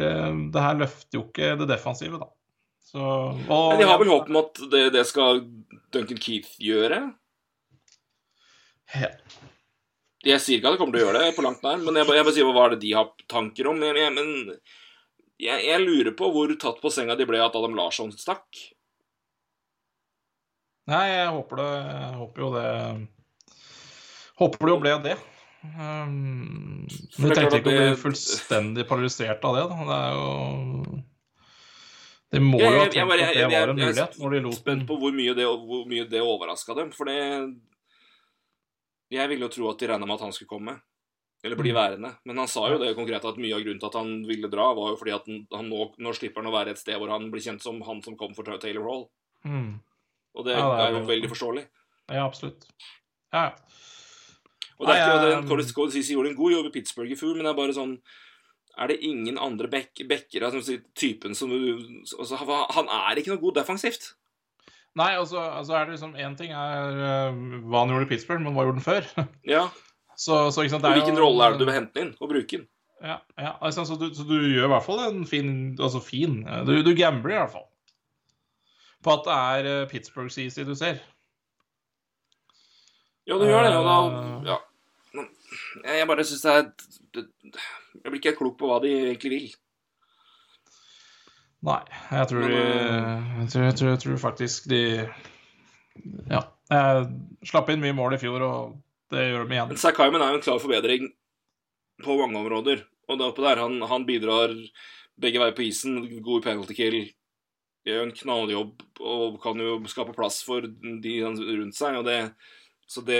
det 0.53 0.63
her 0.63 0.79
løfter 0.79 1.17
jo 1.17 1.25
ikke 1.27 1.53
det 1.59 1.69
defensive, 1.71 2.19
da. 2.21 2.29
Så 2.93 3.01
og, 3.01 3.71
Men 3.71 3.79
de 3.81 3.87
har 3.89 3.97
vel 4.01 4.11
håp 4.11 4.29
om 4.29 4.37
at 4.43 4.59
det, 4.69 4.83
det 4.93 5.05
skal 5.09 5.41
Duncan 5.93 6.19
Keith 6.21 6.51
gjøre? 6.61 6.99
Ja. 8.93 9.09
Jeg 10.23 10.39
sier 10.39 10.59
ikke 10.59 10.69
at 10.69 10.77
de 10.77 10.79
kommer 10.79 10.95
til 10.95 11.03
å 11.03 11.07
gjøre 11.07 11.23
det, 11.23 11.33
på 11.35 11.43
langt 11.43 11.65
nær, 11.65 11.81
men 11.81 11.97
jeg, 11.99 12.07
jeg 12.07 12.27
bare 12.27 12.35
sier 12.35 12.47
hva 12.47 12.67
er 12.67 12.75
det 12.75 12.83
de 12.85 12.93
har 12.95 13.09
tanker 13.31 13.71
om. 13.71 13.81
Jeg, 13.83 13.97
jeg, 13.99 14.13
men 14.13 14.53
jeg, 15.41 15.65
jeg 15.65 15.81
lurer 15.83 16.13
på 16.15 16.29
hvor 16.31 16.53
tatt 16.61 16.79
på 16.83 16.91
senga 16.93 17.17
de 17.19 17.27
ble 17.27 17.41
at 17.43 17.57
Adam 17.59 17.75
Larsson 17.79 18.13
stakk. 18.15 18.61
Nei, 20.91 21.03
jeg 21.07 21.27
håper 21.31 21.59
det 21.61 21.67
Jeg 21.71 22.15
håper 22.19 22.41
jo 22.43 22.47
det 22.51 22.69
Håper 24.41 24.67
det 24.67 24.73
jo 24.73 24.79
ble 24.81 24.95
det. 25.05 25.13
Um, 25.63 26.83
du 26.89 27.23
det 27.23 27.31
er 27.31 27.35
tenkte 27.39 27.59
ikke 27.61 27.71
å 27.71 27.75
bli 27.77 27.95
fullstendig 28.01 28.83
paralysert 28.89 29.45
av 29.47 29.55
det, 29.55 29.63
da. 29.71 29.77
Det 29.87 29.97
er 29.97 30.17
jo 30.17 31.03
De 32.33 32.39
må 32.43 32.59
jo 32.59 32.71
ha 32.81 32.87
tenkt 32.89 33.13
at 33.13 33.35
det 33.37 33.45
var 33.47 33.69
en 33.71 33.77
jeg 33.77 33.93
mulighet 33.93 34.17
når 34.19 34.33
de 34.35 34.41
lot 34.43 34.57
Spent 34.57 34.83
på 34.89 34.97
hvor 34.99 35.13
mye 35.15 35.35
det, 35.37 35.45
hvor 35.47 35.85
mye 35.87 36.07
det 36.09 36.21
overraska 36.25 36.75
dem, 36.75 36.91
for 36.91 37.05
det 37.07 37.17
Jeg 39.13 39.29
ville 39.29 39.45
jo 39.47 39.53
tro 39.53 39.69
at 39.69 39.79
de 39.79 39.87
regna 39.91 40.05
med 40.09 40.15
at 40.17 40.25
han 40.25 40.33
skulle 40.35 40.49
komme. 40.51 40.73
Eller 41.43 41.55
bli 41.59 41.71
Mm. 41.71 41.75
værende. 41.75 42.11
Men 42.25 42.37
han 42.37 42.47
sa 42.47 42.67
jo 42.71 42.77
det 42.79 42.95
konkret 42.95 43.23
at 43.25 43.35
mye 43.37 43.53
av 43.53 43.61
grunnen 43.61 43.79
til 43.79 43.87
at 43.87 43.93
han 43.99 44.23
ville 44.25 44.47
dra, 44.49 44.73
var 44.73 44.91
jo 44.93 44.97
fordi 44.97 45.11
at 45.13 45.25
han, 45.53 45.69
nå, 45.69 45.93
nå 45.99 46.13
slipper 46.15 46.41
han 46.41 46.51
å 46.51 46.55
være 46.55 46.71
et 46.71 46.79
sted 46.79 46.95
hvor 46.97 47.09
han 47.11 47.29
blir 47.31 47.41
kjent 47.43 47.61
som 47.61 47.81
han 47.83 48.01
som 48.01 48.15
kom 48.17 48.33
for 48.33 48.43
Taylor 48.43 48.83
Hall. 48.87 49.09
mm. 49.45 49.79
Og 50.35 50.45
det, 50.45 50.55
Ja, 50.57 50.75
det 50.75 50.85
er 50.87 50.99
jo- 50.99 51.05
veldig 51.07 51.29
forståelig. 51.29 51.67
Ja, 52.09 52.25
absolutt. 52.25 52.65
Ja, 53.31 53.43
ja. 53.43 53.51
Og 54.83 54.89
det 54.89 54.95
er 54.97 54.99
ikke, 54.99 55.15
at 55.15 55.23
det, 55.43 55.49
Corey 55.49 55.63
Scott 55.69 55.95
gjorde 55.95 56.29
en 56.33 56.35
god 56.37 56.51
jobb 56.51 56.65
i 56.67 56.73
Pittsburgh 56.75 57.11
i 57.13 57.15
fjor, 57.19 57.37
men 57.37 57.45
det 57.47 57.51
er 57.53 57.59
bare 57.61 57.75
sånn 57.77 57.93
Er 58.77 58.89
det 58.89 58.97
ingen 59.05 59.37
andre 59.37 59.67
back, 59.69 60.01
backere 60.09 60.49
som 60.51 60.61
sier 60.65 60.81
typen 60.97 61.35
som 61.37 61.51
altså, 61.53 62.35
han- 62.73 62.89
er 62.89 63.15
ikke 63.21 63.29
noe 63.31 63.41
god 63.43 63.55
defensivt. 63.61 64.13
Nei, 64.97 65.11
altså, 65.17 65.37
altså 65.39 65.73
er 65.77 65.85
det 65.85 65.93
liksom 65.95 66.15
Én 66.17 66.35
ting 66.37 66.51
er 66.51 66.97
uh, 67.29 67.33
hva 67.69 67.83
han 67.85 67.93
gjorde 67.93 68.07
i 68.07 68.11
Pittsburgh, 68.11 68.41
men 68.41 68.53
hva 68.57 68.65
gjorde 68.65 68.81
han 68.81 68.87
før? 68.89 69.27
Ja, 69.55 69.67
så, 70.15 70.49
så 70.53 70.65
sant, 70.69 70.81
det 70.83 70.89
og 70.91 70.97
Hvilken 70.99 71.17
jo- 71.17 71.25
rolle 71.27 71.45
er 71.45 71.51
det 71.55 71.59
du 71.61 71.65
vil 71.69 71.77
hente 71.79 72.01
inn 72.01 72.11
og 72.19 72.29
bruke 72.33 72.57
den? 72.59 72.67
Ja, 73.03 73.19
ja 73.37 73.55
altså, 73.61 73.85
så, 73.85 73.97
du, 73.99 74.09
så 74.15 74.23
du 74.25 74.35
gjør 74.41 74.65
i 74.69 74.73
hvert 74.73 74.85
fall 74.85 74.99
en 75.05 75.25
fin 75.27 75.75
Altså 75.77 75.99
fin 76.01 76.41
Du, 76.65 76.73
du 76.85 76.93
gambler 76.95 77.33
i 77.35 77.39
hvert 77.41 77.51
fall. 77.53 77.65
På 79.03 79.17
at 79.17 79.25
det 79.27 79.33
er 79.37 79.71
eh, 79.81 79.87
Pittsburgh 79.91 80.29
CC 80.31 80.63
du 80.63 80.73
ser. 80.79 81.01
Ja, 83.27 83.37
du 83.39 83.43
gjør 83.47 83.63
det, 83.67 83.73
og 83.75 83.83
Eh. 83.83 84.43
da 84.45 84.51
Ja. 84.53 84.57
Men 85.83 85.99
jeg 85.99 86.09
bare 86.09 86.25
syns 86.27 86.45
det 86.45 86.53
er 86.53 87.27
Jeg 87.99 88.09
blir 88.09 88.19
ikke 88.19 88.31
helt 88.33 88.41
klok 88.41 88.57
på 88.59 88.69
hva 88.69 88.79
de 88.83 88.93
egentlig 89.03 89.33
vil. 89.33 89.51
Nei, 91.63 91.81
jeg 92.11 92.29
tror 92.29 92.49
de 92.51 92.57
eh, 92.59 93.27
jeg 93.39 93.51
tror, 93.53 93.63
jeg, 93.63 93.75
tror, 93.79 93.89
jeg 93.93 94.01
tror 94.03 94.23
faktisk 94.25 94.65
de 94.71 94.83
Ja. 96.31 96.41
Jeg 96.71 97.05
slapp 97.45 97.69
inn 97.69 97.83
mye 97.83 97.93
mål 97.95 98.15
i 98.15 98.19
fjor, 98.21 98.41
og 98.41 98.77
det 99.13 99.27
gjør 99.27 99.45
de 99.45 99.55
igjen. 99.55 99.69
Men 99.69 99.79
Zack 99.79 99.99
er 99.99 100.09
jo 100.09 100.19
en 100.25 100.41
klar 100.41 100.61
forbedring 100.63 101.11
på 102.03 102.15
mange 102.17 102.39
områder. 102.39 102.81
Og 103.11 103.19
det 103.19 103.27
oppe 103.27 103.43
der, 103.43 103.61
han, 103.61 103.77
han 103.85 104.05
bidrar 104.07 104.55
begge 105.21 105.41
veier 105.41 105.55
på 105.55 105.65
isen, 105.67 105.99
god 106.25 106.45
penalty 106.47 106.75
kill, 106.77 106.97
gjør 107.85 108.05
en 108.05 108.15
knalljobb 108.15 108.83
og 109.03 109.39
kan 109.43 109.59
jo 109.59 109.75
skape 109.91 110.15
plass 110.15 110.39
for 110.47 110.65
de 110.65 111.15
rundt 111.27 111.77
seg. 111.77 111.99
og 111.99 112.07
det 112.07 112.19
så 112.87 113.01
det, 113.07 113.17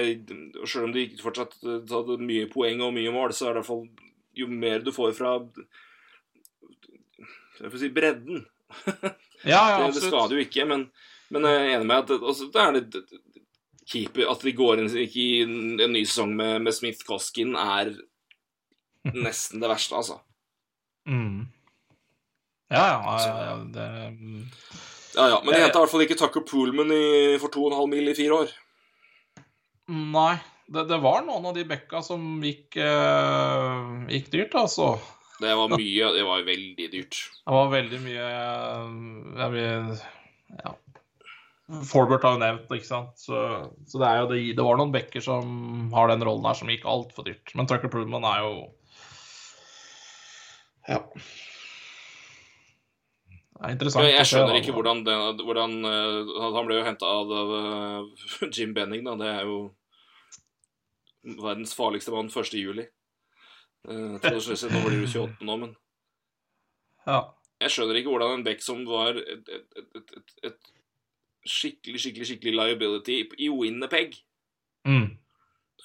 Selv 0.67 0.85
om 0.89 0.91
de 0.93 1.05
ikke 1.07 1.23
fortsatt 1.23 1.53
Tatt 1.63 1.91
hadde 1.93 2.17
mye 2.21 2.49
poeng 2.51 2.81
og 2.83 2.93
mye 2.93 3.11
mål, 3.15 3.31
så 3.33 3.47
er 3.49 3.53
det 3.55 3.61
i 3.61 3.61
hvert 3.61 3.69
fall 3.71 3.85
jo 4.33 4.47
mer 4.49 4.81
du 4.83 4.91
får 4.91 5.13
fra 5.17 5.35
jeg 7.61 7.69
får 7.71 7.79
si 7.83 7.89
bredden 7.93 8.41
Ja, 9.45 9.59
ja, 9.69 9.77
det, 9.85 9.93
det 9.99 10.07
skader 10.07 10.37
jo 10.37 10.43
ikke, 10.43 10.65
men, 10.69 10.87
men 11.33 11.45
jeg 11.47 11.59
er 11.61 11.73
enig 11.77 11.87
med 11.89 11.97
at 12.03 12.11
det- 12.13 12.21
altså, 12.23 12.47
det 12.53 12.61
er 12.63 12.77
litt 12.77 12.97
keeper 13.91 14.29
At 14.31 14.43
de 14.47 14.53
går 14.55 14.79
inn 14.81 14.89
ikke 15.03 15.19
i 15.21 15.41
en, 15.43 15.91
ny 15.91 16.03
sesong 16.07 16.33
med, 16.39 16.61
med 16.63 16.75
Smith 16.75 17.03
Koskin, 17.07 17.55
er 17.59 17.91
nesten 19.27 19.59
det 19.59 19.67
verste, 19.67 19.97
altså. 19.99 20.21
Mm. 21.09 21.41
Ja, 22.71 22.83
ja, 22.87 23.15
ja, 23.19 23.33
ja 23.43 23.55
det 23.75 23.87
Ja, 25.13 25.25
ja, 25.33 25.41
Men 25.43 25.51
de 25.51 25.57
Eh, 25.59 25.65
henta 25.67 25.77
i 25.77 25.83
hvert 25.83 25.91
fall 25.91 26.05
ikke 26.07 26.17
Tucker 26.17 26.45
Poolman 26.47 26.93
i, 26.95 27.35
for 27.43 27.51
2,5 27.53 27.89
mil 27.91 28.07
i 28.09 28.15
fire 28.17 28.37
år. 28.45 28.53
Nei. 29.91 30.37
Det, 30.73 30.85
det 30.87 30.99
var 31.03 31.25
noen 31.27 31.43
av 31.49 31.57
de 31.57 31.65
bekka 31.67 31.99
som 32.05 32.21
gikk, 32.43 32.77
eh, 32.79 33.81
gikk 34.15 34.29
dyrt, 34.31 34.55
altså. 34.57 34.93
Det 35.43 35.51
var 35.59 35.73
mye, 35.73 36.11
det 36.15 36.23
var 36.23 36.45
veldig 36.47 36.87
dyrt. 36.93 37.19
Det 37.43 37.57
var 37.57 37.73
veldig 37.73 37.99
mye 38.05 38.29
eh, 38.29 38.93
jeg 39.41 39.53
vil, 39.57 39.91
ja. 40.61 40.73
Forbert 41.87 42.25
har 42.27 42.35
jo 42.35 42.41
nevnt, 42.43 42.71
ikke 42.75 42.87
sant. 42.87 43.13
Så, 43.19 43.39
så 43.89 43.99
det, 44.01 44.11
jo 44.19 44.29
det, 44.31 44.39
det 44.57 44.65
var 44.67 44.79
noen 44.79 44.93
bekker 44.93 45.23
som 45.23 45.91
har 45.95 46.11
den 46.11 46.23
rollen 46.25 46.47
her, 46.47 46.57
som 46.59 46.71
gikk 46.71 46.87
altfor 46.89 47.27
dyrt. 47.27 47.53
Men 47.57 47.69
Tucker 47.69 47.91
Prudman 47.91 48.27
er 48.29 48.43
jo 48.45 48.53
Ja. 50.87 50.99
Er 53.63 53.75
interessant. 53.75 54.03
Jeg, 54.05 54.17
jeg 54.17 54.27
skjønner 54.27 54.57
ikke 54.59 54.73
hvordan, 54.75 55.05
det, 55.07 55.15
hvordan 55.47 55.77
uh, 55.87 56.49
Han 56.57 56.67
ble 56.67 56.81
jo 56.81 56.87
henta 56.87 57.07
av, 57.07 57.31
eh, 57.59 58.49
Jim 58.55 58.73
Benning, 58.75 59.05
da. 59.07 59.15
Det 59.19 59.29
er 59.29 59.47
jo 59.47 59.61
verdens 61.39 61.71
farligste 61.77 62.11
mann 62.11 62.27
1. 62.27 62.57
juli. 62.59 62.83
Uh, 63.87 64.19
nå 64.19 64.83
blir 64.83 64.99
du 64.99 65.07
28 65.07 65.47
nå, 65.47 65.57
men 65.63 65.73
Ja. 67.07 67.23
Jeg 67.63 67.71
skjønner 67.71 67.95
ikke 67.95 68.11
hvordan 68.11 68.33
en 68.35 68.43
Beck 68.43 68.63
som 68.63 68.81
var 68.83 69.15
et, 69.15 69.47
et, 69.47 69.83
et, 69.95 70.31
et, 70.49 70.71
skikkelig, 71.47 72.01
skikkelig 72.01 72.27
skikkelig 72.27 72.53
liability 72.57 73.21
i 73.39 73.47
Winnerpeg 73.51 74.17
Mm. 74.83 75.13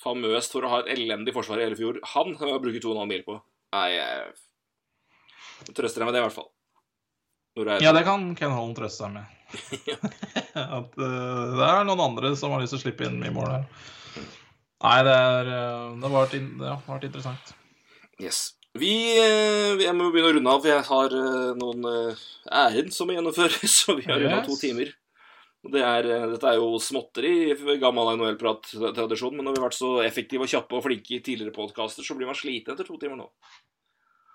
Famøst 0.03 0.55
for 0.55 0.67
å 0.67 0.71
ha 0.73 0.79
et 0.83 0.89
elendig 0.97 1.31
forsvar 1.35 1.61
i 1.61 1.67
hele 1.67 1.79
fjor. 1.79 2.01
Han 2.17 2.33
har 2.41 2.51
jeg 2.51 2.63
brukt 2.65 2.85
2,5 2.85 3.11
mil 3.11 3.25
på. 3.27 3.37
Nei, 3.75 3.89
jeg 3.95 5.75
trøster 5.75 6.03
deg 6.03 6.09
med 6.09 6.17
det, 6.17 6.23
i 6.23 6.27
hvert 6.27 6.35
fall. 6.35 6.49
Er 7.57 7.83
Ja, 7.83 7.93
det 7.97 8.05
kan 8.07 8.35
Ken 8.39 8.53
Holland 8.55 8.77
trøste 8.79 9.05
seg 9.05 9.15
med. 9.17 9.25
At 10.79 10.93
uh, 11.01 11.57
det 11.57 11.65
er 11.67 11.87
noen 11.89 12.05
andre 12.05 12.35
som 12.39 12.53
har 12.55 12.63
lyst 12.63 12.75
til 12.77 12.81
å 12.81 12.85
slippe 12.85 13.09
inn 13.09 13.19
mye 13.23 13.35
mål 13.35 13.51
her. 13.57 13.65
Nei, 14.79 14.99
det, 15.03 15.11
er, 15.11 15.49
eh, 15.51 15.87
det 15.99 16.07
har 16.07 16.13
vært, 16.15 16.35
in 16.39 16.53
det 16.61 16.69
har 16.71 16.83
vært 16.87 17.09
interessant. 17.09 17.49
Yes. 18.23 18.53
Vi, 18.79 18.93
eh, 19.19 19.81
jeg 19.83 19.95
må 19.99 20.13
begynne 20.15 20.29
å 20.31 20.35
runde 20.37 20.53
av, 20.53 20.61
for 20.63 20.71
jeg 20.71 20.85
har 20.87 21.17
noen 21.59 21.89
ærend 22.61 22.95
som 22.95 23.11
må 23.11 23.17
gjennomføres. 23.17 23.73
Så 23.81 23.97
vi 23.99 24.07
har 24.07 24.21
runda 24.23 24.39
Yes. 24.39 24.47
to 24.47 24.55
timer. 24.61 24.93
Det 25.75 25.83
er, 25.83 26.07
dette 26.31 26.47
er 26.47 26.61
jo 26.61 26.79
småtteri 26.79 27.33
i 27.51 27.79
gammel 27.83 28.13
NHL-prat-tradisjon, 28.15 29.35
men 29.35 29.49
når 29.49 29.57
vi 29.57 29.59
har 29.59 29.67
vært 29.67 29.81
så 29.81 29.91
effektive 30.05 30.47
og 30.47 30.53
kjappe 30.53 30.79
og 30.79 30.85
flinke 30.87 31.17
i 31.17 31.23
tidligere 31.27 31.57
podkaster, 31.57 32.07
så 32.07 32.15
blir 32.15 32.31
man 32.31 32.39
sliten 32.39 32.77
etter 32.77 32.87
to 32.87 32.95
timer 33.03 33.19
nå. 33.19 33.27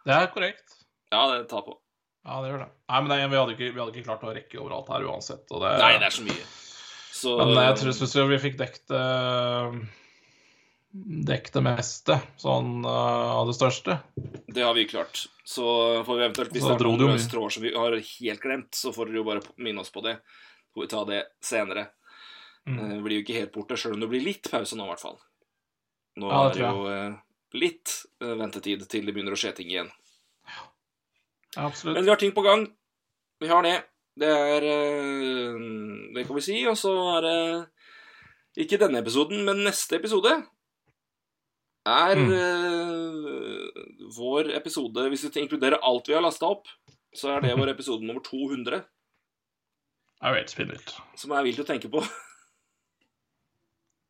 Det 0.04 0.18
er 0.18 0.28
korrekt. 0.36 0.76
Ja, 1.14 1.24
det 1.32 1.48
tar 1.48 1.64
på. 1.64 1.78
Ja, 2.24 2.38
det 2.40 2.54
gjør 2.54 2.62
det. 2.64 2.70
Nei, 2.90 3.02
men 3.02 3.12
det, 3.12 3.18
vi, 3.28 3.40
hadde 3.40 3.56
ikke, 3.58 3.72
vi 3.72 3.82
hadde 3.82 3.94
ikke 3.96 4.08
klart 4.08 4.24
å 4.24 4.36
rekke 4.36 4.62
overalt 4.62 4.92
her 4.94 5.08
uansett. 5.10 5.44
Det, 5.50 5.74
Nei, 5.82 5.92
det 6.00 6.08
er 6.08 6.16
så 6.16 6.24
mye. 6.28 6.46
Så 7.14 7.36
Men 7.40 7.60
jeg 7.60 7.76
tror 7.82 7.96
spesielt 7.96 8.32
vi 8.32 8.40
fikk 8.44 8.56
dekt 8.60 8.94
eh, 8.96 9.76
det 10.94 11.64
meste, 11.64 12.18
sånn 12.42 12.86
eh, 12.86 13.34
av 13.34 13.50
det 13.50 13.58
største. 13.58 13.98
det 14.48 14.64
har 14.64 14.74
vi 14.78 14.88
klart. 14.88 15.26
Så 15.44 15.66
får 16.06 16.16
vi 16.16 16.24
eventuelt, 16.24 16.54
hvis 16.56 16.64
det 16.64 16.78
er 16.78 16.88
noen 16.88 17.14
løse 17.14 17.32
tråder 17.32 17.58
som 17.58 17.66
vi 17.66 17.74
har 17.76 17.98
helt 17.98 18.42
glemt, 18.44 18.72
så 18.76 18.94
får 18.96 19.12
dere 19.12 19.20
jo 19.20 19.28
bare 19.28 19.44
minne 19.58 19.84
oss 19.84 19.92
på 19.92 20.04
det. 20.06 20.16
Så 20.70 20.80
får 20.80 20.86
vi 20.86 20.92
ta 20.96 21.04
det 21.10 21.22
senere. 21.44 21.88
Mm. 22.70 22.80
Eh, 22.80 23.02
blir 23.04 23.20
jo 23.20 23.26
ikke 23.26 23.40
helt 23.42 23.54
borte, 23.56 23.78
sjøl 23.80 23.98
om 23.98 24.04
det 24.06 24.12
blir 24.14 24.24
litt 24.24 24.48
pause 24.52 24.78
nå, 24.80 24.88
i 24.88 24.94
hvert 24.94 25.04
fall. 25.04 25.20
Nå 26.22 26.30
Ja, 26.30 26.44
det 26.48 26.54
er 26.54 26.60
det 26.62 26.70
jo 26.70 26.88
eh, 26.94 27.20
litt 27.60 27.96
eh, 28.22 28.36
ventetid 28.40 28.88
til 28.88 29.08
det 29.08 29.16
begynner 29.16 29.36
å 29.36 29.40
skje 29.40 29.52
ting 29.60 29.74
igjen. 29.74 29.92
Absolutt. 31.58 31.96
Men 31.98 32.04
vi 32.06 32.10
har 32.10 32.18
ting 32.22 32.32
på 32.34 32.42
gang. 32.46 32.68
Vi 33.40 33.48
har 33.52 33.62
det. 33.66 33.76
Det 34.20 34.30
er 34.30 34.64
eh, 34.70 35.60
Det 36.16 36.26
kan 36.28 36.36
vi 36.38 36.42
si. 36.46 36.58
Og 36.70 36.78
så 36.78 36.94
er 37.18 37.22
det 37.28 38.66
ikke 38.66 38.80
denne 38.82 39.00
episoden, 39.02 39.44
men 39.46 39.64
neste 39.66 39.98
episode 40.00 40.34
er 41.86 42.16
Mm. 42.16 42.30
eh, 42.32 43.84
vår 44.16 44.54
episode 44.56 45.10
Hvis 45.12 45.26
vi 45.26 45.42
inkluderer 45.42 45.82
alt 45.84 46.08
vi 46.08 46.14
har 46.16 46.22
lasta 46.24 46.46
opp, 46.48 46.68
så 47.14 47.34
er 47.36 47.42
det 47.42 47.58
vår 47.60 47.70
episode 47.76 48.06
nummer 48.06 48.22
200. 48.24 48.80
Det 48.80 50.30
er 50.30 50.30
jo 50.32 50.40
helt 50.40 50.54
spinnvilt. 50.54 50.94
Som 51.20 51.32
er 51.36 51.44
vilt 51.44 51.60
å 51.60 51.68
tenke 51.68 51.90
på. 51.92 52.00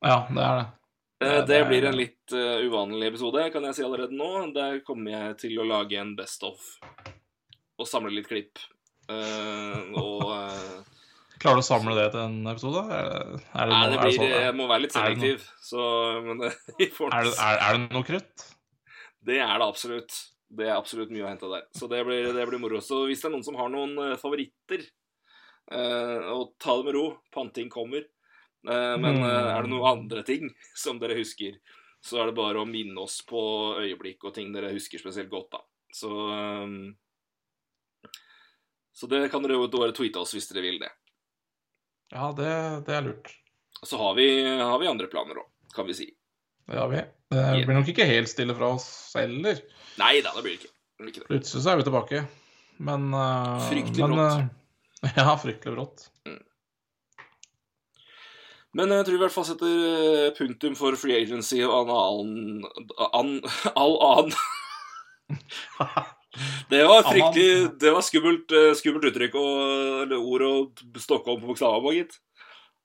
Ja, 0.03 0.27
det 0.27 0.43
er 0.43 0.57
det. 0.59 0.65
Eh, 1.23 1.45
Det 1.47 1.59
blir 1.69 1.85
en 1.87 1.95
litt 1.95 2.33
uvanlig 2.35 3.07
episode, 3.13 3.45
kan 3.53 3.63
jeg 3.63 3.75
si 3.77 3.83
allerede 3.85 4.11
nå. 4.19 4.51
Der 4.53 4.81
kommer 4.83 5.11
jeg 5.15 5.37
til 5.45 5.53
å 5.63 5.67
lage 5.69 5.95
en 6.01 6.11
best 6.19 6.43
of 6.43 6.59
og 7.83 7.89
samle 7.91 8.13
litt 8.15 8.29
klipp. 8.31 8.61
Uh, 9.11 9.91
og 9.99 10.21
uh, 10.31 10.81
Klarer 11.43 11.59
du 11.59 11.63
å 11.65 11.67
samle 11.67 11.93
det 11.97 12.05
til 12.13 12.21
en 12.23 12.37
episode? 12.47 12.81
Er 12.87 13.09
det, 13.11 13.41
er 13.51 13.67
det, 13.67 13.73
noe, 13.73 13.79
det 13.83 13.87
er 13.87 13.91
det, 13.91 13.97
blir, 13.99 14.13
sånn- 14.15 14.35
jeg 14.45 14.55
må 14.55 14.67
være 14.69 14.83
litt 14.85 14.95
selektiv, 14.95 15.47
så 15.59 15.87
Men 16.23 16.43
eh, 16.47 16.55
er, 16.87 17.27
det, 17.27 17.33
er, 17.35 17.73
det 17.75 17.81
noe 17.97 18.07
krutt? 18.07 18.45
Det 19.27 19.39
er 19.43 19.53
det 19.59 19.67
absolutt. 19.67 20.15
Det 20.53 20.67
er 20.69 20.75
absolutt 20.77 21.11
mye 21.11 21.25
å 21.25 21.29
hente 21.31 21.49
der. 21.51 21.65
Så 21.75 21.87
det 21.91 21.99
blir, 22.07 22.29
det 22.35 22.47
blir 22.47 22.61
moro. 22.63 22.79
Så 22.85 23.01
hvis 23.09 23.19
det 23.23 23.27
er 23.27 23.33
noen 23.35 23.43
som 23.47 23.57
har 23.59 23.71
noen 23.73 24.15
favoritter, 24.21 24.83
uh, 25.73 26.31
og 26.37 26.53
ta 26.61 26.75
det 26.79 26.87
med 26.87 26.95
ro. 26.97 27.05
Panting 27.33 27.71
kommer. 27.73 28.05
Uh, 28.63 28.95
men 29.01 29.17
Mm. 29.19 29.23
eh, 29.27 29.47
er 29.57 29.65
det 29.65 29.71
noen 29.73 29.89
andre 29.89 30.23
ting 30.23 30.47
som 30.85 30.99
dere 31.01 31.17
husker, 31.19 31.57
så 32.03 32.21
er 32.21 32.29
det 32.31 32.37
bare 32.39 32.61
å 32.61 32.67
minne 32.69 32.95
oss 33.03 33.19
på 33.27 33.41
øyeblikk 33.81 34.23
og 34.29 34.35
ting 34.37 34.53
dere 34.55 34.71
husker 34.75 35.01
spesielt 35.01 35.31
godt, 35.31 35.49
da. 35.57 35.63
Så 35.91 36.11
eh, 36.31 36.77
Så 38.93 39.09
det 39.09 39.25
kan 39.33 39.41
dere 39.43 39.57
jo 39.57 39.69
bare 39.73 39.95
tweete 39.95 40.21
oss 40.21 40.33
hvis 40.35 40.49
dere 40.51 40.63
vil 40.65 40.77
det. 40.83 40.91
Ja, 42.13 42.29
det, 42.37 42.51
det 42.85 42.93
er 42.93 43.07
lurt. 43.07 43.31
Så 43.83 43.97
har 43.97 44.13
vi, 44.15 44.27
har 44.61 44.77
vi 44.79 44.87
andre 44.87 45.09
planer 45.11 45.39
òg, 45.41 45.47
kan 45.73 45.87
vi 45.89 45.95
si. 45.97 46.11
Det 46.69 46.77
har 46.77 46.91
vi. 46.91 47.01
Det 47.33 47.65
blir 47.65 47.75
nok 47.75 47.89
ikke 47.89 48.05
helt 48.07 48.29
stille 48.29 48.53
fra 48.55 48.69
oss 48.77 48.85
heller. 49.17 49.59
Nei 49.99 50.13
da, 50.23 50.31
det 50.37 50.43
blir 50.45 50.59
ikke. 50.59 50.69
Det 50.69 51.01
blir 51.03 51.11
ikke 51.15 51.23
det. 51.25 51.29
Plutselig 51.33 51.63
så 51.65 51.73
er 51.73 51.81
vi 51.81 51.87
tilbake. 51.89 52.21
Men 52.83 53.09
uh, 53.13 53.57
Fryktelig 53.69 54.07
men, 54.07 54.15
brått. 54.17 55.03
eh, 55.03 55.17
ja, 55.19 55.33
fryktelig 55.41 55.75
brått. 55.75 56.05
Men 58.73 58.89
jeg 58.89 59.05
tror 59.05 59.13
vi 59.13 59.19
i 59.19 59.21
hvert 59.21 59.35
fall 59.35 59.45
setter 59.45 59.73
eh, 59.89 60.31
punktum 60.37 60.73
for 60.77 60.95
free 60.97 61.17
agency 61.19 61.59
og 61.61 61.73
all 61.93 62.23
annen 62.23 62.63
an, 63.13 63.35
All 63.77 63.97
annen 64.01 64.33
Det 66.69 66.81
var 66.89 67.03
fryktelig 67.05 67.79
Det 67.79 67.91
var 67.93 68.01
skummelt, 68.01 68.51
eh, 68.51 68.71
skummelt 68.77 69.05
uttrykk 69.11 69.35
og 69.37 69.49
eller 70.03 70.17
ord 70.17 70.45
å 70.47 70.53
stokke 71.01 71.29
om 71.29 71.41
på 71.41 71.51
bokstavene 71.51 71.83
på, 71.85 71.93
gitt. 71.99 72.19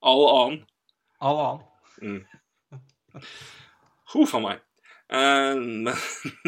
All 0.04 0.24
annen. 0.28 0.58
All 1.20 1.40
annen. 1.44 2.26
Huff 4.12 4.34
a 4.36 4.42
meg. 4.44 4.60
Eh, 5.08 5.54
Men 5.56 5.94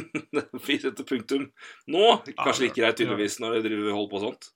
vi 0.67 0.79
setter 0.83 1.09
punktum 1.09 1.49
nå. 1.89 2.05
Kanskje 2.37 2.67
like 2.67 2.77
greit, 2.83 2.99
tydeligvis, 3.01 3.41
når 3.41 3.59
jeg 3.59 3.67
driver 3.71 3.97
holder 3.97 4.13
på 4.13 4.23
sånt. 4.27 4.51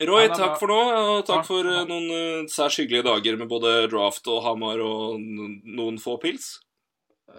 Roy, 0.00 0.28
takk 0.32 0.54
for 0.56 0.72
nå, 0.72 0.76
og 0.80 1.26
takk 1.28 1.42
for 1.44 1.66
eh, 1.68 1.82
noen 1.88 2.06
eh, 2.16 2.46
særs 2.48 2.78
hyggelige 2.80 3.04
dager 3.04 3.36
med 3.36 3.50
både 3.50 3.82
draft 3.92 4.28
og 4.32 4.38
Hamar 4.46 4.80
og 4.80 5.20
noen 5.20 5.98
få 6.00 6.14
pils. 6.22 6.54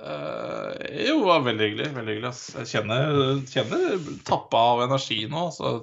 Eh, 0.01 1.05
jo, 1.07 1.19
det 1.19 1.27
var 1.27 1.43
veldig 1.45 1.67
hyggelig. 1.67 1.89
Veldig 1.95 2.15
hyggelig. 2.15 2.31
ass. 2.31 2.43
Jeg 2.61 2.69
kjenner, 2.71 3.41
kjenner 3.51 4.09
tappa 4.27 4.63
av 4.73 4.83
energi 4.87 5.21
nå. 5.29 5.47
Så. 5.55 5.73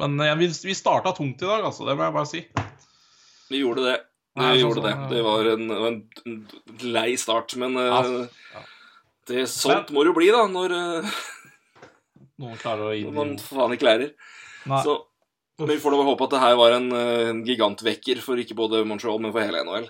Men 0.00 0.16
ja, 0.24 0.34
vi, 0.38 0.48
vi 0.64 0.76
starta 0.76 1.12
tungt 1.16 1.42
i 1.42 1.48
dag, 1.48 1.66
altså. 1.68 1.86
Det 1.88 1.96
må 1.98 2.06
jeg 2.06 2.16
bare 2.16 2.30
si. 2.30 2.42
Vi 3.52 3.62
gjorde 3.62 3.86
det. 3.86 3.96
Vi 4.34 4.42
Nei, 4.42 4.54
gjorde 4.58 4.82
sånn, 4.82 4.88
det. 4.88 5.14
Det 5.14 5.24
var 5.26 5.48
en, 5.52 5.74
en, 5.88 6.38
lei 6.90 7.10
start, 7.20 7.54
men 7.60 7.76
eh, 7.78 7.86
Ja, 7.86 8.26
ja. 8.56 8.62
det, 9.30 9.44
sånt 9.52 9.92
må 9.94 10.02
det 10.02 10.10
jo 10.10 10.16
bli, 10.16 10.30
da, 10.34 10.42
når, 10.50 10.74
eh, 10.74 11.18
Noen 12.42 12.58
klarer 12.58 12.88
å 12.88 12.94
gi 12.96 13.04
når 13.06 13.18
man 13.20 13.36
faen 13.38 13.76
ikke 13.76 13.90
lærer. 13.92 14.14
Så 14.82 15.02
men 15.54 15.70
vi 15.70 15.78
får 15.78 15.94
da 15.94 16.02
håpe 16.02 16.26
at 16.26 16.32
det 16.32 16.38
her 16.42 16.56
var 16.58 16.72
en, 16.74 16.88
en 16.90 17.42
gigantvekker 17.46 18.18
for 18.24 18.40
ikke 18.42 18.56
både 18.58 18.80
Montreal, 18.90 19.20
men 19.22 19.30
for 19.30 19.44
hele 19.44 19.60
NHL. 19.62 19.84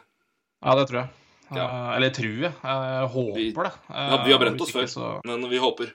Ja, 0.60 0.74
det 0.76 0.90
tror 0.90 0.98
jeg. 0.98 1.23
Ja. 1.56 1.66
Eh, 1.68 1.96
eller 1.96 2.10
tror 2.10 2.34
jeg. 2.46 2.52
Jeg 2.52 3.08
håper 3.14 3.38
Vi- 3.38 3.52
det. 3.52 3.72
Eh, 3.90 4.10
Ja, 4.10 4.24
vi 4.24 4.32
har 4.32 4.38
brent 4.42 4.60
oss 4.60 4.72
før, 4.74 4.86
så- 4.88 5.20
men 5.24 5.48
vi 5.50 5.58
håper. 5.58 5.92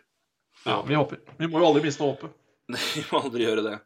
Ja, 0.66 0.82
vi 0.82 0.96
håper. 0.96 1.20
Vi 1.40 1.48
må 1.48 1.60
jo 1.60 1.66
aldri 1.70 1.84
miste 1.84 2.04
håpet. 2.04 2.34
Vi 2.96 3.02
må 3.10 3.24
aldri 3.24 3.46
gjøre 3.48 3.64
det. 3.66 3.80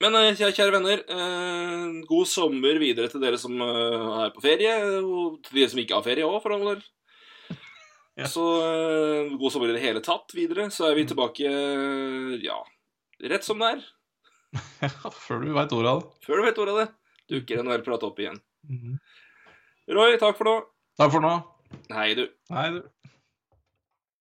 Men 0.00 0.14
eh, 0.16 0.32
kjære, 0.34 0.72
venner, 0.72 1.02
eh, 1.08 2.02
god 2.08 2.26
sommer 2.26 2.78
videre 2.80 3.08
til 3.12 3.20
dere 3.20 3.38
som 3.38 3.54
eh, 3.60 4.24
er 4.24 4.30
på 4.34 4.40
ferie, 4.42 4.72
og 5.04 5.42
til 5.44 5.58
dere 5.60 5.68
som 5.70 5.78
ikke 5.82 5.94
har 5.98 6.02
ferie 6.06 6.24
òg, 6.26 6.40
for 6.42 6.52
all 6.56 6.64
del. 6.74 6.82
Ja. 8.16 8.26
Så 8.28 8.42
eh, 8.60 9.30
god 9.40 9.52
sommer 9.52 9.70
i 9.70 9.72
det 9.72 9.80
hele 9.82 10.00
tatt 10.04 10.34
videre. 10.36 10.66
Så 10.70 10.84
er 10.90 10.94
vi 10.98 11.04
tilbake, 11.08 11.46
eh, 11.48 12.34
ja, 12.44 12.58
rett 13.24 13.44
som 13.46 13.58
det 13.62 13.70
er. 13.78 13.84
Ja, 14.82 15.10
før 15.10 15.40
du 15.44 15.52
veit 15.56 15.72
ordet 15.72 15.88
av 15.94 16.02
det. 16.02 16.10
Før 16.26 16.36
du 16.36 16.42
vet 16.44 16.58
ordet 16.60 16.74
av 16.74 16.80
det, 16.82 16.88
dukker 17.32 17.62
NHL-prat 17.64 18.02
opp 18.04 18.18
igjen. 18.20 18.36
Mhm. 18.68 18.98
Roy, 19.92 20.16
takk 20.20 20.38
for 20.38 20.48
nå. 20.48 20.54
Takk 20.98 21.12
for 21.12 21.24
nå. 21.24 21.32
Hei, 21.92 22.14
du. 22.16 22.26
Hei, 22.52 22.68
du. 22.76 22.82